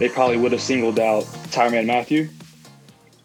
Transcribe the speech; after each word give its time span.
they 0.00 0.08
probably 0.08 0.38
would 0.38 0.50
have 0.50 0.62
singled 0.62 0.98
out 0.98 1.24
Tyrann 1.52 1.86
Mathieu. 1.86 2.28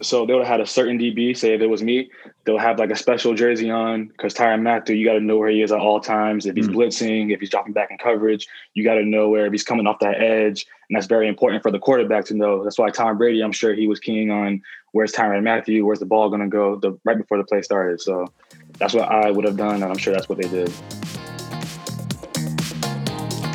So 0.01 0.25
they 0.25 0.33
would 0.33 0.43
have 0.43 0.51
had 0.51 0.59
a 0.59 0.67
certain 0.67 0.99
DB, 0.99 1.35
say 1.35 1.53
if 1.53 1.61
it 1.61 1.67
was 1.67 1.81
me, 1.81 2.11
they'll 2.43 2.59
have 2.59 2.77
like 2.77 2.91
a 2.91 2.97
special 2.97 3.33
jersey 3.33 3.71
on 3.71 4.07
because 4.07 4.33
Tyrann 4.33 4.61
Mathieu, 4.61 4.93
you 4.93 5.05
got 5.05 5.13
to 5.13 5.21
know 5.21 5.37
where 5.37 5.49
he 5.49 5.61
is 5.61 5.71
at 5.71 5.79
all 5.79 6.01
times. 6.01 6.45
If 6.45 6.57
he's 6.57 6.67
mm. 6.67 6.75
blitzing, 6.75 7.33
if 7.33 7.39
he's 7.39 7.49
dropping 7.49 7.71
back 7.71 7.91
in 7.91 7.97
coverage, 7.97 8.45
you 8.73 8.83
got 8.83 8.95
to 8.95 9.05
know 9.05 9.29
where 9.29 9.45
if 9.45 9.53
he's 9.53 9.63
coming 9.63 9.87
off 9.87 9.99
that 9.99 10.21
edge. 10.21 10.67
And 10.89 10.97
that's 10.97 11.07
very 11.07 11.29
important 11.29 11.63
for 11.63 11.71
the 11.71 11.79
quarterback 11.79 12.25
to 12.25 12.33
know. 12.33 12.61
That's 12.61 12.77
why 12.77 12.89
Tom 12.89 13.17
Brady, 13.17 13.41
I'm 13.41 13.53
sure 13.53 13.73
he 13.73 13.87
was 13.87 14.01
keying 14.01 14.29
on 14.29 14.61
where's 14.91 15.13
Tyrann 15.13 15.43
Mathieu, 15.43 15.85
where's 15.85 15.99
the 15.99 16.05
ball 16.05 16.27
going 16.27 16.41
to 16.41 16.49
go 16.49 16.75
the, 16.75 16.99
right 17.05 17.17
before 17.17 17.37
the 17.37 17.45
play 17.45 17.61
started. 17.61 18.01
So 18.01 18.27
that's 18.79 18.93
what 18.93 19.09
I 19.09 19.31
would 19.31 19.45
have 19.45 19.55
done, 19.55 19.75
and 19.75 19.85
I'm 19.85 19.97
sure 19.97 20.13
that's 20.13 20.27
what 20.27 20.41
they 20.41 20.49
did. 20.49 20.69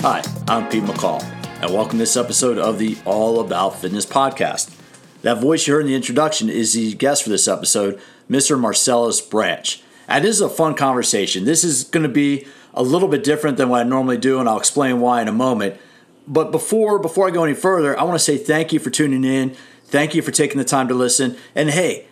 Hi, 0.00 0.22
I'm 0.48 0.66
Pete 0.70 0.84
McCall, 0.84 1.20
and 1.60 1.74
welcome 1.74 1.98
to 1.98 2.04
this 2.04 2.16
episode 2.16 2.56
of 2.56 2.78
the 2.78 2.96
All 3.04 3.38
About 3.38 3.78
Fitness 3.78 4.06
podcast. 4.06 4.74
That 5.20 5.42
voice 5.42 5.66
you 5.66 5.74
heard 5.74 5.82
in 5.82 5.88
the 5.88 5.94
introduction 5.94 6.48
is 6.48 6.72
the 6.72 6.94
guest 6.94 7.22
for 7.22 7.28
this 7.28 7.46
episode, 7.46 8.00
Mr. 8.30 8.58
Marcelis 8.58 9.28
Branch. 9.28 9.82
And 10.08 10.24
this 10.24 10.36
is 10.36 10.40
a 10.40 10.48
fun 10.48 10.74
conversation. 10.74 11.44
This 11.44 11.62
is 11.62 11.84
going 11.84 12.02
to 12.02 12.08
be 12.08 12.46
a 12.72 12.82
little 12.82 13.08
bit 13.08 13.22
different 13.22 13.58
than 13.58 13.68
what 13.68 13.84
I 13.84 13.88
normally 13.88 14.16
do, 14.16 14.40
and 14.40 14.48
I'll 14.48 14.56
explain 14.56 15.00
why 15.00 15.20
in 15.20 15.28
a 15.28 15.32
moment. 15.32 15.78
But 16.26 16.50
before 16.50 16.98
before 16.98 17.28
I 17.28 17.30
go 17.30 17.44
any 17.44 17.54
further, 17.54 17.98
I 17.98 18.04
want 18.04 18.14
to 18.14 18.24
say 18.24 18.38
thank 18.38 18.72
you 18.72 18.78
for 18.78 18.88
tuning 18.88 19.24
in. 19.24 19.54
Thank 19.84 20.14
you 20.14 20.22
for 20.22 20.30
taking 20.30 20.56
the 20.56 20.64
time 20.64 20.88
to 20.88 20.94
listen. 20.94 21.36
And 21.54 21.68
hey, 21.68 22.06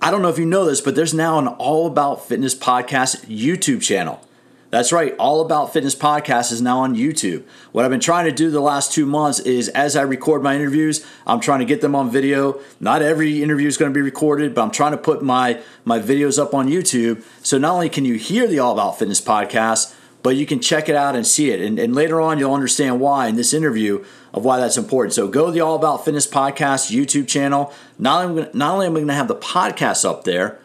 I 0.00 0.12
don't 0.12 0.22
know 0.22 0.28
if 0.28 0.38
you 0.38 0.46
know 0.46 0.64
this, 0.64 0.80
but 0.80 0.94
there's 0.94 1.12
now 1.12 1.40
an 1.40 1.48
All 1.48 1.88
About 1.88 2.28
Fitness 2.28 2.54
podcast 2.54 3.26
YouTube 3.26 3.82
channel. 3.82 4.24
That's 4.72 4.90
right. 4.90 5.14
All 5.18 5.42
About 5.42 5.70
Fitness 5.70 5.94
podcast 5.94 6.50
is 6.50 6.62
now 6.62 6.78
on 6.78 6.96
YouTube. 6.96 7.44
What 7.72 7.84
I've 7.84 7.90
been 7.90 8.00
trying 8.00 8.24
to 8.24 8.32
do 8.32 8.50
the 8.50 8.58
last 8.58 8.90
two 8.90 9.04
months 9.04 9.38
is 9.38 9.68
as 9.68 9.96
I 9.96 10.00
record 10.00 10.42
my 10.42 10.56
interviews, 10.56 11.06
I'm 11.26 11.40
trying 11.40 11.58
to 11.58 11.66
get 11.66 11.82
them 11.82 11.94
on 11.94 12.10
video. 12.10 12.58
Not 12.80 13.02
every 13.02 13.42
interview 13.42 13.68
is 13.68 13.76
going 13.76 13.92
to 13.92 13.94
be 13.94 14.00
recorded, 14.00 14.54
but 14.54 14.62
I'm 14.62 14.70
trying 14.70 14.92
to 14.92 14.96
put 14.96 15.22
my, 15.22 15.60
my 15.84 15.98
videos 15.98 16.40
up 16.42 16.54
on 16.54 16.68
YouTube. 16.68 17.22
So 17.42 17.58
not 17.58 17.74
only 17.74 17.90
can 17.90 18.06
you 18.06 18.14
hear 18.14 18.46
the 18.46 18.60
All 18.60 18.72
About 18.72 18.98
Fitness 18.98 19.20
podcast, 19.20 19.94
but 20.22 20.36
you 20.36 20.46
can 20.46 20.58
check 20.58 20.88
it 20.88 20.94
out 20.94 21.14
and 21.16 21.26
see 21.26 21.50
it. 21.50 21.60
And, 21.60 21.78
and 21.78 21.94
later 21.94 22.18
on, 22.18 22.38
you'll 22.38 22.54
understand 22.54 22.98
why 22.98 23.26
in 23.26 23.36
this 23.36 23.52
interview 23.52 24.02
of 24.32 24.42
why 24.42 24.58
that's 24.58 24.78
important. 24.78 25.12
So 25.12 25.28
go 25.28 25.48
to 25.48 25.52
the 25.52 25.60
All 25.60 25.76
About 25.76 26.02
Fitness 26.02 26.26
podcast 26.26 26.90
YouTube 26.90 27.28
channel. 27.28 27.74
Not 27.98 28.24
only, 28.24 28.48
not 28.54 28.72
only 28.72 28.86
am 28.86 28.92
I 28.92 29.00
going 29.00 29.08
to 29.08 29.14
have 29.14 29.28
the 29.28 29.36
podcast 29.36 30.08
up 30.08 30.24
there, 30.24 30.58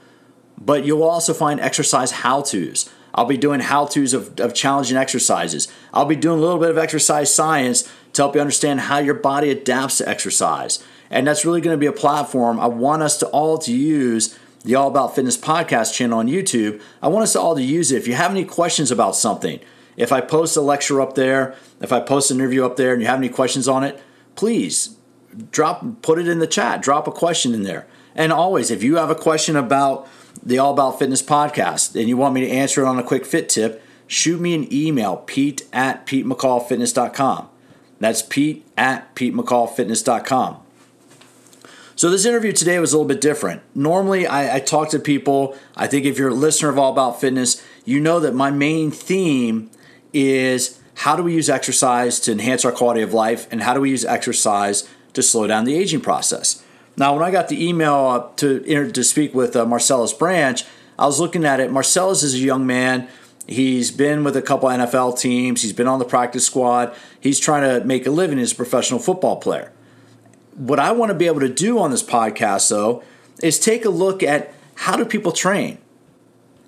but 0.57 0.85
you'll 0.85 1.03
also 1.03 1.33
find 1.33 1.59
exercise 1.59 2.11
how 2.11 2.41
to's. 2.41 2.89
I'll 3.17 3.25
be 3.25 3.35
doing 3.35 3.59
how 3.59 3.87
to's 3.87 4.13
of, 4.13 4.39
of 4.39 4.53
challenging 4.53 4.95
exercises. 4.95 5.67
I'll 5.91 6.05
be 6.05 6.15
doing 6.15 6.37
a 6.37 6.41
little 6.41 6.59
bit 6.59 6.69
of 6.69 6.77
exercise 6.77 7.33
science 7.33 7.91
to 8.13 8.21
help 8.21 8.35
you 8.35 8.41
understand 8.41 8.81
how 8.81 8.99
your 8.99 9.15
body 9.15 9.49
adapts 9.49 9.97
to 9.97 10.07
exercise. 10.07 10.83
And 11.09 11.25
that's 11.25 11.43
really 11.43 11.59
going 11.59 11.73
to 11.73 11.79
be 11.79 11.87
a 11.87 11.91
platform 11.91 12.59
I 12.59 12.67
want 12.67 13.01
us 13.01 13.17
to 13.17 13.27
all 13.27 13.57
to 13.57 13.73
use 13.73 14.37
the 14.63 14.75
All 14.75 14.87
About 14.87 15.15
Fitness 15.15 15.35
podcast 15.35 15.93
channel 15.93 16.19
on 16.19 16.27
YouTube. 16.27 16.79
I 17.01 17.07
want 17.07 17.23
us 17.23 17.35
all 17.35 17.55
to 17.55 17.63
use 17.63 17.91
it. 17.91 17.97
If 17.97 18.07
you 18.07 18.13
have 18.13 18.31
any 18.31 18.45
questions 18.45 18.91
about 18.91 19.15
something, 19.15 19.59
if 19.95 20.11
I 20.11 20.21
post 20.21 20.55
a 20.55 20.61
lecture 20.61 21.01
up 21.01 21.15
there, 21.15 21.55
if 21.81 21.91
I 21.91 21.99
post 21.99 22.29
an 22.29 22.37
interview 22.37 22.65
up 22.65 22.75
there 22.75 22.93
and 22.93 23.01
you 23.01 23.07
have 23.07 23.17
any 23.17 23.29
questions 23.29 23.67
on 23.67 23.83
it, 23.83 23.99
please 24.35 24.95
drop 25.51 26.03
put 26.03 26.19
it 26.19 26.27
in 26.27 26.37
the 26.37 26.47
chat. 26.47 26.83
Drop 26.83 27.07
a 27.07 27.11
question 27.11 27.53
in 27.53 27.63
there. 27.63 27.87
And 28.17 28.33
always, 28.33 28.71
if 28.71 28.81
you 28.81 28.95
have 28.95 29.11
a 29.11 29.15
question 29.15 29.55
about 29.55 30.07
the 30.43 30.57
All 30.57 30.73
About 30.73 30.97
Fitness 30.97 31.21
podcast 31.21 31.97
and 31.97 32.09
you 32.09 32.17
want 32.17 32.33
me 32.33 32.41
to 32.41 32.49
answer 32.49 32.81
it 32.81 32.87
on 32.87 32.97
a 32.97 33.03
quick 33.03 33.25
fit 33.25 33.47
tip, 33.47 33.83
shoot 34.07 34.41
me 34.41 34.55
an 34.55 34.67
email, 34.73 35.17
pete 35.17 35.67
at 35.71 36.07
petemccallfitness.com. 36.07 37.49
That's 37.99 38.23
pete 38.23 38.65
at 38.75 39.15
petemccallfitness.com. 39.15 40.57
So 41.95 42.11
this 42.11 42.25
interview 42.25 42.51
today 42.51 42.77
was 42.79 42.93
a 42.93 42.97
little 42.97 43.07
bit 43.07 43.21
different. 43.21 43.61
Normally, 43.73 44.27
I, 44.27 44.57
I, 44.57 44.59
talk 44.59 44.89
to 44.89 44.99
people. 44.99 45.57
I 45.75 45.87
think 45.87 46.05
if 46.05 46.19
you're 46.19 46.29
a 46.29 46.33
listener 46.33 46.69
of 46.69 46.77
All 46.77 46.91
About 46.91 47.19
Fitness, 47.19 47.63
you 47.85 47.99
know 47.99 48.19
that 48.19 48.35
my 48.35 48.51
main 48.51 48.91
theme 48.91 49.71
is 50.13 50.79
how 50.93 51.15
do 51.15 51.23
we 51.23 51.33
use 51.33 51.49
exercise 51.49 52.19
to 52.21 52.31
enhance 52.31 52.65
our 52.65 52.71
quality 52.71 53.01
of 53.01 53.13
life, 53.13 53.47
and 53.51 53.63
how 53.63 53.73
do 53.73 53.81
we 53.81 53.89
use 53.89 54.05
exercise 54.05 54.87
to 55.13 55.23
slow 55.23 55.47
down 55.47 55.65
the 55.65 55.75
aging 55.75 56.01
process. 56.01 56.63
Now, 56.97 57.13
when 57.13 57.23
I 57.23 57.29
got 57.29 57.47
the 57.47 57.67
email 57.67 58.33
to 58.37 58.91
to 58.91 59.03
speak 59.03 59.33
with 59.33 59.55
uh, 59.55 59.65
Marcelis 59.65 60.17
Branch, 60.17 60.63
I 60.97 61.05
was 61.05 61.19
looking 61.19 61.45
at 61.45 61.59
it. 61.59 61.69
Marcelis 61.69 62.23
is 62.23 62.33
a 62.33 62.39
young 62.39 62.65
man. 62.65 63.07
He's 63.47 63.91
been 63.91 64.23
with 64.23 64.35
a 64.35 64.41
couple 64.41 64.67
NFL 64.67 65.19
teams. 65.19 65.61
He's 65.61 65.73
been 65.73 65.87
on 65.87 65.99
the 65.99 66.05
practice 66.05 66.45
squad. 66.45 66.93
He's 67.21 67.39
trying 67.39 67.63
to 67.63 67.85
make 67.85 68.05
a 68.05 68.11
living 68.11 68.39
as 68.39 68.51
a 68.51 68.55
professional 68.55 68.99
football 68.99 69.37
player. 69.37 69.71
What 70.55 70.79
I 70.79 70.91
want 70.91 71.11
to 71.11 71.15
be 71.15 71.27
able 71.27 71.39
to 71.41 71.53
do 71.53 71.79
on 71.79 71.91
this 71.91 72.03
podcast, 72.03 72.69
though, 72.69 73.03
is 73.43 73.59
take 73.59 73.85
a 73.85 73.89
look 73.89 74.23
at 74.23 74.53
how 74.75 74.97
do 74.97 75.05
people 75.05 75.31
train? 75.31 75.77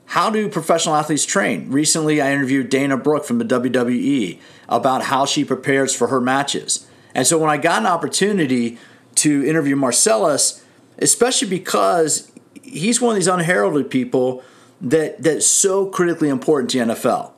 How 0.05 0.29
do 0.29 0.47
professional 0.47 0.95
athletes 0.95 1.25
train? 1.25 1.69
Recently, 1.69 2.21
I 2.21 2.31
interviewed 2.31 2.69
Dana 2.69 2.97
Brooke 2.97 3.25
from 3.25 3.39
the 3.39 3.45
WWE 3.45 4.39
about 4.67 5.03
how 5.03 5.25
she 5.25 5.43
prepares 5.43 5.93
for 5.93 6.07
her 6.07 6.21
matches. 6.21 6.87
And 7.13 7.27
so 7.27 7.37
when 7.37 7.49
I 7.49 7.57
got 7.57 7.81
an 7.81 7.87
opportunity 7.87 8.77
to 9.15 9.45
interview 9.45 9.75
Marcelis, 9.75 10.63
especially 10.97 11.49
because 11.49 12.31
he's 12.61 13.01
one 13.01 13.11
of 13.11 13.15
these 13.15 13.27
unheralded 13.27 13.89
people 13.89 14.43
that 14.81 15.21
that's 15.21 15.45
so 15.45 15.85
critically 15.85 16.29
important 16.29 16.69
to 16.71 16.79
the 16.79 16.93
NFL. 16.93 17.31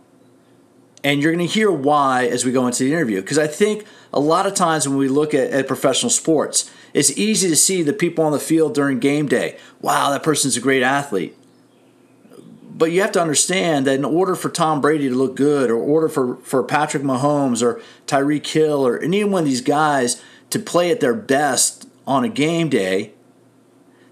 And 1.03 1.21
you're 1.21 1.33
going 1.33 1.47
to 1.47 1.51
hear 1.51 1.71
why 1.71 2.27
as 2.27 2.45
we 2.45 2.51
go 2.51 2.67
into 2.67 2.83
the 2.83 2.93
interview. 2.93 3.21
Because 3.21 3.39
I 3.39 3.47
think 3.47 3.85
a 4.13 4.19
lot 4.19 4.45
of 4.45 4.53
times 4.53 4.87
when 4.87 4.97
we 4.97 5.07
look 5.07 5.33
at, 5.33 5.49
at, 5.49 5.67
professional 5.67 6.11
sports, 6.11 6.69
it's 6.93 7.17
easy 7.17 7.49
to 7.49 7.55
see 7.55 7.81
the 7.81 7.93
people 7.93 8.23
on 8.23 8.31
the 8.31 8.39
field 8.39 8.75
during 8.75 8.99
game 8.99 9.27
day. 9.27 9.57
Wow, 9.81 10.11
that 10.11 10.21
person's 10.21 10.57
a 10.57 10.61
great 10.61 10.83
athlete. 10.83 11.35
But 12.71 12.91
you 12.91 13.01
have 13.01 13.11
to 13.13 13.21
understand 13.21 13.87
that 13.87 13.95
in 13.95 14.05
order 14.05 14.35
for 14.35 14.49
Tom 14.49 14.79
Brady 14.79 15.09
to 15.09 15.15
look 15.15 15.35
good, 15.35 15.69
or 15.69 15.75
order 15.75 16.09
for, 16.09 16.37
for 16.37 16.63
Patrick 16.63 17.03
Mahomes 17.03 17.63
or 17.63 17.81
Tyreek 18.05 18.45
Hill 18.45 18.85
or 18.85 18.99
any 18.99 19.23
one 19.23 19.43
of 19.43 19.45
these 19.49 19.61
guys 19.61 20.21
to 20.51 20.59
play 20.59 20.91
at 20.91 20.99
their 20.99 21.13
best 21.13 21.87
on 22.05 22.23
a 22.23 22.29
game 22.29 22.69
day, 22.69 23.13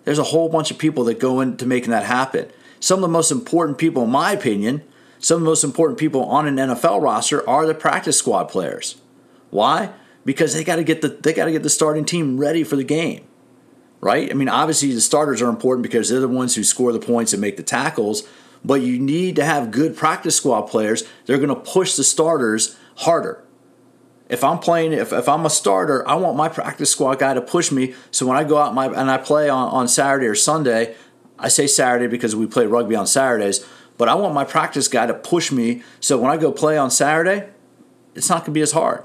there's 0.05 0.19
a 0.19 0.23
whole 0.23 0.49
bunch 0.49 0.71
of 0.71 0.77
people 0.77 1.03
that 1.05 1.19
go 1.19 1.39
into 1.39 1.65
making 1.65 1.91
that 1.91 2.03
happen. 2.03 2.49
Some 2.79 2.99
of 2.99 3.01
the 3.01 3.13
most 3.13 3.31
important 3.31 3.77
people, 3.77 4.03
in 4.03 4.09
my 4.09 4.31
opinion, 4.31 4.83
some 5.19 5.35
of 5.35 5.41
the 5.41 5.49
most 5.49 5.63
important 5.63 5.99
people 5.99 6.23
on 6.25 6.47
an 6.47 6.55
NFL 6.55 7.01
roster 7.01 7.47
are 7.47 7.65
the 7.65 7.75
practice 7.75 8.17
squad 8.17 8.45
players. 8.45 8.95
Why? 9.49 9.91
Because 10.25 10.53
they 10.53 10.63
got 10.63 10.77
to 10.77 10.83
get 10.83 11.01
the 11.01 11.09
they 11.09 11.33
got 11.33 11.45
to 11.45 11.51
get 11.51 11.63
the 11.63 11.69
starting 11.69 12.05
team 12.05 12.39
ready 12.39 12.63
for 12.63 12.75
the 12.75 12.83
game. 12.83 13.25
Right? 14.01 14.31
I 14.31 14.33
mean, 14.33 14.47
obviously 14.47 14.93
the 14.93 15.01
starters 15.01 15.41
are 15.41 15.49
important 15.49 15.83
because 15.83 16.07
they're 16.07 16.21
the 16.21 16.27
ones 16.29 16.55
who 16.55 16.63
score 16.63 16.93
the 16.93 16.99
points 16.99 17.33
and 17.33 17.41
make 17.41 17.57
the 17.57 17.63
tackles, 17.63 18.25
but 18.63 18.81
you 18.81 18.97
need 18.97 19.35
to 19.35 19.43
have 19.43 19.71
good 19.71 19.97
practice 19.97 20.37
squad 20.37 20.63
players. 20.63 21.03
They're 21.25 21.37
going 21.37 21.49
to 21.49 21.55
push 21.55 21.95
the 21.95 22.05
starters 22.05 22.77
harder. 22.95 23.43
If 24.29 24.43
I'm 24.43 24.59
playing, 24.59 24.93
if, 24.93 25.11
if 25.11 25.27
I'm 25.27 25.45
a 25.45 25.49
starter, 25.49 26.07
I 26.07 26.15
want 26.15 26.37
my 26.37 26.49
practice 26.49 26.91
squad 26.91 27.17
guy 27.19 27.33
to 27.33 27.41
push 27.41 27.71
me. 27.71 27.95
So 28.11 28.27
when 28.27 28.37
I 28.37 28.43
go 28.43 28.57
out 28.57 28.75
my, 28.75 28.85
and 28.85 29.09
I 29.09 29.17
play 29.17 29.49
on, 29.49 29.69
on 29.69 29.87
Saturday 29.87 30.27
or 30.27 30.35
Sunday, 30.35 30.95
I 31.39 31.47
say 31.47 31.65
Saturday 31.65 32.07
because 32.07 32.35
we 32.35 32.45
play 32.45 32.67
rugby 32.67 32.95
on 32.95 33.07
Saturdays, 33.07 33.65
but 33.97 34.07
I 34.07 34.15
want 34.15 34.35
my 34.35 34.45
practice 34.45 34.87
guy 34.87 35.07
to 35.07 35.13
push 35.13 35.51
me 35.51 35.83
so 35.99 36.19
when 36.19 36.31
I 36.31 36.37
go 36.37 36.51
play 36.51 36.77
on 36.77 36.91
Saturday, 36.91 37.49
it's 38.13 38.29
not 38.29 38.39
going 38.39 38.45
to 38.45 38.51
be 38.51 38.61
as 38.61 38.71
hard. 38.71 39.03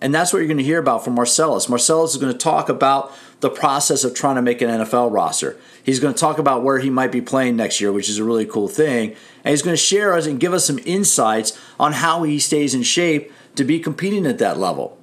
And 0.00 0.14
that's 0.14 0.32
what 0.32 0.38
you're 0.38 0.48
going 0.48 0.58
to 0.58 0.64
hear 0.64 0.78
about 0.78 1.04
from 1.04 1.16
Marcelis. 1.16 1.68
Marcelis 1.68 2.10
is 2.10 2.16
going 2.16 2.32
to 2.32 2.38
talk 2.38 2.68
about 2.68 3.12
the 3.40 3.50
process 3.50 4.04
of 4.04 4.14
trying 4.14 4.36
to 4.36 4.42
make 4.42 4.62
an 4.62 4.68
NFL 4.68 5.12
roster. 5.12 5.56
He's 5.82 6.00
going 6.00 6.14
to 6.14 6.18
talk 6.18 6.38
about 6.38 6.62
where 6.62 6.78
he 6.78 6.90
might 6.90 7.12
be 7.12 7.20
playing 7.20 7.56
next 7.56 7.80
year, 7.80 7.92
which 7.92 8.08
is 8.08 8.18
a 8.18 8.24
really 8.24 8.46
cool 8.46 8.68
thing. 8.68 9.16
And 9.44 9.50
he's 9.50 9.62
going 9.62 9.74
to 9.74 9.82
share 9.82 10.14
us 10.14 10.26
and 10.26 10.38
give 10.38 10.52
us 10.52 10.64
some 10.64 10.78
insights 10.84 11.58
on 11.78 11.94
how 11.94 12.22
he 12.22 12.38
stays 12.38 12.74
in 12.74 12.82
shape 12.82 13.32
to 13.58 13.64
be 13.64 13.78
competing 13.78 14.26
at 14.26 14.38
that 14.38 14.58
level. 14.58 14.98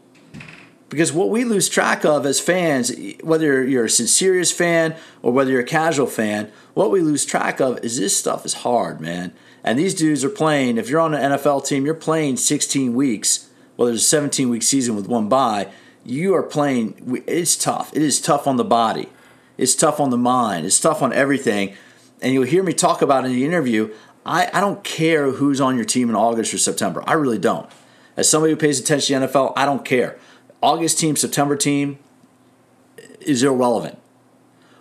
Because 0.90 1.12
what 1.12 1.30
we 1.30 1.44
lose 1.44 1.68
track 1.68 2.06
of 2.06 2.26
as 2.26 2.40
fans, 2.40 2.92
whether 3.22 3.66
you're 3.66 3.86
a 3.86 3.90
serious 3.90 4.52
fan 4.52 4.96
or 5.22 5.34
whether 5.34 5.52
you're 5.52 5.62
a 5.62 5.66
casual 5.66 6.08
fan, 6.08 6.52
what 6.74 6.92
we 6.92 7.02
lose 7.02 7.26
track 7.26 7.60
of 7.60 7.84
is 7.84 7.98
this 7.98 8.16
stuff 8.16 8.46
is 8.46 8.56
hard, 8.56 9.02
man. 9.02 9.34
And 9.64 9.80
these 9.80 9.96
dudes 9.96 10.24
are 10.24 10.30
playing, 10.30 10.78
if 10.78 10.90
you're 10.90 11.02
on 11.02 11.14
an 11.14 11.32
NFL 11.34 11.66
team, 11.66 11.86
you're 11.86 11.96
playing 11.96 12.38
16 12.38 12.94
weeks, 12.94 13.50
well, 13.76 13.88
there's 13.88 14.04
a 14.04 14.06
17 14.06 14.50
week 14.50 14.64
season 14.64 14.96
with 14.96 15.08
one 15.08 15.28
bye. 15.28 15.70
You 16.06 16.36
are 16.36 16.44
playing, 16.44 17.24
it's 17.28 17.58
tough. 17.58 17.92
It 17.94 18.04
is 18.04 18.22
tough 18.22 18.48
on 18.48 18.58
the 18.58 18.64
body, 18.64 19.10
it's 19.58 19.76
tough 19.76 20.00
on 20.00 20.12
the 20.12 20.18
mind, 20.18 20.66
it's 20.66 20.80
tough 20.80 21.02
on 21.02 21.12
everything. 21.12 21.76
And 22.22 22.32
you'll 22.32 22.44
hear 22.44 22.64
me 22.64 22.74
talk 22.74 23.02
about 23.02 23.26
in 23.26 23.34
the 23.34 23.44
interview. 23.44 23.94
I, 24.26 24.50
I 24.54 24.62
don't 24.62 24.84
care 24.84 25.32
who's 25.32 25.60
on 25.60 25.76
your 25.76 25.86
team 25.86 26.10
in 26.10 26.16
August 26.16 26.54
or 26.54 26.58
September. 26.58 27.04
I 27.06 27.14
really 27.14 27.38
don't. 27.38 27.70
As 28.18 28.30
somebody 28.30 28.54
who 28.54 28.58
pays 28.58 28.80
attention 28.80 29.22
to 29.22 29.28
NFL, 29.28 29.54
I 29.56 29.66
don't 29.66 29.84
care. 29.84 30.18
August 30.62 31.00
team, 31.00 31.16
September 31.16 31.56
team 31.56 32.00
is 33.20 33.44
irrelevant. 33.44 34.00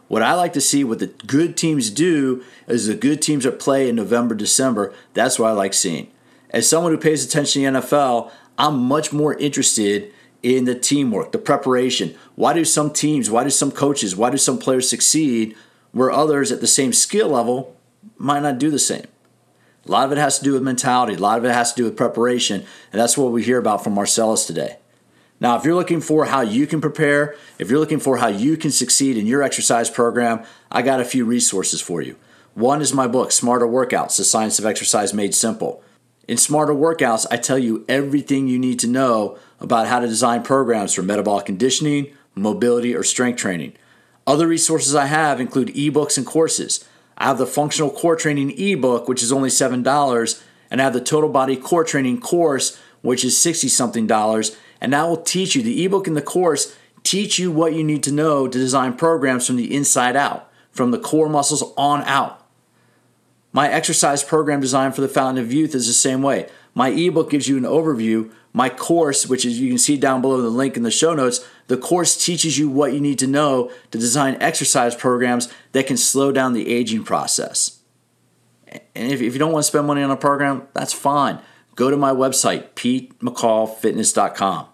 What 0.08 0.22
I 0.22 0.34
like 0.34 0.52
to 0.52 0.60
see, 0.60 0.84
what 0.84 0.98
the 0.98 1.08
good 1.26 1.56
teams 1.56 1.90
do, 1.90 2.44
is 2.68 2.86
the 2.86 2.94
good 2.94 3.22
teams 3.22 3.44
that 3.44 3.58
play 3.58 3.88
in 3.88 3.96
November, 3.96 4.34
December. 4.34 4.92
That's 5.14 5.38
what 5.38 5.48
I 5.48 5.52
like 5.52 5.74
seeing. 5.74 6.10
As 6.50 6.68
someone 6.68 6.92
who 6.92 6.98
pays 6.98 7.24
attention 7.24 7.62
to 7.62 7.70
the 7.70 7.78
NFL, 7.80 8.30
I'm 8.56 8.78
much 8.78 9.12
more 9.12 9.34
interested 9.34 10.12
in 10.42 10.66
the 10.66 10.74
teamwork, 10.74 11.32
the 11.32 11.38
preparation. 11.38 12.14
Why 12.36 12.52
do 12.52 12.64
some 12.64 12.92
teams, 12.92 13.30
why 13.30 13.44
do 13.44 13.50
some 13.50 13.72
coaches, 13.72 14.14
why 14.14 14.30
do 14.30 14.36
some 14.36 14.58
players 14.58 14.88
succeed 14.88 15.56
where 15.92 16.10
others 16.10 16.52
at 16.52 16.60
the 16.60 16.66
same 16.66 16.92
skill 16.92 17.30
level 17.30 17.74
might 18.18 18.42
not 18.42 18.58
do 18.58 18.70
the 18.70 18.78
same? 18.78 19.06
A 19.86 19.90
lot 19.90 20.06
of 20.06 20.12
it 20.12 20.18
has 20.18 20.38
to 20.38 20.44
do 20.44 20.52
with 20.54 20.62
mentality, 20.62 21.14
a 21.14 21.18
lot 21.18 21.38
of 21.38 21.44
it 21.44 21.52
has 21.52 21.72
to 21.72 21.76
do 21.76 21.84
with 21.84 21.96
preparation, 21.96 22.64
and 22.92 23.00
that's 23.00 23.18
what 23.18 23.32
we 23.32 23.42
hear 23.42 23.58
about 23.58 23.84
from 23.84 23.94
Marcelis 23.94 24.46
today. 24.46 24.78
Now, 25.40 25.58
if 25.58 25.64
you're 25.64 25.74
looking 25.74 26.00
for 26.00 26.26
how 26.26 26.40
you 26.40 26.66
can 26.66 26.80
prepare, 26.80 27.36
if 27.58 27.68
you're 27.68 27.80
looking 27.80 28.00
for 28.00 28.16
how 28.16 28.28
you 28.28 28.56
can 28.56 28.70
succeed 28.70 29.18
in 29.18 29.26
your 29.26 29.42
exercise 29.42 29.90
program, 29.90 30.42
I 30.70 30.80
got 30.80 31.00
a 31.00 31.04
few 31.04 31.24
resources 31.24 31.82
for 31.82 32.00
you. 32.00 32.16
One 32.54 32.80
is 32.80 32.94
my 32.94 33.06
book, 33.06 33.32
Smarter 33.32 33.66
Workouts 33.66 34.16
The 34.16 34.24
Science 34.24 34.58
of 34.58 34.64
Exercise 34.64 35.12
Made 35.12 35.34
Simple. 35.34 35.82
In 36.26 36.38
Smarter 36.38 36.72
Workouts, 36.72 37.26
I 37.30 37.36
tell 37.36 37.58
you 37.58 37.84
everything 37.88 38.48
you 38.48 38.58
need 38.58 38.78
to 38.78 38.86
know 38.86 39.36
about 39.60 39.88
how 39.88 39.98
to 39.98 40.06
design 40.06 40.42
programs 40.42 40.94
for 40.94 41.02
metabolic 41.02 41.46
conditioning, 41.46 42.14
mobility, 42.34 42.94
or 42.94 43.02
strength 43.02 43.38
training. 43.38 43.74
Other 44.26 44.46
resources 44.46 44.94
I 44.94 45.06
have 45.06 45.40
include 45.40 45.74
ebooks 45.74 46.16
and 46.16 46.26
courses. 46.26 46.88
I 47.16 47.24
have 47.24 47.38
the 47.38 47.46
Functional 47.46 47.90
Core 47.90 48.16
Training 48.16 48.58
ebook, 48.58 49.08
which 49.08 49.22
is 49.22 49.32
only 49.32 49.48
$7, 49.48 50.42
and 50.70 50.80
I 50.80 50.84
have 50.84 50.92
the 50.92 51.00
Total 51.00 51.30
Body 51.30 51.56
Core 51.56 51.84
Training 51.84 52.20
course, 52.20 52.78
which 53.02 53.24
is 53.24 53.38
60 53.38 53.68
something 53.68 54.06
dollars. 54.06 54.56
And 54.80 54.92
that 54.92 55.08
will 55.08 55.22
teach 55.22 55.54
you, 55.54 55.62
the 55.62 55.84
ebook 55.84 56.06
and 56.06 56.16
the 56.16 56.22
course 56.22 56.76
teach 57.04 57.38
you 57.38 57.50
what 57.50 57.74
you 57.74 57.84
need 57.84 58.02
to 58.02 58.12
know 58.12 58.48
to 58.48 58.58
design 58.58 58.94
programs 58.94 59.46
from 59.46 59.56
the 59.56 59.74
inside 59.74 60.16
out, 60.16 60.50
from 60.72 60.90
the 60.90 60.98
core 60.98 61.28
muscles 61.28 61.62
on 61.76 62.02
out. 62.02 62.44
My 63.52 63.70
exercise 63.70 64.24
program 64.24 64.60
design 64.60 64.90
for 64.90 65.00
the 65.00 65.08
Fountain 65.08 65.44
of 65.44 65.52
Youth 65.52 65.74
is 65.74 65.86
the 65.86 65.92
same 65.92 66.22
way. 66.22 66.48
My 66.74 66.88
ebook 66.88 67.30
gives 67.30 67.48
you 67.48 67.56
an 67.56 67.62
overview. 67.62 68.30
My 68.52 68.68
course, 68.68 69.26
which 69.26 69.44
is 69.44 69.60
you 69.60 69.68
can 69.68 69.78
see 69.78 69.96
down 69.96 70.20
below 70.20 70.40
the 70.40 70.48
link 70.48 70.76
in 70.76 70.82
the 70.82 70.90
show 70.90 71.14
notes, 71.14 71.46
the 71.68 71.76
course 71.76 72.22
teaches 72.22 72.58
you 72.58 72.68
what 72.68 72.92
you 72.92 73.00
need 73.00 73.18
to 73.20 73.26
know 73.26 73.70
to 73.90 73.98
design 73.98 74.36
exercise 74.40 74.94
programs 74.94 75.52
that 75.72 75.86
can 75.86 75.96
slow 75.96 76.30
down 76.32 76.52
the 76.52 76.68
aging 76.68 77.04
process. 77.04 77.80
And 78.94 79.12
if, 79.12 79.22
if 79.22 79.32
you 79.32 79.38
don't 79.38 79.52
want 79.52 79.64
to 79.64 79.68
spend 79.68 79.86
money 79.86 80.02
on 80.02 80.10
a 80.10 80.16
program, 80.16 80.66
that's 80.74 80.92
fine. 80.92 81.38
Go 81.76 81.90
to 81.90 81.96
my 81.96 82.10
website, 82.10 82.70
PeteMcCallFitness.com. 82.74 84.66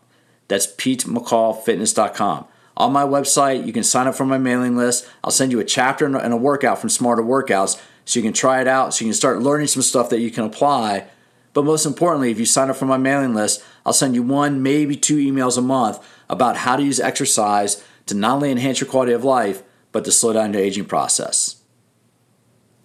That's 0.48 0.66
PeteMcCallFitness.com. 0.66 2.46
On 2.76 2.92
my 2.92 3.04
website, 3.04 3.66
you 3.66 3.72
can 3.72 3.84
sign 3.84 4.06
up 4.06 4.14
for 4.14 4.24
my 4.24 4.38
mailing 4.38 4.76
list. 4.76 5.06
I'll 5.22 5.30
send 5.30 5.52
you 5.52 5.60
a 5.60 5.64
chapter 5.64 6.06
and 6.06 6.32
a 6.32 6.36
workout 6.36 6.78
from 6.78 6.88
Smarter 6.88 7.22
Workouts 7.22 7.80
so 8.04 8.18
you 8.18 8.22
can 8.22 8.32
try 8.32 8.60
it 8.60 8.66
out, 8.66 8.94
so 8.94 9.04
you 9.04 9.10
can 9.10 9.16
start 9.16 9.42
learning 9.42 9.66
some 9.66 9.82
stuff 9.82 10.10
that 10.10 10.20
you 10.20 10.30
can 10.30 10.44
apply. 10.44 11.06
But 11.52 11.64
most 11.64 11.84
importantly, 11.84 12.30
if 12.30 12.38
you 12.38 12.46
sign 12.46 12.70
up 12.70 12.76
for 12.76 12.86
my 12.86 12.96
mailing 12.96 13.34
list, 13.34 13.62
I'll 13.84 13.92
send 13.92 14.14
you 14.14 14.22
one, 14.22 14.62
maybe 14.62 14.96
two 14.96 15.16
emails 15.16 15.58
a 15.58 15.62
month 15.62 15.98
about 16.28 16.58
how 16.58 16.76
to 16.76 16.82
use 16.82 17.00
exercise 17.00 17.84
to 18.06 18.14
not 18.14 18.36
only 18.36 18.50
enhance 18.50 18.80
your 18.80 18.88
quality 18.88 19.12
of 19.12 19.24
life, 19.24 19.62
but 19.92 20.04
to 20.04 20.12
slow 20.12 20.32
down 20.32 20.52
your 20.52 20.62
aging 20.62 20.84
process. 20.84 21.56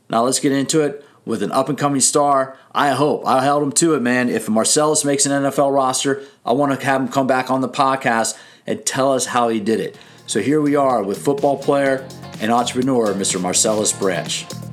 Now 0.10 0.24
let's 0.24 0.40
get 0.40 0.52
into 0.52 0.82
it 0.82 1.06
with 1.26 1.42
an 1.44 1.52
up 1.52 1.70
and 1.70 1.78
coming 1.78 2.02
star. 2.02 2.58
I 2.72 2.92
hope 2.92 3.26
I 3.26 3.44
held 3.44 3.64
him 3.64 3.72
to 3.74 3.96
it, 3.96 4.02
man. 4.02 4.30
If 4.30 4.48
Marcelis 4.48 5.06
makes 5.06 5.26
an 5.26 5.32
NFL 5.32 5.74
roster, 5.74 6.24
I 6.46 6.54
want 6.54 6.80
to 6.80 6.86
have 6.86 7.02
him 7.02 7.08
come 7.08 7.28
back 7.28 7.50
on 7.50 7.62
the 7.62 7.70
podcast 7.70 8.38
and 8.68 8.86
tell 8.86 9.14
us 9.14 9.28
how 9.28 9.50
he 9.50 9.60
did 9.60 9.80
it. 9.80 9.98
So 10.28 10.42
here 10.42 10.62
we 10.62 10.76
are 10.76 11.04
with 11.04 11.24
football 11.24 11.58
player 11.58 12.08
and 12.40 12.52
entrepreneur, 12.52 13.14
Mr. 13.14 13.40
Marcelis 13.40 13.98
Branch. 13.98 14.65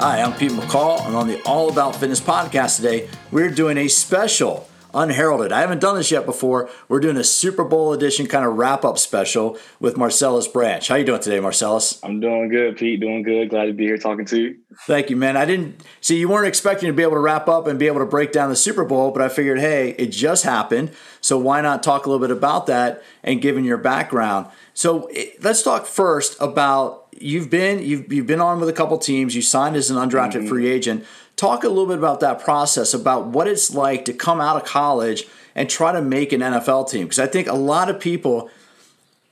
Hi, 0.00 0.22
I'm 0.22 0.32
Pete 0.32 0.52
McCall, 0.52 1.04
and 1.08 1.16
on 1.16 1.26
the 1.26 1.42
All 1.42 1.68
About 1.68 1.96
Fitness 1.96 2.20
podcast 2.20 2.76
today, 2.76 3.08
we're 3.32 3.50
doing 3.50 3.76
a 3.76 3.88
special 3.88 4.68
unheralded. 4.94 5.50
I 5.50 5.60
haven't 5.60 5.80
done 5.80 5.96
this 5.96 6.12
yet 6.12 6.24
before. 6.24 6.70
We're 6.88 7.00
doing 7.00 7.16
a 7.16 7.24
Super 7.24 7.64
Bowl 7.64 7.92
edition 7.92 8.28
kind 8.28 8.46
of 8.46 8.56
wrap 8.56 8.84
up 8.84 8.96
special 8.96 9.58
with 9.80 9.96
Marcelis 9.96 10.50
Branch. 10.52 10.86
How 10.86 10.94
you 10.94 11.04
doing 11.04 11.20
today, 11.20 11.40
Marcelis? 11.40 11.98
I'm 12.04 12.20
doing 12.20 12.48
good, 12.48 12.76
Pete. 12.76 13.00
Doing 13.00 13.24
good. 13.24 13.50
Glad 13.50 13.64
to 13.64 13.72
be 13.72 13.86
here 13.86 13.98
talking 13.98 14.24
to 14.26 14.40
you. 14.40 14.58
Thank 14.86 15.10
you, 15.10 15.16
man. 15.16 15.36
I 15.36 15.44
didn't 15.44 15.82
see 16.00 16.16
you 16.16 16.28
weren't 16.28 16.46
expecting 16.46 16.86
to 16.86 16.92
be 16.92 17.02
able 17.02 17.14
to 17.14 17.20
wrap 17.20 17.48
up 17.48 17.66
and 17.66 17.76
be 17.76 17.88
able 17.88 17.98
to 17.98 18.06
break 18.06 18.30
down 18.30 18.50
the 18.50 18.56
Super 18.56 18.84
Bowl, 18.84 19.10
but 19.10 19.20
I 19.20 19.28
figured, 19.28 19.58
hey, 19.58 19.96
it 19.98 20.12
just 20.12 20.44
happened, 20.44 20.92
so 21.20 21.38
why 21.38 21.60
not 21.60 21.82
talk 21.82 22.06
a 22.06 22.08
little 22.08 22.24
bit 22.24 22.34
about 22.34 22.66
that 22.68 23.02
and 23.24 23.42
given 23.42 23.64
your 23.64 23.78
background. 23.78 24.46
So 24.74 25.10
let's 25.40 25.64
talk 25.64 25.86
first 25.86 26.36
about 26.40 27.07
you've 27.20 27.50
been 27.50 27.80
you've 27.82 28.12
you've 28.12 28.26
been 28.26 28.40
on 28.40 28.60
with 28.60 28.68
a 28.68 28.72
couple 28.72 28.98
teams. 28.98 29.34
You 29.34 29.42
signed 29.42 29.76
as 29.76 29.90
an 29.90 29.96
undrafted 29.96 30.32
mm-hmm. 30.32 30.48
free 30.48 30.68
agent. 30.68 31.04
Talk 31.36 31.64
a 31.64 31.68
little 31.68 31.86
bit 31.86 31.98
about 31.98 32.20
that 32.20 32.40
process, 32.40 32.94
about 32.94 33.26
what 33.26 33.46
it's 33.46 33.72
like 33.72 34.04
to 34.06 34.12
come 34.12 34.40
out 34.40 34.56
of 34.56 34.64
college 34.64 35.26
and 35.54 35.70
try 35.70 35.92
to 35.92 36.02
make 36.02 36.32
an 36.32 36.40
NFL 36.40 36.90
team. 36.90 37.04
Because 37.04 37.18
I 37.18 37.26
think 37.26 37.46
a 37.46 37.54
lot 37.54 37.88
of 37.88 38.00
people, 38.00 38.50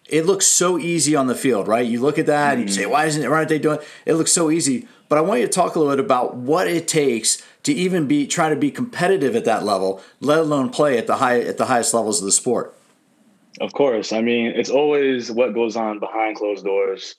it 0.08 0.24
looks 0.24 0.46
so 0.46 0.78
easy 0.78 1.16
on 1.16 1.26
the 1.26 1.34
field, 1.34 1.66
right? 1.66 1.86
You 1.86 2.00
look 2.00 2.18
at 2.18 2.26
that 2.26 2.52
mm-hmm. 2.52 2.60
and 2.60 2.68
you 2.68 2.74
say, 2.74 2.86
"Why 2.86 3.06
isn't 3.06 3.22
it? 3.22 3.28
Why 3.28 3.36
aren't 3.36 3.48
they 3.48 3.58
doing?" 3.58 3.78
It? 3.78 3.86
it 4.06 4.14
looks 4.14 4.32
so 4.32 4.50
easy. 4.50 4.86
But 5.08 5.18
I 5.18 5.20
want 5.20 5.40
you 5.40 5.46
to 5.46 5.52
talk 5.52 5.76
a 5.76 5.78
little 5.78 5.94
bit 5.94 6.04
about 6.04 6.34
what 6.34 6.66
it 6.66 6.88
takes 6.88 7.42
to 7.62 7.72
even 7.72 8.06
be 8.06 8.26
try 8.26 8.48
to 8.48 8.56
be 8.56 8.70
competitive 8.70 9.36
at 9.36 9.44
that 9.44 9.64
level, 9.64 10.02
let 10.20 10.38
alone 10.38 10.70
play 10.70 10.98
at 10.98 11.06
the 11.06 11.16
high 11.16 11.40
at 11.40 11.58
the 11.58 11.66
highest 11.66 11.94
levels 11.94 12.20
of 12.20 12.24
the 12.24 12.32
sport. 12.32 12.74
Of 13.60 13.72
course, 13.72 14.12
I 14.12 14.20
mean 14.20 14.46
it's 14.46 14.70
always 14.70 15.30
what 15.30 15.54
goes 15.54 15.76
on 15.76 15.98
behind 15.98 16.36
closed 16.36 16.64
doors 16.64 17.16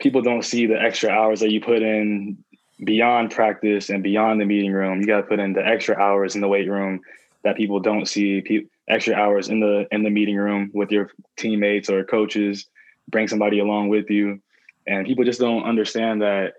people 0.00 0.22
don't 0.22 0.44
see 0.44 0.66
the 0.66 0.80
extra 0.80 1.10
hours 1.10 1.40
that 1.40 1.50
you 1.50 1.60
put 1.60 1.82
in 1.82 2.38
beyond 2.84 3.30
practice 3.30 3.90
and 3.90 4.02
beyond 4.02 4.40
the 4.40 4.46
meeting 4.46 4.72
room. 4.72 5.00
You 5.00 5.06
got 5.06 5.18
to 5.18 5.22
put 5.26 5.38
in 5.38 5.52
the 5.52 5.64
extra 5.64 5.96
hours 5.96 6.34
in 6.34 6.40
the 6.40 6.48
weight 6.48 6.68
room 6.68 7.00
that 7.44 7.56
people 7.56 7.80
don't 7.80 8.08
see. 8.08 8.40
Pe- 8.40 8.66
extra 8.88 9.14
hours 9.14 9.48
in 9.48 9.60
the 9.60 9.86
in 9.92 10.02
the 10.02 10.10
meeting 10.10 10.36
room 10.36 10.70
with 10.74 10.90
your 10.90 11.10
teammates 11.36 11.88
or 11.88 12.02
coaches. 12.04 12.66
Bring 13.08 13.28
somebody 13.28 13.60
along 13.60 13.88
with 13.88 14.10
you, 14.10 14.40
and 14.86 15.06
people 15.06 15.24
just 15.24 15.40
don't 15.40 15.64
understand 15.64 16.22
that 16.22 16.54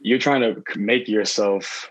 you're 0.00 0.18
trying 0.18 0.40
to 0.42 0.62
make 0.76 1.08
yourself 1.08 1.90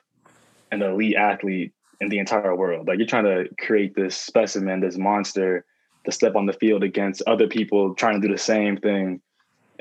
an 0.72 0.82
elite 0.82 1.16
athlete 1.16 1.74
in 2.02 2.10
the 2.10 2.20
entire 2.20 2.56
world. 2.56 2.88
Like 2.88 2.98
you're 2.98 3.08
trying 3.08 3.26
to 3.26 3.46
create 3.60 3.96
this 3.96 4.16
specimen, 4.16 4.82
this 4.82 4.98
monster 4.98 5.66
to 6.06 6.12
step 6.12 6.36
on 6.36 6.46
the 6.46 6.54
field 6.54 6.84
against 6.84 7.24
other 7.28 7.48
people 7.48 7.96
trying 7.96 8.22
to 8.22 8.28
do 8.28 8.34
the 8.34 8.40
same 8.40 8.78
thing 8.78 9.22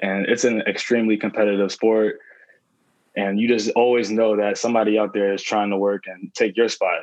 and 0.02 0.26
it's 0.26 0.44
an 0.44 0.60
extremely 0.62 1.16
competitive 1.16 1.72
sport. 1.72 2.19
And 3.16 3.40
you 3.40 3.46
just 3.46 3.70
always 3.70 4.10
know 4.10 4.37
that 4.37 4.58
somebody 4.58 4.99
out 4.99 5.14
there 5.14 5.32
is 5.32 5.43
trying 5.43 5.70
to 5.70 5.76
work 5.76 6.04
and 6.06 6.34
take 6.34 6.56
your 6.56 6.69
spot. 6.69 7.00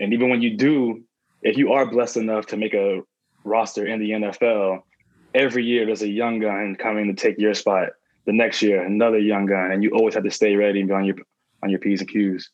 And 0.00 0.12
even 0.12 0.28
when 0.28 0.42
you 0.42 0.56
do 0.56 1.02
if 1.42 1.56
you 1.56 1.72
are 1.72 1.86
blessed 1.86 2.16
enough 2.16 2.46
to 2.46 2.56
make 2.56 2.74
a 2.74 3.00
roster 3.44 3.86
in 3.86 4.00
the 4.00 4.10
nfl 4.10 4.80
every 5.34 5.64
year 5.64 5.86
there's 5.86 6.02
a 6.02 6.08
young 6.08 6.40
gun 6.40 6.74
coming 6.74 7.06
to 7.06 7.14
take 7.14 7.38
your 7.38 7.54
spot. 7.54 7.90
The 8.26 8.32
next 8.32 8.60
year 8.60 8.82
another 8.84 9.18
young 9.18 9.46
gun 9.46 9.70
and 9.70 9.82
you 9.82 9.90
always 9.90 10.14
have 10.14 10.24
to 10.24 10.30
stay 10.30 10.56
ready 10.56 10.80
and 10.80 10.88
be 10.88 10.94
on 10.94 11.04
your 11.04 11.16
on 11.62 11.70
your 11.70 11.78
p's 11.78 12.00
and 12.00 12.10
q's 12.10 12.50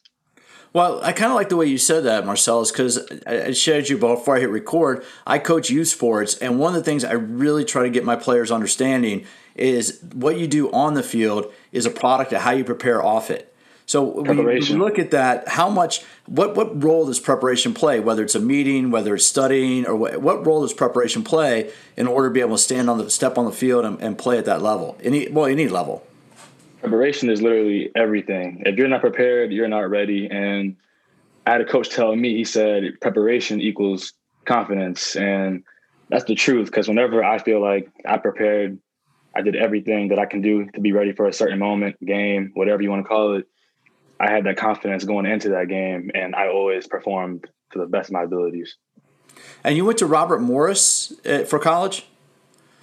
well, 0.73 1.03
I 1.03 1.13
kind 1.13 1.31
of 1.31 1.37
like 1.37 1.51
the 1.51 1.57
way 1.57 1.67
you 1.67 1.79
said 1.79 2.05
that, 2.05 2.25
Marcelis, 2.25 2.73
because 2.73 2.99
I 3.27 3.53
shared 3.53 3.89
you 3.89 3.99
before 3.99 4.37
I 4.37 4.41
hit 4.41 4.49
record. 4.49 5.05
I 5.27 5.39
coach 5.39 5.69
youth 5.69 5.89
sports, 5.89 6.37
and 6.39 6.59
one 6.59 6.75
of 6.75 6.81
the 6.81 6.85
things 6.85 7.05
I 7.05 7.13
really 7.13 7.65
try 7.65 7.83
to 7.83 7.91
get 7.91 8.05
my 8.05 8.17
players 8.17 8.51
understanding 8.51 9.27
is 9.55 10.01
what 10.15 10.39
you 10.39 10.47
do 10.47 10.73
on 10.73 10.95
the 10.95 11.03
field 11.03 11.53
is 11.73 11.85
a 11.85 11.91
product 11.91 12.33
of 12.33 12.41
how 12.41 12.53
you 12.53 12.65
prepare 12.65 13.03
off 13.03 13.31
it. 13.31 13.55
So 13.85 14.23
when 14.23 14.39
you 14.39 14.79
look 14.79 14.99
at 14.99 15.11
that, 15.11 15.49
how 15.49 15.69
much, 15.69 16.03
what 16.27 16.57
what 16.57 16.83
role 16.83 17.05
does 17.05 17.21
preparation 17.21 17.75
play? 17.75 18.01
Whether 18.01 18.23
it's 18.23 18.35
a 18.35 18.41
meeting, 18.41 18.91
whether 18.91 19.15
it's 19.15 19.27
studying, 19.27 19.87
or 19.87 19.95
what, 19.97 20.23
what 20.23 20.47
role 20.47 20.63
does 20.63 20.73
preparation 20.73 21.23
play 21.25 21.71
in 21.97 22.07
order 22.07 22.29
to 22.29 22.33
be 22.33 22.41
able 22.41 22.57
to 22.57 22.63
stand 22.63 22.89
on 22.89 22.97
the 22.97 23.11
step 23.11 23.37
on 23.37 23.45
the 23.45 23.53
field 23.53 23.85
and, 23.85 24.01
and 24.01 24.17
play 24.17 24.39
at 24.39 24.47
that 24.47 24.63
level? 24.63 24.97
Any 25.03 25.29
well, 25.29 25.47
any 25.47 25.69
level. 25.69 26.07
Preparation 26.83 27.31
is 27.31 27.41
literally 27.41 27.91
everything. 27.97 28.63
If 28.67 28.77
you're 28.77 28.89
not 28.89 29.01
prepared, 29.01 29.53
you're 29.53 29.69
not 29.69 29.89
ready. 29.89 30.29
And 30.31 30.77
I 31.47 31.53
had 31.53 31.61
a 31.61 31.65
coach 31.65 31.91
tell 31.91 32.15
me, 32.15 32.37
he 32.37 32.45
said, 32.45 33.01
preparation 33.01 33.61
equals 33.61 34.13
confidence, 34.45 35.17
and 35.17 35.65
that's 36.11 36.25
the 36.25 36.35
truth. 36.35 36.67
Because 36.67 36.89
whenever 36.89 37.25
I 37.25 37.39
feel 37.39 37.61
like 37.61 37.89
I 38.05 38.19
prepared 38.19 38.79
I 39.35 39.43
did 39.43 39.57
everything 39.57 40.09
that 40.09 40.19
I 40.19 40.27
can 40.27 40.43
do 40.43 40.67
to 40.75 40.81
be 40.81 40.93
ready 40.93 41.13
for 41.13 41.27
a 41.27 41.33
certain 41.33 41.59
moment, 41.59 41.97
game, 42.05 42.51
whatever 42.55 42.83
you 42.83 42.91
want 42.91 43.05
to 43.05 43.09
call 43.09 43.37
it. 43.37 43.47
I 44.21 44.31
had 44.31 44.45
that 44.45 44.57
confidence 44.57 45.05
going 45.05 45.27
into 45.27 45.51
that 45.51 45.69
game, 45.69 46.11
and 46.15 46.35
I 46.35 46.49
always 46.49 46.87
performed 46.87 47.49
to 47.73 47.79
the 47.79 47.87
best 47.87 48.11
of 48.11 48.13
my 48.13 48.23
abilities. 48.23 48.77
And 49.65 49.77
you 49.77 49.85
went 49.85 49.99
to 49.99 50.07
Robert 50.07 50.41
Morris 50.41 51.13
uh, 51.27 51.45
for 51.45 51.59
college? 51.59 52.07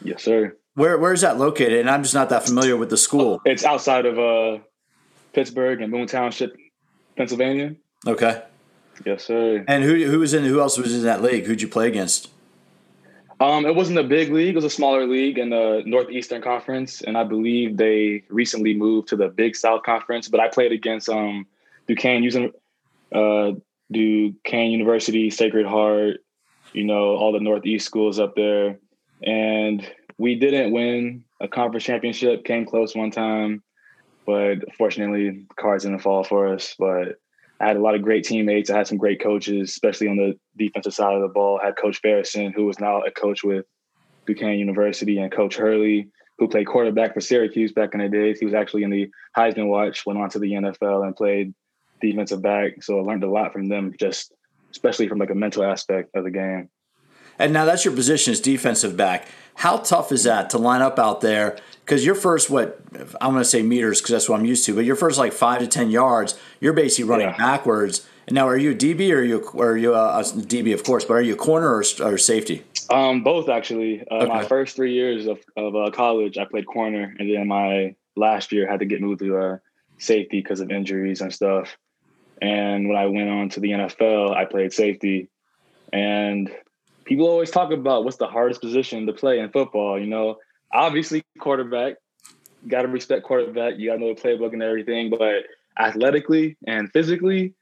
Yes, 0.03 0.23
sir. 0.23 0.57
Where 0.75 0.97
Where 0.97 1.13
is 1.13 1.21
that 1.21 1.37
located? 1.37 1.79
And 1.79 1.89
I'm 1.89 2.03
just 2.03 2.15
not 2.15 2.29
that 2.29 2.45
familiar 2.45 2.77
with 2.77 2.89
the 2.89 2.97
school. 2.97 3.41
It's 3.45 3.65
outside 3.65 4.05
of 4.05 4.19
uh, 4.19 4.63
Pittsburgh 5.33 5.81
and 5.81 5.91
Moon 5.91 6.07
Township, 6.07 6.55
Pennsylvania. 7.15 7.75
Okay. 8.07 8.43
Yes, 9.05 9.25
sir. 9.25 9.63
And 9.67 9.83
who 9.83 10.05
who 10.05 10.19
was 10.19 10.33
in? 10.33 10.43
Who 10.43 10.59
else 10.59 10.77
was 10.77 10.93
in 10.93 11.03
that 11.03 11.21
league? 11.21 11.45
Who'd 11.45 11.61
you 11.61 11.67
play 11.67 11.87
against? 11.87 12.29
Um, 13.41 13.65
it 13.65 13.73
wasn't 13.73 13.97
a 13.97 14.03
big 14.03 14.31
league; 14.31 14.49
it 14.49 14.55
was 14.55 14.65
a 14.65 14.69
smaller 14.69 15.07
league 15.07 15.37
in 15.37 15.49
the 15.49 15.81
Northeastern 15.85 16.41
Conference, 16.41 17.01
and 17.01 17.17
I 17.17 17.23
believe 17.23 17.77
they 17.77 18.23
recently 18.29 18.75
moved 18.75 19.07
to 19.09 19.15
the 19.15 19.29
Big 19.29 19.55
South 19.55 19.83
Conference. 19.83 20.27
But 20.27 20.41
I 20.41 20.49
played 20.49 20.73
against 20.73 21.07
um, 21.07 21.47
Duquesne 21.87 22.23
using 22.23 22.51
uh, 23.13 23.51
Duquesne 23.91 24.71
University, 24.71 25.29
Sacred 25.29 25.65
Heart, 25.65 26.17
you 26.73 26.83
know, 26.83 27.15
all 27.15 27.31
the 27.31 27.39
Northeast 27.39 27.85
schools 27.85 28.19
up 28.19 28.35
there. 28.35 28.77
And 29.23 29.89
we 30.19 30.35
didn't 30.35 30.71
win 30.73 31.23
a 31.39 31.47
conference 31.47 31.85
championship, 31.85 32.43
came 32.43 32.65
close 32.65 32.93
one 32.93 33.09
time, 33.09 33.63
but 34.25 34.57
fortunately, 34.77 35.47
cards 35.57 35.85
didn't 35.85 35.99
fall 35.99 36.23
for 36.25 36.53
us. 36.53 36.75
But 36.77 37.15
I 37.59 37.67
had 37.67 37.77
a 37.77 37.81
lot 37.81 37.95
of 37.95 38.01
great 38.01 38.25
teammates. 38.25 38.69
I 38.69 38.77
had 38.77 38.87
some 38.87 38.97
great 38.97 39.23
coaches, 39.23 39.69
especially 39.69 40.09
on 40.09 40.17
the 40.17 40.37
defensive 40.57 40.93
side 40.93 41.15
of 41.15 41.21
the 41.21 41.29
ball. 41.29 41.59
I 41.61 41.67
had 41.67 41.77
Coach 41.77 42.01
Farrison, 42.01 42.53
who 42.53 42.65
was 42.65 42.79
now 42.79 43.01
a 43.01 43.11
coach 43.11 43.43
with 43.43 43.65
Duquesne 44.27 44.59
University, 44.59 45.17
and 45.19 45.31
Coach 45.31 45.55
Hurley, 45.55 46.09
who 46.37 46.49
played 46.49 46.67
quarterback 46.67 47.13
for 47.13 47.21
Syracuse 47.21 47.71
back 47.71 47.93
in 47.93 48.01
the 48.01 48.09
days. 48.09 48.39
He 48.39 48.45
was 48.45 48.53
actually 48.53 48.83
in 48.83 48.89
the 48.89 49.09
Heisman 49.37 49.67
Watch, 49.67 50.05
went 50.05 50.19
on 50.19 50.29
to 50.31 50.39
the 50.39 50.51
NFL 50.51 51.05
and 51.05 51.15
played 51.15 51.53
defensive 52.01 52.41
back. 52.41 52.83
So 52.83 52.99
I 52.99 53.03
learned 53.03 53.23
a 53.23 53.29
lot 53.29 53.53
from 53.53 53.69
them, 53.69 53.93
just 53.97 54.33
especially 54.71 55.07
from 55.07 55.17
like 55.17 55.31
a 55.31 55.35
mental 55.35 55.63
aspect 55.63 56.09
of 56.13 56.25
the 56.25 56.31
game. 56.31 56.69
And 57.39 57.53
now 57.53 57.63
that's 57.63 57.85
your 57.85 57.95
position 57.95 58.33
is 58.33 58.41
defensive 58.41 58.97
back. 58.97 59.25
How 59.59 59.75
tough 59.75 60.13
is 60.13 60.23
that 60.23 60.51
to 60.51 60.57
line 60.57 60.81
up 60.81 60.97
out 60.97 61.19
there? 61.19 61.57
Because 61.83 62.05
your 62.05 62.15
first, 62.15 62.49
what 62.49 62.79
I'm 63.19 63.31
going 63.31 63.43
to 63.43 63.45
say 63.45 63.61
meters, 63.61 63.99
because 63.99 64.13
that's 64.13 64.29
what 64.29 64.39
I'm 64.39 64.45
used 64.45 64.65
to, 64.67 64.73
but 64.73 64.85
your 64.85 64.95
first 64.95 65.17
like 65.17 65.33
five 65.33 65.59
to 65.59 65.67
ten 65.67 65.91
yards, 65.91 66.39
you're 66.61 66.71
basically 66.71 67.09
running 67.09 67.27
yeah. 67.27 67.35
backwards. 67.37 68.07
And 68.25 68.35
now, 68.35 68.47
are 68.47 68.55
you 68.55 68.71
a 68.71 68.73
DB 68.73 69.11
or 69.11 69.17
are 69.17 69.23
you 69.23 69.39
or 69.53 69.71
are 69.71 69.77
you 69.77 69.93
a, 69.93 70.19
a 70.19 70.23
DB, 70.23 70.73
of 70.73 70.85
course, 70.85 71.03
but 71.03 71.15
are 71.15 71.21
you 71.21 71.33
a 71.33 71.37
corner 71.37 71.67
or, 71.67 71.83
or 72.01 72.17
safety? 72.17 72.63
Um, 72.89 73.21
both 73.21 73.49
actually. 73.49 74.01
Uh, 74.09 74.19
okay. 74.19 74.27
My 74.27 74.45
first 74.45 74.77
three 74.77 74.93
years 74.93 75.27
of, 75.27 75.39
of 75.57 75.75
uh, 75.75 75.91
college, 75.91 76.37
I 76.37 76.45
played 76.45 76.65
corner, 76.65 77.13
and 77.19 77.29
then 77.29 77.45
my 77.49 77.95
last 78.15 78.53
year 78.53 78.65
I 78.65 78.71
had 78.71 78.79
to 78.79 78.85
get 78.85 79.01
moved 79.01 79.19
to 79.19 79.37
uh, 79.37 79.57
safety 79.97 80.39
because 80.39 80.61
of 80.61 80.71
injuries 80.71 81.19
and 81.19 81.33
stuff. 81.33 81.75
And 82.41 82.87
when 82.87 82.97
I 82.97 83.07
went 83.07 83.29
on 83.29 83.49
to 83.49 83.59
the 83.59 83.71
NFL, 83.71 84.33
I 84.33 84.45
played 84.45 84.71
safety. 84.71 85.27
And 85.91 86.49
people 87.09 87.27
always 87.27 87.49
talk 87.49 87.71
about 87.71 88.05
what's 88.05 88.17
the 88.17 88.27
hardest 88.27 88.61
position 88.61 89.07
to 89.07 89.13
play 89.13 89.39
in 89.39 89.49
football. 89.49 89.99
You 89.99 90.07
know, 90.07 90.37
obviously 90.71 91.23
quarterback. 91.39 91.95
Got 92.67 92.83
to 92.83 92.87
respect 92.87 93.23
quarterback. 93.23 93.77
You 93.77 93.89
got 93.89 93.95
to 93.95 94.01
know 94.01 94.13
the 94.13 94.21
playbook 94.21 94.53
and 94.53 94.61
everything. 94.61 95.09
But 95.09 95.45
athletically 95.77 96.55
and 96.67 96.91
physically, 96.91 97.55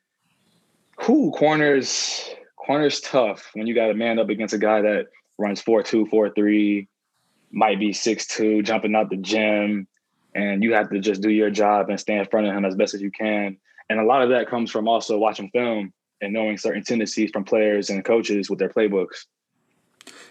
who 0.99 1.31
corners 1.31 2.29
corners 2.57 2.99
tough 2.99 3.49
when 3.53 3.65
you 3.65 3.73
got 3.73 3.89
a 3.89 3.93
man 3.93 4.19
up 4.19 4.29
against 4.29 4.53
a 4.53 4.57
guy 4.57 4.81
that 4.81 5.07
runs 5.37 5.61
four 5.61 5.81
two, 5.81 6.05
four 6.07 6.29
three, 6.29 6.89
might 7.51 7.79
be 7.79 7.93
six 7.93 8.27
two, 8.27 8.61
jumping 8.61 8.95
out 8.95 9.09
the 9.09 9.17
gym, 9.17 9.87
and 10.35 10.61
you 10.61 10.73
have 10.73 10.89
to 10.89 10.99
just 10.99 11.21
do 11.21 11.29
your 11.29 11.49
job 11.49 11.89
and 11.89 11.99
stay 11.99 12.17
in 12.17 12.25
front 12.25 12.47
of 12.47 12.53
him 12.53 12.65
as 12.65 12.75
best 12.75 12.93
as 12.93 13.01
you 13.01 13.11
can. 13.11 13.57
And 13.89 13.99
a 13.99 14.03
lot 14.03 14.23
of 14.23 14.29
that 14.31 14.49
comes 14.49 14.69
from 14.69 14.89
also 14.89 15.17
watching 15.17 15.49
film 15.51 15.93
and 16.19 16.33
knowing 16.33 16.57
certain 16.57 16.83
tendencies 16.83 17.29
from 17.31 17.45
players 17.45 17.89
and 17.89 18.03
coaches 18.03 18.49
with 18.49 18.59
their 18.59 18.67
playbooks. 18.67 19.25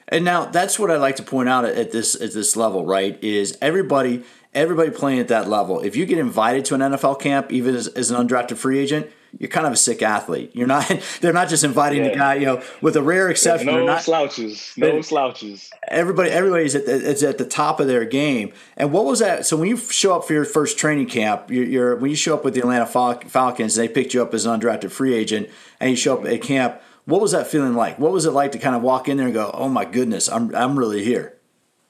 And 0.08 0.24
now 0.24 0.46
that's 0.46 0.78
what 0.78 0.90
I 0.90 0.98
like 0.98 1.16
to 1.16 1.22
point 1.22 1.48
out 1.48 1.64
at 1.64 1.90
this 1.90 2.14
at 2.14 2.32
this 2.32 2.56
level, 2.56 2.84
right? 2.84 3.22
Is 3.22 3.58
everybody 3.60 4.22
everybody 4.56 4.90
playing 4.90 5.20
at 5.20 5.28
that 5.28 5.48
level. 5.48 5.80
If 5.80 5.94
you 5.94 6.06
get 6.06 6.18
invited 6.18 6.64
to 6.66 6.74
an 6.74 6.80
NFL 6.80 7.20
camp, 7.20 7.52
even 7.52 7.76
as, 7.76 7.88
as 7.88 8.10
an 8.10 8.26
undrafted 8.26 8.56
free 8.56 8.78
agent, 8.78 9.06
you're 9.38 9.50
kind 9.50 9.66
of 9.66 9.74
a 9.74 9.76
sick 9.76 10.00
athlete. 10.00 10.52
You're 10.54 10.66
not. 10.66 10.88
They're 11.20 11.32
not 11.32 11.50
just 11.50 11.62
inviting 11.62 12.04
yeah. 12.04 12.10
the 12.10 12.16
guy. 12.16 12.34
You 12.36 12.46
know, 12.46 12.62
with 12.80 12.96
a 12.96 13.02
rare 13.02 13.28
exception, 13.28 13.68
yeah, 13.68 13.76
no 13.76 13.86
not, 13.86 14.02
slouches. 14.02 14.72
No 14.78 15.02
slouches. 15.02 15.70
Everybody, 15.88 16.30
everybody's 16.30 16.74
at 16.74 16.86
the, 16.86 16.92
is 16.92 17.22
at 17.22 17.36
the 17.36 17.44
top 17.44 17.78
of 17.78 17.86
their 17.86 18.06
game. 18.06 18.52
And 18.78 18.92
what 18.92 19.04
was 19.04 19.18
that? 19.18 19.44
So 19.44 19.58
when 19.58 19.68
you 19.68 19.76
show 19.76 20.16
up 20.16 20.24
for 20.24 20.32
your 20.32 20.46
first 20.46 20.78
training 20.78 21.08
camp, 21.08 21.50
you're, 21.50 21.64
you're 21.64 21.96
when 21.96 22.10
you 22.10 22.16
show 22.16 22.34
up 22.34 22.44
with 22.44 22.54
the 22.54 22.60
Atlanta 22.60 22.86
Falcons, 22.86 23.74
they 23.74 23.88
picked 23.88 24.14
you 24.14 24.22
up 24.22 24.32
as 24.32 24.46
an 24.46 24.58
undrafted 24.58 24.90
free 24.90 25.14
agent, 25.14 25.50
and 25.80 25.90
you 25.90 25.96
show 25.96 26.16
up 26.18 26.24
at 26.24 26.40
camp 26.40 26.80
what 27.06 27.20
was 27.20 27.32
that 27.32 27.46
feeling 27.46 27.74
like? 27.74 27.98
What 27.98 28.12
was 28.12 28.26
it 28.26 28.32
like 28.32 28.52
to 28.52 28.58
kind 28.58 28.76
of 28.76 28.82
walk 28.82 29.08
in 29.08 29.16
there 29.16 29.26
and 29.26 29.34
go, 29.34 29.50
"Oh 29.54 29.68
my 29.68 29.84
goodness, 29.84 30.28
I'm 30.28 30.54
I'm 30.54 30.78
really 30.78 31.04
here." 31.04 31.38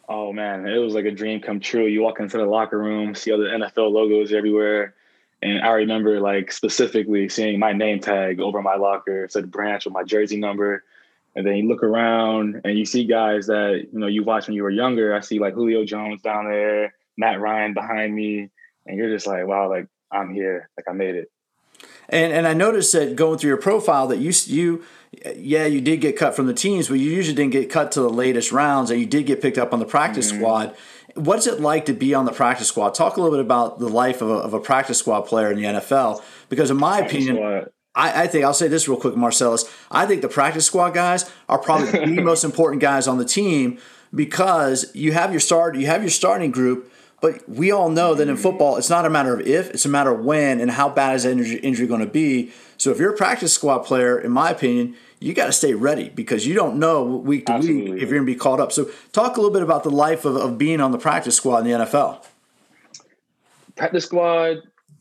Oh 0.09 0.33
man, 0.33 0.67
it 0.67 0.79
was 0.79 0.95
like 0.95 1.05
a 1.05 1.11
dream 1.11 1.41
come 1.41 1.59
true. 1.59 1.87
You 1.87 2.03
walk 2.03 2.21
into 2.21 2.39
the 2.39 2.45
locker 2.45 2.79
room, 2.79 3.15
see 3.15 3.33
all 3.33 3.39
the 3.39 3.47
NFL 3.47 3.91
logos 3.91 4.33
everywhere, 4.33 4.95
and 5.43 5.61
I 5.61 5.71
remember 5.73 6.21
like 6.21 6.53
specifically 6.53 7.29
seeing 7.29 7.59
my 7.59 7.73
name 7.73 8.01
tag 8.01 8.41
over 8.41 8.63
my 8.63 8.77
locker. 8.77 9.25
It 9.25 9.33
said 9.33 9.51
branch 9.51 9.85
with 9.85 9.95
my 9.95 10.05
jersey 10.05 10.37
number. 10.37 10.85
And 11.35 11.47
then 11.47 11.57
you 11.57 11.69
look 11.69 11.83
around 11.83 12.63
and 12.65 12.79
you 12.79 12.87
see 12.87 13.05
guys 13.05 13.47
that 13.49 13.89
you 13.93 13.99
know 13.99 14.07
you 14.07 14.25
watched 14.25 14.49
when 14.49 14.57
you 14.57 14.63
were 14.63 14.71
younger. 14.71 15.15
I 15.15 15.21
see 15.21 15.39
like 15.39 15.55
Julio 15.55 15.85
Jones 15.85 16.23
down 16.23 16.47
there, 16.47 16.95
Matt 17.19 17.41
Ryan 17.41 17.75
behind 17.75 18.15
me, 18.15 18.49
and 18.87 18.97
you're 18.97 19.11
just 19.11 19.27
like, 19.27 19.47
wow, 19.47 19.69
like 19.69 19.87
I'm 20.11 20.33
here, 20.33 20.71
like 20.79 20.87
I 20.89 20.93
made 20.93 21.15
it. 21.15 21.31
And 22.09 22.33
and 22.33 22.47
I 22.47 22.55
noticed 22.55 22.93
that 22.95 23.17
going 23.17 23.39
through 23.39 23.49
your 23.49 23.59
profile 23.59 24.07
that 24.09 24.19
you 24.19 24.33
you 24.47 24.83
yeah, 25.37 25.67
you 25.67 25.81
did 25.81 26.01
get 26.01 26.17
cut 26.17 26.35
from 26.35 26.47
the 26.47 26.55
teams, 26.55 26.89
but 26.89 26.99
you 26.99 27.11
usually 27.11 27.35
didn't 27.35 27.53
get 27.53 27.71
cut 27.71 27.93
to 27.93 28.01
the 28.01 28.11
latest 28.11 28.53
rounds, 28.53 28.91
and 28.91 29.01
you 29.01 29.07
did 29.07 29.27
get 29.27 29.41
picked 29.41 29.59
up 29.59 29.73
on 29.73 29.79
the 29.79 29.87
practice 29.87 30.31
mm-hmm. 30.31 30.41
squad. 30.41 30.77
What's 31.15 31.47
it 31.47 31.61
like 31.61 31.87
to 31.87 31.95
be 31.95 32.15
on 32.15 32.27
the 32.27 32.33
practice 32.33 32.69
squad? 32.69 32.95
Talk 32.95 33.17
a 33.17 33.21
little 33.21 33.37
bit 33.37 33.45
about 33.45 33.79
the 33.79 33.89
life 33.89 34.21
of 34.21 34.29
a, 34.29 34.35
of 34.35 34.53
a 34.53 34.61
practice 34.61 34.99
squad 34.99 35.23
player 35.23 35.51
in 35.51 35.57
the 35.57 35.65
NFL, 35.65 36.23
because 36.49 36.71
in 36.71 36.77
my 36.77 36.99
practice 36.99 37.25
opinion, 37.25 37.67
I, 37.95 38.25
I, 38.25 38.27
think 38.27 38.45
I'll 38.45 38.53
say 38.55 38.69
this 38.69 38.87
real 38.87 39.01
quick, 39.01 39.15
Marcelis. 39.15 39.65
I 39.91 40.05
think 40.05 40.21
the 40.21 40.29
practice 40.29 40.67
squad 40.67 40.91
guys 40.91 41.31
are 41.49 41.59
probably 41.59 41.91
the 41.91 42.07
most 42.23 42.45
important 42.45 42.83
guys 42.83 43.09
on 43.09 43.17
the 43.17 43.25
team 43.25 43.79
because 44.15 44.95
you 44.95 45.13
have 45.13 45.33
your 45.33 45.41
start, 45.41 45.77
you 45.77 45.87
have 45.87 46.03
your 46.03 46.11
starting 46.11 46.51
group, 46.51 46.93
but 47.21 47.49
we 47.49 47.71
all 47.71 47.89
know 47.89 48.15
that 48.15 48.29
in 48.29 48.37
football, 48.37 48.77
it's 48.77 48.91
not 48.91 49.07
a 49.07 49.11
matter 49.11 49.33
of 49.35 49.41
if, 49.47 49.71
it's 49.71 49.87
a 49.87 49.89
matter 49.89 50.11
of 50.13 50.25
when 50.25 50.61
and 50.61 50.71
how 50.71 50.89
bad 50.89 51.17
is 51.17 51.23
that 51.23 51.33
injury, 51.33 51.59
injury 51.61 51.87
going 51.87 52.01
to 52.01 52.07
be. 52.07 52.53
So 52.77 52.91
if 52.91 52.99
you're 52.99 53.15
a 53.15 53.17
practice 53.17 53.55
squad 53.55 53.81
player, 53.81 54.19
in 54.19 54.31
my 54.31 54.51
opinion, 54.51 54.95
you 55.21 55.33
got 55.35 55.47
to 55.47 55.53
stay 55.53 55.75
ready 55.75 56.11
because 56.11 56.47
you 56.47 56.55
don't 56.55 56.79
know 56.79 57.05
week 57.05 57.47
to 57.47 57.53
Absolutely. 57.53 57.93
week 57.93 58.03
if 58.03 58.09
you're 58.09 58.19
going 58.19 58.27
to 58.27 58.33
be 58.33 58.39
called 58.39 58.61
up. 58.61 58.73
So, 58.73 58.91
talk 59.13 59.37
a 59.37 59.41
little 59.41 59.53
bit 59.53 59.63
about 59.63 59.83
the 59.83 59.91
life 59.91 60.25
of, 60.25 60.37
of 60.37 60.59
being 60.59 60.81
on 60.81 60.93
the 60.93 60.99
practice 60.99 61.37
squad 61.37 61.59
in 61.59 61.65
the 61.65 61.85
NFL. 61.85 62.25
Practice 63.77 64.05
squad, 64.05 64.59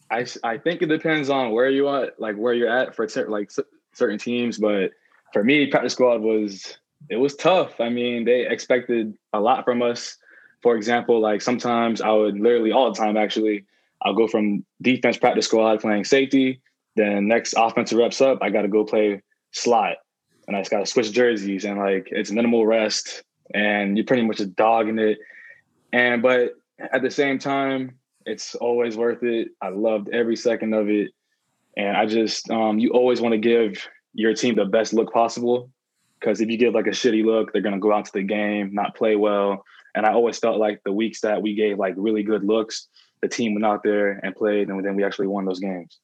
I, 0.09 0.25
I 0.43 0.57
think 0.57 0.81
it 0.81 0.87
depends 0.87 1.29
on 1.29 1.51
where 1.51 1.69
you 1.69 1.87
are, 1.87 2.11
like 2.17 2.35
where 2.35 2.53
you're 2.53 2.69
at 2.69 2.95
for 2.95 3.07
certain 3.07 3.31
like 3.31 3.51
certain 3.93 4.17
teams. 4.17 4.57
But 4.57 4.91
for 5.33 5.43
me, 5.43 5.67
practice 5.67 5.93
squad 5.93 6.21
was 6.21 6.77
it 7.09 7.17
was 7.17 7.35
tough. 7.35 7.79
I 7.79 7.89
mean, 7.89 8.25
they 8.25 8.47
expected 8.47 9.17
a 9.33 9.39
lot 9.39 9.65
from 9.65 9.81
us. 9.81 10.17
For 10.61 10.75
example, 10.75 11.19
like 11.19 11.41
sometimes 11.41 12.01
I 12.01 12.11
would 12.11 12.39
literally 12.39 12.71
all 12.71 12.91
the 12.91 12.97
time 12.97 13.17
actually, 13.17 13.65
I'll 14.01 14.15
go 14.15 14.27
from 14.27 14.65
defense 14.81 15.17
practice 15.17 15.45
squad 15.45 15.81
playing 15.81 16.05
safety. 16.05 16.61
Then 16.95 17.27
next 17.27 17.53
offensive 17.57 17.97
reps 17.97 18.21
up, 18.21 18.39
I 18.41 18.49
got 18.49 18.61
to 18.61 18.69
go 18.69 18.85
play 18.85 19.21
slot 19.51 19.97
and 20.47 20.55
I 20.55 20.61
just 20.61 20.71
got 20.71 20.79
to 20.79 20.85
switch 20.85 21.11
jerseys 21.11 21.65
and 21.65 21.79
like 21.79 22.09
it's 22.11 22.31
minimal 22.31 22.65
rest 22.65 23.23
and 23.53 23.97
you're 23.97 24.05
pretty 24.05 24.23
much 24.23 24.37
just 24.37 24.55
dogging 24.55 24.99
it. 24.99 25.19
And 25.93 26.21
but 26.21 26.53
at 26.79 27.01
the 27.01 27.11
same 27.11 27.39
time, 27.39 27.97
it's 28.25 28.55
always 28.55 28.97
worth 28.97 29.23
it. 29.23 29.49
I 29.61 29.69
loved 29.69 30.09
every 30.09 30.35
second 30.35 30.73
of 30.73 30.89
it. 30.89 31.11
And 31.77 31.95
I 31.95 32.05
just 32.05 32.49
um, 32.49 32.79
you 32.79 32.91
always 32.91 33.21
want 33.21 33.33
to 33.33 33.37
give 33.37 33.87
your 34.13 34.33
team 34.33 34.55
the 34.55 34.65
best 34.65 34.93
look 34.93 35.13
possible. 35.13 35.69
Because 36.19 36.41
if 36.41 36.49
you 36.49 36.57
give 36.57 36.73
like 36.73 36.87
a 36.87 36.91
shitty 36.91 37.23
look, 37.23 37.51
they're 37.51 37.61
gonna 37.61 37.79
go 37.79 37.93
out 37.93 38.05
to 38.05 38.11
the 38.13 38.23
game, 38.23 38.73
not 38.73 38.95
play 38.95 39.15
well. 39.15 39.63
And 39.93 40.05
I 40.05 40.13
always 40.13 40.39
felt 40.39 40.57
like 40.57 40.81
the 40.83 40.91
weeks 40.91 41.21
that 41.21 41.41
we 41.41 41.55
gave 41.55 41.77
like 41.77 41.93
really 41.97 42.23
good 42.23 42.43
looks, 42.43 42.87
the 43.21 43.27
team 43.27 43.53
went 43.53 43.65
out 43.65 43.83
there 43.83 44.19
and 44.23 44.35
played, 44.35 44.69
and 44.69 44.83
then 44.83 44.95
we 44.95 45.03
actually 45.03 45.27
won 45.27 45.45
those 45.45 45.59
games. 45.59 45.99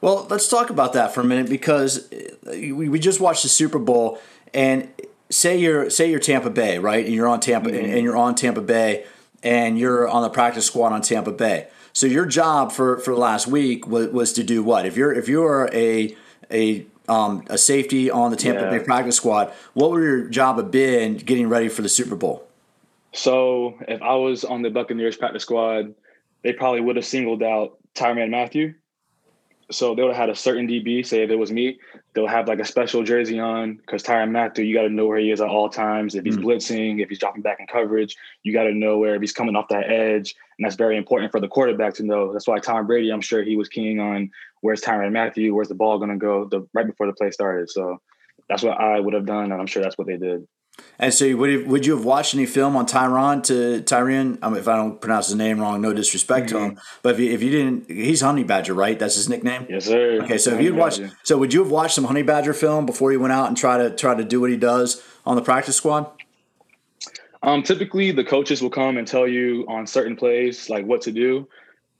Well, 0.00 0.26
let's 0.28 0.48
talk 0.48 0.70
about 0.70 0.92
that 0.92 1.14
for 1.14 1.20
a 1.20 1.24
minute 1.24 1.48
because 1.48 2.08
we 2.44 2.98
just 2.98 3.20
watched 3.20 3.42
the 3.42 3.48
Super 3.48 3.78
Bowl, 3.78 4.18
and 4.52 4.88
say 5.30 5.56
you're 5.58 5.90
say 5.90 6.10
you're 6.10 6.20
Tampa 6.20 6.50
Bay, 6.50 6.78
right? 6.78 7.04
And 7.04 7.14
you're 7.14 7.28
on 7.28 7.40
Tampa, 7.40 7.70
mm-hmm. 7.70 7.84
and 7.84 8.02
you're 8.02 8.16
on 8.16 8.34
Tampa 8.34 8.60
Bay, 8.60 9.04
and 9.42 9.78
you're 9.78 10.08
on 10.08 10.22
the 10.22 10.30
practice 10.30 10.66
squad 10.66 10.92
on 10.92 11.02
Tampa 11.02 11.32
Bay. 11.32 11.68
So 11.92 12.06
your 12.06 12.26
job 12.26 12.72
for 12.72 12.98
for 12.98 13.14
the 13.14 13.20
last 13.20 13.46
week 13.46 13.86
was, 13.86 14.08
was 14.08 14.32
to 14.34 14.42
do 14.42 14.62
what? 14.62 14.84
If 14.86 14.96
you're 14.96 15.12
if 15.12 15.28
you're 15.28 15.70
a 15.72 16.16
a 16.50 16.86
um, 17.08 17.44
a 17.48 17.58
safety 17.58 18.10
on 18.10 18.30
the 18.30 18.36
Tampa 18.36 18.62
yeah. 18.62 18.70
Bay 18.70 18.84
practice 18.84 19.16
squad, 19.16 19.52
what 19.74 19.90
would 19.90 20.02
your 20.02 20.28
job 20.28 20.56
have 20.56 20.70
been 20.70 21.16
getting 21.16 21.48
ready 21.48 21.68
for 21.68 21.82
the 21.82 21.88
Super 21.88 22.16
Bowl? 22.16 22.46
So 23.12 23.78
if 23.86 24.02
I 24.02 24.14
was 24.16 24.44
on 24.44 24.62
the 24.62 24.70
Buccaneers 24.70 25.16
practice 25.16 25.42
squad, 25.42 25.94
they 26.42 26.52
probably 26.52 26.80
would 26.80 26.96
have 26.96 27.04
singled 27.04 27.42
out 27.42 27.78
Tyrann 27.94 28.30
Mathieu 28.30 28.74
so 29.70 29.94
they 29.94 30.02
would 30.02 30.12
have 30.12 30.20
had 30.20 30.30
a 30.30 30.34
certain 30.34 30.66
DB. 30.66 31.04
Say 31.06 31.22
if 31.22 31.30
it 31.30 31.36
was 31.36 31.52
me, 31.52 31.78
they'll 32.12 32.26
have 32.26 32.48
like 32.48 32.60
a 32.60 32.64
special 32.64 33.02
jersey 33.02 33.38
on 33.38 33.76
because 33.76 34.02
Tyrann 34.02 34.30
Mathieu, 34.30 34.64
you 34.64 34.74
got 34.74 34.82
to 34.82 34.88
know 34.88 35.06
where 35.06 35.18
he 35.18 35.30
is 35.30 35.40
at 35.40 35.48
all 35.48 35.68
times. 35.68 36.14
If 36.14 36.24
he's 36.24 36.36
mm 36.36 36.44
blitzing, 36.44 37.02
if 37.02 37.08
he's 37.08 37.18
dropping 37.18 37.42
back 37.42 37.58
in 37.60 37.66
coverage, 37.66 38.16
you 38.42 38.52
got 38.52 38.64
to 38.64 38.74
know 38.74 38.98
where 38.98 39.14
if 39.14 39.20
he's 39.20 39.32
coming 39.32 39.56
off 39.56 39.68
that 39.68 39.90
edge, 39.90 40.34
and 40.58 40.64
that's 40.64 40.76
very 40.76 40.96
important 40.96 41.32
for 41.32 41.40
the 41.40 41.48
quarterback 41.48 41.94
to 41.94 42.02
know. 42.02 42.32
That's 42.32 42.46
why 42.46 42.58
Tom 42.58 42.86
Brady, 42.86 43.10
I'm 43.10 43.20
sure 43.20 43.42
he 43.42 43.56
was 43.56 43.68
keying 43.68 43.98
on 44.00 44.30
where's 44.60 44.82
Tyrann 44.82 45.12
Mathieu, 45.12 45.54
where's 45.54 45.68
the 45.68 45.74
ball 45.74 45.98
going 45.98 46.10
to 46.10 46.16
go 46.16 46.44
the 46.44 46.66
right 46.74 46.86
before 46.86 47.06
the 47.06 47.12
play 47.14 47.30
started. 47.30 47.70
So 47.70 48.00
that's 48.48 48.62
what 48.62 48.78
I 48.78 49.00
would 49.00 49.14
have 49.14 49.26
done, 49.26 49.52
and 49.52 49.60
I'm 49.60 49.66
sure 49.66 49.82
that's 49.82 49.96
what 49.96 50.06
they 50.06 50.16
did. 50.16 50.46
And 50.98 51.12
so, 51.12 51.34
would 51.36 51.50
you, 51.50 51.64
would 51.66 51.86
you 51.86 51.96
have 51.96 52.04
watched 52.04 52.34
any 52.34 52.46
film 52.46 52.76
on 52.76 52.86
Tyron 52.86 53.42
to 53.44 53.82
Tyrion? 53.82 54.38
I 54.42 54.48
mean, 54.48 54.58
if 54.58 54.68
I 54.68 54.76
don't 54.76 55.00
pronounce 55.00 55.26
his 55.26 55.36
name 55.36 55.58
wrong, 55.60 55.80
no 55.80 55.92
disrespect 55.92 56.46
mm-hmm. 56.46 56.56
to 56.56 56.62
him. 56.62 56.70
Mm-hmm. 56.72 56.98
But 57.02 57.14
if 57.14 57.20
you, 57.20 57.32
if 57.32 57.42
you 57.42 57.50
didn't, 57.50 57.90
he's 57.90 58.20
Honey 58.20 58.44
Badger, 58.44 58.74
right? 58.74 58.96
That's 58.98 59.16
his 59.16 59.28
nickname. 59.28 59.66
Yes, 59.68 59.86
sir. 59.86 60.22
Okay, 60.22 60.38
so 60.38 60.54
if 60.54 60.60
you'd 60.60 60.76
watched, 60.76 61.02
so 61.24 61.36
would 61.38 61.52
you 61.52 61.62
have 61.62 61.70
watched 61.70 61.94
some 61.94 62.04
Honey 62.04 62.22
Badger 62.22 62.54
film 62.54 62.86
before 62.86 63.10
you 63.12 63.18
went 63.18 63.32
out 63.32 63.48
and 63.48 63.56
try 63.56 63.76
to 63.76 63.90
try 63.90 64.14
to 64.14 64.24
do 64.24 64.40
what 64.40 64.50
he 64.50 64.56
does 64.56 65.02
on 65.26 65.34
the 65.34 65.42
practice 65.42 65.76
squad? 65.76 66.10
Um, 67.42 67.62
typically, 67.62 68.10
the 68.12 68.24
coaches 68.24 68.62
will 68.62 68.70
come 68.70 68.96
and 68.96 69.06
tell 69.06 69.28
you 69.28 69.66
on 69.68 69.86
certain 69.86 70.16
plays 70.16 70.70
like 70.70 70.86
what 70.86 71.02
to 71.02 71.12
do. 71.12 71.48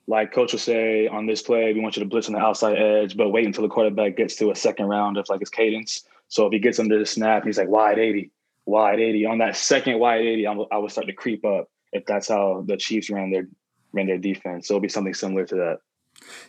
Like 0.06 0.32
coach 0.32 0.52
will 0.52 0.58
say 0.60 1.08
on 1.08 1.26
this 1.26 1.42
play, 1.42 1.72
we 1.72 1.80
want 1.80 1.96
you 1.96 2.02
to 2.02 2.08
blitz 2.08 2.28
on 2.28 2.34
the 2.34 2.40
outside 2.40 2.78
edge, 2.78 3.16
but 3.16 3.30
wait 3.30 3.44
until 3.44 3.62
the 3.62 3.68
quarterback 3.68 4.16
gets 4.16 4.36
to 4.36 4.50
a 4.50 4.54
second 4.54 4.86
round 4.86 5.16
of 5.16 5.28
like 5.28 5.40
his 5.40 5.50
cadence. 5.50 6.04
So 6.28 6.46
if 6.46 6.52
he 6.52 6.58
gets 6.58 6.78
under 6.78 6.98
the 6.98 7.06
snap, 7.06 7.44
he's 7.44 7.58
like 7.58 7.68
wide 7.68 7.98
eighty 7.98 8.30
wide 8.66 9.00
80. 9.00 9.26
On 9.26 9.38
that 9.38 9.56
second 9.56 9.98
wide 9.98 10.20
80, 10.20 10.46
I'm, 10.46 10.60
I 10.70 10.78
would 10.78 10.90
start 10.90 11.06
to 11.06 11.12
creep 11.12 11.44
up 11.44 11.68
if 11.92 12.04
that's 12.06 12.28
how 12.28 12.64
the 12.66 12.76
Chiefs 12.76 13.10
ran 13.10 13.30
their 13.30 13.48
ran 13.92 14.06
their 14.06 14.18
defense. 14.18 14.68
So 14.68 14.74
it'll 14.74 14.82
be 14.82 14.88
something 14.88 15.14
similar 15.14 15.46
to 15.46 15.54
that. 15.56 15.78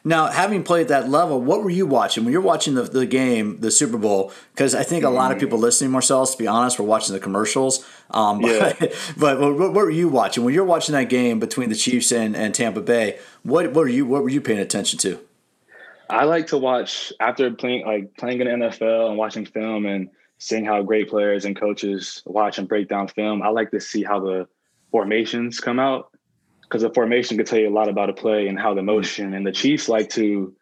Now, 0.03 0.27
having 0.27 0.63
played 0.63 0.83
at 0.83 0.87
that 0.89 1.09
level, 1.09 1.41
what 1.41 1.63
were 1.63 1.69
you 1.69 1.85
watching 1.85 2.23
when 2.23 2.31
you're 2.31 2.41
watching 2.41 2.75
the, 2.75 2.83
the 2.83 3.05
game, 3.05 3.59
the 3.59 3.71
Super 3.71 3.97
Bowl? 3.97 4.31
Because 4.53 4.75
I 4.75 4.83
think 4.83 5.03
a 5.03 5.09
lot 5.09 5.31
of 5.31 5.37
mm. 5.37 5.41
people 5.41 5.57
listening, 5.57 5.91
Marcelis, 5.91 6.31
to 6.33 6.37
be 6.37 6.47
honest, 6.47 6.79
were 6.79 6.85
watching 6.85 7.13
the 7.13 7.19
commercials. 7.19 7.85
Um, 8.11 8.41
yeah. 8.43 8.73
but, 8.79 8.93
but 9.17 9.39
what, 9.39 9.57
what, 9.57 9.73
were 9.73 9.89
you 9.89 10.07
watching 10.07 10.43
when 10.43 10.53
you're 10.53 10.63
watching 10.63 10.93
that 10.93 11.09
game 11.09 11.39
between 11.39 11.69
the 11.69 11.75
Chiefs 11.75 12.11
and, 12.11 12.35
and 12.35 12.53
Tampa 12.53 12.81
Bay? 12.81 13.17
What, 13.43 13.65
what 13.67 13.75
were 13.75 13.87
you 13.87 14.05
what 14.05 14.23
were 14.23 14.29
you 14.29 14.41
paying 14.41 14.59
attention 14.59 14.99
to? 14.99 15.19
I 16.09 16.25
like 16.25 16.47
to 16.47 16.57
watch 16.57 17.11
after 17.19 17.49
playing 17.51 17.85
like 17.85 18.15
playing 18.17 18.41
in 18.41 18.59
the 18.59 18.67
NFL 18.67 19.09
and 19.09 19.17
watching 19.17 19.45
film 19.45 19.87
and 19.87 20.09
seeing 20.37 20.65
how 20.65 20.81
great 20.83 21.09
players 21.09 21.45
and 21.45 21.59
coaches 21.59 22.21
watch 22.25 22.57
and 22.57 22.67
break 22.67 22.87
down 22.87 23.07
film. 23.07 23.41
I 23.41 23.49
like 23.49 23.71
to 23.71 23.79
see 23.79 24.03
how 24.03 24.19
the 24.19 24.47
formations 24.91 25.59
come 25.59 25.79
out 25.79 26.11
because 26.61 26.81
the 26.81 26.93
formation 26.93 27.37
can 27.37 27.45
tell 27.45 27.59
you 27.59 27.69
a 27.69 27.71
lot 27.71 27.89
about 27.89 28.09
a 28.09 28.13
play 28.13 28.47
and 28.47 28.59
how 28.59 28.73
the 28.73 28.81
hmm. 28.81 28.87
motion 28.87 29.33
and 29.33 29.45
the 29.45 29.51
Chiefs 29.51 29.87
like 29.89 30.09
to 30.11 30.53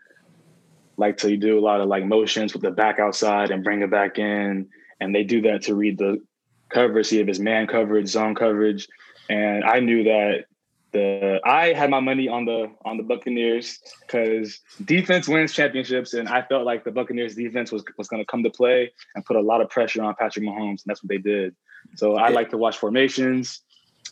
like 0.96 1.18
to 1.18 1.36
do 1.38 1.58
a 1.58 1.62
lot 1.62 1.82
of 1.82 1.88
like 1.88 2.06
motions 2.06 2.53
with 2.53 2.62
the 2.62 2.70
back 2.70 3.00
outside 3.00 3.50
and 3.50 3.63
bring 3.63 3.82
it 3.82 3.89
back 3.89 4.20
in. 4.20 4.70
And 5.00 5.13
they 5.13 5.24
do 5.24 5.42
that 5.42 5.63
to 5.63 5.75
read 5.75 5.98
the 5.98 6.22
coverage, 6.70 7.08
see 7.08 7.20
if 7.20 7.27
it's 7.27 7.39
man 7.39 7.65
coverage, 7.65 8.08
zone 8.08 8.36
coverage. 8.36 8.88
And 9.27 9.63
I 9.63 9.80
knew 9.80 10.03
that 10.03 10.46
the 10.93 11.41
I 11.43 11.73
had 11.73 11.89
my 11.89 12.00
money 12.00 12.27
on 12.29 12.45
the 12.45 12.71
on 12.85 12.97
the 12.97 13.03
Buccaneers 13.03 13.79
because 14.01 14.62
defense 14.85 15.27
wins 15.27 15.51
championships, 15.53 16.13
and 16.13 16.29
I 16.29 16.43
felt 16.43 16.65
like 16.65 16.83
the 16.83 16.91
Buccaneers 16.91 17.35
defense 17.35 17.71
was 17.71 17.83
was 17.97 18.07
going 18.07 18.21
to 18.21 18.25
come 18.25 18.43
to 18.43 18.50
play 18.50 18.91
and 19.15 19.25
put 19.25 19.35
a 19.35 19.41
lot 19.41 19.62
of 19.62 19.69
pressure 19.69 20.01
on 20.03 20.15
Patrick 20.15 20.45
Mahomes, 20.45 20.69
and 20.69 20.85
that's 20.85 21.03
what 21.03 21.09
they 21.09 21.17
did. 21.17 21.55
So 21.95 22.15
I 22.15 22.29
like 22.29 22.50
to 22.51 22.57
watch 22.57 22.77
formations 22.77 23.62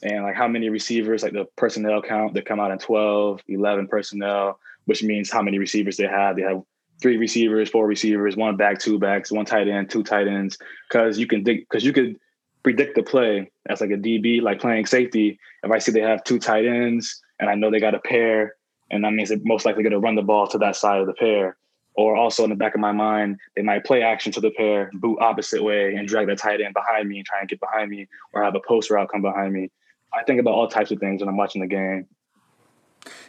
and 0.04 0.24
like 0.24 0.36
how 0.36 0.48
many 0.48 0.70
receivers, 0.70 1.24
like 1.24 1.34
the 1.34 1.46
personnel 1.56 2.02
count 2.02 2.34
that 2.34 2.46
come 2.46 2.60
out 2.60 2.72
in 2.72 2.80
12, 2.80 3.42
11 3.48 3.88
personnel, 3.88 4.60
which 4.86 5.04
means 5.04 5.32
how 5.32 5.42
many 5.42 5.60
receivers 5.60 5.98
they 5.98 6.08
have. 6.08 6.36
They 6.36 6.42
have 6.42 6.62
three 7.02 7.18
receivers, 7.18 7.70
four 7.70 7.88
receivers, 7.88 8.36
one 8.36 8.58
back, 8.58 8.80
two 8.80 9.00
backs, 9.00 9.32
one 9.32 9.46
tight 9.46 9.68
end, 9.68 9.90
two 9.90 10.04
tight 10.04 10.28
ends, 10.28 10.58
because 10.90 11.18
you 11.18 11.28
can 11.28 11.44
dig 11.44 11.62
because 11.62 11.86
you 11.86 11.94
could 11.94 12.20
predict 12.64 12.96
the 12.96 13.04
play 13.04 13.52
as 13.68 13.82
like 13.82 13.92
a 13.92 13.98
DB, 13.98 14.42
like 14.42 14.60
playing 14.60 14.86
safety. 14.86 15.40
If 15.64 15.72
I 15.72 15.80
see 15.80 15.92
they 15.92 16.02
have 16.02 16.24
two 16.24 16.40
tight 16.40 16.66
ends 16.66 17.22
and 17.40 17.50
I 17.50 17.56
know 17.56 17.72
they 17.72 17.80
got 17.80 17.96
a 17.96 18.00
pair, 18.00 18.56
and 18.92 19.04
that 19.04 19.14
means 19.14 19.30
they're 19.30 19.40
most 19.44 19.66
likely 19.66 19.84
going 19.84 19.94
to 19.94 20.00
run 20.00 20.16
the 20.16 20.22
ball 20.22 20.48
to 20.48 20.58
that 20.60 20.76
side 20.76 21.00
of 21.00 21.08
the 21.08 21.14
pair. 21.14 21.58
Or 21.94 22.16
also 22.16 22.44
in 22.44 22.50
the 22.50 22.56
back 22.56 22.74
of 22.74 22.80
my 22.80 22.94
mind, 22.94 23.38
they 23.56 23.62
might 23.62 23.84
play 23.84 24.02
action 24.02 24.32
to 24.34 24.40
the 24.40 24.52
pair, 24.52 24.90
boot 24.94 25.20
opposite 25.20 25.62
way, 25.62 25.96
and 25.96 26.08
drag 26.08 26.28
the 26.28 26.36
tight 26.36 26.62
end 26.62 26.74
behind 26.74 27.10
me 27.10 27.18
and 27.18 27.26
try 27.26 27.40
and 27.40 27.50
get 27.50 27.60
behind 27.60 27.90
me, 27.90 28.08
or 28.32 28.44
have 28.44 28.56
a 28.56 28.62
post 28.66 28.90
route 28.90 29.10
come 29.12 29.22
behind 29.22 29.54
me. 29.54 29.70
I 30.14 30.24
think 30.24 30.40
about 30.40 30.54
all 30.54 30.68
types 30.68 30.92
of 30.92 31.00
things 31.00 31.22
when 31.22 31.28
I'm 31.28 31.36
watching 31.36 31.62
the 31.62 31.68
game. 31.68 32.08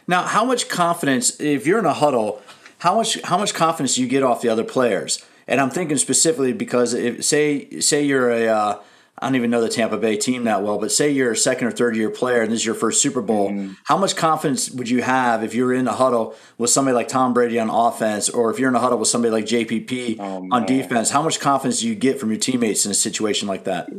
Now, 0.07 0.23
how 0.23 0.45
much 0.45 0.69
confidence, 0.69 1.39
if 1.41 1.65
you're 1.67 1.79
in 1.79 1.85
a 1.85 1.93
huddle, 1.93 2.41
how 2.79 2.95
much 2.95 3.21
how 3.21 3.37
much 3.37 3.53
confidence 3.53 3.95
do 3.95 4.01
you 4.01 4.07
get 4.07 4.23
off 4.23 4.41
the 4.41 4.49
other 4.49 4.63
players? 4.63 5.23
And 5.47 5.59
I'm 5.59 5.69
thinking 5.69 5.97
specifically 5.97 6.53
because 6.53 6.93
if 6.93 7.23
say 7.23 7.79
say 7.79 8.03
you're 8.03 8.29
a 8.29 8.47
uh, 8.47 8.79
I 9.19 9.27
don't 9.27 9.35
even 9.35 9.51
know 9.51 9.61
the 9.61 9.69
Tampa 9.69 9.97
Bay 9.97 10.17
team 10.17 10.45
that 10.45 10.63
well, 10.63 10.79
but 10.79 10.91
say 10.91 11.11
you're 11.11 11.31
a 11.31 11.37
second 11.37 11.67
or 11.67 11.71
third 11.71 11.95
year 11.95 12.09
player 12.09 12.41
and 12.41 12.51
this 12.51 12.61
is 12.61 12.65
your 12.65 12.75
first 12.75 13.01
Super 13.01 13.21
Bowl, 13.21 13.51
mm-hmm. 13.51 13.73
how 13.85 13.97
much 13.97 14.15
confidence 14.15 14.71
would 14.71 14.89
you 14.89 15.03
have 15.03 15.43
if 15.43 15.53
you're 15.53 15.73
in 15.73 15.87
a 15.87 15.93
huddle 15.93 16.35
with 16.57 16.71
somebody 16.71 16.95
like 16.95 17.07
Tom 17.07 17.33
Brady 17.33 17.59
on 17.59 17.69
offense, 17.69 18.27
or 18.27 18.49
if 18.49 18.59
you're 18.59 18.69
in 18.69 18.75
a 18.75 18.79
huddle 18.79 18.97
with 18.97 19.07
somebody 19.07 19.31
like 19.31 19.45
JPP 19.45 20.17
oh, 20.19 20.47
on 20.51 20.65
defense? 20.65 21.11
How 21.11 21.21
much 21.21 21.39
confidence 21.39 21.81
do 21.81 21.87
you 21.87 21.95
get 21.95 22.19
from 22.19 22.31
your 22.31 22.39
teammates 22.39 22.85
in 22.85 22.91
a 22.91 22.95
situation 22.95 23.47
like 23.47 23.65
that? 23.65 23.89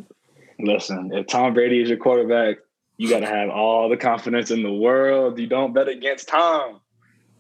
Listen, 0.59 1.11
if 1.13 1.27
Tom 1.29 1.55
Brady 1.55 1.81
is 1.81 1.89
your 1.89 1.99
quarterback, 1.99 2.57
you 2.97 3.09
got 3.09 3.21
to 3.21 3.27
have 3.27 3.51
all 3.51 3.89
the 3.89 3.97
confidence 3.97 4.51
in 4.51 4.63
the 4.63 4.73
world. 4.73 5.39
You 5.39 5.47
don't 5.47 5.73
bet 5.73 5.89
against 5.89 6.29
Tom. 6.29 6.81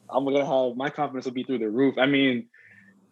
I'm 0.08 0.24
gonna 0.24 0.44
have 0.44 0.76
my 0.76 0.90
confidence 0.90 1.24
will 1.24 1.32
be 1.32 1.42
through 1.42 1.58
the 1.58 1.70
roof. 1.70 1.96
I 1.98 2.06
mean, 2.06 2.46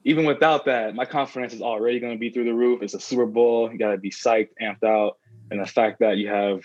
even 0.05 0.25
without 0.25 0.65
that, 0.65 0.95
my 0.95 1.05
confidence 1.05 1.53
is 1.53 1.62
already 1.62 2.01
going 2.01 2.12
to 2.12 2.19
be 2.19 2.31
through 2.31 2.45
the 2.45 2.55
roof. 2.55 2.83
It's 2.83 2.95
a 2.95 3.01
Super 3.01 3.27
Bowl. 3.27 3.71
You 3.71 3.79
got 3.79 3.93
to 3.93 3.99
be 3.99 4.11
psyched, 4.11 4.51
amped 4.61 4.85
out. 4.85 5.19
And 5.51 5.61
the 5.61 5.67
fact 5.67 6.01
that 6.01 6.17
you 6.17 6.29
have 6.29 6.62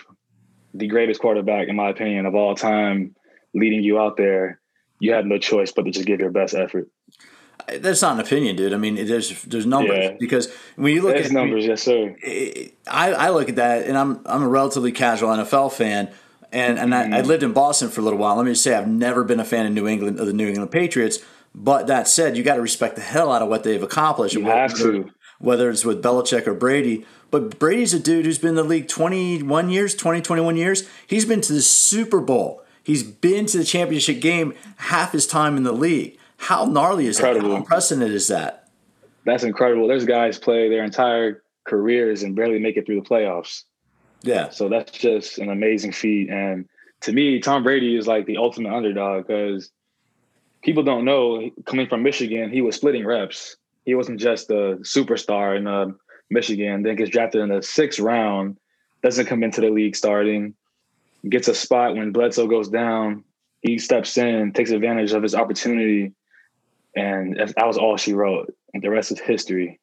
the 0.73 0.87
greatest 0.87 1.21
quarterback, 1.21 1.67
in 1.67 1.75
my 1.75 1.89
opinion, 1.89 2.25
of 2.25 2.35
all 2.35 2.55
time 2.55 3.15
leading 3.53 3.83
you 3.83 3.99
out 3.99 4.17
there, 4.17 4.59
you 4.99 5.13
had 5.13 5.25
no 5.25 5.37
choice 5.37 5.71
but 5.71 5.85
to 5.85 5.91
just 5.91 6.07
give 6.07 6.19
your 6.19 6.31
best 6.31 6.55
effort. 6.55 6.89
That's 7.67 8.01
not 8.01 8.13
an 8.13 8.21
opinion, 8.21 8.55
dude. 8.55 8.73
I 8.73 8.77
mean, 8.77 8.95
there's 8.95 9.43
there's 9.43 9.65
numbers 9.65 9.97
yeah. 9.97 10.15
because 10.19 10.49
when 10.77 10.93
you 10.93 11.01
look 11.01 11.15
there's 11.15 11.27
at 11.27 11.31
numbers, 11.33 11.65
yes, 11.65 11.83
sir. 11.83 12.15
I, 12.87 13.11
I 13.13 13.29
look 13.29 13.49
at 13.49 13.57
that, 13.57 13.87
and 13.87 13.97
I'm 13.97 14.21
I'm 14.25 14.41
a 14.41 14.47
relatively 14.47 14.93
casual 14.93 15.29
NFL 15.29 15.73
fan, 15.73 16.09
and 16.53 16.79
and 16.79 16.93
mm-hmm. 16.93 17.13
I, 17.13 17.17
I 17.17 17.21
lived 17.21 17.43
in 17.43 17.51
Boston 17.51 17.89
for 17.89 17.99
a 17.99 18.03
little 18.05 18.19
while. 18.19 18.37
Let 18.37 18.45
me 18.45 18.51
just 18.51 18.63
say, 18.63 18.73
I've 18.73 18.87
never 18.87 19.25
been 19.25 19.41
a 19.41 19.45
fan 19.45 19.65
of 19.65 19.73
New 19.73 19.85
England 19.85 20.17
of 20.17 20.27
the 20.27 20.33
New 20.33 20.47
England 20.47 20.71
Patriots 20.71 21.19
but 21.59 21.87
that 21.87 22.07
said, 22.07 22.37
you 22.37 22.43
got 22.43 22.55
to 22.55 22.61
respect 22.61 22.95
the 22.95 23.01
hell 23.01 23.31
out 23.31 23.41
of 23.41 23.49
what 23.49 23.63
they've 23.63 23.81
accomplished. 23.81 24.35
You 24.35 24.45
have 24.45 24.77
to. 24.77 25.09
Whether 25.39 25.71
it's 25.71 25.83
with 25.83 26.03
Belichick 26.03 26.45
or 26.45 26.53
Brady. 26.53 27.03
But 27.31 27.57
Brady's 27.57 27.95
a 27.95 27.99
dude 27.99 28.25
who's 28.25 28.37
been 28.37 28.51
in 28.51 28.55
the 28.55 28.63
league 28.63 28.87
21 28.87 29.71
years, 29.71 29.95
20, 29.95 30.21
21 30.21 30.55
years. 30.55 30.87
He's 31.07 31.25
been 31.25 31.41
to 31.41 31.53
the 31.53 31.61
Super 31.61 32.21
Bowl. 32.21 32.63
He's 32.83 33.01
been 33.01 33.47
to 33.47 33.57
the 33.57 33.63
championship 33.63 34.21
game 34.21 34.53
half 34.77 35.13
his 35.13 35.25
time 35.25 35.57
in 35.57 35.63
the 35.63 35.71
league. 35.71 36.17
How 36.37 36.65
gnarly 36.65 37.07
is 37.07 37.17
incredible. 37.17 37.49
that? 37.49 37.55
How 37.55 37.61
unprecedented 37.61 38.13
is 38.13 38.27
that? 38.27 38.69
That's 39.25 39.43
incredible. 39.43 39.87
There's 39.87 40.05
guys 40.05 40.37
play 40.37 40.69
their 40.69 40.83
entire 40.83 41.41
careers 41.65 42.21
and 42.21 42.35
barely 42.35 42.59
make 42.59 42.77
it 42.77 42.85
through 42.85 43.01
the 43.01 43.09
playoffs. 43.09 43.63
Yeah. 44.21 44.49
So 44.49 44.69
that's 44.69 44.91
just 44.91 45.39
an 45.39 45.49
amazing 45.49 45.91
feat. 45.91 46.29
And 46.29 46.69
to 47.01 47.11
me, 47.11 47.39
Tom 47.39 47.63
Brady 47.63 47.97
is 47.97 48.07
like 48.07 48.27
the 48.27 48.37
ultimate 48.37 48.73
underdog 48.73 49.25
because 49.25 49.71
people 50.61 50.83
don't 50.83 51.05
know 51.05 51.49
coming 51.65 51.87
from 51.87 52.03
Michigan, 52.03 52.51
he 52.51 52.61
was 52.61 52.75
splitting 52.75 53.05
reps. 53.05 53.57
He 53.85 53.95
wasn't 53.95 54.19
just 54.19 54.49
a 54.49 54.77
superstar 54.81 55.57
in 55.57 55.67
uh, 55.67 55.87
Michigan. 56.29 56.83
Then 56.83 56.95
gets 56.95 57.09
drafted 57.09 57.41
in 57.41 57.49
the 57.49 57.61
sixth 57.61 57.99
round, 57.99 58.57
doesn't 59.01 59.27
come 59.27 59.43
into 59.43 59.61
the 59.61 59.69
league 59.69 59.95
starting, 59.95 60.53
gets 61.29 61.47
a 61.47 61.55
spot 61.55 61.95
when 61.95 62.11
Bledsoe 62.11 62.47
goes 62.47 62.69
down. 62.69 63.23
He 63.61 63.79
steps 63.79 64.17
in, 64.17 64.53
takes 64.53 64.71
advantage 64.71 65.13
of 65.13 65.23
his 65.23 65.33
opportunity, 65.33 66.13
and 66.95 67.37
that 67.37 67.67
was 67.67 67.77
all 67.77 67.97
she 67.97 68.13
wrote. 68.13 68.53
And 68.73 68.83
the 68.83 68.89
rest 68.89 69.11
is 69.11 69.19
history. 69.19 69.79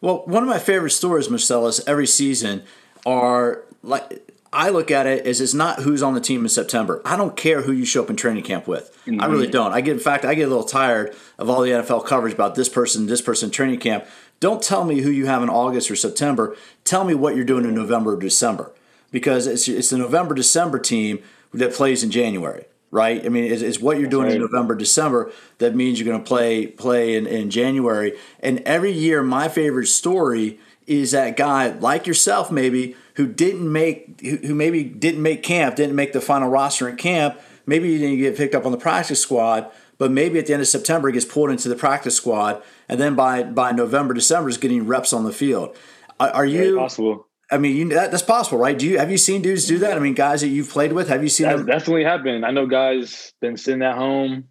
Well, 0.00 0.22
one 0.26 0.42
of 0.42 0.48
my 0.48 0.58
favorite 0.58 0.90
stories, 0.90 1.28
Marcelis, 1.28 1.80
every 1.86 2.06
season 2.06 2.64
are 3.04 3.64
like 3.82 4.35
I 4.56 4.70
look 4.70 4.90
at 4.90 5.06
it 5.06 5.26
as 5.26 5.42
it's 5.42 5.52
not 5.52 5.80
who's 5.82 6.02
on 6.02 6.14
the 6.14 6.20
team 6.20 6.42
in 6.42 6.48
September. 6.48 7.02
I 7.04 7.18
don't 7.18 7.36
care 7.36 7.60
who 7.60 7.72
you 7.72 7.84
show 7.84 8.02
up 8.02 8.08
in 8.08 8.16
training 8.16 8.42
camp 8.42 8.66
with. 8.66 8.90
Mm-hmm. 9.06 9.20
I 9.20 9.26
really 9.26 9.48
don't. 9.48 9.72
I 9.72 9.82
get, 9.82 9.92
in 9.92 9.98
fact, 9.98 10.24
I 10.24 10.34
get 10.34 10.44
a 10.44 10.48
little 10.48 10.64
tired 10.64 11.14
of 11.38 11.50
all 11.50 11.60
the 11.60 11.70
NFL 11.70 12.06
coverage 12.06 12.32
about 12.32 12.54
this 12.54 12.70
person, 12.70 13.04
this 13.04 13.20
person 13.20 13.50
training 13.50 13.80
camp. 13.80 14.06
Don't 14.40 14.62
tell 14.62 14.84
me 14.84 15.02
who 15.02 15.10
you 15.10 15.26
have 15.26 15.42
in 15.42 15.50
August 15.50 15.90
or 15.90 15.96
September. 15.96 16.56
Tell 16.84 17.04
me 17.04 17.14
what 17.14 17.36
you're 17.36 17.44
doing 17.44 17.66
in 17.66 17.74
November 17.74 18.14
or 18.14 18.18
December, 18.18 18.72
because 19.10 19.46
it's 19.46 19.68
it's 19.68 19.90
the 19.90 19.98
November 19.98 20.34
December 20.34 20.78
team 20.78 21.18
that 21.52 21.74
plays 21.74 22.02
in 22.02 22.10
January, 22.10 22.64
right? 22.90 23.24
I 23.26 23.28
mean, 23.28 23.44
it's, 23.44 23.60
it's 23.60 23.78
what 23.78 23.98
you're 23.98 24.08
doing 24.08 24.28
right. 24.28 24.36
in 24.36 24.40
November 24.40 24.74
December 24.74 25.32
that 25.58 25.74
means 25.74 26.00
you're 26.00 26.08
going 26.08 26.22
to 26.22 26.26
play 26.26 26.66
play 26.66 27.14
in, 27.14 27.26
in 27.26 27.50
January. 27.50 28.14
And 28.40 28.60
every 28.60 28.92
year, 28.92 29.22
my 29.22 29.48
favorite 29.48 29.88
story 29.88 30.58
is 30.86 31.10
that 31.10 31.36
guy 31.36 31.68
like 31.68 32.06
yourself, 32.06 32.50
maybe 32.50 32.96
who 33.16 33.26
didn't 33.26 33.70
make 33.70 34.20
who 34.20 34.54
maybe 34.54 34.84
didn't 34.84 35.22
make 35.22 35.42
camp, 35.42 35.76
didn't 35.76 35.96
make 35.96 36.12
the 36.12 36.20
final 36.20 36.48
roster 36.48 36.88
in 36.88 36.96
camp. 36.96 37.38
Maybe 37.66 37.92
he 37.92 37.98
didn't 37.98 38.18
get 38.18 38.36
picked 38.36 38.54
up 38.54 38.64
on 38.64 38.72
the 38.72 38.78
practice 38.78 39.20
squad, 39.20 39.70
but 39.98 40.10
maybe 40.10 40.38
at 40.38 40.46
the 40.46 40.52
end 40.52 40.62
of 40.62 40.68
September 40.68 41.08
he 41.08 41.14
gets 41.14 41.24
pulled 41.24 41.50
into 41.50 41.68
the 41.68 41.76
practice 41.76 42.14
squad, 42.14 42.62
and 42.88 43.00
then 43.00 43.14
by 43.14 43.42
by 43.42 43.72
November 43.72 44.14
December 44.14 44.48
is 44.48 44.58
getting 44.58 44.86
reps 44.86 45.12
on 45.12 45.24
the 45.24 45.32
field. 45.32 45.76
Are, 46.20 46.30
are 46.30 46.46
you 46.46 46.58
Very 46.58 46.76
possible? 46.76 47.26
I 47.50 47.58
mean, 47.58 47.76
you, 47.76 47.88
that, 47.90 48.10
that's 48.10 48.24
possible, 48.24 48.58
right? 48.58 48.76
Do 48.76 48.86
you 48.86 48.98
have 48.98 49.10
you 49.10 49.18
seen 49.18 49.40
dudes 49.40 49.66
do 49.66 49.78
that? 49.78 49.96
I 49.96 50.00
mean, 50.00 50.14
guys 50.14 50.40
that 50.40 50.48
you've 50.48 50.68
played 50.68 50.92
with, 50.92 51.08
have 51.08 51.22
you 51.22 51.28
seen? 51.28 51.46
That's 51.46 51.58
them? 51.58 51.66
definitely 51.66 52.04
happened. 52.04 52.44
I 52.44 52.50
know 52.50 52.66
guys 52.66 53.32
been 53.40 53.56
sitting 53.56 53.82
at 53.82 53.96
home 53.96 54.48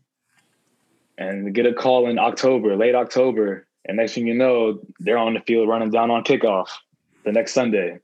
and 1.18 1.54
get 1.54 1.66
a 1.66 1.74
call 1.74 2.10
in 2.10 2.18
October, 2.18 2.76
late 2.76 2.96
October, 2.96 3.68
and 3.86 3.98
next 3.98 4.14
thing 4.14 4.28
you 4.28 4.34
know, 4.34 4.80
they're 5.00 5.18
on 5.18 5.34
the 5.34 5.42
field 5.42 5.68
running 5.68 5.92
down 5.92 6.10
on 6.10 6.24
kickoff 6.24 6.70
the 7.26 7.32
next 7.32 7.54
Sunday. 7.54 8.00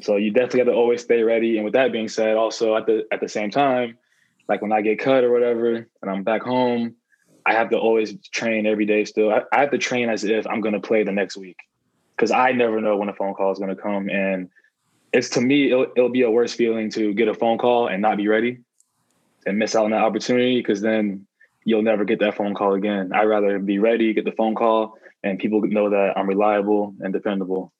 So 0.00 0.16
you 0.16 0.30
definitely 0.30 0.60
have 0.60 0.68
to 0.68 0.74
always 0.74 1.02
stay 1.02 1.22
ready. 1.22 1.56
And 1.56 1.64
with 1.64 1.74
that 1.74 1.92
being 1.92 2.08
said, 2.08 2.36
also 2.36 2.76
at 2.76 2.86
the 2.86 3.06
at 3.12 3.20
the 3.20 3.28
same 3.28 3.50
time, 3.50 3.98
like 4.48 4.62
when 4.62 4.72
I 4.72 4.80
get 4.80 4.98
cut 4.98 5.24
or 5.24 5.32
whatever, 5.32 5.74
and 5.74 6.10
I'm 6.10 6.22
back 6.22 6.42
home, 6.42 6.94
I 7.44 7.52
have 7.52 7.70
to 7.70 7.78
always 7.78 8.16
train 8.30 8.66
every 8.66 8.86
day. 8.86 9.04
Still, 9.04 9.32
I, 9.32 9.42
I 9.52 9.60
have 9.60 9.70
to 9.70 9.78
train 9.78 10.08
as 10.08 10.24
if 10.24 10.46
I'm 10.46 10.60
going 10.60 10.74
to 10.74 10.80
play 10.80 11.02
the 11.02 11.12
next 11.12 11.36
week 11.36 11.56
because 12.16 12.30
I 12.30 12.52
never 12.52 12.80
know 12.80 12.96
when 12.96 13.08
a 13.08 13.14
phone 13.14 13.34
call 13.34 13.52
is 13.52 13.58
going 13.58 13.74
to 13.74 13.80
come. 13.80 14.08
And 14.08 14.50
it's 15.12 15.30
to 15.30 15.40
me, 15.40 15.70
it'll, 15.70 15.86
it'll 15.96 16.10
be 16.10 16.22
a 16.22 16.30
worse 16.30 16.52
feeling 16.52 16.90
to 16.90 17.14
get 17.14 17.28
a 17.28 17.34
phone 17.34 17.58
call 17.58 17.88
and 17.88 18.02
not 18.02 18.16
be 18.16 18.28
ready 18.28 18.58
and 19.46 19.58
miss 19.58 19.74
out 19.74 19.84
on 19.84 19.92
that 19.92 20.02
opportunity 20.02 20.58
because 20.58 20.80
then 20.80 21.26
you'll 21.64 21.82
never 21.82 22.04
get 22.04 22.20
that 22.20 22.36
phone 22.36 22.54
call 22.54 22.74
again. 22.74 23.12
I'd 23.14 23.24
rather 23.24 23.58
be 23.58 23.78
ready, 23.78 24.12
get 24.12 24.24
the 24.24 24.32
phone 24.32 24.54
call, 24.54 24.98
and 25.22 25.38
people 25.38 25.60
know 25.62 25.90
that 25.90 26.16
I'm 26.16 26.28
reliable 26.28 26.94
and 27.00 27.12
dependable. 27.12 27.72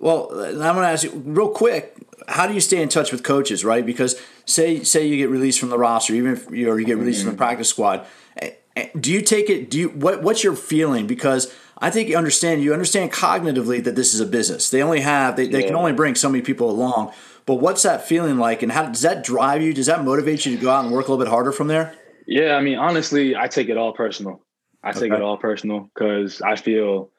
Well, 0.00 0.30
I'm 0.32 0.56
going 0.56 0.76
to 0.76 0.88
ask 0.88 1.04
you 1.04 1.10
real 1.10 1.50
quick. 1.50 1.94
How 2.26 2.46
do 2.46 2.54
you 2.54 2.60
stay 2.60 2.82
in 2.82 2.88
touch 2.88 3.12
with 3.12 3.22
coaches, 3.22 3.64
right? 3.64 3.84
Because 3.84 4.20
say 4.46 4.82
say 4.82 5.06
you 5.06 5.16
get 5.16 5.28
released 5.28 5.60
from 5.60 5.68
the 5.68 5.78
roster, 5.78 6.14
even 6.14 6.32
if 6.32 6.50
you, 6.50 6.70
or 6.70 6.80
you 6.80 6.86
get 6.86 6.96
released 6.96 7.20
mm-hmm. 7.20 7.30
from 7.30 7.36
the 7.36 7.42
mm-hmm. 7.42 7.48
practice 7.48 7.68
squad, 7.68 8.06
eh, 8.36 8.52
eh, 8.76 8.88
do 8.98 9.12
you 9.12 9.20
take 9.20 9.50
it? 9.50 9.70
Do 9.70 9.78
you 9.78 9.88
what? 9.90 10.22
What's 10.22 10.42
your 10.42 10.56
feeling? 10.56 11.06
Because 11.06 11.54
I 11.78 11.90
think 11.90 12.08
you 12.08 12.16
understand. 12.16 12.62
You 12.62 12.72
understand 12.72 13.12
cognitively 13.12 13.82
that 13.84 13.96
this 13.96 14.14
is 14.14 14.20
a 14.20 14.26
business. 14.26 14.70
They 14.70 14.82
only 14.82 15.00
have 15.00 15.36
they, 15.36 15.46
they 15.46 15.60
yeah. 15.60 15.66
can 15.66 15.76
only 15.76 15.92
bring 15.92 16.14
so 16.14 16.28
many 16.28 16.42
people 16.42 16.70
along. 16.70 17.12
But 17.46 17.56
what's 17.56 17.82
that 17.82 18.06
feeling 18.06 18.38
like, 18.38 18.62
and 18.62 18.70
how 18.70 18.86
does 18.86 19.02
that 19.02 19.24
drive 19.24 19.62
you? 19.62 19.74
Does 19.74 19.86
that 19.86 20.04
motivate 20.04 20.46
you 20.46 20.56
to 20.56 20.62
go 20.62 20.70
out 20.70 20.84
and 20.84 20.94
work 20.94 21.08
a 21.08 21.10
little 21.10 21.24
bit 21.24 21.30
harder 21.30 21.52
from 21.52 21.66
there? 21.66 21.94
Yeah, 22.26 22.54
I 22.54 22.60
mean, 22.60 22.78
honestly, 22.78 23.34
I 23.34 23.48
take 23.48 23.68
it 23.68 23.76
all 23.76 23.92
personal. 23.92 24.40
I 24.82 24.92
take 24.92 25.12
it 25.12 25.20
all 25.20 25.36
personal 25.36 25.90
because 25.92 26.40
I 26.40 26.56
feel 26.56 27.10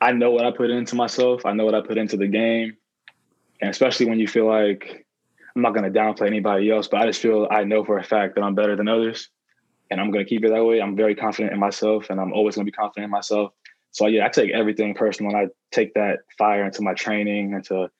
I 0.00 0.12
know 0.12 0.30
what 0.30 0.46
I 0.46 0.50
put 0.50 0.70
into 0.70 0.96
myself. 0.96 1.44
I 1.44 1.52
know 1.52 1.64
what 1.64 1.74
I 1.74 1.80
put 1.80 1.98
into 1.98 2.16
the 2.16 2.26
game. 2.26 2.76
And 3.60 3.70
especially 3.70 4.06
when 4.06 4.18
you 4.18 4.26
feel 4.26 4.46
like 4.46 5.06
I'm 5.54 5.62
not 5.62 5.74
going 5.74 5.90
to 5.90 5.98
downplay 5.98 6.26
anybody 6.26 6.70
else, 6.70 6.88
but 6.88 7.00
I 7.00 7.06
just 7.06 7.20
feel 7.20 7.46
I 7.50 7.64
know 7.64 7.84
for 7.84 7.98
a 7.98 8.04
fact 8.04 8.34
that 8.36 8.42
I'm 8.42 8.54
better 8.54 8.76
than 8.76 8.88
others. 8.88 9.28
And 9.90 10.00
I'm 10.00 10.10
going 10.10 10.24
to 10.24 10.28
keep 10.28 10.44
it 10.44 10.50
that 10.50 10.64
way. 10.64 10.80
I'm 10.80 10.96
very 10.96 11.14
confident 11.14 11.52
in 11.52 11.58
myself 11.58 12.10
and 12.10 12.20
I'm 12.20 12.32
always 12.32 12.54
going 12.54 12.64
to 12.64 12.70
be 12.70 12.74
confident 12.74 13.04
in 13.04 13.10
myself. 13.10 13.52
So, 13.90 14.06
yeah, 14.06 14.24
I 14.24 14.28
take 14.28 14.52
everything 14.52 14.94
personal 14.94 15.34
and 15.34 15.40
I 15.40 15.52
take 15.72 15.94
that 15.94 16.20
fire 16.38 16.64
into 16.64 16.80
my 16.80 16.94
training, 16.94 17.52
into 17.52 17.90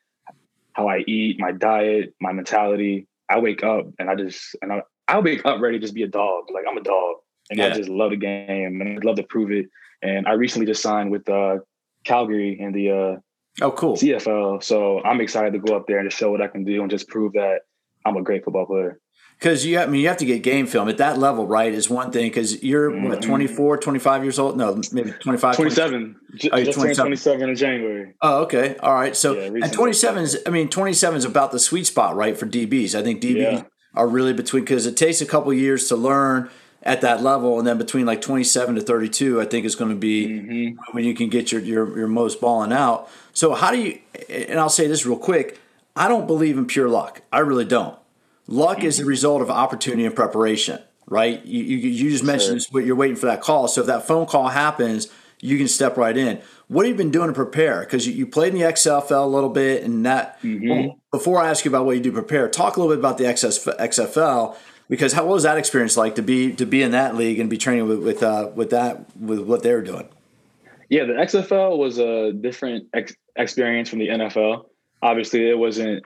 how 0.73 0.89
I 0.89 0.99
eat, 1.09 1.41
my 1.41 1.51
diet, 1.51 2.15
my 2.21 2.33
mentality. 2.33 3.09
I 3.29 3.41
wake 3.41 3.65
up 3.65 3.87
and 3.99 4.09
I 4.09 4.15
just, 4.15 4.57
and 4.63 4.73
I, 4.73 4.83
I 5.09 5.19
wake 5.19 5.45
up 5.45 5.61
ready 5.61 5.79
to 5.79 5.83
just 5.83 5.95
be 5.95 6.05
a 6.05 6.09
dog. 6.09 6.45
Like 6.53 6.65
I'm 6.69 6.79
a 6.79 6.83
dog 6.83 7.17
and 7.51 7.59
yeah. 7.59 7.67
I 7.67 7.71
just 7.71 7.89
love 7.89 8.11
the 8.11 8.17
game 8.17 8.81
and 8.81 8.99
I 8.99 9.03
love 9.03 9.17
to 9.17 9.25
prove 9.25 9.51
it. 9.51 9.67
And 10.03 10.27
I 10.29 10.33
recently 10.33 10.67
just 10.67 10.83
signed 10.83 11.11
with 11.11 11.29
uh, 11.29 11.59
Calgary 12.05 12.59
in 12.59 12.73
the 12.73 12.91
uh, 12.91 13.65
oh 13.65 13.71
cool 13.73 13.97
CFL. 13.97 14.63
So 14.63 15.03
I'm 15.03 15.21
excited 15.21 15.53
to 15.53 15.59
go 15.59 15.77
up 15.77 15.87
there 15.87 15.99
and 15.99 16.09
just 16.09 16.19
show 16.19 16.31
what 16.31 16.41
I 16.41 16.49
can 16.49 16.65
do 16.65 16.81
and 16.83 16.91
just 16.91 17.09
prove 17.09 17.35
that 17.35 17.61
I'm 18.05 18.17
a 18.17 18.23
great 18.23 18.45
football 18.45 18.67
player. 18.67 19.01
Because 19.39 19.65
you, 19.65 19.79
I 19.79 19.87
mean, 19.87 20.03
you 20.03 20.09
have 20.09 20.19
to 20.19 20.27
get 20.27 20.43
game 20.43 20.67
film 20.67 20.91
at 20.91 20.99
that 20.99 21.19
level, 21.19 21.47
right? 21.47 21.73
Is 21.73 21.89
one 21.89 22.13
thing. 22.13 22.29
Because 22.29 22.63
you're 22.63 22.91
mm-hmm. 22.91 23.09
what 23.09 23.23
24, 23.23 23.79
25 23.79 24.23
years 24.23 24.39
old? 24.39 24.59
No, 24.59 24.79
maybe 24.93 25.13
25, 25.13 25.57
27. 25.57 26.17
Oh, 26.53 26.63
just 26.63 26.79
27. 26.79 26.95
27 26.97 27.49
in 27.49 27.57
January. 27.57 28.15
Oh, 28.21 28.43
okay, 28.43 28.77
all 28.83 28.93
right. 28.93 29.17
So 29.17 29.33
yeah, 29.33 29.65
and 29.65 29.73
27 29.73 30.23
is, 30.23 30.39
I 30.47 30.51
mean, 30.51 30.69
27 30.69 31.17
is 31.17 31.25
about 31.25 31.53
the 31.53 31.59
sweet 31.59 31.87
spot, 31.87 32.17
right, 32.17 32.37
for 32.37 32.47
DBs. 32.47 32.95
I 32.95 33.03
think 33.03 33.23
DBs 33.23 33.37
yeah. 33.37 33.63
are 33.95 34.07
really 34.07 34.35
between 34.35 34.63
because 34.63 34.85
it 34.85 34.99
takes 34.99 35.23
a 35.23 35.27
couple 35.27 35.55
years 35.55 35.89
to 35.89 35.97
learn 35.97 36.51
at 36.83 37.03
that 37.03 37.23
level, 37.23 37.59
and 37.59 37.67
then 37.67 37.79
between 37.79 38.07
like 38.07 38.21
27 38.21 38.77
to 38.77 38.81
32, 38.81 39.41
I 39.41 39.45
think 39.45 39.67
is 39.67 39.75
going 39.75 39.91
to 39.91 39.97
be 39.97 40.29
mm-hmm. 40.29 40.93
when 40.93 41.05
you 41.05 41.15
can 41.15 41.29
get 41.29 41.53
your, 41.53 41.61
your 41.61 41.99
your 41.99 42.09
most 42.09 42.41
balling 42.41 42.73
out. 42.73 43.09
So 43.33 43.55
how 43.55 43.71
do 43.71 43.79
you? 43.79 43.99
And 44.29 44.59
I'll 44.59 44.71
say 44.71 44.87
this 44.87 45.05
real 45.05 45.19
quick: 45.19 45.61
I 45.95 46.09
don't 46.09 46.27
believe 46.27 46.57
in 46.57 46.67
pure 46.67 46.89
luck. 46.89 47.23
I 47.33 47.41
really 47.41 47.67
don't. 47.67 47.99
Luck 48.47 48.79
mm-hmm. 48.79 48.87
is 48.87 48.99
the 48.99 49.05
result 49.05 49.43
of 49.43 49.51
opportunity 49.51 50.07
and 50.07 50.15
preparation, 50.15 50.81
right? 51.07 51.45
You 51.45 51.63
you, 51.63 51.77
you 51.77 52.11
just 52.11 52.25
mentioned 52.25 52.63
sure. 52.63 52.81
you're 52.81 52.97
waiting 52.97 53.17
for 53.17 53.27
that 53.27 53.43
call. 53.43 53.69
So 53.69 53.83
if 53.83 53.87
that 53.87 54.07
phone 54.07 54.27
call 54.27 54.49
happens, 54.49 55.09
you 55.41 55.59
can 55.59 55.69
step 55.69 55.99
right 55.99 56.17
in. 56.17 56.41
What 56.69 56.87
have 56.87 56.95
you 56.95 56.97
been 56.97 57.11
doing 57.11 57.29
to 57.29 57.35
prepare? 57.35 57.81
Because 57.81 58.07
you, 58.07 58.15
you, 58.15 58.27
played 58.27 58.55
in 58.55 58.61
the 58.61 58.67
XFL 58.67 59.25
a 59.25 59.27
little 59.27 59.49
bit, 59.51 59.83
and 59.83 60.07
that. 60.07 60.41
Mm-hmm. 60.41 60.69
Well, 60.69 60.99
before 61.11 61.43
I 61.43 61.51
ask 61.51 61.65
you 61.65 61.71
about 61.71 61.85
what 61.85 61.97
you 61.97 62.03
do 62.03 62.13
prepare, 62.13 62.49
talk 62.49 62.77
a 62.77 62.81
little 62.81 62.95
bit 62.95 63.01
about 63.01 63.19
the 63.19 63.25
XS, 63.25 63.77
XFL 63.79 64.57
because 64.91 65.13
how 65.13 65.25
what 65.25 65.35
was 65.35 65.45
that 65.45 65.57
experience 65.57 65.97
like 65.97 66.17
to 66.17 66.23
be 66.23 66.53
to 66.53 66.67
be 66.67 66.83
in 66.83 66.91
that 66.91 67.17
league 67.17 67.39
and 67.39 67.49
be 67.49 67.57
training 67.57 67.89
with 67.89 68.01
with 68.01 68.23
uh, 68.23 68.51
with 68.55 68.71
that 68.71 69.17
with 69.17 69.39
what 69.39 69.63
they 69.63 69.73
were 69.73 69.81
doing? 69.81 70.09
Yeah, 70.91 71.05
the 71.05 71.13
XFL 71.13 71.79
was 71.79 71.99
a 71.99 72.33
different 72.33 72.89
ex- 72.93 73.15
experience 73.37 73.89
from 73.89 74.01
the 74.01 74.09
NFL. 74.09 74.67
Obviously, 75.01 75.49
it 75.49 75.57
wasn't 75.57 76.03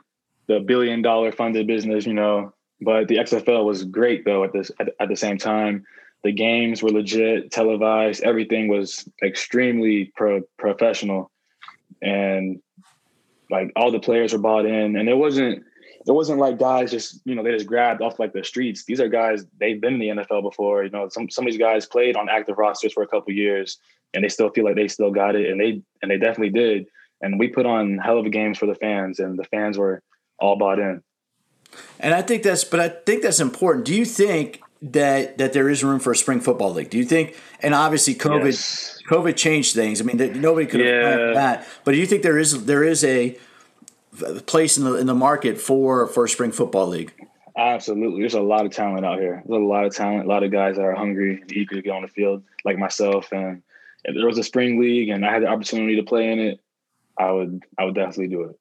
the 0.47 0.61
billion 0.61 1.01
dollar 1.01 1.33
funded 1.33 1.67
business, 1.67 2.05
you 2.05 2.13
know, 2.13 2.53
but 2.83 3.09
the 3.09 3.17
XFL 3.17 3.65
was 3.65 3.83
great 3.85 4.27
though. 4.27 4.45
At 4.45 4.53
this 4.53 4.71
at, 4.79 4.91
at 5.01 5.09
the 5.09 5.17
same 5.17 5.39
time, 5.39 5.85
the 6.23 6.33
games 6.33 6.83
were 6.83 6.91
legit, 6.91 7.51
televised. 7.51 8.23
Everything 8.23 8.69
was 8.69 9.09
extremely 9.23 10.13
pro- 10.15 10.43
professional, 10.59 11.31
and 12.03 12.61
like 13.51 13.73
all 13.77 13.91
the 13.91 14.01
players 14.01 14.35
were 14.35 14.39
bought 14.39 14.67
in, 14.67 14.97
and 14.97 15.09
it 15.09 15.17
wasn't 15.17 15.65
it 16.07 16.13
wasn't 16.13 16.39
like 16.39 16.59
guys 16.59 16.91
just 16.91 17.21
you 17.25 17.35
know 17.35 17.43
they 17.43 17.53
just 17.53 17.67
grabbed 17.67 18.03
off 18.03 18.19
like 18.19 18.33
the 18.33 18.45
streets. 18.45 18.85
These 18.85 19.01
are 19.01 19.09
guys 19.09 19.47
they've 19.59 19.81
been 19.81 19.95
in 19.95 20.01
the 20.01 20.23
NFL 20.23 20.43
before. 20.43 20.85
You 20.85 20.91
know, 20.91 21.09
some 21.09 21.31
some 21.31 21.47
of 21.47 21.51
these 21.51 21.59
guys 21.59 21.87
played 21.87 22.17
on 22.17 22.29
active 22.29 22.59
rosters 22.59 22.93
for 22.93 23.03
a 23.03 23.09
couple 23.09 23.33
years, 23.33 23.79
and 24.13 24.23
they 24.23 24.29
still 24.29 24.51
feel 24.51 24.65
like 24.65 24.77
they 24.77 24.89
still 24.89 25.11
got 25.11 25.37
it, 25.37 25.51
and 25.51 25.61
they 25.61 25.83
and 26.03 26.11
they 26.11 26.19
definitely 26.19 26.51
did. 26.51 26.87
And 27.21 27.39
we 27.39 27.49
put 27.49 27.65
on 27.65 27.99
hell 27.99 28.19
of 28.19 28.27
a 28.27 28.31
games 28.31 28.59
for 28.59 28.67
the 28.67 28.75
fans, 28.75 29.19
and 29.19 29.39
the 29.39 29.45
fans 29.45 29.79
were 29.79 30.03
all 30.39 30.57
bought 30.57 30.79
in. 30.79 31.03
And 31.99 32.15
I 32.15 32.23
think 32.23 32.43
that's, 32.43 32.65
but 32.65 32.81
I 32.81 32.89
think 32.89 33.23
that's 33.23 33.41
important. 33.41 33.85
Do 33.87 33.95
you 33.95 34.05
think 34.05 34.61
that 34.83 35.39
that 35.39 35.53
there 35.53 35.69
is 35.69 35.83
room 35.83 36.01
for 36.01 36.13
a 36.13 36.17
spring 36.17 36.41
football 36.41 36.73
league? 36.73 36.91
Do 36.91 36.99
you 36.99 37.05
think? 37.05 37.37
And 37.61 37.75
obviously, 37.75 38.15
COVID 38.15 38.47
yes. 38.47 38.99
COVID 39.09 39.37
changed 39.37 39.75
things. 39.75 40.01
I 40.01 40.05
mean, 40.05 40.41
nobody 40.41 40.67
could 40.67 40.81
have 40.81 41.21
yeah. 41.21 41.33
that. 41.33 41.69
But 41.85 41.93
do 41.93 41.99
you 41.99 42.07
think 42.07 42.23
there 42.23 42.39
is 42.39 42.67
there 42.67 42.85
is 42.85 43.05
a 43.05 43.39
place 44.47 44.77
in 44.77 44.85
the 44.85 44.95
in 44.95 45.07
the 45.07 45.15
market 45.15 45.61
for 45.61 46.07
for 46.07 46.25
a 46.25 46.29
spring 46.29 46.53
football 46.53 46.87
league? 46.87 47.13
Absolutely. 47.57 48.21
There's 48.21 48.35
a 48.35 48.41
lot 48.41 48.67
of 48.67 48.73
talent 48.73 49.07
out 49.07 49.21
here. 49.21 49.43
There's 49.47 49.63
a 49.63 49.65
lot 49.65 49.85
of 49.85 49.95
talent, 49.95 50.25
a 50.25 50.29
lot 50.29 50.43
of 50.43 50.51
guys 50.51 50.77
that 50.77 50.85
are 50.85 50.95
hungry 50.95 51.41
and 51.41 51.53
eager 51.53 51.77
to 51.77 51.83
get 51.83 51.91
on 51.91 52.03
the 52.03 52.09
field, 52.09 52.43
like 52.65 52.79
myself. 52.79 53.31
And 53.31 53.63
if 54.05 54.17
there 54.17 54.27
was 54.27 54.39
a 54.39 54.43
spring 54.43 54.81
league 54.81 55.09
and 55.09 55.25
I 55.25 55.33
had 55.33 55.43
the 55.43 55.47
opportunity 55.47 55.97
to 55.97 56.03
play 56.03 56.33
in 56.33 56.41
it, 56.41 56.61
I 57.17 57.31
would 57.31 57.63
I 57.79 57.85
would 57.85 57.95
definitely 57.95 58.29
do 58.29 58.43
it. 58.43 58.59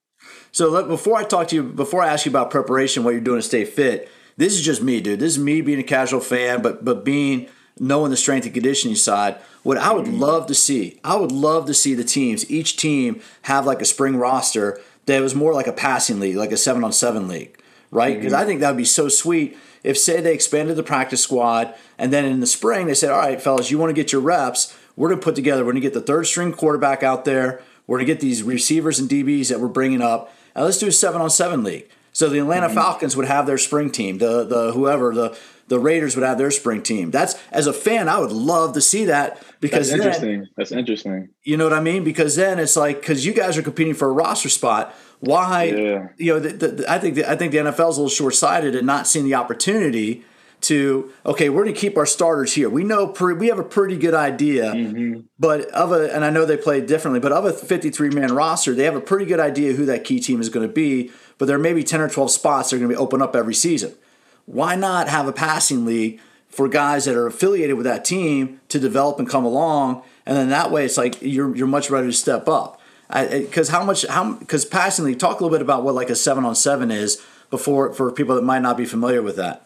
So 0.52 0.70
look, 0.70 0.88
before 0.88 1.18
I 1.18 1.24
talk 1.24 1.48
to 1.50 1.56
you, 1.56 1.63
before 1.63 2.04
I 2.04 2.08
ask 2.08 2.26
you 2.26 2.32
about 2.32 2.52
preparation, 2.52 3.04
what 3.04 3.12
you're 3.12 3.22
doing 3.22 3.39
to 3.39 3.48
stay 3.48 3.66
fit, 3.66 4.10
this 4.38 4.54
is 4.54 4.62
just 4.62 4.82
me, 4.82 5.02
dude. 5.02 5.20
This 5.20 5.34
is 5.34 5.39
me 5.39 5.62
being 5.62 5.80
a 5.80 5.84
casual 5.84 6.20
fan, 6.22 6.62
but 6.62 6.86
but 6.86 7.04
being 7.04 7.48
knowing 7.80 8.12
the 8.12 8.18
strength 8.18 8.46
and 8.46 8.54
conditioning 8.54 8.96
side. 8.96 9.36
What 9.63 9.78
I 9.78 9.94
would 9.94 10.06
mm-hmm. 10.06 10.20
love 10.20 10.48
to 10.48 10.54
see, 10.54 11.00
I 11.04 11.16
would 11.16 11.32
love 11.32 11.66
to 11.66 11.74
see 11.74 11.94
the 11.94 12.04
teams, 12.04 12.50
each 12.52 12.78
team 12.78 13.22
have 13.44 13.66
like 13.66 13.82
a 13.82 13.86
spring 13.86 14.18
roster 14.18 14.80
that 15.06 15.22
was 15.22 15.36
more 15.36 15.54
like 15.54 15.68
a 15.68 15.74
passing 15.74 16.20
league, 16.20 16.36
like 16.36 16.52
a 16.52 16.58
seven 16.58 16.84
on 16.84 16.92
seven 16.94 17.28
league, 17.28 17.62
right? 17.92 18.16
Because 18.16 18.34
mm-hmm. 18.34 18.42
I 18.42 18.46
think 18.46 18.60
that 18.62 18.70
would 18.72 18.78
be 18.78 18.86
so 18.86 19.08
sweet 19.10 19.58
if, 19.84 19.98
say, 19.98 20.22
they 20.22 20.34
expanded 20.34 20.76
the 20.76 20.84
practice 20.84 21.22
squad 21.22 21.74
and 21.98 22.13
then 22.13 22.26
in 22.26 22.39
the 22.39 22.48
spring 22.48 22.88
they 22.88 22.94
said, 22.94 23.12
all 23.12 23.20
right, 23.20 23.42
fellas, 23.42 23.72
you 23.72 23.78
want 23.78 23.89
to 23.89 23.94
get 23.94 24.12
your 24.12 24.22
reps. 24.22 24.76
We're 24.96 25.10
going 25.10 25.20
to 25.20 25.24
put 25.24 25.36
together, 25.36 25.63
we're 25.63 25.72
going 25.72 25.82
to 25.82 25.88
get 25.88 25.94
the 25.94 26.02
third 26.02 26.28
string 26.28 26.54
quarterback 26.54 27.04
out 27.04 27.26
there. 27.26 27.62
We're 27.88 27.98
going 27.98 28.08
to 28.08 28.13
get 28.13 28.22
these 28.22 28.44
receivers 28.44 29.00
and 29.00 29.10
DBs 29.10 29.50
that 29.50 29.60
we're 29.60 29.68
bringing 29.68 30.02
up. 30.02 30.34
And 30.56 30.63
let's 30.63 30.78
do 30.78 30.88
a 30.88 30.92
seven 30.92 31.22
on 31.22 31.30
seven 31.30 31.63
league. 31.63 31.89
So 32.13 32.30
the 32.30 32.39
Atlanta 32.39 32.68
mm-hmm. 32.68 32.76
Falcons 32.76 33.18
would 33.18 33.26
have 33.26 33.46
their 33.48 33.58
spring 33.58 33.89
team, 33.89 34.20
the 34.20 34.44
the 34.44 34.72
whoever 34.72 35.13
the 35.13 35.38
the 35.74 35.80
Raiders 35.80 36.16
would 36.16 36.24
have 36.24 36.38
their 36.38 36.52
spring 36.52 36.84
team. 36.84 37.10
That's 37.10 37.36
as 37.52 37.66
a 37.66 37.74
fan, 37.74 38.08
I 38.08 38.20
would 38.20 38.32
love 38.32 38.74
to 38.76 38.82
see 38.82 39.06
that 39.06 39.42
because 39.60 39.90
that's 39.90 40.00
interesting. 40.00 40.40
Then, 40.42 40.50
that's 40.56 40.72
interesting. 40.72 41.30
You 41.42 41.58
know 41.58 41.64
what 41.64 41.74
I 41.74 41.80
mean? 41.80 42.04
Because 42.04 42.36
then 42.36 42.60
it's 42.60 42.76
like 42.76 43.00
because 43.00 43.26
you 43.26 43.34
guys 43.34 43.58
are 43.58 43.64
competing 43.64 43.96
for 43.96 44.08
a 44.08 44.12
roster 44.12 44.50
spot. 44.50 44.94
Why? 45.20 45.64
Yeah. 45.64 46.08
You 46.18 46.34
know, 46.34 46.40
the, 46.40 46.68
the, 46.68 46.92
I 46.92 47.00
think 47.00 47.16
the, 47.16 47.28
I 47.28 47.36
think 47.36 47.54
the 47.54 47.58
NFL 47.58 47.90
is 47.90 47.98
a 47.98 48.02
little 48.02 48.10
short 48.10 48.36
sighted 48.36 48.76
and 48.76 48.86
not 48.86 49.08
seeing 49.08 49.26
the 49.26 49.34
opportunity 49.34 50.24
to 50.62 51.12
okay, 51.26 51.50
we're 51.50 51.64
going 51.64 51.74
to 51.74 51.82
keep 51.82 51.98
our 51.98 52.06
starters 52.06 52.54
here. 52.54 52.70
We 52.70 52.84
know 52.84 53.08
pre, 53.08 53.34
we 53.34 53.48
have 53.48 53.58
a 53.58 53.64
pretty 53.64 53.98
good 53.98 54.14
idea, 54.14 54.74
mm-hmm. 54.74 55.22
but 55.40 55.62
of 55.72 55.92
a 55.92 56.14
and 56.14 56.24
I 56.24 56.30
know 56.30 56.46
they 56.46 56.56
play 56.56 56.82
differently, 56.82 57.20
but 57.20 57.32
of 57.32 57.46
a 57.46 57.52
53 57.52 58.12
man 58.12 58.36
roster, 58.36 58.76
they 58.76 58.84
have 58.84 58.96
a 58.96 59.02
pretty 59.02 59.26
good 59.26 59.40
idea 59.40 59.74
who 59.74 59.88
that 59.88 60.04
key 60.04 60.20
team 60.20 60.40
is 60.40 60.50
going 60.50 60.68
to 60.68 60.72
be. 60.72 61.10
But 61.40 61.48
there 61.48 61.58
may 61.58 61.74
be 61.74 61.84
10 61.84 62.00
or 62.00 62.10
12 62.10 62.30
spots 62.30 62.70
that 62.70 62.76
are 62.76 62.80
going 62.80 62.92
to 62.92 62.96
be 62.96 63.00
open 63.00 63.20
up 63.20 63.36
every 63.36 63.56
season 63.56 63.96
why 64.45 64.75
not 64.75 65.08
have 65.08 65.27
a 65.27 65.34
passing 65.34 65.86
league 65.86 66.19
for 66.49 66.67
guys 66.67 67.06
that 67.06 67.15
are 67.15 67.25
affiliated 67.25 67.75
with 67.75 67.86
that 67.86 68.06
team 68.06 68.62
to 68.69 68.79
develop 68.79 69.17
and 69.19 69.27
come 69.27 69.45
along, 69.45 70.03
and 70.25 70.38
then 70.38 70.49
that 70.49 70.71
way 70.71 70.86
it's 70.86 70.97
like 70.97 71.21
you're 71.21 71.56
you're 71.56 71.67
much 71.67 71.89
ready 71.89 72.08
to 72.08 72.13
step 72.13 72.47
up. 72.47 72.79
Because 73.12 73.69
how 73.69 73.84
much 73.84 74.06
how 74.08 74.34
because 74.34 74.65
passing 74.65 75.06
league 75.06 75.19
talk 75.19 75.39
a 75.39 75.43
little 75.43 75.56
bit 75.56 75.62
about 75.62 75.84
what 75.84 75.95
like 75.95 76.10
a 76.10 76.15
seven 76.15 76.45
on 76.45 76.56
seven 76.56 76.91
is 76.91 77.23
before 77.49 77.93
for 77.93 78.12
people 78.12 78.36
that 78.36 78.43
might 78.43 78.62
not 78.62 78.77
be 78.77 78.86
familiar 78.86 79.21
with 79.21 79.36
that. 79.36 79.65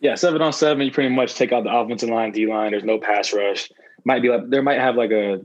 Yeah, 0.00 0.14
seven 0.14 0.40
on 0.40 0.52
seven, 0.52 0.86
you 0.86 0.92
pretty 0.92 1.14
much 1.14 1.34
take 1.34 1.52
out 1.52 1.64
the 1.64 1.74
offensive 1.74 2.08
line, 2.08 2.32
D 2.32 2.46
line. 2.46 2.70
There's 2.70 2.84
no 2.84 2.98
pass 2.98 3.32
rush. 3.32 3.70
Might 4.04 4.22
be 4.22 4.28
like 4.28 4.48
there 4.48 4.62
might 4.62 4.80
have 4.80 4.96
like 4.96 5.10
a 5.10 5.44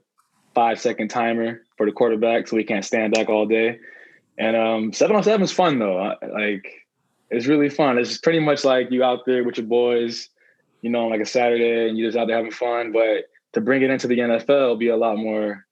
five 0.54 0.80
second 0.80 1.10
timer 1.10 1.62
for 1.78 1.86
the 1.86 1.92
quarterback, 1.92 2.48
so 2.48 2.56
he 2.56 2.64
can't 2.64 2.86
stand 2.86 3.14
back 3.14 3.30
all 3.30 3.46
day. 3.46 3.80
And 4.38 4.56
um, 4.56 4.94
seven 4.94 5.16
on 5.16 5.24
seven 5.24 5.44
is 5.44 5.52
fun 5.52 5.80
though. 5.80 6.16
Like 6.22 6.85
it's 7.30 7.48
really 7.48 7.70
fun. 7.70 7.98
It's 7.98 8.18
pretty 8.18 8.40
much 8.40 8.64
like 8.64 8.92
you 8.92 9.04
out 9.04 9.26
there 9.26 9.44
with 9.44 9.58
your 9.58 9.68
boys, 9.68 10.30
you 10.82 10.90
know, 10.90 11.06
on 11.06 11.12
like 11.12 11.22
a 11.22 11.26
Saturday, 11.26 11.88
and 11.88 11.98
you 11.98 12.06
just 12.06 12.18
out 12.18 12.28
there 12.28 12.38
having 12.38 12.52
fun. 12.52 12.92
But 12.92 13.26
to 13.54 13.62
bring 13.62 13.82
it 13.82 13.90
into 13.90 14.08
the 14.08 14.20
NFL 14.20 14.78
be 14.80 14.90
a 14.90 14.98
lot 14.98 15.18
more 15.18 15.66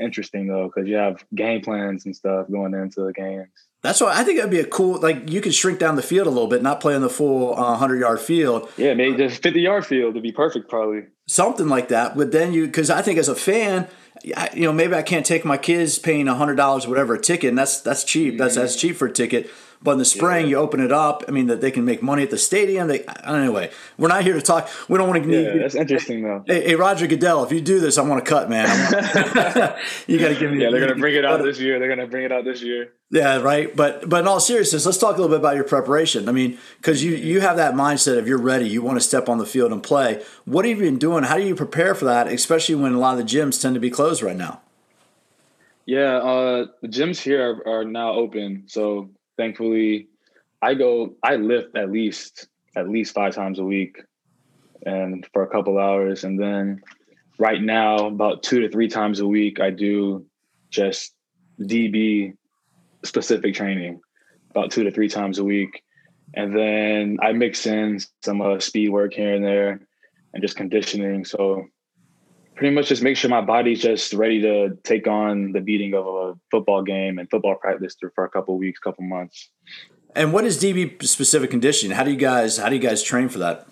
interesting 0.00 0.48
though, 0.48 0.70
because 0.72 0.88
you 0.88 0.96
have 0.96 1.24
game 1.34 1.60
plans 1.60 2.06
and 2.06 2.14
stuff 2.16 2.50
going 2.50 2.74
into 2.74 3.02
the 3.04 3.12
games. 3.12 3.48
That's 3.82 4.00
why 4.00 4.16
I 4.16 4.22
think 4.22 4.38
that'd 4.38 4.50
be 4.50 4.60
a 4.60 4.66
cool. 4.66 5.00
Like 5.00 5.28
you 5.28 5.40
could 5.40 5.54
shrink 5.54 5.80
down 5.80 5.96
the 5.96 6.02
field 6.02 6.28
a 6.28 6.30
little 6.30 6.46
bit, 6.46 6.62
not 6.62 6.80
play 6.80 6.94
on 6.94 7.02
the 7.02 7.10
full 7.10 7.58
uh, 7.58 7.76
hundred 7.76 7.98
yard 7.98 8.20
field. 8.20 8.68
Yeah, 8.76 8.94
maybe 8.94 9.16
just 9.16 9.42
fifty 9.42 9.60
yard 9.60 9.84
field 9.84 10.14
would 10.14 10.22
be 10.22 10.30
perfect, 10.30 10.68
probably 10.68 11.04
something 11.26 11.68
like 11.68 11.88
that. 11.88 12.16
But 12.16 12.30
then 12.30 12.52
you, 12.52 12.66
because 12.66 12.90
I 12.90 13.02
think 13.02 13.18
as 13.18 13.28
a 13.28 13.34
fan, 13.34 13.88
you 14.22 14.62
know, 14.62 14.72
maybe 14.72 14.94
I 14.94 15.02
can't 15.02 15.26
take 15.26 15.44
my 15.44 15.58
kids 15.58 15.98
paying 15.98 16.28
a 16.28 16.34
hundred 16.36 16.54
dollars, 16.54 16.86
whatever, 16.86 17.14
a 17.14 17.20
ticket, 17.20 17.48
and 17.48 17.58
that's 17.58 17.80
that's 17.80 18.04
cheap. 18.04 18.38
That's 18.38 18.54
that's 18.54 18.76
cheap 18.76 18.94
for 18.94 19.08
a 19.08 19.12
ticket. 19.12 19.50
But 19.82 19.92
in 19.92 19.98
the 19.98 20.04
spring, 20.04 20.44
yeah. 20.44 20.50
you 20.50 20.56
open 20.56 20.80
it 20.80 20.92
up. 20.92 21.24
I 21.26 21.32
mean, 21.32 21.48
that 21.48 21.60
they 21.60 21.70
can 21.70 21.84
make 21.84 22.02
money 22.02 22.22
at 22.22 22.30
the 22.30 22.38
stadium. 22.38 22.88
They 22.88 23.04
anyway. 23.24 23.70
We're 23.98 24.08
not 24.08 24.22
here 24.22 24.34
to 24.34 24.40
talk. 24.40 24.68
We 24.88 24.98
don't 24.98 25.08
want 25.08 25.24
to. 25.24 25.30
Yeah, 25.30 25.62
that's 25.62 25.74
interesting 25.74 26.22
though. 26.22 26.44
Hey, 26.46 26.68
hey, 26.68 26.74
Roger 26.76 27.06
Goodell, 27.06 27.44
if 27.44 27.52
you 27.52 27.60
do 27.60 27.80
this, 27.80 27.98
I 27.98 28.02
want 28.02 28.24
to 28.24 28.28
cut, 28.28 28.48
man. 28.48 28.68
you 30.06 30.18
got 30.18 30.28
to 30.28 30.36
give 30.38 30.52
me. 30.52 30.62
Yeah, 30.62 30.70
they're 30.70 30.80
gonna 30.80 31.00
bring 31.00 31.16
it 31.16 31.24
out 31.24 31.42
this 31.42 31.58
year. 31.58 31.78
They're 31.78 31.88
gonna 31.88 32.06
bring 32.06 32.24
it 32.24 32.32
out 32.32 32.44
this 32.44 32.62
year. 32.62 32.92
Yeah, 33.10 33.40
right. 33.40 33.74
But 33.74 34.08
but 34.08 34.20
in 34.20 34.28
all 34.28 34.40
seriousness, 34.40 34.86
let's 34.86 34.98
talk 34.98 35.16
a 35.16 35.20
little 35.20 35.28
bit 35.28 35.40
about 35.40 35.56
your 35.56 35.64
preparation. 35.64 36.28
I 36.28 36.32
mean, 36.32 36.58
because 36.78 37.02
you 37.02 37.12
you 37.12 37.40
have 37.40 37.56
that 37.56 37.74
mindset 37.74 38.18
of 38.18 38.26
you're 38.26 38.38
ready, 38.38 38.68
you 38.68 38.82
want 38.82 38.96
to 38.96 39.04
step 39.04 39.28
on 39.28 39.38
the 39.38 39.46
field 39.46 39.72
and 39.72 39.82
play. 39.82 40.22
What 40.44 40.64
have 40.64 40.78
you 40.78 40.84
been 40.84 40.98
doing? 40.98 41.24
How 41.24 41.36
do 41.36 41.42
you 41.42 41.54
prepare 41.54 41.94
for 41.94 42.04
that, 42.06 42.28
especially 42.28 42.76
when 42.76 42.94
a 42.94 42.98
lot 42.98 43.18
of 43.18 43.26
the 43.26 43.36
gyms 43.36 43.60
tend 43.60 43.74
to 43.74 43.80
be 43.80 43.90
closed 43.90 44.22
right 44.22 44.36
now? 44.36 44.62
Yeah, 45.84 46.16
uh, 46.16 46.66
the 46.80 46.88
gyms 46.88 47.20
here 47.20 47.60
are, 47.66 47.80
are 47.80 47.84
now 47.84 48.12
open, 48.12 48.64
so 48.66 49.10
thankfully 49.36 50.08
I 50.60 50.74
go 50.74 51.14
I 51.22 51.36
lift 51.36 51.76
at 51.76 51.90
least 51.90 52.48
at 52.76 52.88
least 52.88 53.14
five 53.14 53.34
times 53.34 53.58
a 53.58 53.64
week 53.64 53.98
and 54.84 55.26
for 55.32 55.42
a 55.42 55.48
couple 55.48 55.78
hours 55.78 56.24
and 56.24 56.40
then 56.40 56.82
right 57.38 57.60
now 57.60 58.06
about 58.06 58.42
two 58.42 58.60
to 58.60 58.68
three 58.68 58.88
times 58.88 59.20
a 59.20 59.26
week 59.26 59.60
I 59.60 59.70
do 59.70 60.26
just 60.70 61.14
DB 61.60 62.34
specific 63.04 63.54
training 63.54 64.00
about 64.50 64.70
two 64.70 64.84
to 64.84 64.90
three 64.90 65.08
times 65.08 65.38
a 65.38 65.44
week. 65.44 65.82
And 66.34 66.56
then 66.56 67.18
I 67.22 67.32
mix 67.32 67.66
in 67.66 67.98
some 68.22 68.40
uh, 68.40 68.58
speed 68.58 68.90
work 68.90 69.12
here 69.14 69.34
and 69.34 69.44
there 69.44 69.80
and 70.32 70.42
just 70.42 70.56
conditioning. 70.56 71.24
So 71.24 71.66
pretty 72.54 72.74
much 72.74 72.88
just 72.88 73.02
make 73.02 73.16
sure 73.16 73.30
my 73.30 73.40
body's 73.40 73.80
just 73.80 74.12
ready 74.12 74.40
to 74.42 74.76
take 74.84 75.06
on 75.06 75.52
the 75.52 75.60
beating 75.60 75.94
of 75.94 76.06
a 76.06 76.34
football 76.50 76.82
game 76.82 77.18
and 77.18 77.28
football 77.30 77.54
practice 77.56 77.96
for 78.14 78.24
a 78.24 78.28
couple 78.28 78.56
weeks, 78.58 78.78
couple 78.78 79.04
months. 79.04 79.48
And 80.14 80.32
what 80.32 80.44
is 80.44 80.62
DB 80.62 81.02
specific 81.06 81.50
conditioning? 81.50 81.96
How 81.96 82.04
do 82.04 82.10
you 82.10 82.16
guys 82.16 82.58
how 82.58 82.68
do 82.68 82.76
you 82.76 82.82
guys 82.82 83.02
train 83.02 83.28
for 83.28 83.38
that? 83.38 83.66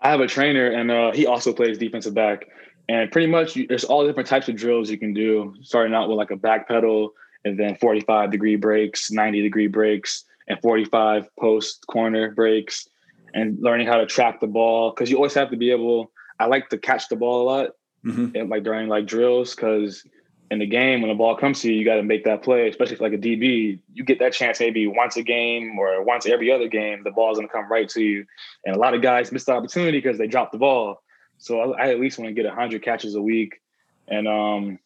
I 0.00 0.10
have 0.10 0.20
a 0.20 0.26
trainer, 0.26 0.66
and 0.66 0.90
uh, 0.90 1.12
he 1.12 1.26
also 1.26 1.52
plays 1.52 1.78
defensive 1.78 2.14
back. 2.14 2.46
And 2.88 3.10
pretty 3.12 3.28
much, 3.28 3.56
there's 3.68 3.84
all 3.84 4.04
different 4.04 4.28
types 4.28 4.48
of 4.48 4.56
drills 4.56 4.90
you 4.90 4.98
can 4.98 5.14
do. 5.14 5.54
Starting 5.62 5.94
out 5.94 6.08
with 6.08 6.18
like 6.18 6.32
a 6.32 6.36
back 6.36 6.66
pedal, 6.66 7.12
and 7.44 7.58
then 7.58 7.76
45 7.76 8.30
degree 8.30 8.56
breaks, 8.56 9.10
90 9.10 9.42
degree 9.42 9.68
breaks, 9.68 10.24
and 10.48 10.60
45 10.60 11.28
post 11.38 11.86
corner 11.86 12.32
breaks, 12.32 12.88
and 13.32 13.58
learning 13.60 13.86
how 13.86 13.98
to 13.98 14.06
track 14.06 14.40
the 14.40 14.48
ball 14.48 14.90
because 14.90 15.08
you 15.08 15.16
always 15.16 15.34
have 15.34 15.50
to 15.50 15.56
be 15.56 15.70
able. 15.70 16.10
I 16.40 16.46
like 16.46 16.68
to 16.70 16.78
catch 16.78 17.08
the 17.08 17.14
ball 17.14 17.42
a 17.42 17.44
lot, 17.44 17.70
mm-hmm. 18.04 18.36
and 18.36 18.50
like 18.50 18.62
during 18.62 18.88
like 18.88 19.06
drills 19.06 19.54
because 19.54 20.04
in 20.50 20.58
the 20.58 20.66
game 20.66 21.00
when 21.00 21.08
the 21.08 21.14
ball 21.14 21.34
comes 21.34 21.62
to 21.62 21.72
you, 21.72 21.78
you 21.78 21.84
got 21.84 21.94
to 21.94 22.02
make 22.02 22.24
that 22.24 22.42
play, 22.42 22.68
especially 22.68 22.96
for 22.96 23.04
like 23.04 23.14
a 23.14 23.18
DB. 23.18 23.78
You 23.94 24.04
get 24.04 24.18
that 24.18 24.34
chance 24.34 24.60
maybe 24.60 24.86
once 24.86 25.16
a 25.16 25.22
game 25.22 25.78
or 25.78 26.02
once 26.02 26.26
every 26.26 26.52
other 26.52 26.68
game. 26.68 27.02
The 27.04 27.10
ball's 27.10 27.38
gonna 27.38 27.48
come 27.48 27.70
right 27.70 27.88
to 27.88 28.02
you, 28.02 28.26
and 28.66 28.76
a 28.76 28.78
lot 28.78 28.94
of 28.94 29.00
guys 29.02 29.32
miss 29.32 29.44
the 29.44 29.52
opportunity 29.52 29.98
because 29.98 30.18
they 30.18 30.26
drop 30.26 30.52
the 30.52 30.58
ball. 30.58 31.02
So 31.38 31.72
I, 31.72 31.86
I 31.86 31.90
at 31.90 32.00
least 32.00 32.18
want 32.18 32.28
to 32.28 32.34
get 32.34 32.52
hundred 32.52 32.82
catches 32.82 33.14
a 33.14 33.22
week, 33.22 33.62
and 34.08 34.28
um, 34.28 34.78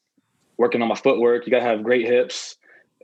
working 0.56 0.82
on 0.82 0.88
my 0.88 0.94
footwork. 0.94 1.46
You 1.46 1.50
got 1.50 1.60
to 1.60 1.64
have 1.66 1.82
great 1.82 2.06
hips. 2.06 2.56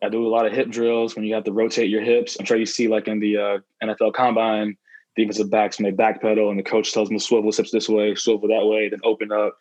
I 0.03 0.09
do 0.09 0.27
a 0.27 0.29
lot 0.29 0.47
of 0.47 0.53
hip 0.53 0.69
drills 0.69 1.15
when 1.15 1.25
you 1.25 1.35
have 1.35 1.45
to 1.45 1.53
rotate 1.53 1.91
your 1.91 2.03
hips. 2.03 2.37
I'm 2.39 2.47
sure 2.47 2.57
you 2.57 2.67
see 2.67 2.89
like 2.89 3.09
in 3.09 3.21
the 3.21 3.37
uh, 3.37 3.59
NFL 3.83 4.15
Combine, 4.15 4.77
defensive 5.17 5.51
backs 5.51 5.79
when 5.79 5.85
they 5.91 5.97
backpedal 5.97 6.51
and 6.51 6.59
the 6.59 6.65
coach 6.65 6.93
tells 6.93 7.09
them 7.09 7.19
to 7.19 7.25
swivel 7.25 7.53
hips 7.53 7.71
this 7.71 7.89
way, 7.89 8.15
swivel 8.15 8.49
that 8.49 8.67
way, 8.67 8.89
then 8.89 9.01
open 9.05 9.31
up. 9.31 9.57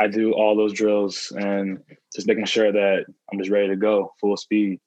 I 0.00 0.08
do 0.08 0.32
all 0.32 0.56
those 0.56 0.72
drills 0.72 1.32
and 1.36 1.82
just 2.14 2.26
making 2.26 2.46
sure 2.46 2.72
that 2.72 3.04
I'm 3.30 3.38
just 3.38 3.50
ready 3.50 3.68
to 3.68 3.76
go 3.76 4.14
full 4.20 4.36
speed. 4.36 4.80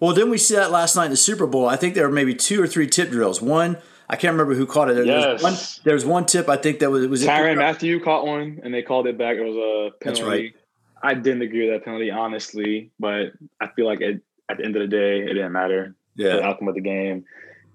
Well, 0.00 0.14
didn't 0.14 0.30
we 0.30 0.38
see 0.38 0.54
that 0.56 0.70
last 0.70 0.96
night 0.96 1.06
in 1.06 1.10
the 1.10 1.16
Super 1.16 1.46
Bowl? 1.46 1.68
I 1.68 1.76
think 1.76 1.94
there 1.94 2.06
were 2.06 2.14
maybe 2.14 2.34
two 2.34 2.62
or 2.62 2.66
three 2.66 2.86
tip 2.86 3.10
drills. 3.10 3.42
One, 3.42 3.76
I 4.08 4.16
can't 4.16 4.32
remember 4.32 4.54
who 4.54 4.66
caught 4.66 4.90
it. 4.90 4.94
There, 4.94 5.04
yes. 5.04 5.42
one, 5.42 5.54
there 5.84 5.94
was 5.94 6.04
one 6.04 6.26
tip 6.26 6.48
I 6.48 6.56
think 6.56 6.80
that 6.80 6.90
was 6.90 7.06
was 7.06 7.22
Tyrann 7.22 7.58
Mathieu 7.58 8.00
caught 8.00 8.26
one 8.26 8.60
and 8.64 8.72
they 8.72 8.82
called 8.82 9.06
it 9.06 9.18
back. 9.18 9.36
It 9.36 9.44
was 9.44 9.56
a 9.56 9.98
penalty. 10.02 10.04
That's 10.04 10.20
right. 10.22 10.54
I 11.02 11.14
didn't 11.14 11.42
agree 11.42 11.70
with 11.70 11.78
that 11.78 11.84
penalty, 11.84 12.10
honestly, 12.10 12.90
but 12.98 13.32
I 13.60 13.68
feel 13.68 13.86
like 13.86 14.00
it, 14.00 14.22
at 14.50 14.58
the 14.58 14.64
end 14.64 14.76
of 14.76 14.82
the 14.82 14.88
day, 14.88 15.20
it 15.20 15.34
didn't 15.34 15.52
matter. 15.52 15.94
Yeah. 16.16 16.36
The 16.36 16.44
outcome 16.44 16.68
of 16.68 16.74
the 16.74 16.80
game. 16.80 17.24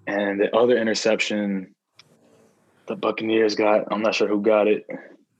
And 0.07 0.39
the 0.39 0.55
other 0.55 0.77
interception, 0.77 1.73
the 2.87 2.95
Buccaneers 2.95 3.55
got, 3.55 3.85
I'm 3.91 4.01
not 4.01 4.13
sure 4.13 4.27
who 4.27 4.41
got 4.41 4.67
it. 4.67 4.85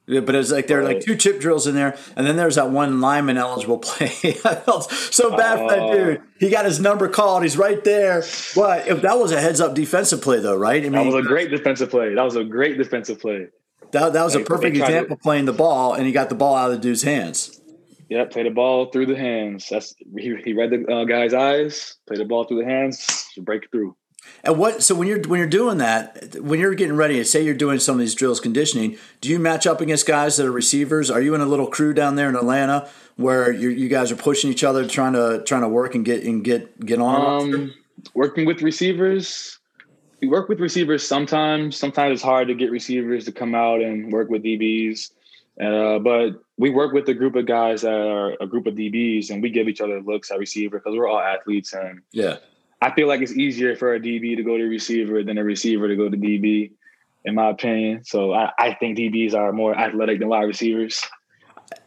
Yeah, 0.08 0.20
but 0.20 0.36
it's 0.36 0.52
like 0.52 0.68
there 0.68 0.82
are 0.82 0.84
like 0.84 1.00
two 1.00 1.15
chip 1.15 1.39
drills 1.39 1.65
in 1.65 1.74
there, 1.74 1.98
and 2.15 2.28
then 2.28 2.36
there's 2.36 2.56
that 2.56 2.70
one 2.70 3.02
lineman 3.02 3.38
eligible 3.38 3.78
play. 3.80 4.12
I 4.24 4.56
felt 4.56 4.91
so 4.91 5.36
bad 5.36 5.60
for 5.60 5.70
that 5.70 5.80
oh. 5.80 5.94
dude. 5.94 6.22
He 6.39 6.50
got 6.50 6.65
his 6.65 6.80
number 6.80 7.08
called. 7.08 7.44
He's 7.44 7.58
right 7.58 7.84
there. 7.84 8.24
But 8.56 8.88
if 8.88 9.02
that 9.02 9.18
was 9.18 9.32
a 9.32 9.41
heads 9.41 9.60
up 9.60 9.74
defensive 9.74 10.22
play, 10.22 10.39
though, 10.39 10.58
right? 10.58 10.82
I 10.82 10.89
mean, 10.89 10.91
that 10.94 11.06
was 11.06 11.15
a 11.15 11.28
great 11.28 11.50
defensive 11.50 11.89
play. 11.89 12.13
That 12.13 12.24
was 12.24 12.36
a 12.36 12.44
great 12.44 12.78
defensive 12.78 13.20
play. 13.20 13.48
That, 13.91 14.13
that 14.13 14.24
was 14.24 14.36
like, 14.36 14.44
a 14.44 14.48
perfect 14.48 14.78
example 14.78 15.15
to, 15.15 15.22
playing 15.22 15.46
the 15.46 15.54
ball, 15.54 15.94
and 15.94 16.06
he 16.06 16.12
got 16.12 16.30
the 16.30 16.36
ball 16.36 16.56
out 16.56 16.72
of 16.72 16.78
the 16.78 16.82
dude's 16.82 17.04
hands. 17.04 17.62
Yeah, 18.10 18.26
play 18.26 18.44
the 18.44 18.52
ball 18.52 18.91
through 18.91 19.08
the 19.08 19.18
hands. 19.18 19.68
That's 19.70 19.96
he, 20.18 20.36
he 20.44 20.54
read 20.54 20.70
the 20.70 20.86
uh, 20.86 21.06
guy's 21.06 21.34
eyes. 21.34 21.96
Play 22.08 22.18
the 22.18 22.26
ball 22.26 22.44
through 22.44 22.63
the 22.63 22.70
hands 22.70 23.26
break 23.38 23.70
through. 23.72 23.96
And 24.43 24.57
what? 24.57 24.83
So 24.83 24.95
when 24.95 25.07
you're 25.07 25.21
when 25.27 25.39
you're 25.39 25.47
doing 25.47 25.79
that, 25.79 26.35
when 26.39 26.59
you're 26.59 26.75
getting 26.75 26.95
ready, 26.95 27.23
say 27.23 27.43
you're 27.43 27.53
doing 27.53 27.79
some 27.79 27.95
of 27.95 27.99
these 27.99 28.15
drills, 28.15 28.39
conditioning, 28.39 28.97
do 29.21 29.29
you 29.29 29.39
match 29.39 29.65
up 29.65 29.81
against 29.81 30.05
guys 30.05 30.38
that 30.38 30.45
are 30.45 30.51
receivers? 30.51 31.09
Are 31.09 31.21
you 31.21 31.33
in 31.35 31.41
a 31.41 31.45
little 31.45 31.67
crew 31.67 31.93
down 31.93 32.15
there 32.15 32.29
in 32.29 32.35
Atlanta 32.35 32.89
where 33.15 33.51
you 33.51 33.69
you 33.69 33.89
guys 33.89 34.11
are 34.11 34.15
pushing 34.15 34.51
each 34.51 34.63
other, 34.63 34.88
trying 34.88 35.13
to 35.13 35.43
trying 35.45 35.61
to 35.61 35.67
work 35.67 35.95
and 35.95 36.05
get 36.05 36.23
and 36.23 36.43
get 36.43 36.85
get 36.85 36.99
on? 36.99 37.53
Um, 37.53 37.73
working 38.13 38.45
with 38.45 38.61
receivers, 38.61 39.59
we 40.21 40.27
work 40.27 40.49
with 40.49 40.59
receivers 40.59 41.07
sometimes. 41.07 41.77
Sometimes 41.77 42.13
it's 42.13 42.23
hard 42.23 42.47
to 42.47 42.53
get 42.53 42.71
receivers 42.71 43.25
to 43.25 43.31
come 43.31 43.55
out 43.55 43.81
and 43.81 44.11
work 44.11 44.29
with 44.29 44.43
DBs. 44.43 45.11
Uh, 45.59 45.99
but 45.99 46.41
we 46.57 46.69
work 46.69 46.93
with 46.93 47.07
a 47.07 47.13
group 47.13 47.35
of 47.35 47.45
guys 47.45 47.81
that 47.81 47.93
are 47.93 48.35
a 48.41 48.47
group 48.47 48.67
of 48.67 48.75
DBs, 48.75 49.29
and 49.29 49.41
we 49.41 49.49
give 49.49 49.67
each 49.67 49.81
other 49.81 50.01
looks 50.01 50.31
at 50.31 50.39
receiver 50.39 50.79
because 50.79 50.97
we're 50.97 51.07
all 51.07 51.19
athletes. 51.19 51.73
And 51.73 52.01
yeah, 52.11 52.38
I 52.86 52.93
feel 52.93 53.08
like 53.08 53.21
it's 53.21 53.34
easier 53.34 53.76
for 53.76 53.95
a 53.95 54.00
DB 54.00 54.36
to 54.36 54.43
go 54.43 54.58
to 54.58 54.63
receiver 54.63 55.24
than 55.24 55.38
a 55.38 55.43
receiver 55.43 55.88
to 55.88 55.95
go 55.95 56.10
to 56.10 56.15
DB, 56.15 56.71
in 57.24 57.36
my 57.36 57.50
opinion. 57.50 58.04
So 58.06 58.34
I, 58.34 58.52
I 58.60 58.74
think 58.76 58.98
DBs 58.98 59.34
are 59.34 59.52
more 59.52 59.76
athletic 59.76 60.19
than 60.19 60.28
wide 60.28 60.43
receivers. 60.43 61.04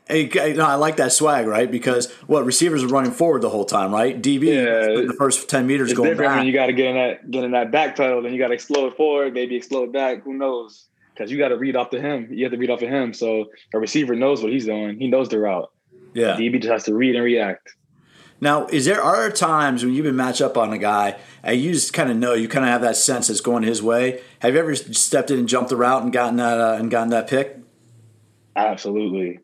Hey, 0.08 0.26
no, 0.56 0.64
I 0.64 0.74
like 0.74 0.96
that 0.96 1.12
swag, 1.12 1.46
right? 1.46 1.70
Because 1.70 2.10
what 2.26 2.44
receivers 2.44 2.82
are 2.82 2.88
running 2.88 3.12
forward 3.12 3.42
the 3.42 3.50
whole 3.50 3.66
time, 3.66 3.92
right? 3.92 4.20
DB, 4.20 4.46
yeah, 4.46 5.06
the 5.06 5.14
first 5.18 5.48
ten 5.48 5.66
meters 5.66 5.92
going 5.92 6.10
different 6.10 6.30
back. 6.30 6.38
When 6.38 6.46
you 6.46 6.52
got 6.52 6.66
to 6.66 6.72
get 6.72 6.86
in 6.86 6.96
that 6.96 7.30
get 7.30 7.44
in 7.44 7.50
that 7.52 7.70
back 7.70 7.94
pedal, 7.94 8.22
then 8.22 8.32
you 8.32 8.38
got 8.38 8.48
to 8.48 8.54
explode 8.54 8.96
forward, 8.96 9.34
maybe 9.34 9.54
explode 9.54 9.92
back. 9.92 10.22
Who 10.24 10.34
knows? 10.34 10.88
because 11.18 11.32
you 11.32 11.38
got 11.38 11.48
to 11.48 11.56
read 11.56 11.74
off 11.74 11.90
to 11.90 12.00
him. 12.00 12.28
You 12.30 12.44
have 12.44 12.52
to 12.52 12.58
read 12.58 12.70
off 12.70 12.80
of 12.80 12.88
him. 12.88 13.12
So 13.12 13.46
a 13.74 13.78
receiver 13.78 14.14
knows 14.14 14.40
what 14.40 14.52
he's 14.52 14.66
doing. 14.66 14.98
He 14.98 15.08
knows 15.08 15.28
the 15.28 15.40
route. 15.40 15.70
Yeah. 16.14 16.36
DB 16.36 16.60
just 16.60 16.70
has 16.70 16.84
to 16.84 16.94
read 16.94 17.16
and 17.16 17.24
react. 17.24 17.74
Now, 18.40 18.66
is 18.66 18.84
there 18.84 19.02
are 19.02 19.20
there 19.20 19.30
times 19.30 19.84
when 19.84 19.94
you've 19.94 20.04
been 20.04 20.16
matched 20.16 20.40
up 20.40 20.56
on 20.56 20.72
a 20.72 20.78
guy 20.78 21.16
and 21.42 21.60
you 21.60 21.72
just 21.72 21.92
kind 21.92 22.10
of 22.10 22.16
know 22.16 22.34
you 22.34 22.48
kind 22.48 22.64
of 22.64 22.70
have 22.70 22.82
that 22.82 22.96
sense 22.96 23.28
that's 23.28 23.40
going 23.40 23.64
his 23.64 23.82
way? 23.82 24.20
Have 24.40 24.54
you 24.54 24.60
ever 24.60 24.74
stepped 24.76 25.30
in 25.30 25.40
and 25.40 25.48
jumped 25.48 25.70
the 25.70 25.76
route 25.76 26.02
and 26.02 26.12
gotten 26.12 26.36
that 26.36 26.60
uh, 26.60 26.76
and 26.78 26.90
gotten 26.90 27.10
that 27.10 27.28
pick? 27.28 27.58
Absolutely. 28.54 29.40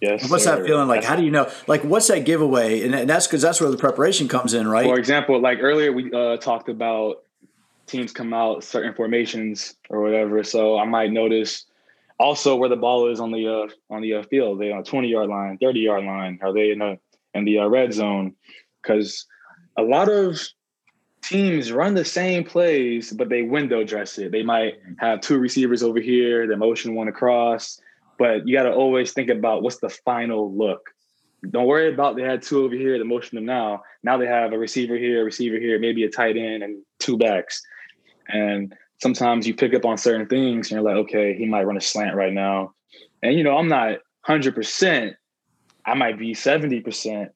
Yes. 0.00 0.28
What's 0.28 0.44
sir. 0.44 0.58
that 0.58 0.66
feeling 0.66 0.88
like? 0.88 1.04
How 1.04 1.14
do 1.14 1.22
you 1.22 1.30
know? 1.30 1.48
Like, 1.68 1.82
what's 1.84 2.08
that 2.08 2.24
giveaway? 2.24 2.82
And 2.82 3.08
that's 3.08 3.28
because 3.28 3.42
that's 3.42 3.60
where 3.60 3.70
the 3.70 3.76
preparation 3.76 4.26
comes 4.26 4.54
in, 4.54 4.66
right? 4.66 4.84
For 4.84 4.98
example, 4.98 5.40
like 5.40 5.58
earlier 5.60 5.92
we 5.92 6.12
uh, 6.12 6.36
talked 6.38 6.68
about 6.68 7.22
teams 7.86 8.10
come 8.12 8.34
out 8.34 8.64
certain 8.64 8.94
formations 8.94 9.76
or 9.88 10.02
whatever. 10.02 10.42
So 10.42 10.78
I 10.78 10.84
might 10.84 11.12
notice 11.12 11.66
also 12.18 12.56
where 12.56 12.68
the 12.68 12.76
ball 12.76 13.08
is 13.10 13.20
on 13.20 13.30
the 13.30 13.46
uh, 13.46 13.94
on 13.94 14.02
the 14.02 14.14
uh, 14.14 14.22
field. 14.24 14.56
Are 14.56 14.64
they 14.64 14.72
on 14.72 14.80
a 14.80 14.84
twenty 14.84 15.08
yard 15.08 15.28
line, 15.28 15.58
thirty 15.58 15.80
yard 15.80 16.04
line? 16.04 16.40
Are 16.42 16.52
they 16.52 16.72
in 16.72 16.80
the 16.80 16.98
in 17.34 17.44
the 17.44 17.58
uh, 17.58 17.66
red 17.66 17.92
zone? 17.92 18.34
Because 18.82 19.26
a 19.76 19.82
lot 19.82 20.08
of 20.08 20.40
teams 21.22 21.72
run 21.72 21.94
the 21.94 22.04
same 22.04 22.44
plays, 22.44 23.12
but 23.12 23.28
they 23.28 23.42
window 23.42 23.84
dress 23.84 24.18
it. 24.18 24.32
They 24.32 24.42
might 24.42 24.74
have 24.98 25.20
two 25.20 25.38
receivers 25.38 25.82
over 25.82 26.00
here, 26.00 26.46
the 26.46 26.56
motion 26.56 26.94
one 26.94 27.08
across, 27.08 27.80
but 28.18 28.46
you 28.46 28.56
got 28.56 28.64
to 28.64 28.74
always 28.74 29.12
think 29.12 29.30
about 29.30 29.62
what's 29.62 29.78
the 29.78 29.88
final 29.88 30.54
look. 30.54 30.90
don't 31.50 31.66
worry 31.66 31.92
about 31.92 32.16
they 32.16 32.22
had 32.22 32.42
two 32.42 32.64
over 32.64 32.74
here 32.74 32.98
to 32.98 33.04
motion 33.04 33.36
them 33.36 33.46
now. 33.46 33.82
Now 34.02 34.16
they 34.16 34.26
have 34.26 34.52
a 34.52 34.58
receiver 34.58 34.96
here, 34.96 35.22
a 35.22 35.24
receiver 35.24 35.58
here, 35.58 35.78
maybe 35.78 36.04
a 36.04 36.10
tight 36.10 36.36
end 36.36 36.62
and 36.62 36.82
two 36.98 37.16
backs. 37.16 37.62
And 38.28 38.74
sometimes 39.00 39.46
you 39.46 39.54
pick 39.54 39.74
up 39.74 39.84
on 39.84 39.98
certain 39.98 40.26
things 40.26 40.70
and 40.70 40.80
you're 40.80 40.88
like, 40.88 41.04
okay, 41.04 41.34
he 41.34 41.46
might 41.46 41.64
run 41.64 41.76
a 41.76 41.80
slant 41.80 42.14
right 42.14 42.32
now. 42.32 42.74
And 43.22 43.34
you 43.34 43.44
know, 43.44 43.56
I'm 43.56 43.68
not 43.68 43.98
100%. 44.28 45.14
I 45.84 45.94
might 45.94 46.18
be 46.18 46.34
70% 46.34 47.30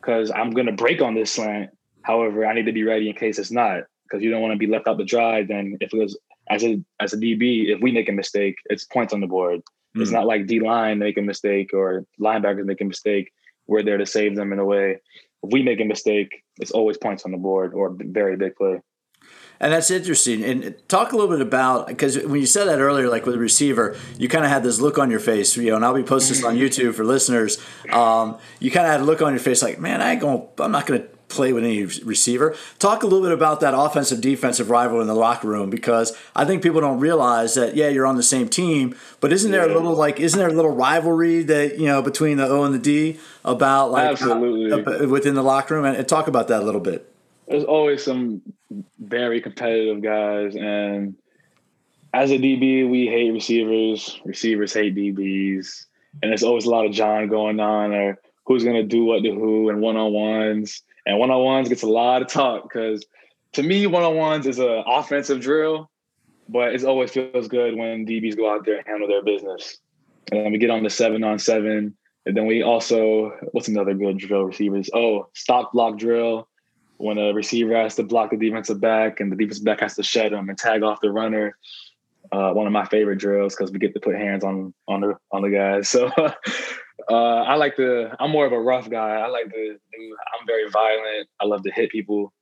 because 0.00 0.30
I'm 0.30 0.50
going 0.50 0.66
to 0.66 0.72
break 0.72 1.00
on 1.00 1.14
this 1.14 1.32
slant. 1.32 1.70
However, 2.02 2.46
I 2.46 2.54
need 2.54 2.66
to 2.66 2.72
be 2.72 2.84
ready 2.84 3.08
in 3.08 3.14
case 3.14 3.38
it's 3.38 3.50
not 3.50 3.84
because 4.04 4.22
you 4.22 4.30
don't 4.30 4.42
want 4.42 4.52
to 4.52 4.58
be 4.58 4.66
left 4.66 4.86
out 4.86 4.98
to 4.98 5.04
dry. 5.04 5.42
Then 5.42 5.78
if 5.80 5.92
it 5.92 5.96
was 5.96 6.18
as 6.50 6.62
a 6.64 6.82
as 7.00 7.12
a 7.12 7.16
DB, 7.16 7.74
if 7.74 7.80
we 7.80 7.92
make 7.92 8.08
a 8.08 8.12
mistake, 8.12 8.56
it's 8.66 8.84
points 8.84 9.14
on 9.14 9.20
the 9.20 9.26
board. 9.26 9.60
Mm-hmm. 9.60 10.02
It's 10.02 10.10
hmm. 10.10 10.16
not 10.16 10.26
like 10.26 10.46
D 10.46 10.60
line 10.60 10.98
make 10.98 11.16
a 11.16 11.22
mistake 11.22 11.72
or 11.72 12.04
linebackers 12.20 12.64
make 12.64 12.80
a 12.80 12.84
mistake. 12.84 13.32
We're 13.66 13.82
there 13.82 13.96
to 13.96 14.06
save 14.06 14.36
them 14.36 14.52
in 14.52 14.58
a 14.58 14.64
way. 14.64 15.00
If 15.42 15.52
we 15.52 15.62
make 15.62 15.80
a 15.80 15.84
mistake, 15.84 16.42
it's 16.58 16.70
always 16.70 16.98
points 16.98 17.24
on 17.24 17.32
the 17.32 17.38
board 17.38 17.72
or 17.72 17.96
very 17.98 18.36
big 18.36 18.56
play. 18.56 18.80
And 19.60 19.72
that's 19.72 19.90
interesting. 19.90 20.44
And 20.44 20.74
talk 20.88 21.12
a 21.12 21.16
little 21.16 21.30
bit 21.30 21.40
about 21.40 21.86
because 21.86 22.18
when 22.18 22.40
you 22.40 22.46
said 22.46 22.66
that 22.66 22.80
earlier, 22.80 23.08
like 23.08 23.24
with 23.24 23.34
the 23.34 23.40
receiver, 23.40 23.96
you 24.18 24.28
kind 24.28 24.44
of 24.44 24.50
had 24.50 24.62
this 24.62 24.80
look 24.80 24.98
on 24.98 25.10
your 25.10 25.20
face, 25.20 25.56
you 25.56 25.70
know. 25.70 25.76
And 25.76 25.84
I'll 25.84 25.94
be 25.94 26.02
posting 26.02 26.36
this 26.36 26.44
on 26.44 26.56
YouTube 26.56 26.94
for 26.94 27.04
listeners. 27.04 27.64
Um, 27.90 28.38
you 28.60 28.70
kind 28.70 28.86
of 28.86 28.92
had 28.92 29.00
a 29.00 29.04
look 29.04 29.22
on 29.22 29.32
your 29.32 29.40
face, 29.40 29.62
like, 29.62 29.78
man, 29.78 30.02
I 30.02 30.12
ain't 30.12 30.20
going. 30.20 30.46
I'm 30.58 30.72
not 30.72 30.86
going 30.86 31.02
to 31.02 31.08
play 31.28 31.52
with 31.52 31.64
any 31.64 31.84
receiver. 31.84 32.54
Talk 32.78 33.02
a 33.02 33.06
little 33.06 33.22
bit 33.22 33.32
about 33.32 33.60
that 33.60 33.74
offensive 33.76 34.20
defensive 34.20 34.70
rival 34.70 35.00
in 35.00 35.06
the 35.06 35.14
locker 35.14 35.48
room 35.48 35.70
because 35.70 36.16
I 36.34 36.44
think 36.44 36.62
people 36.62 36.80
don't 36.80 37.00
realize 37.00 37.54
that 37.54 37.74
yeah 37.74 37.88
you're 37.88 38.06
on 38.06 38.16
the 38.16 38.22
same 38.22 38.48
team, 38.48 38.94
but 39.20 39.32
isn't 39.32 39.50
there 39.50 39.68
a 39.68 39.72
little 39.72 39.94
like 39.94 40.20
isn't 40.20 40.38
there 40.38 40.48
a 40.48 40.52
little 40.52 40.74
rivalry 40.74 41.42
that 41.44 41.78
you 41.78 41.86
know 41.86 42.02
between 42.02 42.36
the 42.36 42.46
O 42.46 42.64
and 42.64 42.74
the 42.74 42.78
D 42.78 43.18
about 43.44 43.90
like 43.90 44.10
absolutely 44.10 45.06
within 45.06 45.34
the 45.34 45.42
locker 45.42 45.74
room 45.74 45.84
and, 45.84 45.96
and 45.96 46.08
talk 46.08 46.28
about 46.28 46.48
that 46.48 46.62
a 46.62 46.64
little 46.64 46.80
bit. 46.80 47.10
There's 47.48 47.64
always 47.64 48.02
some 48.02 48.40
very 48.98 49.40
competitive 49.40 50.02
guys 50.02 50.56
and 50.56 51.14
as 52.14 52.30
a 52.30 52.38
DB, 52.38 52.88
we 52.88 53.06
hate 53.06 53.32
receivers. 53.32 54.20
Receivers 54.24 54.72
hate 54.72 54.94
DBs, 54.94 55.86
and 56.22 56.30
there's 56.30 56.44
always 56.44 56.64
a 56.64 56.70
lot 56.70 56.86
of 56.86 56.92
John 56.92 57.28
going 57.28 57.58
on, 57.58 57.92
or 57.92 58.18
who's 58.46 58.62
going 58.62 58.76
to 58.76 58.84
do 58.84 59.04
what 59.04 59.24
to 59.24 59.34
who, 59.34 59.68
and 59.68 59.80
one 59.80 59.96
on 59.96 60.12
ones. 60.12 60.82
And 61.06 61.18
one 61.18 61.32
on 61.32 61.42
ones 61.42 61.68
gets 61.68 61.82
a 61.82 61.88
lot 61.88 62.22
of 62.22 62.28
talk 62.28 62.62
because 62.62 63.04
to 63.54 63.64
me, 63.64 63.86
one 63.88 64.04
on 64.04 64.14
ones 64.14 64.46
is 64.46 64.60
an 64.60 64.84
offensive 64.86 65.40
drill, 65.40 65.90
but 66.48 66.72
it 66.72 66.84
always 66.84 67.10
feels 67.10 67.48
good 67.48 67.76
when 67.76 68.06
DBs 68.06 68.36
go 68.36 68.48
out 68.48 68.64
there 68.64 68.78
and 68.78 68.86
handle 68.86 69.08
their 69.08 69.22
business. 69.22 69.78
And 70.30 70.44
then 70.46 70.52
we 70.52 70.58
get 70.58 70.70
on 70.70 70.84
the 70.84 70.90
seven 70.90 71.24
on 71.24 71.40
seven. 71.40 71.96
And 72.26 72.36
then 72.36 72.46
we 72.46 72.62
also, 72.62 73.32
what's 73.50 73.68
another 73.68 73.92
good 73.92 74.18
drill 74.18 74.44
receivers? 74.44 74.88
Oh, 74.94 75.28
stop 75.34 75.72
block 75.72 75.98
drill. 75.98 76.48
When 76.96 77.18
a 77.18 77.32
receiver 77.32 77.76
has 77.76 77.96
to 77.96 78.02
block 78.02 78.30
the 78.30 78.36
defensive 78.36 78.80
back 78.80 79.20
and 79.20 79.30
the 79.30 79.36
defensive 79.36 79.64
back 79.64 79.80
has 79.80 79.94
to 79.96 80.02
shed 80.02 80.32
them 80.32 80.48
and 80.48 80.56
tag 80.56 80.82
off 80.82 81.00
the 81.00 81.10
runner. 81.10 81.56
Uh, 82.32 82.52
one 82.52 82.66
of 82.66 82.72
my 82.72 82.86
favorite 82.86 83.16
drills 83.16 83.54
because 83.54 83.70
we 83.70 83.78
get 83.78 83.92
to 83.92 84.00
put 84.00 84.14
hands 84.14 84.44
on 84.44 84.72
on 84.88 85.02
the 85.02 85.14
on 85.30 85.42
the 85.42 85.50
guys. 85.50 85.88
So 85.94 86.10
Uh, 87.10 87.42
I 87.42 87.54
like 87.56 87.76
to. 87.76 88.14
I'm 88.18 88.30
more 88.30 88.46
of 88.46 88.52
a 88.52 88.60
rough 88.60 88.88
guy. 88.88 89.16
I 89.16 89.26
like 89.26 89.50
to. 89.52 89.76
I'm 89.98 90.46
very 90.46 90.70
violent. 90.70 91.28
I 91.40 91.46
love 91.46 91.62
to 91.64 91.70
hit 91.70 91.90
people. 91.90 92.32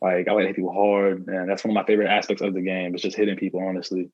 Like 0.00 0.28
I 0.28 0.32
like 0.32 0.42
to 0.42 0.46
hit 0.48 0.56
people 0.56 0.72
hard, 0.72 1.26
and 1.28 1.48
that's 1.48 1.64
one 1.64 1.70
of 1.70 1.74
my 1.74 1.86
favorite 1.86 2.08
aspects 2.08 2.42
of 2.42 2.54
the 2.54 2.60
game. 2.60 2.94
It's 2.94 3.02
just 3.02 3.16
hitting 3.16 3.36
people, 3.36 3.60
honestly. 3.60 4.10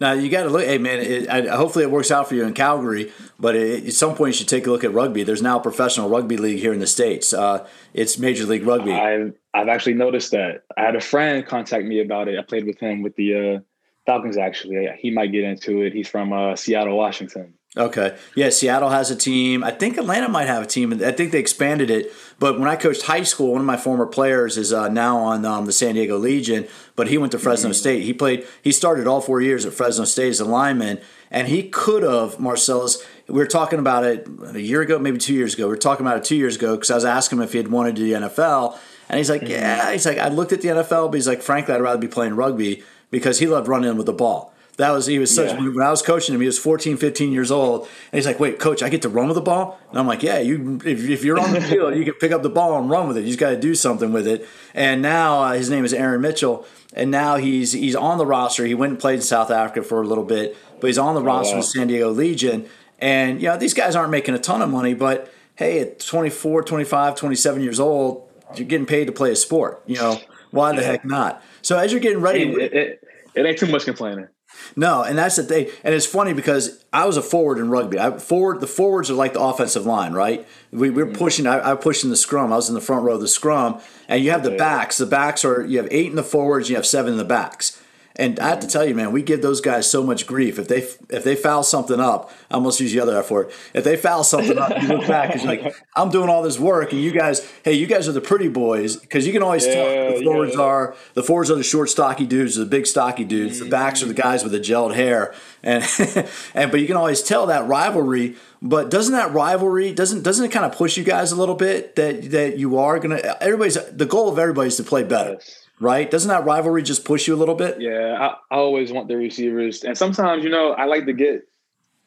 Now 0.00 0.12
you 0.12 0.28
got 0.28 0.44
to 0.44 0.50
look. 0.50 0.64
Hey 0.64 0.78
man, 0.78 0.98
it, 0.98 1.28
I, 1.28 1.46
hopefully 1.54 1.84
it 1.84 1.90
works 1.90 2.10
out 2.10 2.28
for 2.28 2.34
you 2.34 2.44
in 2.44 2.54
Calgary. 2.54 3.12
But 3.38 3.56
it, 3.56 3.86
at 3.86 3.92
some 3.92 4.14
point 4.14 4.34
you 4.34 4.38
should 4.38 4.48
take 4.48 4.66
a 4.66 4.70
look 4.70 4.84
at 4.84 4.92
rugby. 4.92 5.22
There's 5.22 5.42
now 5.42 5.58
a 5.58 5.62
professional 5.62 6.08
rugby 6.08 6.36
league 6.36 6.58
here 6.58 6.72
in 6.72 6.80
the 6.80 6.86
states. 6.86 7.32
Uh, 7.32 7.66
it's 7.94 8.18
Major 8.18 8.44
League 8.44 8.66
Rugby. 8.66 8.92
I've 8.92 9.34
I've 9.54 9.68
actually 9.68 9.94
noticed 9.94 10.30
that. 10.32 10.64
I 10.76 10.82
had 10.82 10.96
a 10.96 11.00
friend 11.00 11.46
contact 11.46 11.84
me 11.84 12.00
about 12.00 12.28
it. 12.28 12.38
I 12.38 12.42
played 12.42 12.66
with 12.66 12.78
him 12.78 13.02
with 13.02 13.14
the 13.16 13.56
uh, 13.56 13.60
Falcons. 14.06 14.36
Actually, 14.36 14.88
he 14.98 15.10
might 15.10 15.32
get 15.32 15.44
into 15.44 15.82
it. 15.82 15.92
He's 15.92 16.08
from 16.08 16.32
uh, 16.32 16.56
Seattle, 16.56 16.96
Washington. 16.96 17.54
Okay. 17.74 18.18
Yeah, 18.36 18.50
Seattle 18.50 18.90
has 18.90 19.10
a 19.10 19.16
team. 19.16 19.64
I 19.64 19.70
think 19.70 19.96
Atlanta 19.96 20.28
might 20.28 20.46
have 20.46 20.62
a 20.62 20.66
team. 20.66 20.92
I 21.02 21.10
think 21.10 21.32
they 21.32 21.38
expanded 21.38 21.88
it. 21.88 22.12
But 22.38 22.58
when 22.58 22.68
I 22.68 22.76
coached 22.76 23.02
high 23.02 23.22
school, 23.22 23.52
one 23.52 23.62
of 23.62 23.66
my 23.66 23.78
former 23.78 24.04
players 24.04 24.58
is 24.58 24.74
uh, 24.74 24.88
now 24.88 25.16
on 25.18 25.46
um, 25.46 25.64
the 25.64 25.72
San 25.72 25.94
Diego 25.94 26.18
Legion, 26.18 26.68
but 26.96 27.08
he 27.08 27.16
went 27.16 27.32
to 27.32 27.38
Fresno 27.38 27.70
mm-hmm. 27.70 27.74
State. 27.74 28.02
He 28.02 28.12
played, 28.12 28.46
he 28.60 28.72
started 28.72 29.06
all 29.06 29.22
four 29.22 29.40
years 29.40 29.64
at 29.64 29.72
Fresno 29.72 30.04
State 30.04 30.28
as 30.28 30.40
a 30.40 30.44
lineman, 30.44 31.00
and 31.30 31.48
he 31.48 31.62
could 31.62 32.02
have, 32.02 32.36
Marcelis, 32.36 33.02
we 33.26 33.38
were 33.38 33.46
talking 33.46 33.78
about 33.78 34.04
it 34.04 34.28
a 34.52 34.60
year 34.60 34.82
ago, 34.82 34.98
maybe 34.98 35.16
two 35.16 35.32
years 35.32 35.54
ago. 35.54 35.64
We 35.64 35.70
were 35.70 35.76
talking 35.78 36.04
about 36.04 36.18
it 36.18 36.24
two 36.24 36.36
years 36.36 36.56
ago 36.56 36.76
because 36.76 36.90
I 36.90 36.96
was 36.96 37.06
asking 37.06 37.38
him 37.38 37.44
if 37.44 37.52
he 37.52 37.58
had 37.58 37.68
wanted 37.68 37.96
to 37.96 38.02
do 38.02 38.08
the 38.08 38.26
NFL. 38.28 38.78
And 39.08 39.16
he's 39.16 39.30
like, 39.30 39.40
mm-hmm. 39.40 39.50
yeah. 39.50 39.92
He's 39.92 40.04
like, 40.04 40.18
I 40.18 40.28
looked 40.28 40.52
at 40.52 40.60
the 40.60 40.68
NFL, 40.68 41.10
but 41.10 41.14
he's 41.14 41.28
like, 41.28 41.40
frankly, 41.40 41.74
I'd 41.74 41.80
rather 41.80 41.98
be 41.98 42.08
playing 42.08 42.36
rugby 42.36 42.82
because 43.10 43.38
he 43.38 43.46
loved 43.46 43.66
running 43.66 43.96
with 43.96 44.06
the 44.06 44.12
ball. 44.12 44.52
That 44.78 44.90
was 44.90 45.06
he 45.06 45.18
was 45.18 45.34
such 45.34 45.50
yeah. 45.50 45.60
when 45.60 45.82
I 45.82 45.90
was 45.90 46.00
coaching 46.00 46.34
him. 46.34 46.40
He 46.40 46.46
was 46.46 46.58
14, 46.58 46.96
15 46.96 47.30
years 47.30 47.50
old, 47.50 47.82
and 47.82 48.18
he's 48.18 48.24
like, 48.24 48.40
"Wait, 48.40 48.58
coach, 48.58 48.82
I 48.82 48.88
get 48.88 49.02
to 49.02 49.10
run 49.10 49.28
with 49.28 49.34
the 49.34 49.42
ball?" 49.42 49.78
And 49.90 49.98
I'm 49.98 50.06
like, 50.06 50.22
"Yeah, 50.22 50.38
you 50.38 50.80
if, 50.84 51.08
if 51.08 51.24
you're 51.24 51.38
on 51.38 51.52
the 51.52 51.60
field, 51.70 51.94
you 51.94 52.04
can 52.04 52.14
pick 52.14 52.32
up 52.32 52.42
the 52.42 52.48
ball 52.48 52.78
and 52.78 52.88
run 52.88 53.06
with 53.06 53.18
it. 53.18 53.20
You 53.20 53.26
just 53.26 53.38
got 53.38 53.50
to 53.50 53.60
do 53.60 53.74
something 53.74 54.12
with 54.12 54.26
it." 54.26 54.48
And 54.72 55.02
now 55.02 55.42
uh, 55.42 55.52
his 55.52 55.68
name 55.68 55.84
is 55.84 55.92
Aaron 55.92 56.22
Mitchell, 56.22 56.64
and 56.94 57.10
now 57.10 57.36
he's 57.36 57.72
he's 57.72 57.94
on 57.94 58.16
the 58.16 58.24
roster. 58.24 58.64
He 58.64 58.74
went 58.74 58.92
and 58.92 59.00
played 59.00 59.16
in 59.16 59.22
South 59.22 59.50
Africa 59.50 59.82
for 59.82 60.00
a 60.00 60.06
little 60.06 60.24
bit, 60.24 60.56
but 60.80 60.86
he's 60.86 60.98
on 60.98 61.14
the 61.14 61.20
oh, 61.20 61.24
roster 61.24 61.54
wow. 61.54 61.58
with 61.58 61.66
San 61.66 61.88
Diego 61.88 62.10
Legion. 62.10 62.66
And 62.98 63.42
you 63.42 63.48
know 63.48 63.58
these 63.58 63.74
guys 63.74 63.94
aren't 63.94 64.10
making 64.10 64.34
a 64.34 64.38
ton 64.38 64.62
of 64.62 64.70
money, 64.70 64.94
but 64.94 65.30
hey, 65.56 65.80
at 65.80 66.00
24, 66.00 66.62
25, 66.62 67.14
27 67.14 67.62
years 67.62 67.78
old, 67.78 68.28
you're 68.54 68.66
getting 68.66 68.86
paid 68.86 69.06
to 69.06 69.12
play 69.12 69.30
a 69.32 69.36
sport. 69.36 69.82
You 69.86 69.96
know 69.96 70.18
why 70.50 70.74
the 70.74 70.82
heck 70.82 71.04
not? 71.04 71.42
So 71.60 71.78
as 71.78 71.92
you're 71.92 72.00
getting 72.00 72.20
ready, 72.20 72.42
it, 72.42 72.72
it, 72.72 73.08
it 73.34 73.46
ain't 73.46 73.58
too 73.58 73.66
much 73.66 73.84
complaining. 73.84 74.28
No, 74.76 75.02
and 75.02 75.18
that's 75.18 75.36
the 75.36 75.42
thing. 75.42 75.68
And 75.84 75.94
it's 75.94 76.06
funny 76.06 76.32
because 76.32 76.84
I 76.92 77.04
was 77.04 77.16
a 77.16 77.22
forward 77.22 77.58
in 77.58 77.70
rugby. 77.70 77.98
I 77.98 78.18
forward 78.18 78.60
the 78.60 78.66
forwards 78.66 79.10
are 79.10 79.14
like 79.14 79.34
the 79.34 79.40
offensive 79.40 79.86
line, 79.86 80.12
right? 80.12 80.46
We, 80.70 80.90
we 80.90 81.02
are 81.02 81.06
mm-hmm. 81.06 81.16
pushing. 81.16 81.46
I, 81.46 81.72
I 81.72 81.74
pushed 81.74 82.04
in 82.04 82.10
the 82.10 82.16
scrum. 82.16 82.52
I 82.52 82.56
was 82.56 82.68
in 82.68 82.74
the 82.74 82.80
front 82.80 83.04
row 83.04 83.14
of 83.14 83.20
the 83.20 83.28
scrum, 83.28 83.80
and 84.08 84.24
you 84.24 84.30
have 84.30 84.42
the 84.42 84.50
backs. 84.50 84.98
The 84.98 85.06
backs 85.06 85.44
are 85.44 85.64
you 85.64 85.78
have 85.78 85.88
eight 85.90 86.06
in 86.06 86.16
the 86.16 86.22
forwards. 86.22 86.70
You 86.70 86.76
have 86.76 86.86
seven 86.86 87.12
in 87.12 87.18
the 87.18 87.24
backs. 87.24 87.81
And 88.16 88.38
I 88.40 88.48
have 88.48 88.60
to 88.60 88.66
tell 88.66 88.84
you, 88.84 88.94
man, 88.94 89.12
we 89.12 89.22
give 89.22 89.42
those 89.42 89.60
guys 89.60 89.90
so 89.90 90.02
much 90.02 90.26
grief. 90.26 90.58
If 90.58 90.68
they 90.68 90.78
if 91.14 91.24
they 91.24 91.34
foul 91.34 91.62
something 91.62 91.98
up, 91.98 92.30
I 92.50 92.54
almost 92.54 92.80
use 92.80 92.92
the 92.92 93.00
other 93.00 93.18
F 93.18 93.30
word. 93.30 93.50
If 93.72 93.84
they 93.84 93.96
foul 93.96 94.22
something 94.24 94.58
up, 94.58 94.82
you 94.82 94.88
look 94.88 95.06
back, 95.06 95.34
it's 95.34 95.44
like 95.44 95.74
I'm 95.96 96.10
doing 96.10 96.28
all 96.28 96.42
this 96.42 96.58
work, 96.58 96.92
and 96.92 97.00
you 97.00 97.10
guys, 97.10 97.48
hey, 97.64 97.72
you 97.72 97.86
guys 97.86 98.08
are 98.08 98.12
the 98.12 98.20
pretty 98.20 98.48
boys 98.48 98.96
because 98.96 99.26
you 99.26 99.32
can 99.32 99.42
always 99.42 99.66
yeah, 99.66 99.74
tell 99.74 100.18
the 100.18 100.24
forwards 100.24 100.54
yeah. 100.54 100.62
are 100.62 100.96
the 101.14 101.22
forwards 101.22 101.50
are 101.50 101.56
the 101.56 101.62
short, 101.62 101.88
stocky 101.88 102.26
dudes, 102.26 102.56
the 102.56 102.66
big, 102.66 102.86
stocky 102.86 103.24
dudes. 103.24 103.58
The 103.58 103.68
backs 103.68 104.02
are 104.02 104.06
the 104.06 104.14
mm. 104.14 104.22
guys 104.22 104.42
with 104.42 104.52
the 104.52 104.60
gelled 104.60 104.94
hair, 104.94 105.34
and 105.62 105.82
and 106.54 106.70
but 106.70 106.80
you 106.80 106.86
can 106.86 106.96
always 106.96 107.22
tell 107.22 107.46
that 107.46 107.66
rivalry. 107.66 108.36
But 108.60 108.90
doesn't 108.90 109.14
that 109.14 109.32
rivalry 109.32 109.92
doesn't 109.92 110.22
doesn't 110.22 110.44
it 110.44 110.52
kind 110.52 110.64
of 110.64 110.76
push 110.76 110.96
you 110.96 111.02
guys 111.02 111.32
a 111.32 111.36
little 111.36 111.56
bit 111.56 111.96
that 111.96 112.30
that 112.30 112.58
you 112.58 112.78
are 112.78 113.00
gonna 113.00 113.20
everybody's 113.40 113.74
the 113.90 114.06
goal 114.06 114.28
of 114.28 114.38
everybody 114.38 114.68
is 114.68 114.76
to 114.76 114.84
play 114.84 115.02
better. 115.02 115.32
Yes 115.32 115.61
right? 115.82 116.10
Doesn't 116.10 116.28
that 116.28 116.44
rivalry 116.44 116.82
just 116.82 117.04
push 117.04 117.26
you 117.26 117.34
a 117.34 117.36
little 117.36 117.56
bit? 117.56 117.80
Yeah, 117.80 118.16
I, 118.18 118.54
I 118.54 118.58
always 118.58 118.92
want 118.92 119.08
the 119.08 119.16
receivers, 119.16 119.84
and 119.84 119.98
sometimes 119.98 120.44
you 120.44 120.50
know 120.50 120.72
I 120.72 120.84
like 120.84 121.06
to 121.06 121.12
get, 121.12 121.42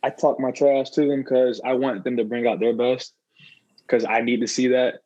I 0.01 0.09
talk 0.09 0.39
my 0.39 0.51
trash 0.51 0.89
to 0.91 1.07
them 1.07 1.21
because 1.21 1.61
I 1.63 1.73
want 1.73 2.03
them 2.03 2.17
to 2.17 2.23
bring 2.23 2.47
out 2.47 2.59
their 2.59 2.73
best 2.73 3.13
because 3.85 4.05
I 4.05 4.21
need 4.21 4.41
to 4.41 4.47
see 4.47 4.69
that, 4.69 5.01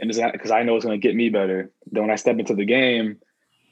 and 0.00 0.10
because 0.10 0.50
I 0.50 0.62
know 0.62 0.76
it's 0.76 0.84
going 0.84 1.00
to 1.00 1.06
get 1.06 1.14
me 1.14 1.28
better. 1.28 1.70
Then 1.92 2.04
when 2.04 2.10
I 2.10 2.16
step 2.16 2.38
into 2.38 2.54
the 2.54 2.64
game, 2.64 3.18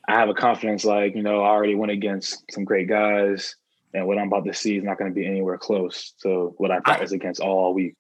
I 0.07 0.13
have 0.13 0.29
a 0.29 0.35
confidence 0.35 0.85
like 0.85 1.17
you 1.17 1.23
know 1.23 1.43
I 1.43 1.49
already 1.49 1.75
went 1.75 1.93
against 1.93 2.45
some 2.51 2.65
great 2.65 2.89
guys, 2.89 3.57
and 3.95 4.07
what 4.07 4.19
I'm 4.19 4.29
about 4.29 4.45
to 4.45 4.55
see 4.55 4.77
is 4.77 4.85
not 4.85 4.99
going 4.99 5.11
to 5.11 5.15
be 5.15 5.27
anywhere 5.27 5.57
close 5.57 6.13
to 6.23 6.55
what 6.59 6.71
I 6.71 6.81
practice 6.81 7.13
against 7.13 7.41
all 7.41 7.73
week. 7.73 7.97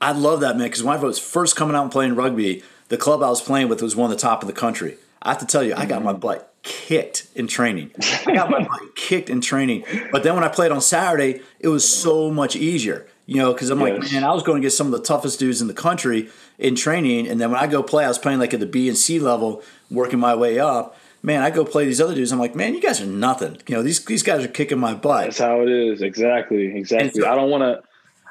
I 0.00 0.12
love 0.12 0.40
that 0.40 0.56
man 0.56 0.66
because 0.66 0.82
when 0.82 0.98
I 0.98 1.00
was 1.00 1.20
first 1.20 1.54
coming 1.54 1.76
out 1.76 1.84
and 1.84 1.92
playing 1.92 2.16
rugby, 2.16 2.62
the 2.88 2.96
club 2.96 3.22
I 3.22 3.30
was 3.30 3.40
playing 3.40 3.68
with 3.68 3.80
was 3.80 3.94
one 3.96 4.10
of 4.10 4.16
the 4.16 4.20
top 4.20 4.42
of 4.42 4.48
the 4.48 4.52
country. 4.52 4.98
I 5.24 5.30
have 5.30 5.38
to 5.38 5.46
tell 5.46 5.62
you, 5.62 5.74
I 5.74 5.86
got 5.86 6.02
my 6.02 6.12
mm-hmm. 6.12 6.20
butt 6.20 6.54
kicked 6.62 7.26
in 7.34 7.46
training. 7.46 7.92
I 8.26 8.34
got 8.34 8.50
my 8.50 8.64
butt 8.68 8.96
kicked 8.96 9.30
in 9.30 9.40
training. 9.40 9.84
But 10.12 10.22
then 10.22 10.34
when 10.34 10.44
I 10.44 10.48
played 10.48 10.70
on 10.70 10.80
Saturday, 10.80 11.40
it 11.60 11.68
was 11.68 11.88
so 11.88 12.30
much 12.30 12.56
easier. 12.56 13.06
You 13.26 13.36
know, 13.36 13.54
because 13.54 13.70
I'm 13.70 13.80
yes. 13.80 14.02
like, 14.02 14.12
man, 14.12 14.22
I 14.22 14.34
was 14.34 14.42
going 14.42 14.60
to 14.60 14.66
get 14.66 14.72
some 14.72 14.86
of 14.86 14.92
the 14.92 15.00
toughest 15.00 15.38
dudes 15.38 15.62
in 15.62 15.66
the 15.66 15.74
country 15.74 16.28
in 16.58 16.74
training, 16.74 17.26
and 17.26 17.40
then 17.40 17.50
when 17.50 17.58
I 17.58 17.66
go 17.66 17.82
play, 17.82 18.04
I 18.04 18.08
was 18.08 18.18
playing 18.18 18.38
like 18.38 18.52
at 18.52 18.60
the 18.60 18.66
B 18.66 18.86
and 18.86 18.98
C 18.98 19.18
level, 19.18 19.62
working 19.90 20.18
my 20.18 20.34
way 20.34 20.58
up. 20.58 20.94
Man, 21.22 21.40
I 21.40 21.48
go 21.48 21.64
play 21.64 21.86
these 21.86 22.02
other 22.02 22.14
dudes. 22.14 22.32
I'm 22.32 22.38
like, 22.38 22.54
man, 22.54 22.74
you 22.74 22.82
guys 22.82 23.00
are 23.00 23.06
nothing. 23.06 23.56
You 23.66 23.76
know, 23.76 23.82
these 23.82 24.04
these 24.04 24.22
guys 24.22 24.44
are 24.44 24.48
kicking 24.48 24.78
my 24.78 24.92
butt. 24.92 25.24
That's 25.24 25.38
how 25.38 25.62
it 25.62 25.70
is. 25.70 26.02
Exactly. 26.02 26.76
Exactly. 26.76 27.22
So, 27.22 27.26
I 27.26 27.34
don't 27.34 27.48
want 27.48 27.62
to. 27.62 27.82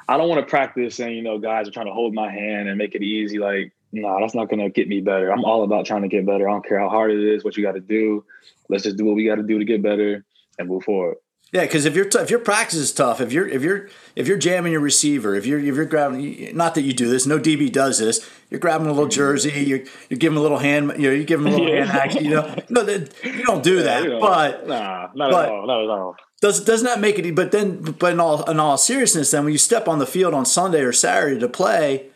I 0.08 0.18
don't 0.18 0.30
want 0.30 0.46
to 0.46 0.50
practice 0.50 1.00
and 1.00 1.16
you 1.16 1.24
know 1.24 1.40
guys 1.40 1.68
are 1.68 1.72
trying 1.72 1.86
to 1.88 1.94
hold 1.94 2.14
my 2.14 2.30
hand 2.30 2.70
and 2.70 2.78
make 2.78 2.94
it 2.94 3.02
easy. 3.02 3.40
Like 3.40 3.73
no, 3.94 4.20
that's 4.20 4.36
not 4.36 4.50
gonna 4.50 4.70
get 4.70 4.88
me 4.88 5.02
better. 5.02 5.32
I'm 5.32 5.46
all 5.46 5.64
about 5.64 5.86
trying 5.86 6.02
to 6.02 6.08
get 6.08 6.26
better. 6.26 6.50
I 6.50 6.52
don't 6.52 6.66
care 6.66 6.80
how 6.80 6.90
hard 6.90 7.12
it 7.12 7.24
is, 7.24 7.44
what 7.44 7.56
you 7.56 7.64
got 7.64 7.74
to 7.74 7.80
do. 7.80 8.26
Let's 8.68 8.84
just 8.84 8.98
do 8.98 9.06
what 9.06 9.16
we 9.16 9.26
got 9.26 9.36
to 9.36 9.44
do 9.44 9.60
to 9.60 9.66
get 9.66 9.82
better 9.82 10.26
and 10.58 10.68
move 10.68 10.84
forward. 10.84 11.18
Yeah, 11.54 11.62
because 11.62 11.86
if 11.86 11.96
your 11.96 12.08
if 12.08 12.32
your 12.32 12.40
practice 12.40 12.80
is 12.80 12.92
tough, 12.92 13.22
if 13.22 13.32
you're 13.32 13.48
if 13.48 13.62
you're 13.62 13.88
if 14.16 14.28
you're 14.28 14.40
jamming 14.40 14.72
your 14.72 14.82
receiver, 14.82 15.36
if 15.36 15.46
you're 15.46 15.60
if 15.60 15.76
you're 15.76 15.86
grabbing, 15.86 16.58
not 16.58 16.74
that 16.74 16.82
you 16.82 16.94
do 16.94 17.08
this, 17.08 17.28
no 17.28 17.38
DB 17.38 17.72
does 17.72 18.00
this. 18.00 18.28
You're 18.50 18.60
grabbing 18.60 18.88
a 18.88 18.92
little 18.92 19.08
jersey, 19.08 19.52
you're 19.64 19.82
you're 20.10 20.18
giving 20.18 20.40
a 20.40 20.42
little 20.42 20.58
hand, 20.58 20.94
you 20.98 21.10
know, 21.10 21.12
you 21.12 21.24
give 21.24 21.40
him 21.40 21.46
a 21.46 21.52
little 21.52 21.68
hand 21.68 21.92
action. 21.92 22.26
You 22.26 22.32
know, 22.32 22.56
no, 22.70 22.82
you 22.82 23.44
don't 23.44 23.64
do 23.64 23.84
that. 23.84 24.10
Yeah, 24.10 24.18
but 24.20 24.68
nah, 24.68 25.10
not 25.14 25.32
but, 25.32 25.46
at 25.46 25.52
all, 25.52 25.68
not 25.68 25.84
at 25.84 25.90
all. 25.92 26.16
Does 26.42 26.66
doesn't 26.66 26.86
that 26.86 27.00
make 27.00 27.20
it? 27.20 27.36
But 27.36 27.52
then, 27.52 27.84
but 27.84 28.14
in 28.14 28.20
all 28.20 28.50
in 28.50 28.60
all 28.60 28.76
seriousness, 28.76 29.30
then 29.30 29.44
when 29.44 29.54
you 29.54 29.60
step 29.60 29.88
on 29.88 30.00
the 30.00 30.08
field 30.08 30.34
on 30.34 30.48
Sunday 30.48 30.82
or 30.82 30.92
Saturday 30.92 31.40
to 31.40 31.48
play, 31.48 32.10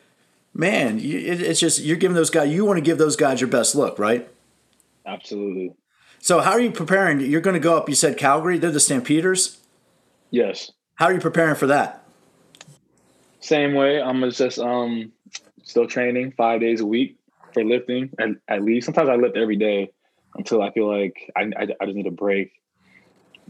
man, 0.58 1.00
it, 1.00 1.42
it's 1.42 1.60
just 1.60 1.82
you're 1.82 1.98
giving 1.98 2.16
those 2.16 2.30
guys. 2.30 2.50
You 2.50 2.66
want 2.66 2.78
to 2.78 2.82
give 2.82 2.98
those 2.98 3.16
guys 3.16 3.40
your 3.40 3.50
best 3.50 3.76
look, 3.76 4.00
right? 4.00 4.28
Absolutely. 5.06 5.74
So 6.20 6.42
how 6.42 6.52
are 6.52 6.60
you 6.60 6.72
preparing? 6.72 7.22
You're 7.22 7.42
going 7.42 7.54
to 7.54 7.60
go 7.60 7.78
up. 7.78 7.88
You 7.88 7.96
said 7.96 8.18
Calgary. 8.18 8.58
They're 8.58 8.72
the 8.72 8.80
Stampeders. 8.80 9.60
Yes. 10.32 10.72
How 10.96 11.06
are 11.06 11.14
you 11.14 11.20
preparing 11.20 11.56
for 11.56 11.68
that? 11.68 12.04
Same 13.40 13.76
way. 13.76 14.02
I'm 14.02 14.30
just 14.32 14.60
um 14.60 15.12
still 15.64 15.88
training 15.88 16.34
five 16.36 16.60
days 16.60 16.82
a 16.82 16.86
week 16.86 17.18
for 17.54 17.64
lifting, 17.64 18.10
and 18.18 18.38
at 18.48 18.64
least 18.64 18.86
sometimes 18.86 19.10
I 19.10 19.16
lift 19.16 19.38
every 19.38 19.56
day 19.56 19.92
until 20.36 20.62
I 20.62 20.72
feel 20.72 20.88
like 20.88 21.32
I, 21.36 21.52
I, 21.58 21.68
I 21.80 21.86
just 21.86 21.96
need 21.96 22.08
a 22.08 22.12
break, 22.12 22.52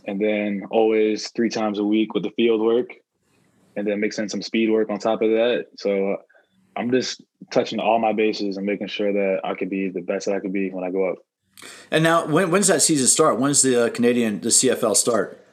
and 0.05 0.22
then 0.22 0.64
always 0.70 1.30
three 1.30 1.49
times 1.49 1.80
a 1.80 1.84
week 1.84 2.14
with 2.14 2.24
the 2.24 2.32
field 2.32 2.62
work, 2.62 2.93
and 3.76 3.88
then 3.88 3.99
mixing 3.99 4.30
some 4.30 4.41
speed 4.41 4.70
work 4.70 4.89
on 4.89 4.99
top 4.99 5.22
of 5.22 5.30
that. 5.32 5.68
So 5.78 6.18
I'm 6.78 6.91
just 6.91 7.21
touching 7.51 7.80
all 7.80 7.99
my 7.99 8.13
bases 8.13 8.57
and 8.57 8.65
making 8.65 8.88
sure 8.88 9.11
that 9.11 9.41
I 9.43 9.55
could 9.55 9.69
be 9.69 9.89
the 9.89 10.01
best 10.01 10.28
that 10.28 10.36
I 10.36 10.39
could 10.39 10.53
be 10.53 10.69
when 10.69 10.84
I 10.84 10.91
go 10.91 11.11
up. 11.11 11.17
And 11.89 12.03
now, 12.03 12.28
when, 12.28 12.51
when's 12.51 12.67
that 12.67 12.82
season 12.82 13.07
start? 13.07 13.39
When's 13.39 13.63
the 13.63 13.86
uh, 13.86 13.89
Canadian, 13.89 14.41
the 14.41 14.49
CFL 14.49 14.95
start? 14.95 15.43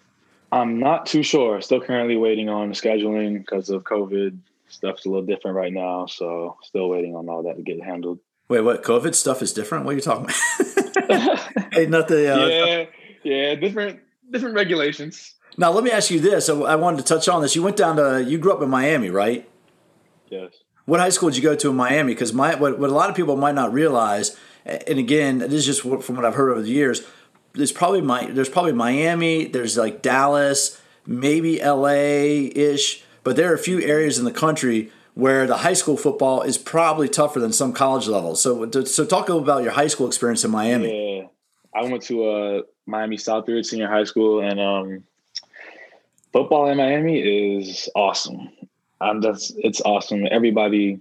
I'm 0.53 0.79
not 0.79 1.07
too 1.07 1.23
sure. 1.23 1.61
Still 1.61 1.81
currently 1.81 2.17
waiting 2.17 2.49
on 2.49 2.73
scheduling 2.73 3.39
because 3.39 3.71
of 3.71 3.85
COVID. 3.85 4.39
Stuff's 4.69 5.07
a 5.07 5.09
little 5.09 5.25
different 5.25 5.57
right 5.57 5.73
now, 5.73 6.07
so 6.07 6.57
still 6.63 6.89
waiting 6.89 7.17
on 7.17 7.29
all 7.29 7.43
that 7.45 7.57
to 7.57 7.63
get 7.63 7.83
handled. 7.83 8.19
Wait, 8.49 8.61
what? 8.61 8.83
COVID 8.83 9.15
stuff 9.15 9.41
is 9.41 9.53
different? 9.53 9.85
What 9.85 9.93
are 9.93 9.95
you 9.95 10.03
talking 10.03 10.25
about? 10.25 11.73
hey, 11.73 11.87
not 11.87 12.09
the 12.09 12.35
uh, 12.35 12.47
yeah, 12.47 12.85
yeah, 13.23 13.55
different 13.55 14.01
different 14.31 14.55
regulations. 14.55 15.35
Now, 15.57 15.71
let 15.71 15.85
me 15.85 15.91
ask 15.91 16.11
you 16.11 16.21
this. 16.21 16.49
I 16.49 16.75
wanted 16.75 16.99
to 16.99 17.05
touch 17.05 17.29
on 17.29 17.41
this. 17.41 17.55
You 17.55 17.63
went 17.63 17.77
down 17.77 17.97
to 17.97 18.23
you 18.23 18.39
grew 18.39 18.53
up 18.53 18.63
in 18.63 18.69
Miami, 18.69 19.11
right? 19.11 19.49
Yes. 20.29 20.53
What 20.87 21.01
high 21.01 21.09
school 21.09 21.31
did 21.31 21.37
you 21.37 21.43
go 21.43 21.57
to 21.57 21.71
in 21.71 21.77
Miami? 21.77 22.13
Because 22.13 22.33
my 22.33 22.55
what, 22.55 22.79
what 22.79 22.91
a 22.91 22.95
lot 22.95 23.11
of 23.11 23.17
people 23.17 23.37
might 23.37 23.55
not 23.55 23.73
realize 23.73 24.37
and 24.65 24.99
again, 24.99 25.39
this 25.39 25.53
is 25.53 25.67
just 25.67 25.81
from 25.83 26.17
what 26.17 26.25
I've 26.25 26.35
heard 26.35 26.51
over 26.51 26.63
the 26.63 26.71
years. 26.71 27.03
There's 27.53 27.73
probably 27.73 28.01
my 28.01 28.27
there's 28.27 28.49
probably 28.49 28.73
Miami. 28.73 29.45
There's 29.47 29.77
like 29.77 30.03
Dallas, 30.03 30.81
maybe 31.07 31.61
L.A. 31.61 32.47
ish, 32.47 33.05
but 33.23 33.37
there 33.37 33.51
are 33.51 33.55
a 33.55 33.59
few 33.59 33.81
areas 33.81 34.19
in 34.19 34.25
the 34.25 34.33
country 34.33 34.91
where 35.15 35.47
the 35.47 35.59
high 35.59 35.75
school 35.75 35.97
football 35.97 36.43
is 36.43 36.59
probably 36.59 37.09
tougher 37.09 37.39
than 37.39 37.53
some 37.53 37.73
college 37.73 38.09
levels. 38.09 38.43
So, 38.43 38.69
so 38.85 39.05
talk 39.05 39.29
about 39.29 39.63
your 39.63 39.71
high 39.71 39.87
school 39.87 40.09
experience 40.09 40.43
in 40.43 40.51
Miami. 40.51 41.19
Yeah, 41.19 41.27
I 41.73 41.85
went 41.85 42.03
to 42.05 42.29
uh, 42.29 42.63
Miami 42.87 43.17
Southridge 43.17 43.67
Senior 43.67 43.87
High 43.87 44.05
School, 44.05 44.41
and 44.41 44.59
um, 44.59 45.05
football 46.33 46.69
in 46.69 46.79
Miami 46.79 47.21
is 47.21 47.89
awesome. 47.95 48.49
Um, 49.05 49.21
that's 49.21 49.53
it's 49.57 49.81
awesome. 49.83 50.27
Everybody 50.31 51.01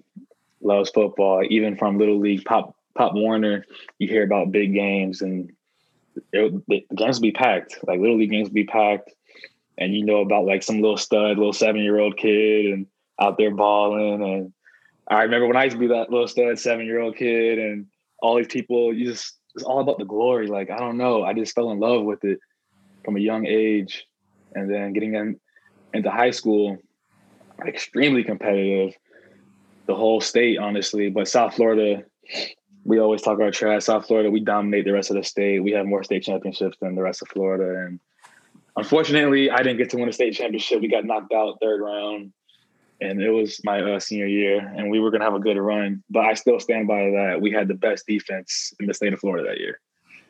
loves 0.62 0.90
football, 0.90 1.44
even 1.50 1.78
from 1.78 1.98
little 1.98 2.20
league 2.20 2.44
pop 2.46 2.76
Pop 2.96 3.14
Warner, 3.14 3.66
you 3.98 4.08
hear 4.08 4.24
about 4.24 4.52
big 4.52 4.74
games 4.74 5.22
and 5.22 5.52
it, 6.32 6.68
the 6.68 6.86
games 6.96 7.20
be 7.20 7.32
packed. 7.32 7.80
Like 7.88 8.00
little 8.00 8.18
league 8.18 8.32
games 8.32 8.50
be 8.50 8.66
packed, 8.66 9.12
and 9.78 9.96
you 9.96 10.06
know 10.06 10.18
about 10.18 10.46
like 10.46 10.62
some 10.62 10.82
little 10.82 10.98
stud, 10.98 11.38
little 11.38 11.54
seven 11.54 11.82
year 11.82 12.00
old 12.00 12.18
kid, 12.18 12.74
and 12.74 12.86
out 13.20 13.38
there 13.38 13.52
balling. 13.52 14.22
And 14.24 14.54
I 15.08 15.24
remember 15.24 15.48
when 15.48 15.58
I 15.58 15.64
used 15.64 15.76
to 15.76 15.80
be 15.80 15.88
that 15.88 16.12
little 16.12 16.28
stud 16.28 16.60
seven 16.60 16.86
year 16.86 17.00
old 17.00 17.16
kid, 17.16 17.58
and 17.58 17.88
all 18.22 18.38
these 18.38 18.48
people. 18.48 18.94
You 18.94 19.06
just 19.06 19.38
it's 19.56 19.64
all 19.64 19.82
about 19.82 19.98
the 19.98 20.06
glory. 20.06 20.48
Like 20.48 20.70
I 20.70 20.78
don't 20.78 20.98
know, 20.98 21.24
I 21.24 21.34
just 21.34 21.56
fell 21.56 21.72
in 21.72 21.80
love 21.80 22.04
with 22.04 22.24
it 22.24 22.40
from 23.04 23.18
a 23.18 23.20
young 23.20 23.46
age, 23.48 24.06
and 24.54 24.72
then 24.72 24.94
getting 24.94 25.16
in, 25.16 25.40
into 25.94 26.12
high 26.12 26.32
school, 26.32 26.78
extremely 27.66 28.24
competitive. 28.24 28.96
The 29.86 29.96
whole 29.96 30.22
state, 30.22 30.58
honestly, 30.58 31.10
but 31.10 31.28
South 31.28 31.56
Florida 31.56 32.04
we 32.86 33.00
always 33.00 33.22
talk 33.22 33.36
about 33.36 33.54
trash. 33.54 33.86
South 33.86 34.08
Florida, 34.08 34.30
we 34.30 34.40
dominate 34.40 34.86
the 34.86 34.92
rest 34.92 35.10
of 35.10 35.16
the 35.16 35.24
state. 35.24 35.64
We 35.64 35.72
have 35.72 35.86
more 35.86 36.04
state 36.04 36.24
championships 36.24 36.78
than 36.82 36.96
the 36.96 37.02
rest 37.02 37.22
of 37.22 37.30
Florida. 37.30 37.86
And 37.86 38.00
unfortunately, 38.76 39.50
I 39.50 39.58
didn't 39.58 39.78
get 39.78 39.90
to 39.92 39.98
win 39.98 40.10
a 40.10 40.14
state 40.14 40.34
championship. 40.34 40.82
We 40.82 40.90
got 40.90 41.06
knocked 41.06 41.34
out 41.34 41.58
third 41.62 41.82
round, 41.82 42.34
and 43.00 43.22
it 43.22 43.30
was 43.30 43.62
my 43.64 43.80
uh, 43.80 44.00
senior 44.00 44.28
year, 44.28 44.60
and 44.60 44.90
we 44.90 45.00
were 45.00 45.12
gonna 45.12 45.24
have 45.24 45.36
a 45.36 45.40
good 45.40 45.58
run. 45.58 46.04
But 46.10 46.26
I 46.26 46.34
still 46.34 46.60
stand 46.60 46.88
by 46.88 47.12
that. 47.12 47.40
We 47.42 47.52
had 47.52 47.68
the 47.68 47.74
best 47.74 48.06
defense 48.06 48.74
in 48.80 48.88
the 48.88 48.94
state 48.94 49.14
of 49.14 49.20
Florida 49.20 49.48
that 49.48 49.60
year. 49.60 49.80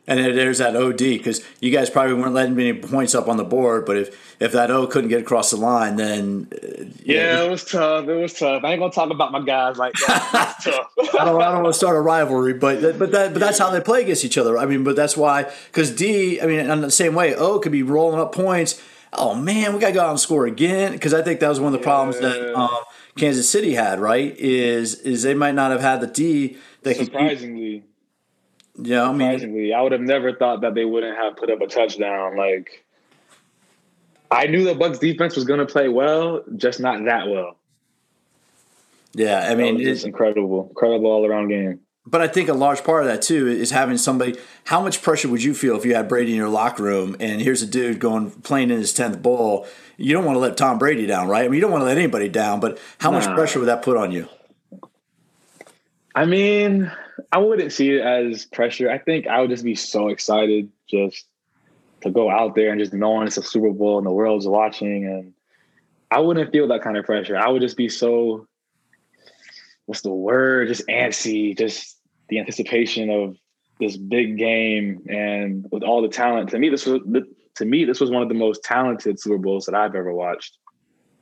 And 0.05 0.19
there's 0.19 0.57
that 0.57 0.75
OD 0.75 0.97
because 0.97 1.41
you 1.61 1.71
guys 1.71 1.89
probably 1.89 2.15
weren't 2.15 2.33
letting 2.33 2.59
any 2.59 2.73
points 2.73 3.15
up 3.15 3.29
on 3.29 3.37
the 3.37 3.45
board, 3.45 3.85
but 3.85 3.95
if 3.95 4.35
if 4.41 4.51
that 4.51 4.69
O 4.69 4.85
couldn't 4.85 5.09
get 5.09 5.21
across 5.21 5.51
the 5.51 5.55
line, 5.55 5.95
then 5.95 6.49
uh, 6.51 6.83
yeah, 7.05 7.35
know, 7.35 7.45
it 7.45 7.51
was 7.51 7.63
tough. 7.63 8.05
It 8.09 8.13
was 8.13 8.33
tough. 8.33 8.65
I 8.65 8.71
ain't 8.71 8.81
gonna 8.81 8.91
talk 8.91 9.11
about 9.11 9.31
my 9.31 9.41
guys 9.41 9.77
like 9.77 9.93
that. 10.05 10.55
tough. 10.63 10.91
I 11.17 11.23
don't. 11.23 11.41
I 11.41 11.53
don't 11.53 11.63
want 11.63 11.73
to 11.73 11.77
start 11.77 11.95
a 11.95 12.01
rivalry, 12.01 12.53
but 12.53 12.99
but 12.99 13.11
that 13.13 13.31
but 13.31 13.39
that's 13.39 13.57
how 13.57 13.69
they 13.69 13.79
play 13.79 14.01
against 14.01 14.25
each 14.25 14.37
other. 14.37 14.57
I 14.57 14.65
mean, 14.65 14.83
but 14.83 14.97
that's 14.97 15.15
why 15.15 15.49
because 15.67 15.95
D. 15.95 16.41
I 16.41 16.47
mean, 16.47 16.59
in 16.59 16.81
the 16.81 16.91
same 16.91 17.15
way, 17.15 17.33
O 17.33 17.59
could 17.59 17.71
be 17.71 17.83
rolling 17.83 18.19
up 18.19 18.35
points. 18.35 18.81
Oh 19.13 19.35
man, 19.35 19.73
we 19.73 19.79
gotta 19.79 19.93
go 19.93 20.01
out 20.01 20.09
and 20.09 20.19
score 20.19 20.45
again 20.45 20.91
because 20.91 21.13
I 21.13 21.21
think 21.21 21.39
that 21.39 21.47
was 21.47 21.61
one 21.61 21.73
of 21.73 21.79
the 21.79 21.83
problems 21.83 22.19
that 22.19 22.53
um, 22.59 22.69
Kansas 23.15 23.49
City 23.49 23.73
had. 23.73 24.01
Right? 24.01 24.35
Is 24.37 24.95
is 24.95 25.23
they 25.23 25.33
might 25.33 25.55
not 25.55 25.71
have 25.71 25.79
had 25.79 26.01
the 26.01 26.07
D. 26.07 26.57
That 26.81 26.97
surprisingly. 26.97 27.85
Yeah, 28.75 29.03
I 29.03 29.11
mean, 29.11 29.19
surprisingly, 29.19 29.73
I 29.73 29.81
would 29.81 29.91
have 29.91 30.01
never 30.01 30.33
thought 30.33 30.61
that 30.61 30.73
they 30.73 30.85
wouldn't 30.85 31.17
have 31.17 31.35
put 31.35 31.51
up 31.51 31.61
a 31.61 31.67
touchdown. 31.67 32.35
Like, 32.37 32.83
I 34.31 34.47
knew 34.47 34.63
the 34.63 34.73
Bucks 34.73 34.97
defense 34.97 35.35
was 35.35 35.45
going 35.45 35.59
to 35.59 35.65
play 35.65 35.89
well, 35.89 36.43
just 36.55 36.79
not 36.79 37.03
that 37.05 37.27
well. 37.27 37.57
Yeah, 39.13 39.47
I 39.47 39.53
mean, 39.53 39.79
it's 39.79 40.05
incredible, 40.05 40.69
incredible 40.69 41.11
all 41.11 41.25
around 41.25 41.49
game. 41.49 41.81
But 42.05 42.21
I 42.21 42.27
think 42.27 42.49
a 42.49 42.53
large 42.53 42.83
part 42.83 43.03
of 43.03 43.07
that 43.07 43.21
too 43.21 43.47
is 43.47 43.71
having 43.71 43.97
somebody. 43.97 44.37
How 44.65 44.81
much 44.81 45.01
pressure 45.01 45.29
would 45.29 45.43
you 45.43 45.53
feel 45.53 45.77
if 45.77 45.85
you 45.85 45.95
had 45.95 46.09
Brady 46.09 46.31
in 46.31 46.37
your 46.37 46.49
locker 46.49 46.83
room 46.83 47.15
and 47.19 47.41
here's 47.41 47.61
a 47.61 47.67
dude 47.67 47.99
going 47.99 48.31
playing 48.31 48.71
in 48.71 48.77
his 48.77 48.93
tenth 48.93 49.21
bowl? 49.21 49.67
You 49.95 50.13
don't 50.13 50.25
want 50.25 50.35
to 50.35 50.39
let 50.39 50.57
Tom 50.57 50.79
Brady 50.79 51.05
down, 51.05 51.29
right? 51.29 51.45
I 51.45 51.47
mean, 51.47 51.53
you 51.53 51.61
don't 51.61 51.71
want 51.71 51.81
to 51.81 51.85
let 51.85 51.97
anybody 51.97 52.27
down. 52.27 52.59
But 52.59 52.77
how 52.97 53.11
nah. 53.11 53.19
much 53.19 53.33
pressure 53.35 53.59
would 53.59 53.67
that 53.67 53.83
put 53.83 53.95
on 53.95 54.11
you? 54.11 54.27
I 56.13 56.25
mean, 56.25 56.91
I 57.31 57.37
wouldn't 57.37 57.71
see 57.71 57.91
it 57.91 58.01
as 58.01 58.45
pressure. 58.45 58.89
I 58.89 58.97
think 58.97 59.27
I 59.27 59.41
would 59.41 59.49
just 59.49 59.63
be 59.63 59.75
so 59.75 60.09
excited 60.09 60.69
just 60.89 61.25
to 62.01 62.09
go 62.09 62.29
out 62.29 62.55
there 62.55 62.71
and 62.71 62.79
just 62.79 62.93
knowing 62.93 63.27
it's 63.27 63.37
a 63.37 63.43
Super 63.43 63.71
Bowl 63.71 63.97
and 63.97 64.05
the 64.05 64.11
world's 64.11 64.47
watching. 64.47 65.05
And 65.05 65.33
I 66.11 66.19
wouldn't 66.19 66.51
feel 66.51 66.67
that 66.67 66.81
kind 66.81 66.97
of 66.97 67.05
pressure. 67.05 67.37
I 67.37 67.49
would 67.49 67.61
just 67.61 67.77
be 67.77 67.89
so, 67.89 68.47
what's 69.85 70.01
the 70.01 70.09
word? 70.09 70.67
Just 70.67 70.87
antsy, 70.87 71.57
just 71.57 71.97
the 72.29 72.39
anticipation 72.39 73.09
of 73.09 73.37
this 73.79 73.97
big 73.97 74.37
game 74.37 75.03
and 75.09 75.67
with 75.71 75.83
all 75.83 76.01
the 76.01 76.07
talent. 76.07 76.49
To 76.49 76.59
me, 76.59 76.69
this 76.69 76.85
was 76.85 77.01
to 77.55 77.65
me 77.65 77.85
this 77.85 77.99
was 77.99 78.09
one 78.09 78.23
of 78.23 78.29
the 78.29 78.35
most 78.35 78.63
talented 78.63 79.19
Super 79.19 79.37
Bowls 79.37 79.65
that 79.65 79.75
I've 79.75 79.95
ever 79.95 80.13
watched 80.13 80.57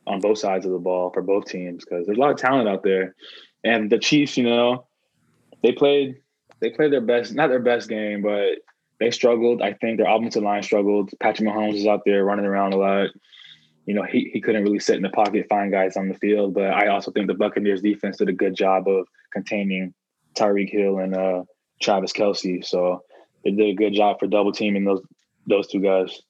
on 0.08 0.20
both 0.20 0.40
sides 0.40 0.66
of 0.66 0.72
the 0.72 0.80
ball 0.80 1.12
for 1.12 1.22
both 1.22 1.46
teams 1.46 1.84
because 1.84 2.06
there's 2.06 2.18
a 2.18 2.22
lot 2.22 2.32
of 2.32 2.38
talent 2.38 2.68
out 2.68 2.84
there. 2.84 3.16
And 3.64 3.92
the 3.92 4.00
Chiefs, 4.00 4.38
you 4.38 4.44
know, 4.44 4.88
they 5.64 5.72
played 5.72 6.18
they 6.60 6.70
played 6.70 6.94
their 6.94 7.02
best, 7.02 7.34
not 7.34 7.50
their 7.50 7.60
best 7.60 7.90
game, 7.90 8.22
but 8.22 8.60
they 9.00 9.12
struggled. 9.12 9.62
I 9.62 9.74
think 9.74 9.98
their 9.98 10.10
offensive 10.10 10.44
line 10.44 10.62
struggled. 10.62 11.12
Patrick 11.20 11.50
Mahomes 11.50 11.74
was 11.74 11.88
out 11.88 12.02
there 12.06 12.24
running 12.24 12.46
around 12.46 12.74
a 12.74 12.78
lot. 12.78 13.10
You 13.86 13.96
know, 13.96 14.04
he, 14.04 14.30
he 14.32 14.42
couldn't 14.42 14.64
really 14.64 14.80
sit 14.80 14.96
in 14.96 15.02
the 15.02 15.10
pocket, 15.10 15.48
find 15.50 15.72
guys 15.72 15.98
on 15.98 16.08
the 16.08 16.14
field. 16.14 16.54
But 16.54 16.66
I 16.66 16.88
also 16.88 17.12
think 17.12 17.26
the 17.26 17.34
Buccaneers 17.34 17.82
defense 17.82 18.18
did 18.18 18.30
a 18.30 18.34
good 18.34 18.56
job 18.56 18.88
of 18.88 19.08
containing 19.34 19.96
Tyreek 20.36 20.70
Hill 20.70 21.00
and 21.00 21.16
uh, 21.16 21.44
Travis 21.82 22.14
Kelce. 22.14 22.64
So 22.64 23.04
they 23.44 23.52
did 23.52 23.70
a 23.70 23.74
good 23.74 23.94
job 23.94 24.20
for 24.20 24.28
double 24.28 24.52
teaming 24.52 24.86
those 24.86 25.02
those 25.48 25.68
two 25.68 25.82
guys. 25.82 26.22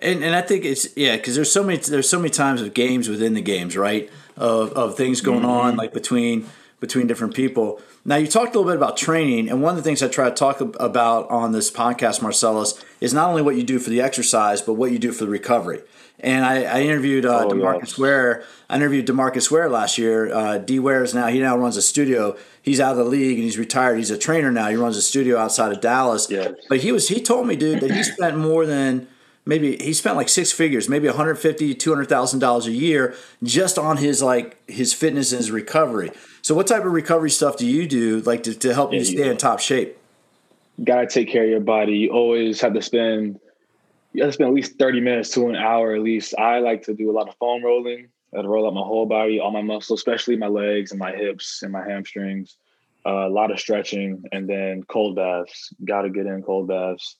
And 0.00 0.22
and 0.22 0.34
I 0.34 0.42
think 0.42 0.64
it's 0.64 0.96
yeah 0.96 1.16
because 1.16 1.34
there's 1.34 1.52
so 1.52 1.64
many 1.64 1.78
there's 1.78 2.08
so 2.08 2.18
many 2.18 2.30
times 2.30 2.62
of 2.62 2.72
games 2.72 3.08
within 3.08 3.34
the 3.34 3.42
games 3.42 3.76
right 3.76 4.08
of 4.36 4.72
of 4.72 4.96
things 4.96 5.20
going 5.20 5.40
mm-hmm. 5.40 5.50
on 5.50 5.76
like 5.76 5.92
between 5.92 6.46
between 6.80 7.06
different 7.06 7.34
people. 7.34 7.80
Now, 8.04 8.16
you 8.16 8.26
talked 8.26 8.54
a 8.54 8.58
little 8.58 8.72
bit 8.72 8.76
about 8.76 8.96
training, 8.96 9.48
and 9.48 9.62
one 9.62 9.70
of 9.70 9.76
the 9.76 9.82
things 9.82 10.02
I 10.02 10.08
try 10.08 10.28
to 10.28 10.34
talk 10.34 10.60
about 10.60 11.30
on 11.30 11.52
this 11.52 11.70
podcast, 11.70 12.20
Marcelis, 12.20 12.82
is 13.00 13.14
not 13.14 13.28
only 13.28 13.42
what 13.42 13.56
you 13.56 13.62
do 13.62 13.78
for 13.78 13.90
the 13.90 14.00
exercise, 14.00 14.62
but 14.62 14.74
what 14.74 14.90
you 14.90 14.98
do 14.98 15.12
for 15.12 15.24
the 15.24 15.30
recovery. 15.30 15.82
And 16.22 16.44
I, 16.44 16.64
I 16.64 16.80
interviewed 16.82 17.24
uh, 17.24 17.44
oh, 17.44 17.48
DeMarcus 17.48 17.80
yes. 17.80 17.98
Ware. 17.98 18.44
I 18.68 18.76
interviewed 18.76 19.06
DeMarcus 19.06 19.50
Ware 19.50 19.68
last 19.70 19.98
year. 19.98 20.32
Uh, 20.32 20.58
D. 20.58 20.78
Ware 20.78 21.02
is 21.02 21.14
now 21.14 21.28
he 21.28 21.40
now 21.40 21.56
runs 21.56 21.76
a 21.76 21.82
studio. 21.82 22.36
He's 22.60 22.78
out 22.78 22.92
of 22.92 22.98
the 22.98 23.04
league 23.04 23.36
and 23.36 23.44
he's 23.44 23.56
retired. 23.56 23.96
He's 23.96 24.10
a 24.10 24.18
trainer 24.18 24.52
now. 24.52 24.68
He 24.68 24.76
runs 24.76 24.98
a 24.98 25.02
studio 25.02 25.38
outside 25.38 25.72
of 25.72 25.80
Dallas. 25.80 26.30
Yeah. 26.30 26.52
But 26.68 26.80
he 26.80 26.92
was 26.92 27.08
he 27.08 27.22
told 27.22 27.46
me, 27.46 27.56
dude, 27.56 27.80
that 27.80 27.90
he 27.90 28.02
spent 28.02 28.36
more 28.36 28.66
than 28.66 29.08
maybe 29.44 29.76
he 29.76 29.92
spent 29.92 30.16
like 30.16 30.28
six 30.28 30.52
figures, 30.52 30.88
maybe 30.88 31.06
150, 31.06 31.74
200,000 31.74 32.38
dollars 32.38 32.66
a 32.66 32.72
year 32.72 33.14
just 33.42 33.78
on 33.78 33.96
his 33.96 34.22
like 34.22 34.56
his 34.68 34.92
fitness 34.92 35.32
and 35.32 35.38
his 35.38 35.50
recovery. 35.50 36.10
So 36.42 36.54
what 36.54 36.66
type 36.66 36.84
of 36.84 36.92
recovery 36.92 37.30
stuff 37.30 37.56
do 37.56 37.66
you 37.66 37.86
do 37.86 38.20
like 38.20 38.42
to, 38.44 38.54
to 38.54 38.74
help 38.74 38.92
yeah, 38.92 39.00
you 39.00 39.04
stay 39.04 39.28
in 39.28 39.36
top 39.36 39.60
shape? 39.60 39.96
Got 40.82 41.02
to 41.02 41.06
take 41.06 41.28
care 41.28 41.44
of 41.44 41.50
your 41.50 41.60
body. 41.60 41.98
You 41.98 42.10
always 42.10 42.60
have 42.60 42.74
to 42.74 42.82
spend 42.82 43.40
you 44.12 44.22
have 44.22 44.30
to 44.30 44.34
spend 44.34 44.48
at 44.48 44.54
least 44.54 44.78
30 44.78 45.00
minutes 45.00 45.30
to 45.30 45.48
an 45.48 45.56
hour 45.56 45.94
at 45.94 46.02
least. 46.02 46.34
I 46.36 46.58
like 46.58 46.82
to 46.84 46.94
do 46.94 47.10
a 47.10 47.12
lot 47.12 47.28
of 47.28 47.36
foam 47.36 47.64
rolling. 47.64 48.08
I 48.36 48.40
roll 48.42 48.66
up 48.66 48.74
my 48.74 48.80
whole 48.80 49.06
body, 49.06 49.40
all 49.40 49.50
my 49.50 49.62
muscles, 49.62 50.00
especially 50.00 50.36
my 50.36 50.46
legs 50.46 50.92
and 50.92 51.00
my 51.00 51.12
hips 51.12 51.62
and 51.62 51.72
my 51.72 51.84
hamstrings. 51.84 52.56
Uh, 53.04 53.26
a 53.26 53.30
lot 53.30 53.50
of 53.50 53.58
stretching 53.58 54.22
and 54.30 54.48
then 54.48 54.82
cold 54.84 55.16
baths. 55.16 55.72
Got 55.84 56.02
to 56.02 56.10
get 56.10 56.26
in 56.26 56.42
cold 56.42 56.68
baths, 56.68 57.16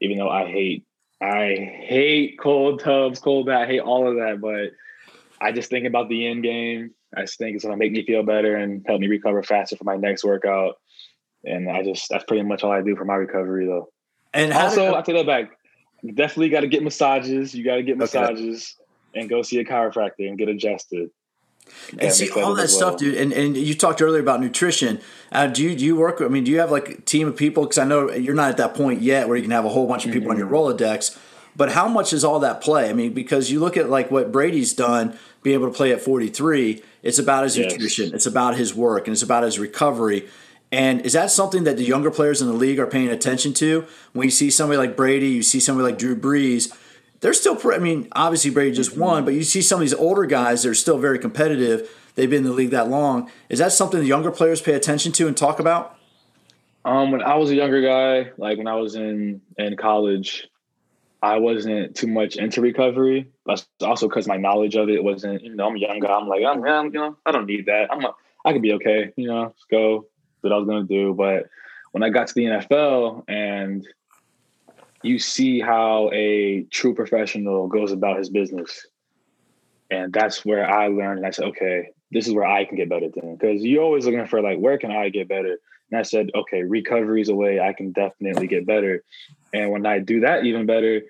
even 0.00 0.18
though 0.18 0.28
I 0.28 0.46
hate 0.46 0.84
I 1.22 1.54
hate 1.54 2.38
cold 2.40 2.80
tubs, 2.80 3.20
cold 3.20 3.46
bath. 3.46 3.62
I 3.62 3.66
hate 3.66 3.80
all 3.80 4.08
of 4.08 4.16
that, 4.16 4.40
but 4.40 4.72
I 5.40 5.52
just 5.52 5.70
think 5.70 5.86
about 5.86 6.08
the 6.08 6.26
end 6.26 6.42
game. 6.42 6.92
I 7.16 7.22
just 7.22 7.38
think 7.38 7.54
it's 7.54 7.64
gonna 7.64 7.76
make 7.76 7.92
me 7.92 8.04
feel 8.04 8.24
better 8.24 8.56
and 8.56 8.84
help 8.86 9.00
me 9.00 9.06
recover 9.06 9.42
faster 9.42 9.76
for 9.76 9.84
my 9.84 9.96
next 9.96 10.24
workout. 10.24 10.76
And 11.44 11.70
I 11.70 11.82
just 11.84 12.08
that's 12.08 12.24
pretty 12.24 12.42
much 12.42 12.64
all 12.64 12.72
I 12.72 12.82
do 12.82 12.96
for 12.96 13.04
my 13.04 13.14
recovery, 13.14 13.66
though. 13.66 13.88
And 14.34 14.52
also, 14.52 14.86
did, 14.86 14.94
I 14.94 15.02
take 15.02 15.16
that 15.16 15.26
back. 15.26 15.50
Definitely 16.14 16.48
got 16.48 16.60
to 16.60 16.68
get 16.68 16.82
massages. 16.82 17.54
You 17.54 17.64
got 17.64 17.76
to 17.76 17.82
get 17.82 17.98
massages 17.98 18.76
okay. 18.80 19.20
and 19.20 19.30
go 19.30 19.42
see 19.42 19.58
a 19.60 19.64
chiropractor 19.64 20.28
and 20.28 20.36
get 20.36 20.48
adjusted. 20.48 21.10
And 21.98 22.12
see 22.12 22.30
all 22.30 22.54
that 22.54 22.68
stuff, 22.68 22.98
dude. 22.98 23.16
And 23.16 23.32
and 23.32 23.56
you 23.56 23.74
talked 23.74 24.00
earlier 24.00 24.20
about 24.20 24.40
nutrition. 24.40 25.00
Uh, 25.30 25.46
do 25.46 25.62
you 25.62 25.76
do 25.76 25.84
you 25.84 25.96
work? 25.96 26.20
I 26.20 26.28
mean, 26.28 26.44
do 26.44 26.50
you 26.50 26.60
have 26.60 26.70
like 26.70 26.88
a 26.88 27.00
team 27.02 27.28
of 27.28 27.36
people? 27.36 27.64
Because 27.64 27.78
I 27.78 27.84
know 27.84 28.10
you're 28.10 28.34
not 28.34 28.50
at 28.50 28.56
that 28.58 28.74
point 28.74 29.02
yet 29.02 29.28
where 29.28 29.36
you 29.36 29.42
can 29.42 29.50
have 29.50 29.64
a 29.64 29.68
whole 29.68 29.86
bunch 29.86 30.06
of 30.06 30.12
people 30.12 30.30
mm-hmm. 30.30 30.42
on 30.42 30.50
your 30.50 30.74
mm-hmm. 30.74 30.84
Rolodex. 30.84 31.18
But 31.54 31.72
how 31.72 31.86
much 31.86 32.10
does 32.10 32.24
all 32.24 32.40
that 32.40 32.62
play? 32.62 32.88
I 32.88 32.94
mean, 32.94 33.12
because 33.12 33.50
you 33.50 33.60
look 33.60 33.76
at 33.76 33.90
like 33.90 34.10
what 34.10 34.32
Brady's 34.32 34.72
done, 34.72 35.18
being 35.42 35.54
able 35.54 35.70
to 35.70 35.76
play 35.76 35.92
at 35.92 36.00
43. 36.00 36.82
It's 37.02 37.18
about 37.18 37.44
his 37.44 37.58
yes. 37.58 37.72
nutrition. 37.72 38.14
It's 38.14 38.26
about 38.26 38.56
his 38.56 38.74
work, 38.74 39.06
and 39.06 39.12
it's 39.12 39.22
about 39.22 39.42
his 39.42 39.58
recovery. 39.58 40.28
And 40.70 41.02
is 41.02 41.12
that 41.12 41.30
something 41.30 41.64
that 41.64 41.76
the 41.76 41.84
younger 41.84 42.10
players 42.10 42.40
in 42.40 42.48
the 42.48 42.54
league 42.54 42.78
are 42.78 42.86
paying 42.86 43.08
attention 43.08 43.52
to? 43.54 43.84
When 44.14 44.24
you 44.24 44.30
see 44.30 44.50
somebody 44.50 44.78
like 44.78 44.96
Brady, 44.96 45.28
you 45.28 45.42
see 45.42 45.60
somebody 45.60 45.90
like 45.90 45.98
Drew 45.98 46.16
Brees 46.16 46.74
they're 47.22 47.32
still. 47.32 47.58
I 47.72 47.78
mean, 47.78 48.08
obviously 48.12 48.50
Brady 48.50 48.72
just 48.72 48.96
won, 48.96 49.24
but 49.24 49.32
you 49.32 49.44
see 49.44 49.62
some 49.62 49.76
of 49.76 49.80
these 49.80 49.94
older 49.94 50.26
guys; 50.26 50.64
they're 50.64 50.74
still 50.74 50.98
very 50.98 51.18
competitive. 51.18 51.88
They've 52.14 52.28
been 52.28 52.38
in 52.38 52.44
the 52.44 52.52
league 52.52 52.70
that 52.70 52.90
long. 52.90 53.30
Is 53.48 53.58
that 53.60 53.72
something 53.72 54.00
the 54.00 54.06
younger 54.06 54.30
players 54.30 54.60
pay 54.60 54.74
attention 54.74 55.12
to 55.12 55.26
and 55.28 55.36
talk 55.36 55.58
about? 55.58 55.96
Um, 56.84 57.12
when 57.12 57.22
I 57.22 57.36
was 57.36 57.50
a 57.50 57.54
younger 57.54 57.80
guy, 57.80 58.32
like 58.36 58.58
when 58.58 58.66
I 58.66 58.74
was 58.74 58.96
in 58.96 59.40
in 59.56 59.76
college, 59.76 60.48
I 61.22 61.38
wasn't 61.38 61.94
too 61.94 62.08
much 62.08 62.36
into 62.36 62.60
recovery. 62.60 63.30
That's 63.46 63.66
also 63.80 64.08
because 64.08 64.26
my 64.26 64.36
knowledge 64.36 64.74
of 64.74 64.88
it 64.88 65.02
wasn't. 65.02 65.42
You 65.42 65.54
know, 65.54 65.68
I'm 65.68 65.76
a 65.76 65.78
young 65.78 66.00
guy. 66.00 66.12
I'm 66.12 66.26
like, 66.26 66.44
I'm, 66.44 66.62
I'm 66.64 66.86
you 66.86 66.92
know, 66.92 67.16
I 67.24 67.30
don't 67.30 67.46
need 67.46 67.66
that. 67.66 67.86
I'm, 67.92 68.04
a, 68.04 68.14
I 68.44 68.52
can 68.52 68.62
be 68.62 68.72
okay. 68.74 69.12
You 69.16 69.28
know, 69.28 69.42
let's 69.42 69.64
go. 69.70 70.00
Do 70.00 70.48
what 70.48 70.52
I 70.52 70.56
was 70.56 70.66
gonna 70.66 70.82
do. 70.82 71.14
But 71.14 71.48
when 71.92 72.02
I 72.02 72.08
got 72.08 72.26
to 72.26 72.34
the 72.34 72.46
NFL 72.46 73.22
and 73.28 73.86
you 75.02 75.18
see 75.18 75.60
how 75.60 76.10
a 76.12 76.62
true 76.70 76.94
professional 76.94 77.68
goes 77.68 77.92
about 77.92 78.18
his 78.18 78.30
business. 78.30 78.86
And 79.90 80.12
that's 80.12 80.44
where 80.44 80.68
I 80.68 80.88
learned. 80.88 81.18
And 81.18 81.26
I 81.26 81.30
said, 81.30 81.46
okay, 81.46 81.90
this 82.10 82.26
is 82.26 82.34
where 82.34 82.46
I 82.46 82.64
can 82.64 82.76
get 82.76 82.88
better 82.88 83.08
because 83.08 83.62
you're 83.62 83.82
always 83.82 84.06
looking 84.06 84.26
for 84.26 84.40
like, 84.40 84.58
where 84.58 84.78
can 84.78 84.90
I 84.90 85.08
get 85.08 85.28
better? 85.28 85.58
And 85.90 85.98
I 85.98 86.02
said, 86.02 86.30
okay, 86.34 86.62
recovery 86.62 87.20
is 87.20 87.28
a 87.28 87.34
way 87.34 87.60
I 87.60 87.72
can 87.72 87.92
definitely 87.92 88.46
get 88.46 88.66
better. 88.66 89.02
And 89.52 89.70
when 89.70 89.84
I 89.84 89.98
do 89.98 90.20
that 90.20 90.44
even 90.44 90.64
better, 90.64 91.02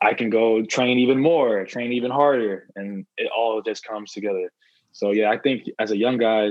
I 0.00 0.14
can 0.14 0.30
go 0.30 0.64
train 0.64 0.98
even 0.98 1.20
more, 1.20 1.64
train 1.64 1.92
even 1.92 2.10
harder, 2.10 2.66
and 2.74 3.06
it 3.16 3.30
all 3.36 3.62
just 3.62 3.84
comes 3.84 4.12
together. 4.12 4.50
So 4.92 5.12
yeah, 5.12 5.30
I 5.30 5.38
think 5.38 5.70
as 5.78 5.90
a 5.90 5.96
young 5.96 6.18
guy, 6.18 6.50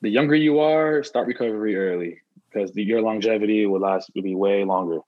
the 0.00 0.08
younger 0.08 0.34
you 0.34 0.60
are, 0.60 1.02
start 1.02 1.26
recovery 1.26 1.76
early 1.76 2.20
because 2.50 2.74
your 2.76 3.02
longevity 3.02 3.66
will 3.66 3.80
last 3.80 4.10
will 4.14 4.22
be 4.22 4.34
way 4.34 4.64
longer. 4.64 5.00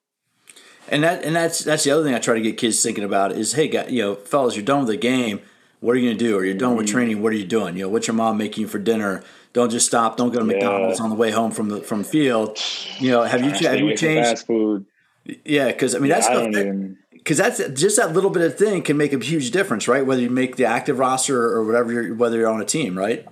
And 0.90 1.02
that 1.04 1.24
and 1.24 1.36
that's 1.36 1.60
that's 1.60 1.84
the 1.84 1.90
other 1.90 2.04
thing 2.04 2.14
I 2.14 2.18
try 2.18 2.34
to 2.34 2.40
get 2.40 2.56
kids 2.56 2.82
thinking 2.82 3.04
about 3.04 3.32
is 3.32 3.52
hey, 3.52 3.68
guys, 3.68 3.90
you 3.90 4.02
know, 4.02 4.14
fellas, 4.14 4.56
you're 4.56 4.64
done 4.64 4.80
with 4.80 4.88
the 4.88 4.96
game. 4.96 5.40
What 5.80 5.92
are 5.92 5.98
you 5.98 6.10
gonna 6.10 6.18
do? 6.18 6.36
Or 6.36 6.44
you're 6.44 6.54
done 6.54 6.76
with 6.76 6.86
mm-hmm. 6.86 6.94
training. 6.94 7.22
What 7.22 7.32
are 7.32 7.36
you 7.36 7.46
doing? 7.46 7.76
You 7.76 7.84
know, 7.84 7.88
what's 7.88 8.06
your 8.06 8.14
mom 8.14 8.38
making 8.38 8.62
you 8.62 8.68
for 8.68 8.78
dinner? 8.78 9.22
Don't 9.52 9.70
just 9.70 9.86
stop. 9.86 10.16
Don't 10.16 10.32
go 10.32 10.38
to 10.38 10.44
McDonald's 10.44 10.98
yeah. 10.98 11.04
on 11.04 11.10
the 11.10 11.16
way 11.16 11.30
home 11.30 11.50
from 11.50 11.68
the 11.68 11.80
from 11.80 12.04
field. 12.04 12.58
You 12.98 13.10
know, 13.10 13.22
have 13.22 13.42
you 13.42 13.50
have 13.50 13.78
you 13.78 13.96
changed 13.96 14.28
fast 14.28 14.46
food? 14.46 14.86
Yeah, 15.44 15.68
because 15.68 15.94
I 15.94 15.98
mean 15.98 16.10
yeah, 16.10 16.20
that's 16.20 16.96
because 17.12 17.36
that's 17.36 17.80
just 17.80 17.96
that 17.96 18.12
little 18.12 18.30
bit 18.30 18.42
of 18.42 18.56
thing 18.56 18.82
can 18.82 18.96
make 18.96 19.12
a 19.12 19.18
huge 19.18 19.50
difference, 19.50 19.86
right? 19.86 20.04
Whether 20.04 20.22
you 20.22 20.30
make 20.30 20.56
the 20.56 20.64
active 20.64 20.98
roster 20.98 21.40
or 21.40 21.64
whatever, 21.64 21.92
you're, 21.92 22.14
whether 22.14 22.38
you're 22.38 22.48
on 22.48 22.60
a 22.60 22.64
team, 22.64 22.98
right? 22.98 23.26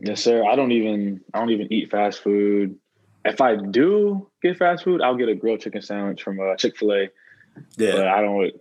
Yes, 0.00 0.22
sir. 0.22 0.44
I 0.44 0.56
don't 0.56 0.72
even 0.72 1.20
I 1.34 1.40
don't 1.40 1.50
even 1.50 1.72
eat 1.72 1.90
fast 1.90 2.22
food 2.22 2.76
if 3.28 3.40
I 3.40 3.56
do 3.56 4.30
get 4.42 4.56
fast 4.56 4.84
food, 4.84 5.00
I'll 5.02 5.16
get 5.16 5.28
a 5.28 5.34
grilled 5.34 5.60
chicken 5.60 5.82
sandwich 5.82 6.22
from 6.22 6.40
uh, 6.40 6.56
Chick 6.56 6.76
Fil 6.76 6.92
A. 6.92 7.08
Yeah, 7.76 7.92
but 7.92 8.08
I 8.08 8.20
don't. 8.22 8.52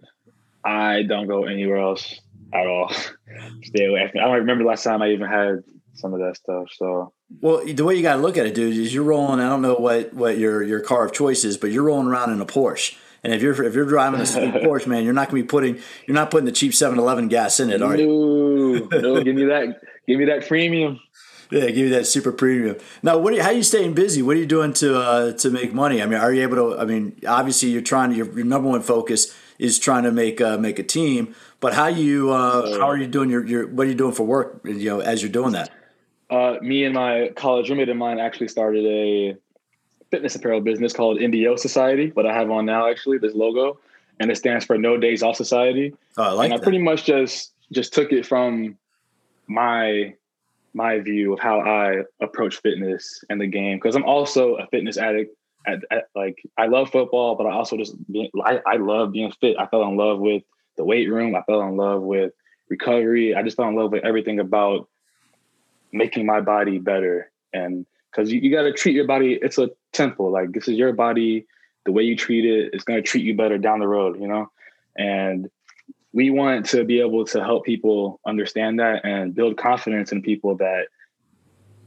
I 0.63 1.03
don't 1.03 1.27
go 1.27 1.45
anywhere 1.45 1.77
else 1.77 2.19
at 2.53 2.67
all. 2.67 2.91
Stay 3.63 3.85
away. 3.85 4.11
I 4.13 4.17
don't 4.17 4.33
remember 4.33 4.63
last 4.63 4.83
time 4.83 5.01
I 5.01 5.11
even 5.11 5.27
had 5.27 5.63
some 5.93 6.13
of 6.13 6.19
that 6.19 6.37
stuff. 6.37 6.67
So, 6.75 7.13
well, 7.41 7.65
the 7.65 7.83
way 7.83 7.95
you 7.95 8.01
got 8.01 8.15
to 8.15 8.21
look 8.21 8.37
at 8.37 8.45
it, 8.45 8.55
dude, 8.55 8.75
is 8.75 8.93
you're 8.93 9.03
rolling. 9.03 9.39
I 9.39 9.49
don't 9.49 9.61
know 9.61 9.75
what 9.75 10.13
what 10.13 10.37
your 10.37 10.63
your 10.63 10.79
car 10.79 11.05
of 11.05 11.13
choice 11.13 11.43
is, 11.43 11.57
but 11.57 11.71
you're 11.71 11.83
rolling 11.83 12.07
around 12.07 12.31
in 12.31 12.41
a 12.41 12.45
Porsche. 12.45 12.97
And 13.23 13.33
if 13.33 13.41
you're 13.41 13.61
if 13.63 13.73
you're 13.73 13.85
driving 13.85 14.21
a 14.21 14.23
Porsche, 14.65 14.87
man, 14.87 15.03
you're 15.03 15.13
not 15.13 15.29
going 15.29 15.41
to 15.41 15.45
be 15.45 15.47
putting 15.47 15.79
you're 16.07 16.15
not 16.15 16.31
putting 16.31 16.45
the 16.45 16.51
cheap 16.51 16.71
7-Eleven 16.71 17.27
gas 17.27 17.59
in 17.59 17.69
it, 17.69 17.81
are 17.81 17.97
you? 17.97 18.87
No, 18.91 18.99
no, 18.99 19.23
give 19.23 19.35
me 19.35 19.45
that, 19.45 19.81
give 20.07 20.19
me 20.19 20.25
that 20.25 20.47
premium. 20.47 20.99
Yeah, 21.49 21.67
give 21.67 21.77
you 21.77 21.89
that 21.89 22.05
super 22.05 22.31
premium. 22.31 22.77
Now, 23.01 23.17
what? 23.17 23.33
Are 23.33 23.37
you, 23.37 23.43
how 23.43 23.49
are 23.49 23.53
you 23.53 23.63
staying 23.63 23.93
busy? 23.93 24.21
What 24.21 24.35
are 24.35 24.39
you 24.39 24.45
doing 24.45 24.73
to 24.73 24.99
uh, 24.99 25.31
to 25.33 25.49
make 25.49 25.73
money? 25.73 26.01
I 26.01 26.05
mean, 26.05 26.19
are 26.19 26.33
you 26.33 26.43
able 26.43 26.55
to? 26.55 26.79
I 26.79 26.85
mean, 26.85 27.19
obviously, 27.27 27.69
you're 27.69 27.81
trying. 27.81 28.11
Your, 28.11 28.25
your 28.35 28.45
number 28.45 28.69
one 28.69 28.81
focus 28.81 29.35
is 29.57 29.79
trying 29.79 30.03
to 30.03 30.11
make 30.11 30.41
uh, 30.41 30.57
make 30.57 30.77
a 30.79 30.83
team. 30.83 31.35
But 31.59 31.73
how 31.73 31.87
you? 31.87 32.31
Uh, 32.31 32.77
how 32.79 32.87
are 32.87 32.97
you 32.97 33.07
doing? 33.07 33.29
Your, 33.29 33.45
your 33.45 33.67
what 33.67 33.87
are 33.87 33.89
you 33.89 33.95
doing 33.95 34.13
for 34.13 34.25
work? 34.25 34.61
You 34.65 34.73
know, 34.73 34.99
as 34.99 35.21
you're 35.21 35.31
doing 35.31 35.53
that. 35.53 35.71
Uh, 36.29 36.57
me 36.61 36.83
and 36.83 36.93
my 36.93 37.31
college 37.35 37.69
roommate 37.69 37.87
of 37.87 37.95
mine 37.95 38.19
actually 38.19 38.49
started 38.49 38.85
a 38.85 39.37
fitness 40.11 40.35
apparel 40.35 40.61
business 40.61 40.93
called 40.93 41.19
NDO 41.19 41.57
Society. 41.57 42.09
What 42.09 42.25
I 42.25 42.33
have 42.33 42.51
on 42.51 42.65
now, 42.65 42.89
actually, 42.89 43.17
this 43.17 43.33
logo, 43.33 43.79
and 44.19 44.29
it 44.29 44.35
stands 44.35 44.65
for 44.65 44.77
No 44.77 44.97
Days 44.97 45.23
Off 45.23 45.37
Society. 45.37 45.93
Oh, 46.17 46.23
I 46.23 46.31
like 46.31 46.51
and 46.51 46.59
I 46.59 46.63
pretty 46.63 46.79
much 46.79 47.05
just 47.05 47.53
just 47.71 47.93
took 47.93 48.11
it 48.11 48.25
from 48.25 48.77
my 49.47 50.13
my 50.77 50.99
view 50.99 51.33
of 51.33 51.39
how 51.39 51.59
I 51.59 52.03
approach 52.21 52.61
fitness 52.61 53.23
and 53.29 53.41
the 53.41 53.47
game 53.47 53.77
because 53.77 53.95
I'm 53.95 54.05
also 54.05 54.55
a 54.55 54.67
fitness 54.67 54.97
addict. 54.97 55.35
At, 55.65 55.79
at, 55.91 56.05
like 56.15 56.37
I 56.57 56.67
love 56.67 56.91
football, 56.91 57.35
but 57.35 57.45
I 57.45 57.51
also 57.51 57.75
just 57.75 57.93
being, 58.09 58.29
I, 58.41 58.61
I 58.65 58.77
love 58.77 59.11
being 59.11 59.33
fit. 59.41 59.57
I 59.59 59.65
fell 59.65 59.83
in 59.83 59.97
love 59.97 60.19
with 60.19 60.43
the 60.77 60.85
weight 60.85 61.09
room. 61.09 61.35
I 61.35 61.41
fell 61.41 61.61
in 61.63 61.75
love 61.75 62.03
with 62.03 62.31
recovery. 62.69 63.35
I 63.35 63.43
just 63.43 63.57
fell 63.57 63.67
in 63.67 63.75
love 63.75 63.91
with 63.91 64.05
everything 64.05 64.39
about 64.39 64.87
making 65.91 66.25
my 66.25 66.39
body 66.39 66.77
better. 66.77 67.31
And 67.51 67.85
because 68.09 68.31
you, 68.31 68.39
you 68.39 68.49
got 68.49 68.61
to 68.61 68.71
treat 68.71 68.95
your 68.95 69.07
body, 69.07 69.37
it's 69.41 69.57
a 69.57 69.69
temple. 69.91 70.31
Like 70.31 70.53
this 70.53 70.69
is 70.69 70.77
your 70.77 70.93
body. 70.93 71.47
The 71.85 71.91
way 71.91 72.03
you 72.03 72.15
treat 72.15 72.45
it, 72.45 72.69
it's 72.71 72.85
going 72.85 73.01
to 73.01 73.07
treat 73.07 73.25
you 73.25 73.35
better 73.35 73.57
down 73.57 73.79
the 73.79 73.87
road. 73.87 74.21
You 74.21 74.29
know, 74.29 74.51
and 74.97 75.49
we 76.17 76.31
want 76.31 76.65
to 76.65 76.83
be 76.83 76.99
able 76.99 77.23
to 77.23 77.43
help 77.43 77.63
people 77.63 78.19
understand 78.25 78.79
that 78.79 79.05
and 79.05 79.35
build 79.35 79.55
confidence 79.55 80.11
in 80.11 80.19
people 80.23 80.55
that 80.55 80.87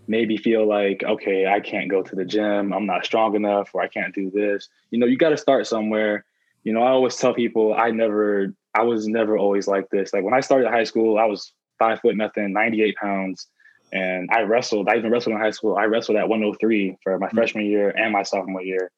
maybe 0.06 0.36
feel 0.36 0.64
like 0.68 1.02
okay 1.02 1.48
i 1.48 1.58
can't 1.58 1.90
go 1.90 2.00
to 2.00 2.14
the 2.14 2.24
gym 2.24 2.72
i'm 2.72 2.86
not 2.86 3.04
strong 3.04 3.34
enough 3.34 3.70
or 3.74 3.82
i 3.82 3.88
can't 3.88 4.14
do 4.14 4.30
this. 4.30 4.68
You 4.92 5.00
know 5.00 5.06
you 5.06 5.16
got 5.18 5.30
to 5.30 5.36
start 5.36 5.66
somewhere. 5.66 6.24
You 6.62 6.72
know 6.72 6.80
i 6.80 6.90
always 6.90 7.16
tell 7.16 7.34
people 7.34 7.74
i 7.74 7.90
never 7.90 8.54
i 8.72 8.82
was 8.82 9.08
never 9.08 9.36
always 9.36 9.66
like 9.66 9.90
this. 9.90 10.12
Like 10.12 10.22
when 10.22 10.34
i 10.34 10.38
started 10.38 10.70
high 10.70 10.84
school 10.84 11.18
i 11.18 11.24
was 11.24 11.52
five 11.80 11.98
foot 11.98 12.16
nothing 12.16 12.52
98 12.52 12.94
pounds 13.02 13.48
and 13.92 14.30
i 14.30 14.42
wrestled. 14.42 14.88
I 14.88 14.96
even 14.96 15.10
wrestled 15.10 15.34
in 15.34 15.40
high 15.40 15.50
school. 15.58 15.76
I 15.76 15.86
wrestled 15.86 16.18
at 16.18 16.28
103 16.28 16.98
for 17.02 17.18
my 17.18 17.26
mm-hmm. 17.26 17.36
freshman 17.36 17.66
year 17.66 17.90
and 17.90 18.12
my 18.12 18.22
sophomore 18.22 18.62
year. 18.62 18.92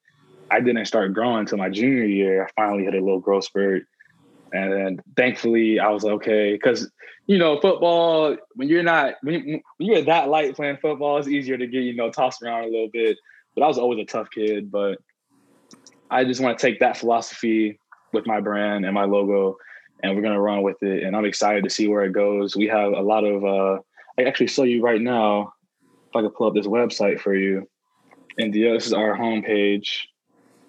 I 0.50 0.60
didn't 0.60 0.84
start 0.84 1.14
growing 1.14 1.40
until 1.40 1.56
my 1.56 1.70
junior 1.70 2.04
year. 2.04 2.44
I 2.44 2.50
finally 2.54 2.84
hit 2.84 2.92
a 2.92 3.00
little 3.00 3.20
growth 3.20 3.44
spurt 3.44 3.86
and 4.52 4.72
then 4.72 5.00
thankfully, 5.16 5.80
I 5.80 5.88
was 5.88 6.04
okay 6.04 6.52
because 6.52 6.90
you 7.26 7.38
know 7.38 7.60
football 7.60 8.36
when 8.54 8.68
you're 8.68 8.82
not 8.82 9.14
when, 9.22 9.44
when 9.44 9.62
you're 9.78 10.02
that 10.02 10.28
light 10.28 10.54
playing 10.54 10.78
football, 10.80 11.18
it's 11.18 11.28
easier 11.28 11.56
to 11.56 11.66
get 11.66 11.82
you 11.82 11.94
know 11.94 12.10
tossed 12.10 12.42
around 12.42 12.64
a 12.64 12.68
little 12.68 12.90
bit. 12.92 13.18
But 13.54 13.64
I 13.64 13.68
was 13.68 13.78
always 13.78 14.00
a 14.00 14.04
tough 14.04 14.28
kid. 14.30 14.70
But 14.70 14.98
I 16.10 16.24
just 16.24 16.40
want 16.40 16.58
to 16.58 16.66
take 16.66 16.80
that 16.80 16.96
philosophy 16.96 17.78
with 18.12 18.26
my 18.26 18.40
brand 18.40 18.84
and 18.84 18.94
my 18.94 19.04
logo, 19.04 19.56
and 20.02 20.14
we're 20.14 20.22
gonna 20.22 20.40
run 20.40 20.62
with 20.62 20.82
it. 20.82 21.02
And 21.02 21.16
I'm 21.16 21.24
excited 21.24 21.64
to 21.64 21.70
see 21.70 21.88
where 21.88 22.04
it 22.04 22.12
goes. 22.12 22.56
We 22.56 22.66
have 22.68 22.92
a 22.92 23.02
lot 23.02 23.24
of. 23.24 23.44
uh 23.44 23.80
I 24.18 24.24
actually 24.24 24.48
show 24.48 24.64
you 24.64 24.82
right 24.82 25.00
now. 25.00 25.54
If 26.10 26.16
I 26.16 26.20
could 26.20 26.34
pull 26.34 26.48
up 26.48 26.54
this 26.54 26.66
website 26.66 27.20
for 27.20 27.34
you, 27.34 27.66
and 28.36 28.52
this 28.52 28.86
is 28.86 28.92
our 28.92 29.16
homepage. 29.16 29.88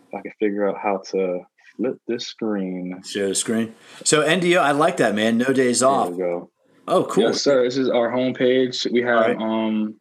If 0.07 0.19
I 0.19 0.21
can 0.21 0.31
figure 0.39 0.69
out 0.69 0.77
how 0.81 1.01
to 1.11 1.41
flip 1.77 1.97
this 2.07 2.27
screen. 2.27 3.01
Share 3.03 3.27
the 3.27 3.35
screen. 3.35 3.75
So 4.03 4.21
NDO, 4.23 4.59
I 4.59 4.71
like 4.71 4.97
that 4.97 5.15
man. 5.15 5.37
No 5.37 5.53
days 5.53 5.83
off. 5.83 6.05
There 6.07 6.13
we 6.13 6.17
go. 6.17 6.51
Oh, 6.87 7.05
cool. 7.05 7.23
Yes, 7.25 7.41
sir. 7.41 7.63
This 7.63 7.77
is 7.77 7.89
our 7.89 8.11
homepage. 8.11 8.91
We 8.91 9.01
have 9.01 9.37
Alright. 9.37 9.37
um 9.37 9.95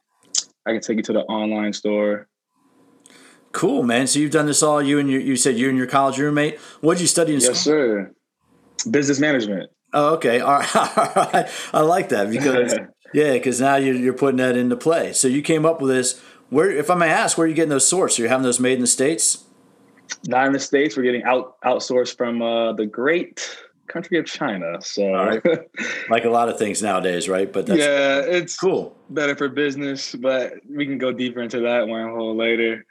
I 0.67 0.73
can 0.73 0.81
take 0.81 0.97
you 0.97 1.03
to 1.05 1.13
the 1.13 1.21
online 1.21 1.73
store. 1.73 2.29
Cool, 3.53 3.83
man. 3.83 4.07
So 4.07 4.19
you've 4.19 4.31
done 4.31 4.47
this 4.47 4.63
all. 4.63 4.81
You 4.81 4.99
and 4.99 5.11
your, 5.11 5.21
you 5.21 5.37
said 5.37 5.57
you 5.57 5.69
and 5.69 5.77
your 5.77 5.87
college 5.87 6.19
roommate. 6.19 6.59
What 6.81 6.95
did 6.95 7.03
you 7.03 7.07
study 7.07 7.35
in 7.35 7.41
Yes, 7.41 7.61
school? 7.61 7.75
sir. 7.75 8.13
Business 8.91 9.19
management. 9.21 9.71
Oh, 9.93 10.15
okay. 10.15 10.41
All 10.41 10.59
right. 10.59 10.77
All 10.77 11.29
right. 11.33 11.49
I 11.75 11.81
like 11.81 12.09
that 12.09 12.31
because 12.31 12.75
yeah, 13.15 13.33
because 13.35 13.61
now 13.61 13.77
you're, 13.77 13.95
you're 13.95 14.15
putting 14.15 14.39
that 14.39 14.57
into 14.57 14.77
play. 14.77 15.13
So 15.13 15.29
you 15.29 15.43
came 15.43 15.67
up 15.67 15.81
with 15.81 15.91
this. 15.91 16.21
Where, 16.49 16.71
if 16.71 16.91
I 16.91 16.95
may 16.95 17.09
ask, 17.09 17.37
where 17.39 17.45
are 17.47 17.49
you 17.49 17.55
getting 17.55 17.71
those 17.71 17.91
sourced? 17.91 18.19
You're 18.19 18.29
having 18.29 18.45
those 18.45 18.61
made 18.61 18.75
in 18.75 18.81
the 18.81 18.87
states? 18.87 19.45
Not 20.27 20.47
in 20.47 20.53
the 20.53 20.61
States. 20.61 20.97
We're 20.97 21.03
getting 21.03 21.25
out 21.25 21.61
outsourced 21.63 22.17
from 22.17 22.43
uh, 22.43 22.73
the 22.73 22.87
great 22.87 23.57
country 23.89 24.19
of 24.19 24.27
China. 24.27 24.81
So 24.81 25.03
Alright. 25.03 25.43
Like 26.09 26.25
a 26.25 26.31
lot 26.31 26.49
of 26.49 26.59
things 26.59 26.83
nowadays, 26.83 27.29
right? 27.29 27.53
But 27.53 27.67
that's 27.67 27.79
yeah, 27.81 28.21
it's 28.21 28.57
cool. 28.57 28.97
better 29.11 29.35
for 29.37 29.49
business, 29.49 30.15
but 30.15 30.55
we 30.69 30.87
can 30.87 30.99
go 30.99 31.13
deeper 31.13 31.43
into 31.43 31.61
that 31.61 31.87
one 31.89 32.11
whole 32.11 32.37
later. 32.37 32.85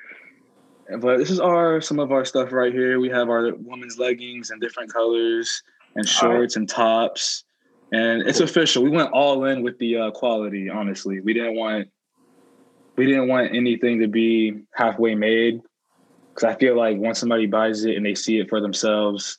But 0.99 1.17
this 1.17 1.29
is 1.31 1.39
our 1.39 1.79
some 1.81 1.99
of 1.99 2.11
our 2.11 2.25
stuff 2.25 2.51
right 2.51 2.73
here. 2.73 2.99
We 2.99 3.09
have 3.09 3.29
our 3.29 3.53
women's 3.55 3.97
leggings 3.97 4.51
in 4.51 4.59
different 4.59 4.91
colors 4.91 5.63
and 5.95 6.07
shorts 6.07 6.55
and 6.55 6.67
tops, 6.67 7.43
and 7.93 8.21
it's 8.27 8.39
Cool. 8.39 8.45
official. 8.45 8.83
We 8.83 8.89
went 8.89 9.11
all 9.11 9.45
in 9.45 9.61
with 9.61 9.77
the 9.79 9.97
uh, 9.97 10.11
quality. 10.11 10.69
Honestly, 10.69 11.21
we 11.21 11.33
didn't 11.33 11.55
want 11.55 11.87
we 12.97 13.05
didn't 13.05 13.27
want 13.29 13.55
anything 13.55 13.99
to 14.01 14.07
be 14.07 14.63
halfway 14.73 15.15
made 15.15 15.61
because 16.41 16.55
I 16.55 16.59
feel 16.59 16.75
like 16.75 16.97
once 16.97 17.19
somebody 17.19 17.45
buys 17.45 17.83
it 17.85 17.95
and 17.95 18.05
they 18.05 18.15
see 18.15 18.39
it 18.39 18.49
for 18.49 18.61
themselves, 18.61 19.37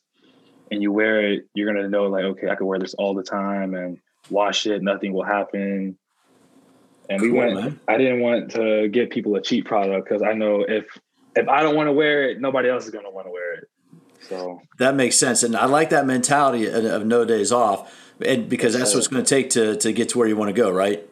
and 0.70 0.82
you 0.82 0.92
wear 0.92 1.32
it, 1.32 1.46
you're 1.54 1.72
gonna 1.72 1.88
know 1.88 2.04
like, 2.04 2.24
okay, 2.24 2.48
I 2.48 2.54
can 2.54 2.66
wear 2.66 2.78
this 2.78 2.94
all 2.94 3.14
the 3.14 3.22
time 3.22 3.74
and 3.74 3.98
wash 4.30 4.66
it, 4.66 4.82
nothing 4.82 5.12
will 5.12 5.24
happen. 5.24 5.98
And 7.10 7.20
we 7.20 7.30
went. 7.30 7.54
man. 7.54 7.80
I 7.88 7.98
didn't 7.98 8.20
want 8.20 8.52
to 8.52 8.88
give 8.88 9.10
people 9.10 9.34
a 9.36 9.42
cheap 9.42 9.66
product 9.66 10.08
because 10.08 10.22
I 10.22 10.32
know 10.32 10.64
if 10.66 10.86
if 11.34 11.48
I 11.48 11.62
don't 11.62 11.74
want 11.74 11.88
to 11.88 11.92
wear 11.92 12.30
it, 12.30 12.40
nobody 12.40 12.68
else 12.68 12.84
is 12.84 12.90
gonna 12.90 13.10
want 13.10 13.26
to 13.26 13.32
wear 13.32 13.54
it. 13.54 13.68
So 14.20 14.60
That 14.78 14.94
makes 14.94 15.16
sense, 15.16 15.42
and 15.42 15.56
I 15.56 15.66
like 15.66 15.90
that 15.90 16.06
mentality 16.06 16.66
of, 16.66 16.84
of 16.84 17.06
no 17.06 17.24
days 17.24 17.50
off, 17.50 17.92
and 18.24 18.48
because 18.48 18.74
that's 18.74 18.94
what's 18.94 19.08
going 19.08 19.24
to 19.24 19.28
take 19.28 19.50
to 19.50 19.76
to 19.76 19.92
get 19.92 20.10
to 20.10 20.18
where 20.18 20.28
you 20.28 20.36
want 20.36 20.54
to 20.54 20.60
go, 20.60 20.70
right? 20.70 21.08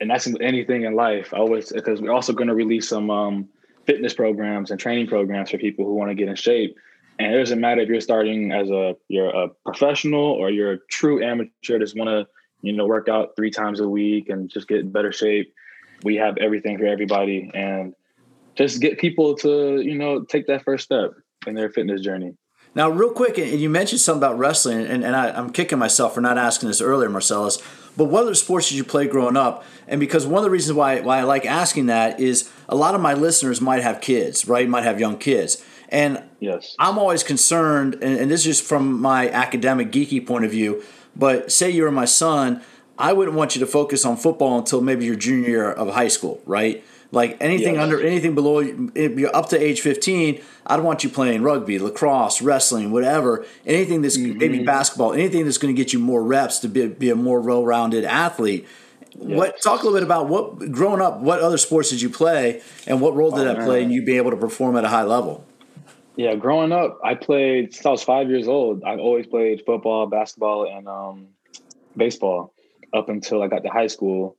and 0.00 0.10
that's 0.10 0.26
anything 0.40 0.82
in 0.84 0.94
life. 0.94 1.32
I 1.32 1.38
always 1.38 1.70
because 1.70 2.00
we're 2.00 2.12
also 2.12 2.32
going 2.32 2.48
to 2.48 2.54
release 2.54 2.88
some 2.88 3.10
um, 3.10 3.48
fitness 3.86 4.14
programs 4.14 4.70
and 4.70 4.80
training 4.80 5.06
programs 5.06 5.50
for 5.50 5.58
people 5.58 5.84
who 5.84 5.94
want 5.94 6.10
to 6.10 6.14
get 6.14 6.28
in 6.28 6.36
shape. 6.36 6.76
And 7.18 7.34
it 7.34 7.38
doesn't 7.38 7.60
matter 7.60 7.80
if 7.80 7.88
you're 7.88 8.00
starting 8.00 8.50
as 8.52 8.70
a 8.70 8.96
you're 9.08 9.30
a 9.30 9.48
professional 9.64 10.24
or 10.24 10.50
you're 10.50 10.72
a 10.72 10.78
true 10.90 11.22
amateur, 11.22 11.78
just 11.78 11.96
want 11.96 12.08
to 12.08 12.26
you 12.62 12.72
know 12.72 12.86
work 12.86 13.08
out 13.08 13.36
three 13.36 13.50
times 13.50 13.80
a 13.80 13.88
week 13.88 14.28
and 14.28 14.50
just 14.50 14.66
get 14.66 14.80
in 14.80 14.90
better 14.90 15.12
shape. 15.12 15.54
We 16.02 16.16
have 16.16 16.36
everything 16.38 16.76
for 16.76 16.86
everybody, 16.86 17.50
and 17.54 17.94
just 18.56 18.80
get 18.80 18.98
people 18.98 19.36
to 19.36 19.80
you 19.80 19.94
know 19.94 20.24
take 20.24 20.48
that 20.48 20.64
first 20.64 20.84
step 20.84 21.12
in 21.46 21.54
their 21.54 21.70
fitness 21.70 22.00
journey. 22.00 22.32
Now, 22.74 22.90
real 22.90 23.10
quick, 23.10 23.38
and 23.38 23.60
you 23.60 23.70
mentioned 23.70 24.00
something 24.00 24.18
about 24.18 24.36
wrestling, 24.36 24.84
and, 24.84 25.04
and 25.04 25.14
I, 25.14 25.30
I'm 25.30 25.50
kicking 25.50 25.78
myself 25.78 26.14
for 26.14 26.20
not 26.20 26.36
asking 26.36 26.68
this 26.68 26.80
earlier, 26.80 27.08
Marcelis. 27.08 27.62
But 27.96 28.06
what 28.06 28.22
other 28.24 28.34
sports 28.34 28.68
did 28.68 28.76
you 28.76 28.84
play 28.84 29.06
growing 29.06 29.36
up? 29.36 29.64
And 29.86 30.00
because 30.00 30.26
one 30.26 30.38
of 30.38 30.44
the 30.44 30.50
reasons 30.50 30.76
why, 30.76 31.00
why 31.00 31.18
I 31.18 31.22
like 31.22 31.46
asking 31.46 31.86
that 31.86 32.18
is 32.18 32.50
a 32.68 32.74
lot 32.74 32.94
of 32.94 33.00
my 33.00 33.14
listeners 33.14 33.60
might 33.60 33.82
have 33.82 34.00
kids, 34.00 34.48
right? 34.48 34.68
Might 34.68 34.84
have 34.84 34.98
young 34.98 35.18
kids. 35.18 35.64
And 35.88 36.22
Yes. 36.40 36.74
I'm 36.78 36.98
always 36.98 37.22
concerned, 37.22 37.94
and, 38.02 38.18
and 38.18 38.30
this 38.30 38.40
is 38.40 38.58
just 38.58 38.68
from 38.68 39.00
my 39.00 39.30
academic 39.30 39.90
geeky 39.92 40.26
point 40.26 40.44
of 40.44 40.50
view. 40.50 40.82
But 41.16 41.52
say 41.52 41.70
you 41.70 41.84
were 41.84 41.92
my 41.92 42.04
son, 42.04 42.62
I 42.98 43.12
wouldn't 43.12 43.36
want 43.36 43.54
you 43.54 43.60
to 43.60 43.66
focus 43.66 44.04
on 44.04 44.16
football 44.16 44.58
until 44.58 44.80
maybe 44.80 45.04
your 45.04 45.16
junior 45.16 45.48
year 45.48 45.72
of 45.72 45.94
high 45.94 46.08
school, 46.08 46.40
right? 46.46 46.84
Like 47.12 47.36
anything 47.40 47.74
Yes. 47.74 47.82
under 47.82 48.00
anything 48.00 48.34
below, 48.34 48.58
you're 48.60 49.34
up 49.36 49.48
to 49.50 49.60
age 49.60 49.80
15, 49.80 50.40
I'd 50.66 50.80
want 50.80 51.04
you 51.04 51.10
playing 51.10 51.42
rugby, 51.42 51.78
lacrosse, 51.78 52.42
wrestling, 52.42 52.90
whatever. 52.90 53.44
Anything 53.66 54.02
that's 54.02 54.18
maybe 54.18 54.64
basketball, 54.64 55.12
anything 55.12 55.44
that's 55.44 55.58
going 55.58 55.74
to 55.74 55.80
get 55.80 55.92
you 55.92 55.98
more 56.00 56.22
reps 56.24 56.58
to 56.60 56.68
be, 56.68 56.88
be 56.88 57.10
a 57.10 57.14
more 57.14 57.40
well-rounded 57.40 58.04
athlete. 58.04 58.66
What 59.16 59.62
talk 59.62 59.82
a 59.82 59.84
little 59.84 59.96
bit 59.98 60.02
about 60.02 60.28
what 60.28 60.72
growing 60.72 61.00
up? 61.00 61.20
What 61.20 61.38
other 61.40 61.56
sports 61.58 61.90
did 61.90 62.02
you 62.02 62.10
play, 62.10 62.62
and 62.84 63.00
what 63.00 63.14
role 63.14 63.30
did 63.30 63.46
Oh, 63.46 63.54
that 63.54 63.64
play 63.64 63.80
in 63.84 63.90
you 63.90 64.02
being 64.04 64.16
able 64.16 64.32
to 64.32 64.36
perform 64.36 64.76
at 64.76 64.84
a 64.84 64.88
high 64.88 65.04
level? 65.04 65.44
Yeah, 66.16 66.34
growing 66.34 66.72
up, 66.72 66.98
I 67.04 67.14
played 67.14 67.72
since 67.72 67.86
I 67.86 67.90
was 67.90 68.02
five 68.02 68.28
years 68.28 68.48
old. 68.48 68.82
I've 68.82 68.98
always 68.98 69.26
played 69.28 69.62
football, 69.64 70.06
basketball, 70.08 70.66
and 70.66 70.88
um, 70.88 71.28
baseball 71.96 72.54
up 72.92 73.08
until 73.08 73.40
I 73.40 73.46
got 73.46 73.62
to 73.62 73.68
high 73.68 73.86
school. 73.86 74.36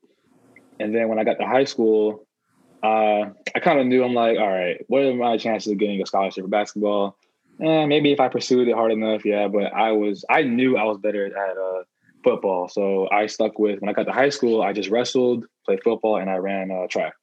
And 0.77 0.93
then 0.93 1.07
when 1.07 1.19
I 1.19 1.23
got 1.23 1.35
to 1.39 1.45
high 1.45 1.63
school, 1.63 2.24
uh, 2.85 3.29
I 3.55 3.59
kind 3.59 3.79
of 3.79 3.87
knew 3.87 4.03
I'm 4.03 4.13
like, 4.13 4.37
all 4.37 4.51
right, 4.51 4.77
what 4.87 5.03
are 5.03 5.13
my 5.13 5.37
chances 5.37 5.71
of 5.71 5.77
getting 5.77 6.01
a 6.01 6.05
scholarship 6.05 6.43
for 6.43 6.49
basketball? 6.49 7.17
Eh, 7.61 7.85
maybe 7.85 8.11
if 8.11 8.19
I 8.19 8.27
pursued 8.27 8.67
it 8.67 8.75
hard 8.75 8.91
enough, 8.91 9.25
yeah. 9.25 9.47
But 9.47 9.73
I 9.73 9.91
was, 9.93 10.25
I 10.29 10.43
knew 10.43 10.77
I 10.77 10.83
was 10.83 10.97
better 10.97 11.25
at 11.25 11.57
uh, 11.57 11.83
football, 12.23 12.67
so 12.67 13.09
I 13.09 13.27
stuck 13.27 13.57
with. 13.57 13.79
When 13.79 13.89
I 13.89 13.93
got 13.93 14.03
to 14.03 14.11
high 14.11 14.29
school, 14.29 14.61
I 14.61 14.73
just 14.73 14.89
wrestled, 14.89 15.45
played 15.65 15.81
football, 15.83 16.17
and 16.17 16.29
I 16.29 16.35
ran 16.35 16.69
uh, 16.69 16.87
track. 16.87 17.13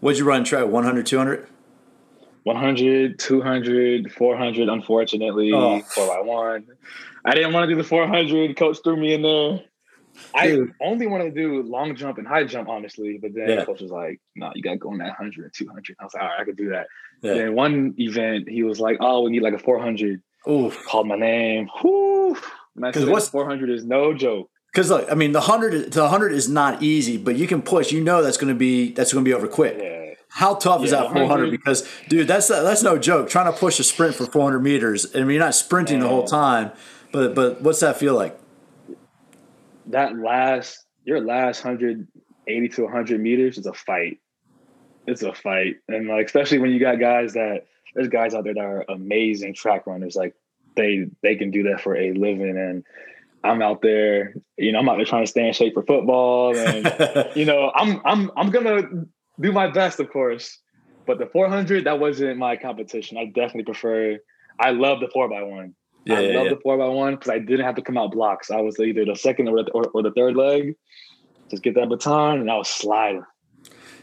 What'd 0.00 0.18
you 0.18 0.24
run 0.26 0.44
track? 0.44 0.66
100, 0.66 1.06
200? 1.06 1.48
100, 2.42 3.18
200, 3.18 4.12
400, 4.12 4.68
unfortunately, 4.68 5.52
Oh. 5.52 5.80
4 5.80 6.06
by 6.06 6.20
one. 6.20 6.66
I 7.24 7.34
didn't 7.34 7.52
want 7.52 7.68
to 7.68 7.74
do 7.74 7.80
the 7.80 7.88
400. 7.88 8.56
Coach 8.56 8.78
threw 8.84 8.96
me 8.96 9.14
in 9.14 9.22
there. 9.22 9.60
I 10.34 10.58
only 10.80 11.06
wanted 11.06 11.34
to 11.34 11.40
do 11.40 11.62
long 11.62 11.94
jump 11.96 12.18
and 12.18 12.26
high 12.26 12.44
jump, 12.44 12.68
honestly. 12.68 13.18
But 13.20 13.32
then 13.34 13.48
Yeah. 13.48 13.64
coach 13.64 13.80
was 13.80 13.90
like, 13.90 14.20
no, 14.34 14.50
you 14.54 14.62
got 14.62 14.72
to 14.72 14.76
go 14.76 14.92
in 14.92 14.98
that 14.98 15.08
100 15.18 15.44
and 15.44 15.52
200. 15.54 15.96
I 16.00 16.04
was 16.04 16.14
like, 16.14 16.22
all 16.22 16.28
right, 16.28 16.40
I 16.40 16.44
could 16.44 16.56
do 16.56 16.70
that. 16.70 16.86
Yeah. 17.22 17.34
Then 17.34 17.54
one 17.54 17.94
event, 17.98 18.48
he 18.48 18.62
was 18.62 18.80
like, 18.80 18.98
oh, 19.00 19.22
we 19.22 19.30
need 19.30 19.42
like 19.42 19.54
a 19.54 19.58
400. 19.58 20.20
Oof. 20.48 20.84
Called 20.86 21.08
my 21.08 21.16
name. 21.16 21.68
Whoo. 21.82 22.36
And 22.76 22.84
I 22.86 22.92
'Cause 22.92 23.02
said, 23.04 23.10
what's- 23.12 23.28
400 23.28 23.70
is 23.70 23.84
no 23.84 24.12
joke. 24.14 24.50
Because 24.72 24.90
look, 24.90 25.10
I 25.10 25.14
mean, 25.14 25.32
the 25.32 25.40
hundred, 25.40 25.92
the 25.92 26.08
hundred 26.08 26.32
is 26.32 26.50
not 26.50 26.82
easy, 26.82 27.16
but 27.16 27.36
you 27.36 27.46
can 27.46 27.62
push. 27.62 27.92
You 27.92 28.04
know 28.04 28.22
that's 28.22 28.36
going 28.36 28.52
to 28.52 28.58
be 28.58 28.92
that's 28.92 29.10
going 29.10 29.24
to 29.24 29.28
be 29.28 29.32
over 29.32 29.48
quick. 29.48 29.78
Yeah. 29.80 30.02
How 30.28 30.54
tough 30.54 30.84
is 30.84 30.90
that 30.90 31.04
400? 31.12 31.22
100 31.28 31.50
Because 31.50 31.88
dude, 32.10 32.28
that's 32.28 32.48
that's 32.48 32.82
no 32.82 32.98
joke. 32.98 33.30
Trying 33.30 33.50
to 33.50 33.58
push 33.58 33.80
a 33.80 33.84
sprint 33.84 34.14
for 34.14 34.26
400 34.26 34.60
meters. 34.60 35.06
I 35.16 35.20
mean, 35.20 35.30
you're 35.30 35.38
not 35.38 35.54
sprinting 35.54 36.00
the 36.00 36.08
whole 36.08 36.24
time, 36.24 36.72
but 37.10 37.34
but 37.34 37.62
what's 37.62 37.80
that 37.80 37.96
feel 37.96 38.14
like? 38.14 38.38
That 39.86 40.16
last 40.16 40.84
your 41.04 41.20
last 41.20 41.64
180 41.64 42.68
to 42.68 42.82
100 42.82 43.20
meters 43.20 43.58
is 43.58 43.66
a 43.66 43.72
fight. 43.72 44.18
It's 45.06 45.22
a 45.22 45.32
fight. 45.32 45.76
And 45.88 46.08
like 46.08 46.26
especially 46.26 46.58
when 46.58 46.70
you 46.70 46.80
got 46.80 46.98
guys 46.98 47.34
that 47.34 47.66
there's 47.94 48.08
guys 48.08 48.34
out 48.34 48.44
there 48.44 48.54
that 48.54 48.64
are 48.64 48.84
amazing 48.88 49.54
track 49.54 49.86
runners. 49.86 50.16
Like 50.16 50.34
they 50.74 51.06
they 51.22 51.36
can 51.36 51.50
do 51.50 51.64
that 51.64 51.80
for 51.80 51.96
a 51.96 52.12
living. 52.12 52.56
And 52.58 52.84
i'm 53.44 53.62
out 53.62 53.80
there 53.80 54.34
you 54.56 54.72
know 54.72 54.80
i'm 54.80 54.88
out 54.88 54.96
there 54.96 55.04
trying 55.04 55.22
to 55.22 55.30
stay 55.30 55.46
in 55.46 55.52
shape 55.52 55.74
for 55.74 55.82
football. 55.82 56.56
And 56.56 57.30
you 57.36 57.44
know 57.44 57.70
i'm 57.74 58.00
i'm 58.04 58.30
i'm 58.36 58.50
gonna 58.50 58.82
do 59.40 59.52
my 59.52 59.70
best 59.70 60.00
of 60.00 60.10
course. 60.10 60.58
But 61.06 61.18
the 61.18 61.26
400 61.26 61.84
that 61.84 62.00
wasn't 62.00 62.36
my 62.38 62.56
competition. 62.56 63.16
I 63.16 63.26
definitely 63.26 63.64
prefer 63.64 64.18
i 64.58 64.70
love 64.70 65.00
the 65.00 65.08
4 65.12 65.28
by 65.28 65.42
one 65.42 65.74
yeah, 66.06 66.18
I 66.18 66.20
yeah, 66.20 66.36
love 66.36 66.46
yeah. 66.46 66.54
the 66.54 66.60
four 66.60 66.78
by 66.78 66.88
one 66.88 67.14
because 67.16 67.30
I 67.30 67.38
didn't 67.38 67.66
have 67.66 67.74
to 67.74 67.82
come 67.82 67.98
out 67.98 68.12
blocks. 68.12 68.50
I 68.50 68.60
was 68.60 68.78
either 68.78 69.04
the 69.04 69.16
second 69.16 69.48
or 69.48 69.64
the, 69.64 69.70
or, 69.72 69.88
or 69.92 70.02
the 70.02 70.12
third 70.12 70.36
leg. 70.36 70.76
Just 71.50 71.62
get 71.62 71.74
that 71.74 71.88
baton 71.88 72.40
and 72.40 72.50
I 72.50 72.56
was 72.56 72.68
sliding. 72.68 73.24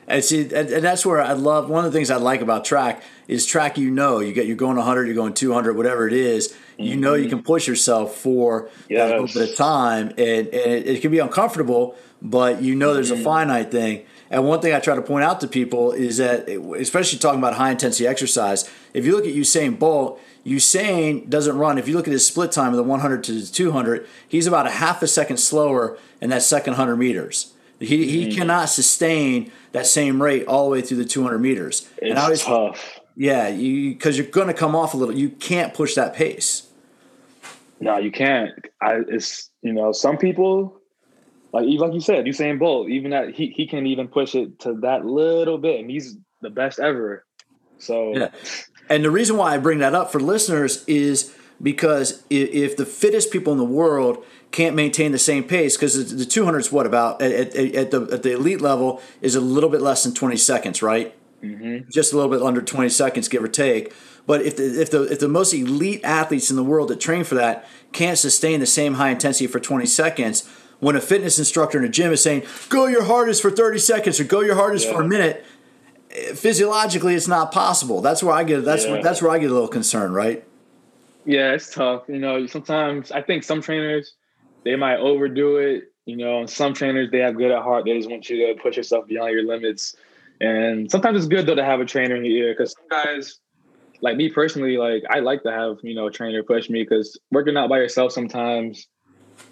And 0.06 0.24
see, 0.24 0.42
and, 0.42 0.70
and 0.70 0.84
that's 0.84 1.06
where 1.06 1.22
I 1.22 1.32
love. 1.32 1.70
One 1.70 1.86
of 1.86 1.94
the 1.94 1.98
things 1.98 2.12
I 2.12 2.18
like 2.18 2.42
about 2.42 2.66
track 2.66 3.02
is 3.30 3.46
track. 3.46 3.78
You 3.78 3.90
know, 3.90 4.20
you 4.20 4.34
get 4.34 4.48
you're 4.48 4.58
going 4.58 4.76
100, 4.76 5.06
you're 5.06 5.16
going 5.16 5.34
200, 5.34 5.78
whatever 5.78 6.08
it 6.08 6.14
is. 6.14 6.54
You 6.78 6.98
know, 6.98 7.14
you 7.14 7.28
mm-hmm. 7.28 7.38
can 7.38 7.44
push 7.44 7.68
yourself 7.68 8.16
for 8.16 8.70
that 8.90 9.12
little 9.12 9.28
bit 9.28 9.52
of 9.52 9.56
time, 9.56 10.10
and, 10.10 10.20
and 10.20 10.50
it, 10.50 10.88
it 10.88 11.02
can 11.02 11.12
be 11.12 11.20
uncomfortable, 11.20 11.96
but 12.22 12.62
you 12.62 12.76
know 12.76 12.94
there's 12.94 13.12
a 13.12 13.14
mm-hmm. 13.14 13.24
finite 13.24 13.72
thing. 13.72 14.06
And 14.30 14.46
one 14.46 14.60
thing 14.60 14.74
I 14.74 14.80
try 14.80 14.96
to 14.96 15.02
point 15.02 15.24
out 15.24 15.40
to 15.42 15.48
people 15.48 15.92
is 15.92 16.18
that, 16.18 16.50
especially 16.50 17.20
talking 17.20 17.40
about 17.40 17.54
high 17.54 17.70
intensity 17.70 18.08
exercise, 18.08 18.70
if 18.94 19.06
you 19.06 19.16
look 19.16 19.26
at 19.26 19.34
Usain 19.34 19.78
Bolt, 19.78 20.20
Usain 20.46 21.30
doesn't 21.30 21.58
run. 21.58 21.78
If 21.78 21.88
you 21.88 21.96
look 21.96 22.08
at 22.08 22.12
his 22.12 22.28
split 22.28 22.52
time 22.52 22.72
of 22.72 22.78
the 22.78 22.84
100 22.84 23.24
to 23.26 23.32
the 23.34 23.48
200, 23.48 24.08
he's 24.28 24.46
about 24.46 24.68
a 24.68 24.72
half 24.72 25.02
a 25.02 25.08
second 25.08 25.38
slower 25.38 25.98
in 26.20 26.30
that 26.32 26.44
second 26.44 26.72
100 26.72 26.98
meters. 26.98 27.54
He, 27.80 28.10
he 28.10 28.30
mm. 28.30 28.36
cannot 28.36 28.70
sustain 28.70 29.52
that 29.72 29.86
same 29.86 30.22
rate 30.22 30.46
all 30.46 30.66
the 30.66 30.72
way 30.72 30.82
through 30.82 30.98
the 30.98 31.06
200 31.06 31.40
meters. 31.40 31.90
It's 31.98 32.10
and 32.10 32.20
always, 32.20 32.42
tough. 32.44 33.00
yeah, 33.16 33.48
you 33.48 33.94
because 33.94 34.18
you're 34.18 34.28
going 34.28 34.48
to 34.48 34.54
come 34.54 34.76
off 34.76 34.94
a 34.94 34.98
little. 34.98 35.16
You 35.16 35.30
can't 35.30 35.74
push 35.74 35.96
that 35.96 36.14
pace. 36.14 36.68
No, 37.80 37.98
you 37.98 38.12
can't. 38.12 38.52
I 38.82 39.02
it's 39.08 39.50
you 39.62 39.74
know 39.74 39.92
some 39.92 40.18
people 40.18 40.82
like 41.54 41.66
like 41.68 41.94
you 41.94 42.00
said, 42.00 42.26
Usain 42.26 42.58
Bolt, 42.58 42.90
even 42.90 43.12
that 43.12 43.36
he 43.36 43.48
he 43.48 43.68
can 43.68 43.86
even 43.86 44.08
push 44.08 44.36
it 44.36 44.60
to 44.60 44.74
that 44.82 45.06
little 45.06 45.58
bit, 45.58 45.80
and 45.80 45.90
he's 45.90 46.18
the 46.42 46.50
best 46.50 46.80
ever. 46.80 47.26
So 47.78 48.18
yeah. 48.18 48.30
And 48.90 49.04
the 49.04 49.12
reason 49.12 49.38
why 49.38 49.54
I 49.54 49.58
bring 49.58 49.80
that 49.80 49.96
up 49.96 50.12
for 50.12 50.20
listeners 50.20 50.84
is 50.86 51.34
because 51.62 52.24
if 52.30 52.76
the 52.76 52.86
fittest 52.86 53.32
people 53.32 53.54
in 53.54 53.60
the 53.60 53.66
world 53.66 54.24
can't 54.52 54.76
maintain 54.76 55.12
the 55.12 55.20
same 55.20 55.44
pace, 55.44 55.76
because 55.76 56.16
the 56.16 56.26
200 56.26 56.60
is 56.60 56.72
what 56.72 56.86
about 56.86 57.22
at, 57.22 57.32
at, 57.32 57.76
at, 57.76 57.92
the 57.92 58.02
at 58.12 58.24
the 58.24 58.34
elite 58.34 58.62
level 58.62 59.02
is 59.22 59.36
a 59.36 59.42
little 59.42 59.70
bit 59.70 59.82
less 59.82 60.04
than 60.04 60.14
20 60.14 60.36
seconds, 60.38 60.82
right? 60.82 61.16
Mm-hmm. 61.42 61.90
Just 61.90 62.14
a 62.14 62.16
little 62.16 62.32
bit 62.32 62.42
under 62.42 62.62
20 62.62 62.90
seconds, 62.90 63.28
give 63.28 63.44
or 63.44 63.48
take. 63.48 63.94
But 64.26 64.42
if 64.42 64.56
the 64.56 64.82
if 64.82 64.92
the 64.92 65.04
if 65.04 65.20
the 65.20 65.28
most 65.28 65.54
elite 65.54 66.02
athletes 66.04 66.50
in 66.50 66.56
the 66.56 66.64
world 66.64 66.90
that 66.90 67.00
train 67.00 67.24
for 67.24 67.36
that 67.36 67.68
can't 67.92 68.18
sustain 68.18 68.60
the 68.60 68.66
same 68.66 68.94
high 68.94 69.10
intensity 69.10 69.48
for 69.48 69.60
20 69.60 69.86
seconds, 69.86 70.48
when 70.80 70.96
a 70.96 71.02
fitness 71.02 71.38
instructor 71.38 71.78
in 71.78 71.84
a 71.84 71.90
gym 71.90 72.12
is 72.12 72.24
saying 72.24 72.44
go 72.70 72.88
your 72.88 73.04
hardest 73.04 73.42
for 73.42 73.52
30 73.52 73.80
seconds 73.80 74.20
or 74.20 74.24
go 74.24 74.40
your 74.40 74.56
hardest 74.56 74.88
yeah. 74.88 74.94
for 74.94 75.02
a 75.02 75.08
minute, 75.08 75.46
physiologically 76.14 77.16
it's 77.16 77.28
not 77.28 77.52
possible. 77.52 78.02
That's 78.02 78.22
where 78.22 78.34
I 78.34 78.44
get 78.44 78.64
that's 78.66 78.86
yeah. 78.86 78.94
where, 78.94 79.04
that's 79.04 79.22
where 79.22 79.32
I 79.32 79.40
get 79.40 79.50
a 79.50 79.54
little 79.54 79.68
concerned, 79.68 80.14
right? 80.14 80.44
Yeah, 81.26 81.54
it's 81.54 81.74
tough. 81.74 82.04
You 82.08 82.20
know, 82.20 82.46
sometimes 82.48 83.12
I 83.12 83.22
think 83.22 83.44
some 83.44 83.62
trainers 83.62 84.14
they 84.64 84.76
might 84.76 84.98
overdo 84.98 85.58
it. 85.58 85.92
You 86.06 86.18
know, 86.18 86.46
some 86.46 86.74
trainers 86.74 87.10
they 87.12 87.20
have 87.20 87.38
good 87.38 87.52
at 87.52 87.64
heart. 87.64 87.86
They 87.86 87.98
just 87.98 88.10
want 88.10 88.30
you 88.30 88.48
to 88.48 88.62
push 88.62 88.78
yourself 88.78 89.08
beyond 89.08 89.32
your 89.32 89.44
limits. 89.44 89.96
And 90.42 90.92
sometimes 90.92 91.18
it's 91.18 91.28
good 91.28 91.46
though 91.46 91.56
to 91.56 91.64
have 91.64 91.80
a 91.80 91.86
trainer 91.86 92.16
in 92.16 92.26
your 92.26 92.48
ear 92.48 92.54
because 92.54 92.74
some 92.74 92.88
guys 92.90 93.40
like 94.02 94.18
me 94.18 94.30
personally, 94.30 94.78
like 94.78 95.04
I 95.10 95.20
like 95.20 95.44
to 95.44 95.52
have 95.52 95.78
you 95.82 95.96
know 95.96 96.08
a 96.08 96.12
trainer 96.12 96.44
push 96.44 96.70
me 96.70 96.84
because 96.84 97.20
working 97.32 97.58
out 97.58 97.70
by 97.70 97.78
yourself 97.78 98.12
sometimes 98.12 98.88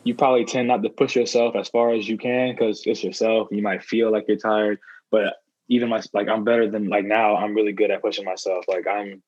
you 0.04 0.14
probably 0.14 0.46
tend 0.46 0.68
not 0.68 0.84
to 0.84 0.90
push 0.90 1.16
yourself 1.16 1.56
as 1.56 1.70
far 1.70 1.92
as 1.94 2.08
you 2.08 2.18
can 2.18 2.54
because 2.54 2.84
it's 2.86 3.04
yourself. 3.04 3.48
You 3.52 3.62
might 3.62 3.84
feel 3.84 4.12
like 4.12 4.26
you're 4.28 4.38
tired, 4.38 4.80
but 5.10 5.36
even 5.72 5.90
my 5.90 6.02
like 6.14 6.28
I'm 6.28 6.44
better 6.44 6.70
than 6.70 6.88
like 6.88 7.06
now. 7.06 7.36
I'm 7.36 7.56
really 7.56 7.74
good 7.74 7.92
at 7.92 8.02
pushing 8.02 8.26
myself. 8.26 8.66
Like 8.68 8.86
I'm. 8.88 9.24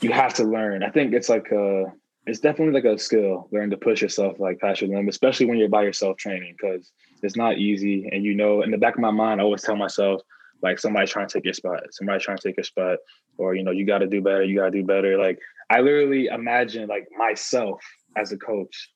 You 0.00 0.12
have 0.12 0.32
to 0.34 0.44
learn. 0.44 0.82
I 0.82 0.90
think 0.90 1.12
it's 1.12 1.28
like 1.28 1.50
a. 1.52 1.92
It's 2.26 2.40
definitely 2.40 2.74
like 2.74 2.84
a 2.84 2.98
skill. 2.98 3.48
Learn 3.50 3.70
to 3.70 3.76
push 3.76 4.00
yourself 4.00 4.38
like 4.38 4.60
past 4.60 4.80
your 4.80 4.90
limit, 4.90 5.08
especially 5.08 5.46
when 5.46 5.58
you're 5.58 5.68
by 5.68 5.82
yourself 5.82 6.16
training, 6.16 6.54
because 6.56 6.92
it's 7.22 7.36
not 7.36 7.58
easy. 7.58 8.08
And 8.10 8.24
you 8.24 8.34
know, 8.34 8.62
in 8.62 8.70
the 8.70 8.78
back 8.78 8.94
of 8.94 9.00
my 9.00 9.10
mind, 9.10 9.40
I 9.40 9.44
always 9.44 9.62
tell 9.62 9.76
myself, 9.76 10.22
like 10.62 10.78
somebody's 10.78 11.10
trying 11.10 11.28
to 11.28 11.32
take 11.34 11.44
your 11.44 11.54
spot. 11.54 11.80
Somebody's 11.90 12.22
trying 12.22 12.38
to 12.38 12.48
take 12.48 12.56
your 12.56 12.64
spot 12.64 12.98
or 13.40 13.54
you 13.54 13.64
know 13.64 13.70
you 13.70 13.86
got 13.86 13.98
to 13.98 14.06
do 14.06 14.20
better 14.20 14.44
you 14.44 14.56
got 14.56 14.66
to 14.66 14.70
do 14.70 14.84
better 14.84 15.18
like 15.18 15.38
i 15.70 15.80
literally 15.80 16.26
imagine 16.26 16.86
like 16.86 17.08
myself 17.16 17.80
as 18.16 18.30
a 18.32 18.36
coach 18.36 18.90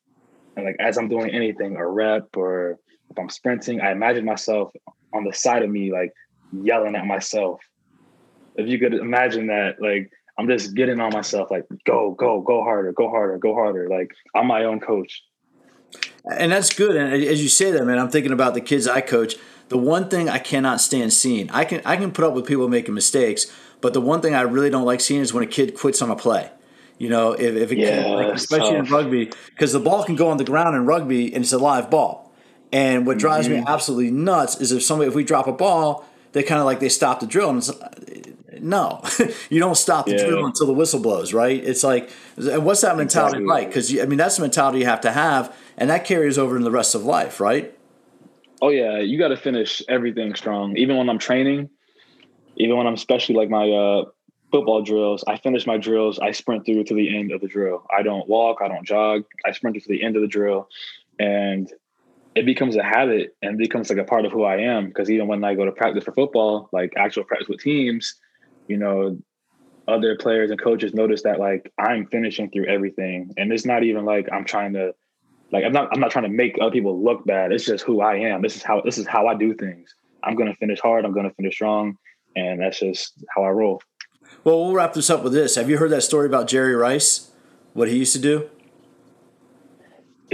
and 0.57 0.67
like 0.67 0.77
as 0.79 0.99
i'm 0.99 1.09
doing 1.09 1.31
anything 1.31 1.77
a 1.77 1.87
rep 1.87 2.29
or 2.37 2.79
if 3.11 3.19
i'm 3.19 3.31
sprinting 3.31 3.81
i 3.81 3.91
imagine 3.91 4.25
myself 4.25 4.71
on 5.15 5.25
the 5.25 5.33
side 5.33 5.63
of 5.63 5.71
me 5.71 5.93
like 5.93 6.13
yelling 6.53 6.95
at 6.95 7.07
myself 7.07 7.61
if 8.57 8.69
you 8.69 8.79
could 8.79 8.95
imagine 8.95 9.47
that 9.49 9.77
like 9.81 10.11
i'm 10.39 10.49
just 10.49 10.75
getting 10.75 11.01
on 11.01 11.13
myself 11.13 11.51
like 11.51 11.65
go 11.85 12.13
go 12.13 12.41
go 12.41 12.63
harder 12.63 12.93
go 12.93 13.09
harder 13.09 13.39
go 13.39 13.55
harder 13.55 13.89
like 13.89 14.11
i'm 14.35 14.47
my 14.47 14.65
own 14.65 14.81
coach 14.81 15.23
and 16.31 16.53
that's 16.53 16.75
good 16.75 16.97
and 16.97 17.13
as 17.13 17.43
you 17.43 17.49
say 17.49 17.71
that 17.71 17.85
man 17.85 17.99
i'm 17.99 18.11
thinking 18.11 18.33
about 18.33 18.55
the 18.55 18.61
kids 18.61 18.87
i 18.87 19.01
coach 19.01 19.35
the 19.69 19.79
one 19.79 20.09
thing 20.09 20.29
i 20.29 20.39
cannot 20.39 20.81
stand 20.81 21.13
seeing 21.13 21.51
i 21.51 21.65
can 21.65 21.81
i 21.85 21.97
can 21.97 22.13
put 22.13 22.25
up 22.25 22.35
with 22.35 22.47
people 22.47 22.69
making 22.69 22.95
mistakes 22.95 23.51
but 23.85 23.93
the 23.93 24.01
one 24.01 24.23
thing 24.23 24.35
I 24.35 24.41
really 24.41 24.71
don't 24.71 24.87
like 24.87 25.03
seeing 25.03 25.21
is 25.21 25.35
when 25.35 25.45
a 25.45 25.47
kid 25.47 25.75
quits 25.77 26.01
on 26.01 26.11
a 26.11 26.17
play. 26.17 26.51
You 26.97 27.11
know, 27.11 27.33
if, 27.33 27.55
if 27.55 27.71
a 27.71 27.77
yeah, 27.77 28.03
kid, 28.03 28.11
like, 28.15 28.35
especially 28.35 28.77
tough. 28.77 28.87
in 28.87 28.91
rugby, 28.91 29.31
because 29.51 29.75
the 29.75 29.79
ball 29.79 30.05
can 30.05 30.17
go 30.17 30.29
on 30.29 30.39
the 30.39 30.45
ground 30.45 30.75
in 30.75 30.87
rugby 30.87 31.35
and 31.35 31.45
it's 31.45 31.53
a 31.53 31.59
live 31.59 31.91
ball. 31.91 32.24
And 32.75 33.07
what 33.07 33.19
drives 33.19 33.47
mm-hmm. 33.47 33.61
me 33.61 33.65
absolutely 33.69 34.11
nuts 34.11 34.61
is 34.61 34.73
if 34.73 34.83
somebody, 34.83 35.09
if 35.09 35.15
we 35.15 35.23
drop 35.23 35.47
a 35.47 35.53
ball, 35.53 36.05
they 36.33 36.43
kind 36.43 36.59
of 36.59 36.67
like 36.67 36.81
they 36.81 36.89
stop 36.89 37.21
the 37.21 37.27
drill. 37.27 37.49
And 37.49 38.37
no, 38.61 39.01
you 39.49 39.61
don't 39.61 39.77
stop 39.77 40.07
the 40.07 40.17
yeah. 40.17 40.27
drill 40.27 40.45
until 40.45 40.67
the 40.67 40.73
whistle 40.73 40.99
blows, 40.99 41.33
right? 41.33 41.63
It's 41.63 41.85
like, 41.85 42.11
what's 42.37 42.81
that 42.81 42.97
mentality 42.97 43.39
exactly. 43.39 43.47
like? 43.47 43.69
Because 43.69 43.97
I 43.97 44.07
mean, 44.07 44.19
that's 44.19 44.37
the 44.37 44.43
mentality 44.43 44.81
you 44.81 44.87
have 44.87 45.03
to 45.03 45.13
have, 45.13 45.57
and 45.77 45.89
that 45.89 46.05
carries 46.05 46.37
over 46.37 46.57
in 46.57 46.65
the 46.65 46.71
rest 46.73 46.97
of 46.97 47.05
life, 47.05 47.39
right? 47.39 47.73
Oh 48.61 48.71
yeah, 48.71 48.99
you 48.99 49.21
got 49.21 49.29
to 49.29 49.37
finish 49.37 49.81
everything 49.89 50.35
strong. 50.35 50.77
Even 50.77 50.97
when 50.97 51.09
I'm 51.09 51.19
training, 51.21 51.71
even 52.57 52.77
when 52.77 52.89
I'm 52.89 52.95
especially 52.95 53.37
like 53.37 53.51
my 53.51 53.71
uh, 53.71 54.05
football 54.51 54.83
drills, 54.83 55.23
I 55.29 55.37
finish 55.37 55.65
my 55.65 55.77
drills, 55.77 56.19
I 56.19 56.33
sprint 56.33 56.67
through 56.67 56.83
to 56.85 56.95
the 56.95 57.17
end 57.17 57.31
of 57.31 57.41
the 57.41 57.47
drill. 57.47 57.87
I 57.97 58.03
don't 58.03 58.29
walk, 58.29 58.59
I 58.65 58.67
don't 58.67 58.85
jog, 58.85 59.23
I 59.47 59.53
sprint 59.53 59.75
through 59.75 59.83
to 59.83 59.89
the 59.89 60.03
end 60.03 60.17
of 60.17 60.23
the 60.23 60.29
drill. 60.29 60.69
And 61.21 61.71
it 62.35 62.47
becomes 62.47 62.77
a 62.77 62.83
habit 62.83 63.37
and 63.43 63.59
becomes 63.59 63.91
like 63.91 63.99
a 63.99 64.05
part 64.05 64.25
of 64.25 64.33
who 64.33 64.43
I 64.43 64.57
am. 64.57 64.87
Because 64.87 65.11
even 65.11 65.29
when 65.29 65.45
I 65.45 65.55
go 65.55 65.65
to 65.65 65.73
practice 65.73 66.05
for 66.05 66.13
football, 66.13 66.69
like 66.73 66.93
actual 66.97 67.25
practice 67.25 67.49
with 67.49 67.61
teams, 67.61 68.17
you 68.67 68.77
know, 68.77 69.19
other 69.87 70.17
players 70.17 70.51
and 70.51 70.61
coaches 70.61 70.95
notice 70.95 71.23
that 71.23 71.39
like 71.39 71.73
I'm 71.79 72.07
finishing 72.07 72.51
through 72.51 72.67
everything. 72.67 73.33
And 73.37 73.53
it's 73.53 73.67
not 73.67 73.85
even 73.85 74.05
like 74.05 74.29
I'm 74.33 74.45
trying 74.45 74.73
to 74.75 74.95
like 75.53 75.65
I'm 75.65 75.73
not 75.73 75.91
I'm 75.93 76.01
not 76.01 76.11
trying 76.11 76.25
to 76.25 76.31
make 76.31 76.57
other 76.61 76.73
people 76.73 77.03
look 77.03 77.25
bad. 77.25 77.53
It's 77.53 77.65
just 77.65 77.85
who 77.85 78.01
I 78.01 78.17
am. 78.17 78.43
This 78.43 78.57
is 78.57 78.63
how 78.63 78.81
this 78.81 78.99
is 78.99 79.07
how 79.07 79.27
I 79.27 79.35
do 79.35 79.55
things. 79.55 79.95
I'm 80.23 80.35
gonna 80.35 80.55
finish 80.57 80.81
hard, 80.81 81.05
I'm 81.05 81.13
gonna 81.13 81.35
finish 81.35 81.55
strong 81.55 81.97
and 82.35 82.61
that's 82.61 82.81
just 82.81 83.13
how 83.35 83.45
I 83.45 83.51
roll. 83.51 83.81
Well, 84.43 84.65
we'll 84.65 84.75
wrap 84.75 84.95
this 84.95 85.11
up 85.11 85.23
with 85.23 85.33
this. 85.33 85.55
Have 85.55 85.71
you 85.71 85.79
heard 85.79 85.91
that 85.91 86.03
story 86.03 86.27
about 86.27 86.49
Jerry 86.49 86.75
Rice? 86.75 87.31
What 87.75 87.89
he 87.89 87.99
used 87.99 88.13
to 88.15 88.19
do? 88.19 88.49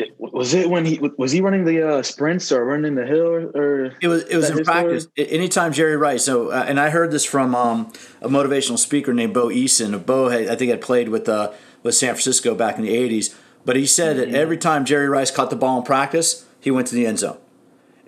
It, 0.01 0.15
was 0.19 0.55
it 0.55 0.71
when 0.71 0.85
he 0.85 0.99
was 1.19 1.33
he 1.33 1.41
running 1.41 1.65
the 1.65 1.83
uh, 1.83 2.03
sprints 2.03 2.51
or 2.53 2.65
running 2.65 2.95
the 2.95 3.05
hill 3.05 3.27
or, 3.27 3.41
or 3.51 3.97
it 4.01 4.09
was 4.09 4.23
it 4.25 4.37
was 4.37 4.51
in 4.51 4.65
practice 4.65 5.05
story? 5.05 5.29
anytime 5.31 5.73
Jerry 5.73 5.97
Rice 5.97 6.25
so 6.25 6.51
uh, 6.51 6.65
and 6.67 6.81
I 6.81 6.91
heard 6.91 7.11
this 7.11 7.25
from 7.25 7.55
um, 7.55 7.93
a 8.21 8.29
motivational 8.29 8.79
speaker 8.79 9.13
named 9.13 9.35
Bo 9.35 9.49
Eason 9.49 10.05
Bo 10.07 10.29
had, 10.29 10.49
I 10.49 10.57
think 10.57 10.71
had 10.71 10.81
played 10.81 11.09
with 11.11 11.29
uh, 11.29 11.53
with 11.83 11.95
San 11.95 12.15
Francisco 12.15 12.55
back 12.55 12.77
in 12.77 12.83
the 12.83 12.95
80s 12.95 13.35
but 13.65 13.77
he 13.77 13.87
said 13.87 14.17
mm-hmm. 14.17 14.33
that 14.33 14.39
every 14.39 14.57
time 14.57 14.85
Jerry 14.85 15.09
Rice 15.09 15.31
caught 15.31 15.51
the 15.51 15.57
ball 15.57 15.79
in 15.79 15.85
practice 15.85 16.47
he 16.61 16.71
went 16.71 16.87
to 16.89 16.95
the 16.95 17.07
end 17.07 17.19
zone 17.19 17.39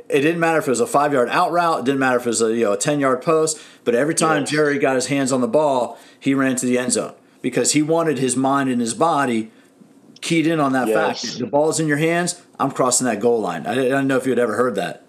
it 0.08 0.20
didn't 0.20 0.40
matter 0.40 0.58
if 0.58 0.66
it 0.66 0.70
was 0.70 0.80
a 0.80 0.86
five 0.86 1.12
yard 1.12 1.28
out 1.30 1.52
route. 1.52 1.80
It 1.80 1.84
didn't 1.86 2.00
matter 2.00 2.18
if 2.18 2.26
it 2.26 2.28
was 2.28 2.42
a 2.42 2.54
you 2.54 2.64
know 2.64 2.72
a 2.72 2.76
ten 2.76 3.00
yard 3.00 3.22
post. 3.22 3.58
But 3.82 3.94
every 3.94 4.14
time 4.14 4.42
yes. 4.42 4.50
Jerry 4.50 4.78
got 4.78 4.94
his 4.94 5.06
hands 5.06 5.32
on 5.32 5.40
the 5.40 5.48
ball, 5.48 5.98
he 6.20 6.34
ran 6.34 6.56
to 6.56 6.66
the 6.66 6.78
end 6.78 6.92
zone 6.92 7.14
because 7.40 7.72
he 7.72 7.82
wanted 7.82 8.18
his 8.18 8.36
mind 8.36 8.68
and 8.68 8.80
his 8.80 8.94
body 8.94 9.50
keyed 10.22 10.46
in 10.46 10.60
on 10.60 10.72
that 10.72 10.88
yes. 10.88 11.22
fact. 11.22 11.38
The 11.38 11.46
ball's 11.46 11.80
in 11.80 11.86
your 11.86 11.98
hands. 11.98 12.40
I'm 12.58 12.70
crossing 12.70 13.06
that 13.06 13.20
goal 13.20 13.40
line. 13.40 13.66
I, 13.66 13.74
don't 13.74 14.06
know 14.06 14.16
if 14.16 14.24
you 14.24 14.30
had 14.30 14.38
ever 14.38 14.56
heard 14.56 14.76
that. 14.76 15.04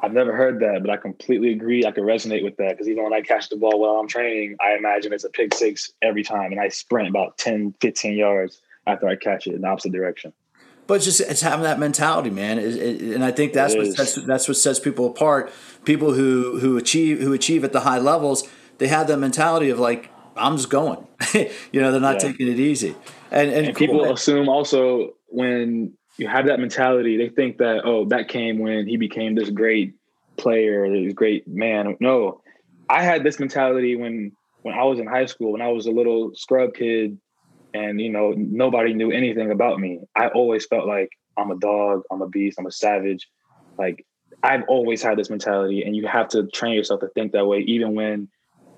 I've 0.00 0.12
never 0.12 0.32
heard 0.32 0.60
that, 0.60 0.82
but 0.82 0.90
I 0.90 0.96
completely 0.96 1.50
agree. 1.50 1.84
I 1.84 1.90
can 1.90 2.04
resonate 2.04 2.44
with 2.44 2.56
that 2.58 2.70
because 2.70 2.88
even 2.88 3.02
when 3.02 3.12
I 3.12 3.20
catch 3.20 3.48
the 3.48 3.56
ball 3.56 3.80
while 3.80 3.96
I'm 3.96 4.06
training, 4.06 4.56
I 4.60 4.76
imagine 4.76 5.12
it's 5.12 5.24
a 5.24 5.30
pick 5.30 5.52
six 5.54 5.92
every 6.02 6.22
time, 6.22 6.52
and 6.52 6.60
I 6.60 6.68
sprint 6.68 7.08
about 7.08 7.36
10, 7.38 7.74
15 7.80 8.16
yards 8.16 8.60
after 8.86 9.08
I 9.08 9.16
catch 9.16 9.48
it 9.48 9.54
in 9.54 9.62
the 9.62 9.68
opposite 9.68 9.90
direction 9.90 10.32
but 10.88 10.94
it's 10.94 11.04
just 11.04 11.20
it's 11.20 11.42
having 11.42 11.64
that 11.64 11.78
mentality, 11.78 12.30
man. 12.30 12.58
It, 12.58 12.76
it, 12.76 13.14
and 13.14 13.22
I 13.22 13.30
think 13.30 13.52
that's 13.52 13.76
what 13.76 13.86
sets, 13.88 14.14
that's 14.26 14.48
what 14.48 14.56
sets 14.56 14.80
people 14.80 15.06
apart. 15.06 15.52
People 15.84 16.14
who 16.14 16.58
who 16.60 16.78
achieve 16.78 17.20
who 17.20 17.34
achieve 17.34 17.62
at 17.62 17.72
the 17.72 17.80
high 17.80 17.98
levels, 17.98 18.48
they 18.78 18.88
have 18.88 19.06
that 19.08 19.18
mentality 19.18 19.68
of 19.68 19.78
like 19.78 20.10
I'm 20.34 20.56
just 20.56 20.70
going. 20.70 21.06
you 21.34 21.80
know, 21.80 21.92
they're 21.92 22.00
not 22.00 22.22
yeah. 22.22 22.30
taking 22.30 22.48
it 22.48 22.58
easy. 22.58 22.96
And 23.30 23.50
and, 23.50 23.66
and 23.66 23.76
cool, 23.76 23.86
people 23.86 24.02
man. 24.02 24.12
assume 24.12 24.48
also 24.48 25.14
when 25.28 25.94
you 26.16 26.28
have 26.28 26.46
that 26.46 26.60
mentality, 26.60 27.16
they 27.16 27.28
think 27.28 27.58
that 27.58 27.82
oh 27.84 28.06
that 28.06 28.28
came 28.28 28.58
when 28.58 28.86
he 28.86 28.96
became 28.96 29.34
this 29.34 29.50
great 29.50 29.94
player, 30.36 30.88
this 30.90 31.12
great 31.12 31.46
man. 31.46 31.96
No, 32.00 32.42
I 32.88 33.02
had 33.02 33.24
this 33.24 33.38
mentality 33.38 33.96
when 33.96 34.32
when 34.62 34.74
I 34.74 34.84
was 34.84 34.98
in 34.98 35.06
high 35.06 35.26
school, 35.26 35.52
when 35.52 35.62
I 35.62 35.68
was 35.68 35.86
a 35.86 35.92
little 35.92 36.34
scrub 36.34 36.74
kid 36.74 37.18
and 37.74 38.00
you 38.00 38.10
know 38.10 38.32
nobody 38.36 38.94
knew 38.94 39.10
anything 39.10 39.50
about 39.50 39.78
me 39.78 40.00
i 40.16 40.28
always 40.28 40.66
felt 40.66 40.86
like 40.86 41.10
i'm 41.36 41.50
a 41.50 41.58
dog 41.58 42.02
i'm 42.10 42.22
a 42.22 42.28
beast 42.28 42.58
i'm 42.58 42.66
a 42.66 42.72
savage 42.72 43.28
like 43.78 44.04
i've 44.42 44.62
always 44.68 45.02
had 45.02 45.18
this 45.18 45.30
mentality 45.30 45.82
and 45.82 45.94
you 45.94 46.06
have 46.06 46.28
to 46.28 46.46
train 46.48 46.74
yourself 46.74 47.00
to 47.00 47.08
think 47.08 47.32
that 47.32 47.46
way 47.46 47.60
even 47.60 47.94
when 47.94 48.28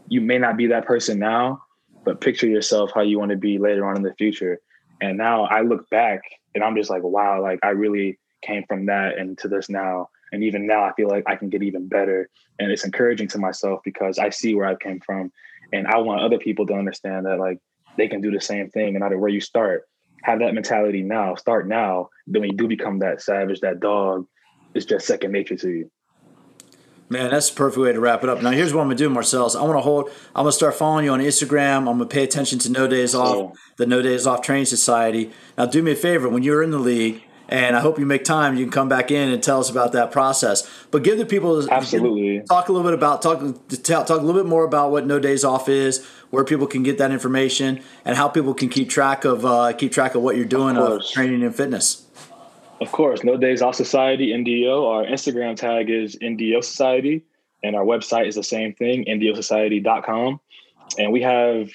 you 0.08 0.20
may 0.20 0.38
not 0.38 0.56
be 0.56 0.68
that 0.68 0.86
person 0.86 1.18
now 1.18 1.62
but 2.04 2.20
picture 2.20 2.46
yourself 2.46 2.90
how 2.94 3.02
you 3.02 3.18
want 3.18 3.30
to 3.30 3.36
be 3.36 3.58
later 3.58 3.86
on 3.86 3.96
in 3.96 4.02
the 4.02 4.14
future 4.14 4.58
and 5.00 5.16
now 5.16 5.44
i 5.44 5.60
look 5.60 5.88
back 5.90 6.20
and 6.54 6.64
i'm 6.64 6.76
just 6.76 6.90
like 6.90 7.02
wow 7.02 7.40
like 7.42 7.58
i 7.62 7.70
really 7.70 8.18
came 8.42 8.64
from 8.68 8.86
that 8.86 9.18
and 9.18 9.36
to 9.38 9.48
this 9.48 9.68
now 9.68 10.08
and 10.32 10.42
even 10.42 10.66
now 10.66 10.84
i 10.84 10.92
feel 10.94 11.08
like 11.08 11.24
i 11.26 11.36
can 11.36 11.48
get 11.48 11.62
even 11.62 11.88
better 11.88 12.28
and 12.58 12.70
it's 12.70 12.84
encouraging 12.84 13.28
to 13.28 13.38
myself 13.38 13.80
because 13.84 14.18
i 14.18 14.30
see 14.30 14.54
where 14.54 14.66
i 14.66 14.74
came 14.74 15.00
from 15.00 15.30
and 15.72 15.86
i 15.86 15.98
want 15.98 16.22
other 16.22 16.38
people 16.38 16.66
to 16.66 16.74
understand 16.74 17.26
that 17.26 17.38
like 17.38 17.58
they 17.96 18.08
can 18.08 18.20
do 18.20 18.30
the 18.30 18.40
same 18.40 18.70
thing 18.70 18.94
no 18.94 19.00
matter 19.00 19.18
where 19.18 19.30
you 19.30 19.40
start. 19.40 19.84
Have 20.22 20.40
that 20.40 20.54
mentality 20.54 21.02
now. 21.02 21.34
Start 21.34 21.68
now. 21.68 22.08
Then 22.26 22.42
when 22.42 22.50
you 22.50 22.56
do 22.56 22.68
become 22.68 23.00
that 23.00 23.22
savage, 23.22 23.60
that 23.60 23.80
dog, 23.80 24.26
it's 24.74 24.86
just 24.86 25.06
second 25.06 25.32
nature 25.32 25.56
to 25.56 25.68
you. 25.68 25.90
Man, 27.10 27.28
that's 27.30 27.50
the 27.50 27.56
perfect 27.56 27.80
way 27.80 27.92
to 27.92 27.98
wrap 27.98 28.22
it 28.22 28.28
up. 28.28 28.40
Now, 28.40 28.50
here's 28.52 28.72
what 28.72 28.82
I'm 28.82 28.86
gonna 28.86 28.94
do, 28.96 29.10
Marcelis. 29.10 29.56
I 29.58 29.62
want 29.64 29.76
to 29.76 29.80
hold. 29.80 30.10
I'm 30.34 30.44
gonna 30.44 30.52
start 30.52 30.76
following 30.76 31.04
you 31.06 31.10
on 31.10 31.20
Instagram. 31.20 31.78
I'm 31.78 31.84
gonna 31.86 32.06
pay 32.06 32.22
attention 32.22 32.60
to 32.60 32.70
No 32.70 32.86
Days 32.86 33.16
Off, 33.16 33.58
the 33.78 33.86
No 33.86 34.00
Days 34.00 34.28
Off 34.28 34.42
Training 34.42 34.66
Society. 34.66 35.32
Now, 35.58 35.66
do 35.66 35.82
me 35.82 35.90
a 35.92 35.96
favor 35.96 36.28
when 36.28 36.44
you're 36.44 36.62
in 36.62 36.70
the 36.70 36.78
league 36.78 37.22
And 37.52 37.74
I 37.74 37.80
hope 37.80 37.98
you 37.98 38.06
make 38.06 38.22
time. 38.22 38.56
You 38.56 38.64
can 38.64 38.70
come 38.70 38.88
back 38.88 39.10
in 39.10 39.28
and 39.28 39.42
tell 39.42 39.58
us 39.58 39.68
about 39.68 39.90
that 39.92 40.12
process. 40.12 40.70
But 40.92 41.02
give 41.02 41.18
the 41.18 41.26
people 41.26 41.68
absolutely 41.68 42.42
talk 42.48 42.68
a 42.68 42.72
little 42.72 42.88
bit 42.88 42.94
about 42.94 43.22
talk 43.22 43.40
talk 43.82 44.08
a 44.08 44.14
little 44.14 44.40
bit 44.40 44.46
more 44.48 44.62
about 44.64 44.92
what 44.92 45.04
No 45.04 45.18
Days 45.18 45.42
Off 45.44 45.68
is, 45.68 46.06
where 46.30 46.44
people 46.44 46.68
can 46.68 46.84
get 46.84 46.98
that 46.98 47.10
information, 47.10 47.80
and 48.04 48.16
how 48.16 48.28
people 48.28 48.54
can 48.54 48.68
keep 48.68 48.88
track 48.88 49.24
of 49.24 49.44
uh, 49.44 49.72
keep 49.72 49.90
track 49.90 50.14
of 50.14 50.22
what 50.22 50.36
you're 50.36 50.44
doing 50.44 50.76
of, 50.76 51.04
training 51.10 51.42
and 51.42 51.52
fitness. 51.52 52.06
Of 52.80 52.92
course, 52.92 53.22
No 53.24 53.36
Days 53.36 53.60
Off 53.60 53.74
Society 53.74 54.28
NDO. 54.28 54.86
Our 54.86 55.04
Instagram 55.04 55.54
tag 55.54 55.90
is 55.90 56.16
NDO 56.16 56.64
Society, 56.64 57.22
and 57.62 57.76
our 57.76 57.84
website 57.84 58.26
is 58.26 58.36
the 58.36 58.42
same 58.42 58.72
thing, 58.74 59.04
NDOSociety.com. 59.04 60.40
And 60.98 61.12
we 61.12 61.20
have 61.20 61.70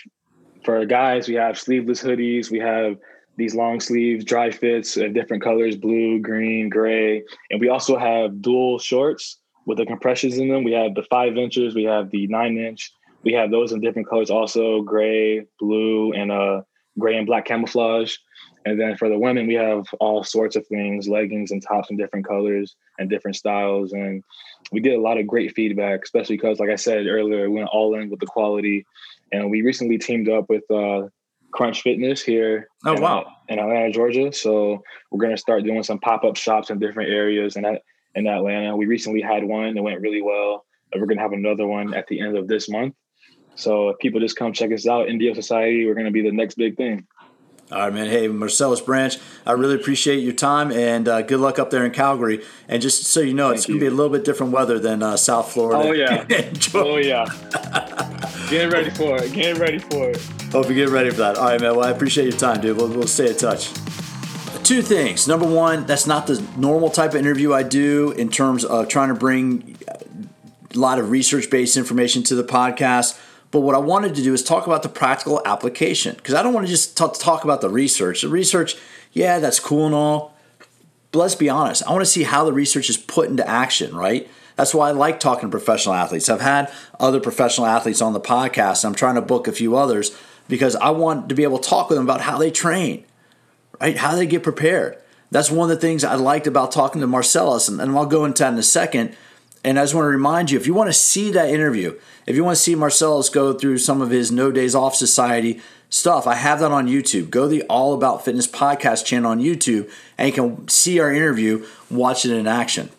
for 0.64 0.84
guys, 0.86 1.28
we 1.28 1.36
have 1.36 1.60
sleeveless 1.60 2.02
hoodies, 2.02 2.50
we 2.50 2.60
have 2.60 2.98
these 3.38 3.54
long 3.54 3.80
sleeves, 3.80 4.26
dry 4.26 4.50
fits 4.50 4.98
in 4.98 5.14
different 5.14 5.44
colors 5.44 5.76
blue, 5.76 6.20
green, 6.20 6.70
gray. 6.70 7.24
And 7.52 7.62
we 7.62 7.70
also 7.70 7.98
have 7.98 8.42
dual 8.42 8.80
shorts 8.80 9.38
with 9.68 9.78
the 9.78 9.86
compressions 9.86 10.38
in 10.38 10.48
them. 10.48 10.64
We 10.64 10.72
have 10.72 10.96
the 10.96 11.04
five 11.04 11.38
inches, 11.38 11.76
we 11.76 11.84
have 11.84 12.10
the 12.10 12.26
nine 12.28 12.58
inch. 12.58 12.92
We 13.24 13.34
have 13.34 13.52
those 13.52 13.72
in 13.72 13.82
different 13.82 14.08
colors 14.08 14.30
also 14.30 14.82
gray, 14.82 15.46
blue, 15.60 16.14
and 16.14 16.32
uh, 16.32 16.62
gray 16.98 17.18
and 17.18 17.28
black 17.28 17.46
camouflage. 17.46 18.16
And 18.66 18.80
then 18.80 18.98
for 18.98 19.10
the 19.10 19.18
women, 19.18 19.46
we 19.46 19.54
have 19.54 19.86
all 20.00 20.24
sorts 20.24 20.56
of 20.56 20.66
things 20.66 21.08
leggings 21.08 21.52
and 21.52 21.62
tops 21.62 21.92
in 21.92 21.98
different 21.98 22.28
colors 22.28 22.76
and 22.98 23.10
different 23.10 23.38
styles. 23.38 23.94
And 23.94 24.24
we 24.72 24.82
get 24.82 24.98
a 24.98 25.02
lot 25.02 25.20
of 25.20 25.28
great 25.28 25.54
feedback, 25.54 26.04
especially 26.04 26.38
because, 26.38 26.60
like 26.60 26.72
I 26.72 26.76
said 26.76 27.06
earlier, 27.06 27.48
we 27.50 27.58
went 27.58 27.70
all 27.70 27.94
in 27.94 28.10
with 28.10 28.20
the 28.20 28.26
quality. 28.26 28.86
And 29.32 29.52
we 29.52 29.62
recently 29.62 30.00
teamed 30.00 30.30
up 30.30 30.50
with 30.50 30.70
uh, 30.72 31.08
Crunch 31.52 31.84
Fitness 31.84 32.24
here. 32.24 32.68
Oh 32.86 32.96
in, 32.96 33.02
wow! 33.02 33.32
In 33.50 33.60
Atlanta, 33.60 33.92
Georgia. 33.92 34.34
So 34.34 34.84
we're 35.12 35.22
gonna 35.22 35.38
start 35.38 35.64
doing 35.64 35.84
some 35.84 36.00
pop 36.00 36.24
up 36.24 36.36
shops 36.36 36.70
in 36.72 36.80
different 36.80 37.12
areas 37.12 37.56
in 37.56 37.66
in 38.16 38.28
Atlanta. 38.28 38.76
We 38.76 38.88
recently 38.88 39.22
had 39.22 39.44
one 39.44 39.76
that 39.76 39.84
went 39.84 40.02
really 40.02 40.22
well. 40.22 40.66
And 40.92 41.02
we're 41.02 41.08
gonna 41.08 41.22
have 41.22 41.34
another 41.34 41.68
one 41.68 41.94
at 41.94 42.08
the 42.08 42.20
end 42.20 42.36
of 42.36 42.48
this 42.48 42.68
month. 42.68 42.96
So 43.56 43.90
if 43.90 44.00
people 44.00 44.20
just 44.20 44.36
come 44.36 44.54
check 44.54 44.72
us 44.72 44.88
out, 44.88 45.08
NDO 45.08 45.36
Society, 45.36 45.86
we're 45.86 45.94
gonna 45.94 46.12
be 46.12 46.24
the 46.24 46.32
next 46.32 46.56
big 46.56 46.78
thing. 46.78 47.08
All 47.72 47.80
right, 47.80 47.92
man. 47.94 48.08
Hey, 48.08 48.28
Marcelis 48.28 48.86
Branch, 48.86 49.18
I 49.44 49.54
really 49.54 49.74
appreciate 49.74 50.18
your 50.18 50.34
time 50.34 50.72
and 50.72 51.08
uh, 51.08 51.24
good 51.24 51.40
luck 51.40 51.58
up 51.58 51.72
there 51.72 51.84
in 51.84 51.92
Calgary. 51.92 52.44
And 52.68 52.80
just 52.80 53.06
so 53.06 53.22
you 53.22 53.34
know, 53.34 53.48
Thank 53.48 53.58
it's 53.58 53.66
going 53.66 53.80
to 53.80 53.84
be 53.84 53.88
a 53.88 53.92
little 53.92 54.12
bit 54.12 54.24
different 54.24 54.54
weather 54.54 54.78
than 54.78 55.02
uh, 55.02 55.18
South 55.18 55.52
Florida. 55.52 55.82
Oh, 55.84 55.92
yeah. 55.92 56.26
oh, 56.76 56.98
yeah. 56.98 57.26
Getting 58.52 58.70
ready 58.70 58.92
for 58.92 59.18
it. 59.18 59.34
Getting 59.34 59.60
ready 59.60 59.80
for 59.80 60.12
it. 60.12 60.22
Hope 60.52 60.70
you 60.70 60.76
get 60.76 60.90
ready 60.90 61.10
for 61.10 61.18
that. 61.18 61.38
All 61.38 61.46
right, 61.46 61.60
man. 61.60 61.76
Well, 61.76 61.88
I 61.88 61.90
appreciate 61.90 62.26
your 62.26 62.38
time, 62.38 62.62
dude. 62.62 62.78
We'll, 62.78 62.88
we'll 62.88 63.08
stay 63.08 63.30
in 63.30 63.38
touch. 63.38 63.74
Two 64.64 64.84
things. 64.84 65.28
Number 65.28 65.48
one, 65.48 65.88
that's 65.88 66.06
not 66.06 66.28
the 66.28 66.46
normal 66.58 66.92
type 66.92 67.12
of 67.12 67.16
interview 67.18 67.52
I 67.52 67.64
do 67.64 68.12
in 68.12 68.30
terms 68.30 68.64
of 68.64 68.88
trying 68.88 69.10
to 69.10 69.16
bring 69.16 69.76
a 69.88 70.78
lot 70.78 71.00
of 71.00 71.10
research 71.10 71.50
based 71.50 71.78
information 71.78 72.22
to 72.24 72.36
the 72.36 72.44
podcast. 72.44 73.20
But 73.56 73.62
what 73.62 73.74
I 73.74 73.78
wanted 73.78 74.16
to 74.16 74.22
do 74.22 74.34
is 74.34 74.44
talk 74.44 74.68
about 74.68 74.84
the 74.84 74.90
practical 74.90 75.42
application 75.46 76.18
because 76.18 76.34
I 76.34 76.44
don't 76.44 76.54
want 76.54 76.68
to 76.68 76.70
just 76.70 76.98
t- 76.98 77.06
talk 77.18 77.46
about 77.46 77.62
the 77.62 77.70
research. 77.70 78.22
The 78.22 78.28
research, 78.28 78.76
yeah, 79.14 79.40
that's 79.40 79.62
cool 79.62 79.86
and 79.86 79.96
all. 79.96 80.36
But 81.14 81.20
let's 81.20 81.36
be 81.36 81.48
honest, 81.48 81.82
I 81.88 81.94
want 81.94 82.02
to 82.02 82.06
see 82.06 82.24
how 82.24 82.44
the 82.44 82.52
research 82.52 82.90
is 82.90 82.98
put 82.98 83.30
into 83.30 83.48
action, 83.48 83.96
right? 83.96 84.30
That's 84.58 84.74
why 84.76 84.90
I 84.90 84.92
like 84.92 85.22
talking 85.22 85.50
to 85.50 85.52
professional 85.58 85.96
athletes. 85.96 86.28
I've 86.28 86.42
had 86.42 86.70
other 87.00 87.22
professional 87.22 87.66
athletes 87.66 88.02
on 88.02 88.12
the 88.12 88.20
podcast. 88.20 88.84
I'm 88.84 88.94
trying 88.94 89.16
to 89.16 89.22
book 89.22 89.48
a 89.48 89.54
few 89.54 89.78
others 89.78 90.12
because 90.50 90.76
I 90.76 90.90
want 90.90 91.30
to 91.30 91.36
be 91.36 91.44
able 91.44 91.60
to 91.60 91.70
talk 91.70 91.88
with 91.88 91.98
them 91.98 92.06
about 92.06 92.20
how 92.20 92.38
they 92.38 92.52
train, 92.52 93.06
right? 93.80 93.96
How 93.96 94.18
they 94.18 94.26
get 94.26 94.44
prepared. 94.44 94.98
That's 95.32 95.50
one 95.50 95.72
of 95.72 95.78
the 95.78 95.82
things 95.82 96.04
I 96.04 96.16
liked 96.16 96.46
about 96.46 96.74
talking 96.74 97.00
to 97.00 97.08
Marcelis, 97.08 97.70
and, 97.70 97.80
and 97.80 97.96
I'll 97.96 98.06
go 98.06 98.26
into 98.26 98.44
that 98.44 98.52
in 98.52 98.60
a 98.60 98.64
second. 98.64 99.16
And 99.66 99.80
I 99.80 99.84
just 99.84 99.96
want 99.96 100.06
to 100.06 100.10
remind 100.10 100.52
you 100.52 100.60
if 100.60 100.68
you 100.68 100.76
want 100.76 100.90
to 100.90 100.94
see 100.94 101.32
that 101.32 101.50
interview, 101.50 102.00
if 102.28 102.36
you 102.36 102.44
want 102.44 102.56
to 102.56 102.62
see 102.62 102.76
Marcelis 102.76 103.34
go 103.34 103.52
through 103.52 103.80
some 103.80 104.00
of 104.00 104.12
his 104.12 104.32
No 104.32 104.52
Days 104.52 104.76
Off 104.76 104.94
Society 104.94 105.60
stuff, 105.90 106.28
I 106.28 106.36
have 106.36 106.60
that 106.60 106.72
on 106.72 106.88
YouTube. 106.88 107.32
Go 107.32 107.48
the 107.48 107.64
All 107.64 107.96
About 107.96 108.24
Fitness 108.24 108.48
podcast 108.48 109.06
channel 109.06 109.32
on 109.32 109.42
YouTube, 109.42 109.90
and 110.20 110.28
you 110.28 110.34
can 110.34 110.68
see 110.68 111.00
our 111.00 111.12
interview, 111.12 111.66
watch 111.90 112.26
it 112.26 112.32
in 112.32 112.46
action. 112.46 112.92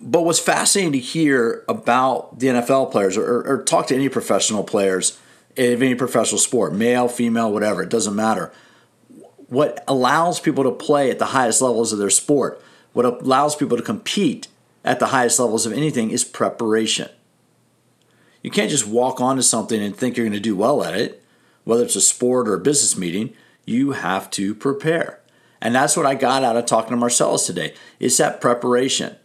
But 0.00 0.24
what's 0.24 0.40
fascinating 0.40 0.94
to 0.94 0.98
hear 0.98 1.62
about 1.68 2.40
the 2.40 2.48
NFL 2.48 2.90
players, 2.90 3.16
or, 3.16 3.42
or 3.48 3.62
talk 3.62 3.86
to 3.88 3.94
any 3.94 4.08
professional 4.08 4.64
players, 4.64 5.16
of 5.56 5.80
any 5.80 5.94
professional 5.94 6.40
sport, 6.40 6.74
male, 6.74 7.06
female, 7.06 7.52
whatever, 7.52 7.84
it 7.84 7.88
doesn't 7.88 8.16
matter. 8.16 8.52
What 9.46 9.84
allows 9.86 10.40
people 10.40 10.64
to 10.64 10.72
play 10.72 11.08
at 11.12 11.20
the 11.20 11.26
highest 11.26 11.62
levels 11.62 11.92
of 11.92 12.00
their 12.00 12.10
sport, 12.10 12.60
what 12.94 13.04
allows 13.04 13.54
people 13.54 13.76
to 13.76 13.82
compete 13.84 14.48
at 14.88 15.00
the 15.00 15.08
highest 15.08 15.38
levels 15.38 15.66
of 15.66 15.72
anything 15.74 16.10
is 16.10 16.24
preparation. 16.24 17.10
You 18.42 18.50
can't 18.50 18.70
just 18.70 18.86
walk 18.86 19.20
onto 19.20 19.42
something 19.42 19.82
and 19.82 19.94
think 19.94 20.16
you're 20.16 20.24
going 20.24 20.32
to 20.32 20.40
do 20.40 20.56
well 20.56 20.82
at 20.82 20.94
it, 20.94 21.22
whether 21.64 21.84
it's 21.84 21.94
a 21.94 22.00
sport 22.00 22.48
or 22.48 22.54
a 22.54 22.58
business 22.58 22.96
meeting. 22.96 23.34
You 23.66 23.92
have 23.92 24.30
to 24.30 24.54
prepare. 24.54 25.20
And 25.60 25.74
that's 25.74 25.94
what 25.94 26.06
I 26.06 26.14
got 26.14 26.42
out 26.42 26.56
of 26.56 26.64
talking 26.64 26.90
to 26.90 26.96
Marcelis 26.96 27.44
today. 27.44 27.74
Is 28.00 28.16
that 28.16 28.40
preparation. 28.40 29.16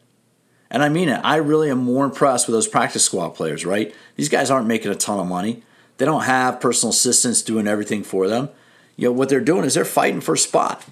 And 0.70 0.84
I 0.84 0.89
mean 0.89 1.07
it. 1.07 1.22
I 1.24 1.38
really 1.38 1.70
am 1.70 1.78
more 1.78 2.03
impressed 2.03 2.45
with 2.45 2.55
those 2.55 2.68
practice 2.68 3.05
squad 3.05 3.30
players, 3.30 3.66
right? 3.66 3.95
These 4.18 4.28
guys 4.28 4.51
aren't 4.51 4.68
making 4.68 4.91
a 4.91 4.95
ton 4.95 5.20
of 5.20 5.28
money. 5.28 5.64
They 5.95 6.03
don't 6.03 6.24
have 6.24 6.59
personal 6.59 6.89
assistants 6.89 7.41
doing 7.41 7.68
everything 7.68 8.03
for 8.03 8.28
them. 8.28 8.49
You 8.97 9.07
know, 9.07 9.14
what 9.14 9.30
they're 9.30 9.39
doing 9.39 9.64
is 9.64 9.76
they're 9.76 9.86
fighting 9.86 10.20
for 10.20 10.34
a 10.34 10.38
spot. 10.38 10.84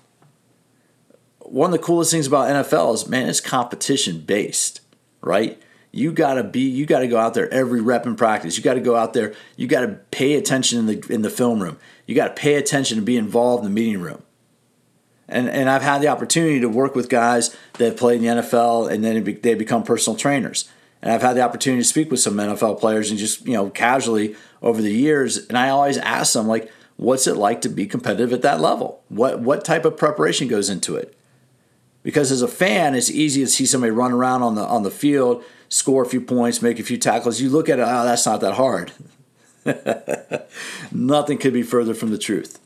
One 1.52 1.74
of 1.74 1.74
the 1.74 1.86
coolest 1.86 2.12
things 2.12 2.28
about 2.28 2.48
NFL 2.48 2.94
is, 2.94 3.08
man, 3.10 3.28
it's 3.28 3.42
competition 3.42 4.22
based, 4.22 4.80
right? 5.20 5.62
You 5.92 6.14
gotta 6.14 6.46
be, 6.46 6.62
you 6.62 6.86
gotta 6.86 7.10
go 7.10 7.18
out 7.18 7.34
there 7.34 7.54
every 7.54 7.82
rep 7.82 8.06
in 8.06 8.16
practice. 8.16 8.58
You 8.58 8.64
gotta 8.64 8.80
go 8.80 8.96
out 8.96 9.12
there. 9.12 9.34
You 9.58 9.68
gotta 9.68 10.00
pay 10.12 10.36
attention 10.36 10.80
in 10.80 10.86
the 10.86 11.14
in 11.14 11.24
the 11.24 11.30
film 11.30 11.62
room. 11.62 11.78
You 12.08 12.16
gotta 12.16 12.34
pay 12.34 12.56
attention 12.56 13.00
and 13.00 13.06
be 13.06 13.18
involved 13.18 13.66
in 13.66 13.70
the 13.70 13.76
meeting 13.76 14.00
room. 14.00 14.24
And 15.28 15.50
and 15.50 15.70
I've 15.70 15.82
had 15.82 16.02
the 16.02 16.08
opportunity 16.08 16.62
to 16.62 16.70
work 16.70 16.96
with 16.96 17.10
guys 17.10 17.54
that 17.74 17.86
have 17.86 17.98
played 17.98 18.24
in 18.24 18.38
the 18.38 18.42
NFL 18.42 18.90
and 18.90 19.04
then 19.04 19.22
they 19.42 19.54
become 19.54 19.84
personal 19.84 20.16
trainers. 20.18 20.70
And 21.02 21.12
I've 21.12 21.22
had 21.22 21.36
the 21.36 21.42
opportunity 21.42 21.82
to 21.82 21.88
speak 21.88 22.12
with 22.12 22.22
some 22.22 22.36
NFL 22.36 22.80
players 22.80 23.10
and 23.10 23.20
just 23.20 23.46
you 23.46 23.56
know 23.56 23.70
casually 23.70 24.38
over 24.62 24.82
the 24.82 24.94
years, 24.94 25.46
and 25.48 25.58
I 25.58 25.68
always 25.68 25.98
ask 25.98 26.32
them 26.32 26.48
like, 26.48 26.72
what's 26.96 27.28
it 27.28 27.36
like 27.36 27.60
to 27.62 27.70
be 27.70 27.88
competitive 27.88 28.32
at 28.32 28.42
that 28.44 28.62
level? 28.62 29.04
What 29.10 29.42
what 29.42 29.66
type 29.66 29.84
of 29.84 29.98
preparation 29.98 30.48
goes 30.48 30.70
into 30.70 30.96
it? 30.96 31.18
Because 32.04 32.32
as 32.32 32.42
a 32.42 32.48
fan, 32.48 32.96
it's 32.96 33.12
easy 33.12 33.42
to 33.42 33.48
see 33.48 33.66
somebody 33.66 33.92
run 33.92 34.12
around 34.12 34.42
on 34.42 34.56
the 34.56 34.64
on 34.64 34.84
the 34.84 34.92
field, 34.92 35.44
score 35.70 36.04
a 36.04 36.06
few 36.06 36.22
points, 36.22 36.62
make 36.62 36.80
a 36.80 36.84
few 36.84 36.98
tackles. 36.98 37.40
You 37.40 37.50
look 37.50 37.70
at 37.70 37.80
it, 37.80 37.86
oh, 37.88 38.06
that's 38.06 38.26
not 38.26 38.42
that 38.42 38.56
hard. 38.56 38.92
Nothing 40.92 41.38
could 41.38 41.54
be 41.54 41.64
further 41.64 41.94
from 41.94 42.10
the 42.10 42.18
truth. 42.18 42.60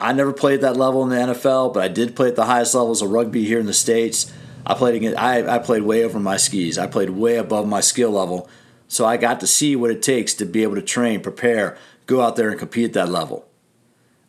I 0.00 0.12
never 0.12 0.32
played 0.32 0.56
at 0.56 0.60
that 0.62 0.76
level 0.76 1.02
in 1.02 1.10
the 1.10 1.34
NFL, 1.34 1.74
but 1.74 1.82
I 1.82 1.88
did 1.88 2.16
play 2.16 2.28
at 2.28 2.36
the 2.36 2.46
highest 2.46 2.74
levels 2.74 3.02
of 3.02 3.10
rugby 3.10 3.44
here 3.44 3.60
in 3.60 3.66
the 3.66 3.74
states. 3.74 4.32
I 4.66 4.74
played 4.74 4.94
against, 4.94 5.18
I, 5.18 5.56
I 5.56 5.58
played 5.58 5.82
way 5.82 6.04
over 6.04 6.18
my 6.18 6.36
skis. 6.36 6.78
I 6.78 6.86
played 6.86 7.10
way 7.10 7.36
above 7.36 7.68
my 7.68 7.80
skill 7.80 8.10
level 8.10 8.48
so 8.88 9.04
I 9.04 9.16
got 9.16 9.40
to 9.40 9.46
see 9.46 9.74
what 9.76 9.90
it 9.90 10.02
takes 10.02 10.34
to 10.34 10.44
be 10.44 10.62
able 10.62 10.76
to 10.76 10.82
train, 10.82 11.20
prepare, 11.20 11.76
go 12.06 12.20
out 12.20 12.36
there 12.36 12.50
and 12.50 12.58
compete 12.58 12.84
at 12.84 12.92
that 12.92 13.08
level. 13.08 13.46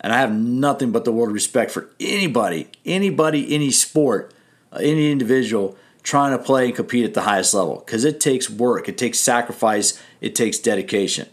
And 0.06 0.14
I 0.14 0.20
have 0.20 0.32
nothing 0.32 0.92
but 0.92 1.04
the 1.04 1.12
world 1.12 1.30
of 1.30 1.34
respect 1.34 1.72
for 1.72 1.90
anybody, 2.00 2.68
anybody, 2.86 3.52
any 3.52 3.72
sport, 3.72 4.36
uh, 4.72 4.76
any 4.76 5.12
individual 5.12 5.76
trying 6.04 6.38
to 6.38 6.44
play 6.44 6.68
and 6.68 6.76
compete 6.76 7.06
at 7.06 7.16
the 7.16 7.24
highest 7.24 7.56
level 7.56 7.82
because 7.84 8.06
it 8.06 8.20
takes 8.20 8.48
work, 8.48 8.88
it 8.88 9.00
takes 9.00 9.18
sacrifice, 9.18 10.00
it 10.22 10.36
takes 10.36 10.60
dedication. 10.60 11.28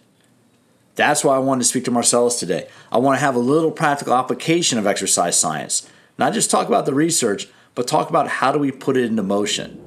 That's 0.94 1.22
why 1.22 1.36
I 1.36 1.38
wanted 1.40 1.64
to 1.64 1.68
speak 1.68 1.84
to 1.84 1.90
Marcelis 1.90 2.38
today. 2.38 2.66
I 2.90 2.96
want 2.96 3.18
to 3.18 3.20
have 3.22 3.34
a 3.34 3.40
little 3.40 3.72
practical 3.72 4.14
application 4.14 4.78
of 4.78 4.86
exercise 4.86 5.38
science. 5.38 5.86
Not 6.16 6.32
just 6.32 6.50
talk 6.50 6.66
about 6.66 6.86
the 6.86 6.94
research, 6.94 7.48
but 7.74 7.86
talk 7.86 8.08
about 8.08 8.26
how 8.26 8.52
do 8.52 8.58
we 8.58 8.72
put 8.72 8.96
it 8.96 9.04
into 9.04 9.22
motion. 9.22 9.78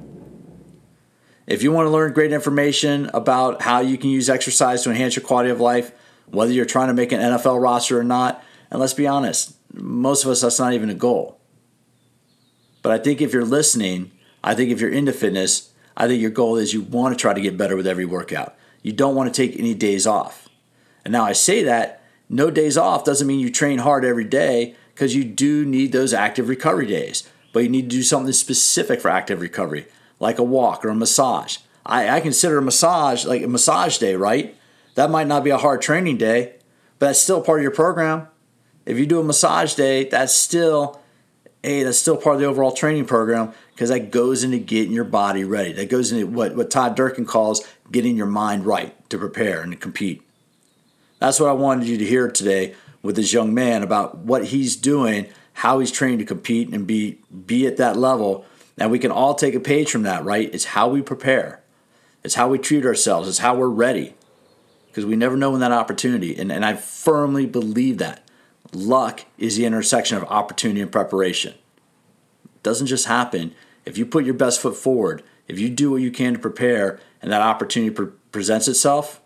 If 1.48 1.64
you 1.64 1.72
want 1.72 1.86
to 1.86 1.90
learn 1.90 2.12
great 2.12 2.32
information 2.32 3.10
about 3.12 3.62
how 3.62 3.80
you 3.80 3.98
can 3.98 4.10
use 4.10 4.30
exercise 4.30 4.84
to 4.84 4.90
enhance 4.90 5.16
your 5.16 5.24
quality 5.24 5.50
of 5.50 5.60
life, 5.60 5.90
whether 6.26 6.52
you're 6.52 6.64
trying 6.64 6.86
to 6.86 6.94
make 6.94 7.10
an 7.10 7.18
NFL 7.18 7.60
roster 7.60 7.98
or 7.98 8.04
not, 8.04 8.44
and 8.70 8.80
let's 8.80 8.94
be 8.94 9.06
honest, 9.06 9.56
most 9.72 10.24
of 10.24 10.30
us, 10.30 10.40
that's 10.40 10.58
not 10.58 10.72
even 10.72 10.90
a 10.90 10.94
goal. 10.94 11.38
But 12.82 12.92
I 12.92 12.98
think 12.98 13.20
if 13.20 13.32
you're 13.32 13.44
listening, 13.44 14.12
I 14.42 14.54
think 14.54 14.70
if 14.70 14.80
you're 14.80 14.90
into 14.90 15.12
fitness, 15.12 15.72
I 15.96 16.06
think 16.06 16.20
your 16.20 16.30
goal 16.30 16.56
is 16.56 16.72
you 16.72 16.82
want 16.82 17.16
to 17.16 17.20
try 17.20 17.32
to 17.32 17.40
get 17.40 17.56
better 17.56 17.76
with 17.76 17.86
every 17.86 18.04
workout. 18.04 18.54
You 18.82 18.92
don't 18.92 19.14
want 19.14 19.32
to 19.32 19.46
take 19.46 19.58
any 19.58 19.74
days 19.74 20.06
off. 20.06 20.48
And 21.04 21.12
now 21.12 21.24
I 21.24 21.32
say 21.32 21.62
that 21.64 22.02
no 22.28 22.50
days 22.50 22.76
off 22.76 23.04
doesn't 23.04 23.26
mean 23.26 23.40
you 23.40 23.50
train 23.50 23.78
hard 23.78 24.04
every 24.04 24.24
day 24.24 24.76
because 24.94 25.14
you 25.14 25.24
do 25.24 25.64
need 25.64 25.92
those 25.92 26.12
active 26.12 26.48
recovery 26.48 26.86
days. 26.86 27.28
But 27.52 27.62
you 27.62 27.68
need 27.68 27.90
to 27.90 27.96
do 27.96 28.02
something 28.02 28.32
specific 28.32 29.00
for 29.00 29.08
active 29.08 29.40
recovery 29.40 29.86
like 30.18 30.38
a 30.38 30.42
walk 30.42 30.84
or 30.84 30.88
a 30.88 30.94
massage. 30.94 31.58
I, 31.84 32.08
I 32.08 32.20
consider 32.20 32.58
a 32.58 32.62
massage 32.62 33.24
like 33.24 33.42
a 33.42 33.48
massage 33.48 33.98
day, 33.98 34.16
right? 34.16 34.56
That 34.94 35.10
might 35.10 35.26
not 35.26 35.44
be 35.44 35.50
a 35.50 35.58
hard 35.58 35.82
training 35.82 36.16
day, 36.16 36.54
but 36.98 37.06
that's 37.06 37.20
still 37.20 37.42
part 37.42 37.60
of 37.60 37.62
your 37.62 37.72
program. 37.72 38.28
If 38.86 38.98
you 38.98 39.06
do 39.06 39.20
a 39.20 39.24
massage 39.24 39.74
day, 39.74 40.04
that's 40.08 40.34
still 40.34 41.00
hey, 41.62 41.82
that's 41.82 41.98
still 41.98 42.16
part 42.16 42.36
of 42.36 42.40
the 42.40 42.46
overall 42.46 42.70
training 42.70 43.04
program 43.06 43.52
because 43.74 43.88
that 43.88 44.12
goes 44.12 44.44
into 44.44 44.58
getting 44.58 44.92
your 44.92 45.04
body 45.04 45.42
ready. 45.42 45.72
That 45.72 45.88
goes 45.88 46.12
into 46.12 46.28
what, 46.28 46.54
what 46.54 46.70
Todd 46.70 46.94
Durkin 46.94 47.26
calls 47.26 47.66
getting 47.90 48.16
your 48.16 48.26
mind 48.26 48.64
right 48.64 48.94
to 49.10 49.18
prepare 49.18 49.62
and 49.62 49.72
to 49.72 49.78
compete. 49.78 50.22
That's 51.18 51.40
what 51.40 51.50
I 51.50 51.54
wanted 51.54 51.88
you 51.88 51.98
to 51.98 52.04
hear 52.04 52.30
today 52.30 52.76
with 53.02 53.16
this 53.16 53.32
young 53.32 53.52
man 53.52 53.82
about 53.82 54.18
what 54.18 54.46
he's 54.46 54.76
doing, 54.76 55.26
how 55.54 55.80
he's 55.80 55.90
trained 55.90 56.20
to 56.20 56.24
compete 56.24 56.68
and 56.72 56.86
be 56.86 57.18
be 57.46 57.66
at 57.66 57.78
that 57.78 57.96
level. 57.96 58.46
And 58.78 58.90
we 58.90 58.98
can 58.98 59.10
all 59.10 59.34
take 59.34 59.54
a 59.54 59.60
page 59.60 59.90
from 59.90 60.02
that, 60.02 60.24
right? 60.24 60.52
It's 60.54 60.66
how 60.66 60.88
we 60.88 61.02
prepare. 61.02 61.62
It's 62.22 62.34
how 62.34 62.48
we 62.48 62.58
treat 62.58 62.84
ourselves. 62.84 63.28
It's 63.28 63.38
how 63.38 63.56
we're 63.56 63.68
ready. 63.68 64.14
Because 64.88 65.06
we 65.06 65.16
never 65.16 65.36
know 65.36 65.50
when 65.50 65.60
that 65.60 65.72
opportunity, 65.72 66.36
and, 66.36 66.50
and 66.50 66.64
I 66.64 66.74
firmly 66.74 67.46
believe 67.46 67.98
that. 67.98 68.25
Luck 68.72 69.24
is 69.38 69.56
the 69.56 69.64
intersection 69.64 70.16
of 70.16 70.24
opportunity 70.24 70.80
and 70.80 70.90
preparation. 70.90 71.54
It 72.44 72.62
doesn't 72.62 72.86
just 72.86 73.06
happen. 73.06 73.54
If 73.84 73.96
you 73.96 74.06
put 74.06 74.24
your 74.24 74.34
best 74.34 74.60
foot 74.60 74.76
forward, 74.76 75.22
if 75.48 75.58
you 75.58 75.70
do 75.70 75.90
what 75.92 76.02
you 76.02 76.10
can 76.10 76.34
to 76.34 76.38
prepare, 76.38 76.98
and 77.22 77.30
that 77.32 77.42
opportunity 77.42 77.94
pre- 77.94 78.08
presents 78.32 78.68
itself, 78.68 79.20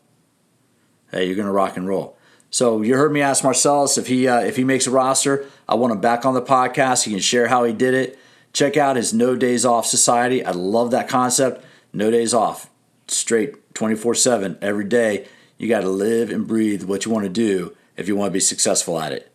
hey, 1.11 1.27
you're 1.27 1.37
going 1.37 1.47
to 1.47 1.53
rock 1.53 1.77
and 1.77 1.89
roll. 1.89 2.17
So 2.51 2.83
you 2.83 2.97
heard 2.97 3.13
me 3.13 3.21
ask 3.21 3.45
Marcelis 3.45 3.97
if 3.97 4.09
he 4.09 4.27
uh, 4.27 4.41
if 4.41 4.57
he 4.57 4.65
makes 4.65 4.87
a 4.87 4.91
roster, 4.91 5.47
I 5.69 5.77
want 5.77 5.93
him 5.93 6.01
back 6.01 6.27
on 6.27 6.35
the 6.35 6.43
podcast. 6.43 7.05
He 7.05 7.13
can 7.13 7.21
share 7.21 7.47
how 7.47 7.65
he 7.65 7.73
did 7.73 7.95
it. 7.95 8.19
Check 8.53 8.77
out 8.77 8.97
his 8.97 9.15
No 9.15 9.37
Days 9.37 9.65
Off 9.65 9.87
Society. 9.87 10.45
I 10.45 10.51
love 10.51 10.91
that 10.91 11.09
concept. 11.09 11.65
No 11.93 12.11
days 12.11 12.35
off, 12.35 12.71
straight 13.07 13.75
24 13.75 14.15
7 14.17 14.59
every 14.61 14.85
day. 14.85 15.27
You 15.59 15.69
got 15.69 15.83
to 15.83 15.89
live 15.89 16.31
and 16.31 16.47
breathe 16.47 16.85
what 16.85 17.05
you 17.05 17.13
want 17.13 17.25
to 17.25 17.31
do 17.31 17.77
if 17.97 18.09
you 18.09 18.17
want 18.17 18.31
to 18.31 18.33
be 18.33 18.41
successful 18.41 18.99
at 18.99 19.13
it. 19.13 19.30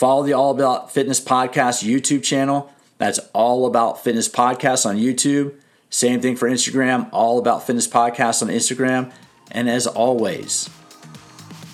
Follow 0.00 0.22
the 0.22 0.32
All 0.32 0.50
About 0.50 0.90
Fitness 0.90 1.20
Podcast 1.20 1.84
YouTube 1.84 2.22
channel. 2.22 2.72
That's 2.96 3.18
All 3.34 3.66
About 3.66 4.02
Fitness 4.02 4.30
Podcast 4.30 4.86
on 4.86 4.96
YouTube. 4.96 5.52
Same 5.90 6.22
thing 6.22 6.36
for 6.36 6.48
Instagram, 6.48 7.10
All 7.12 7.38
About 7.38 7.66
Fitness 7.66 7.86
Podcast 7.86 8.40
on 8.40 8.48
Instagram. 8.48 9.12
And 9.50 9.68
as 9.68 9.86
always, 9.86 10.70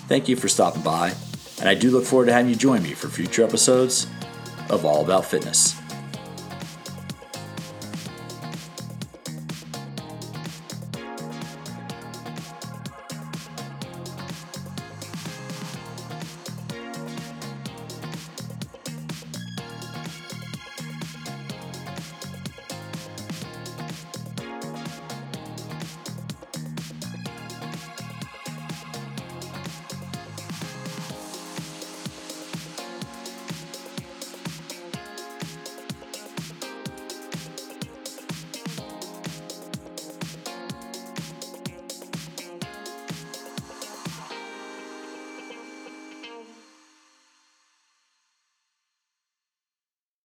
thank 0.09 0.27
you 0.27 0.35
for 0.35 0.49
stopping 0.49 0.81
by. 0.81 1.13
And 1.61 1.69
I 1.69 1.73
do 1.73 1.89
look 1.89 2.03
forward 2.03 2.25
to 2.25 2.33
having 2.33 2.49
you 2.49 2.57
join 2.57 2.83
me 2.83 2.91
for 2.91 3.07
future 3.07 3.45
episodes 3.45 4.07
of 4.69 4.83
All 4.83 5.05
About 5.05 5.23
Fitness. 5.23 5.77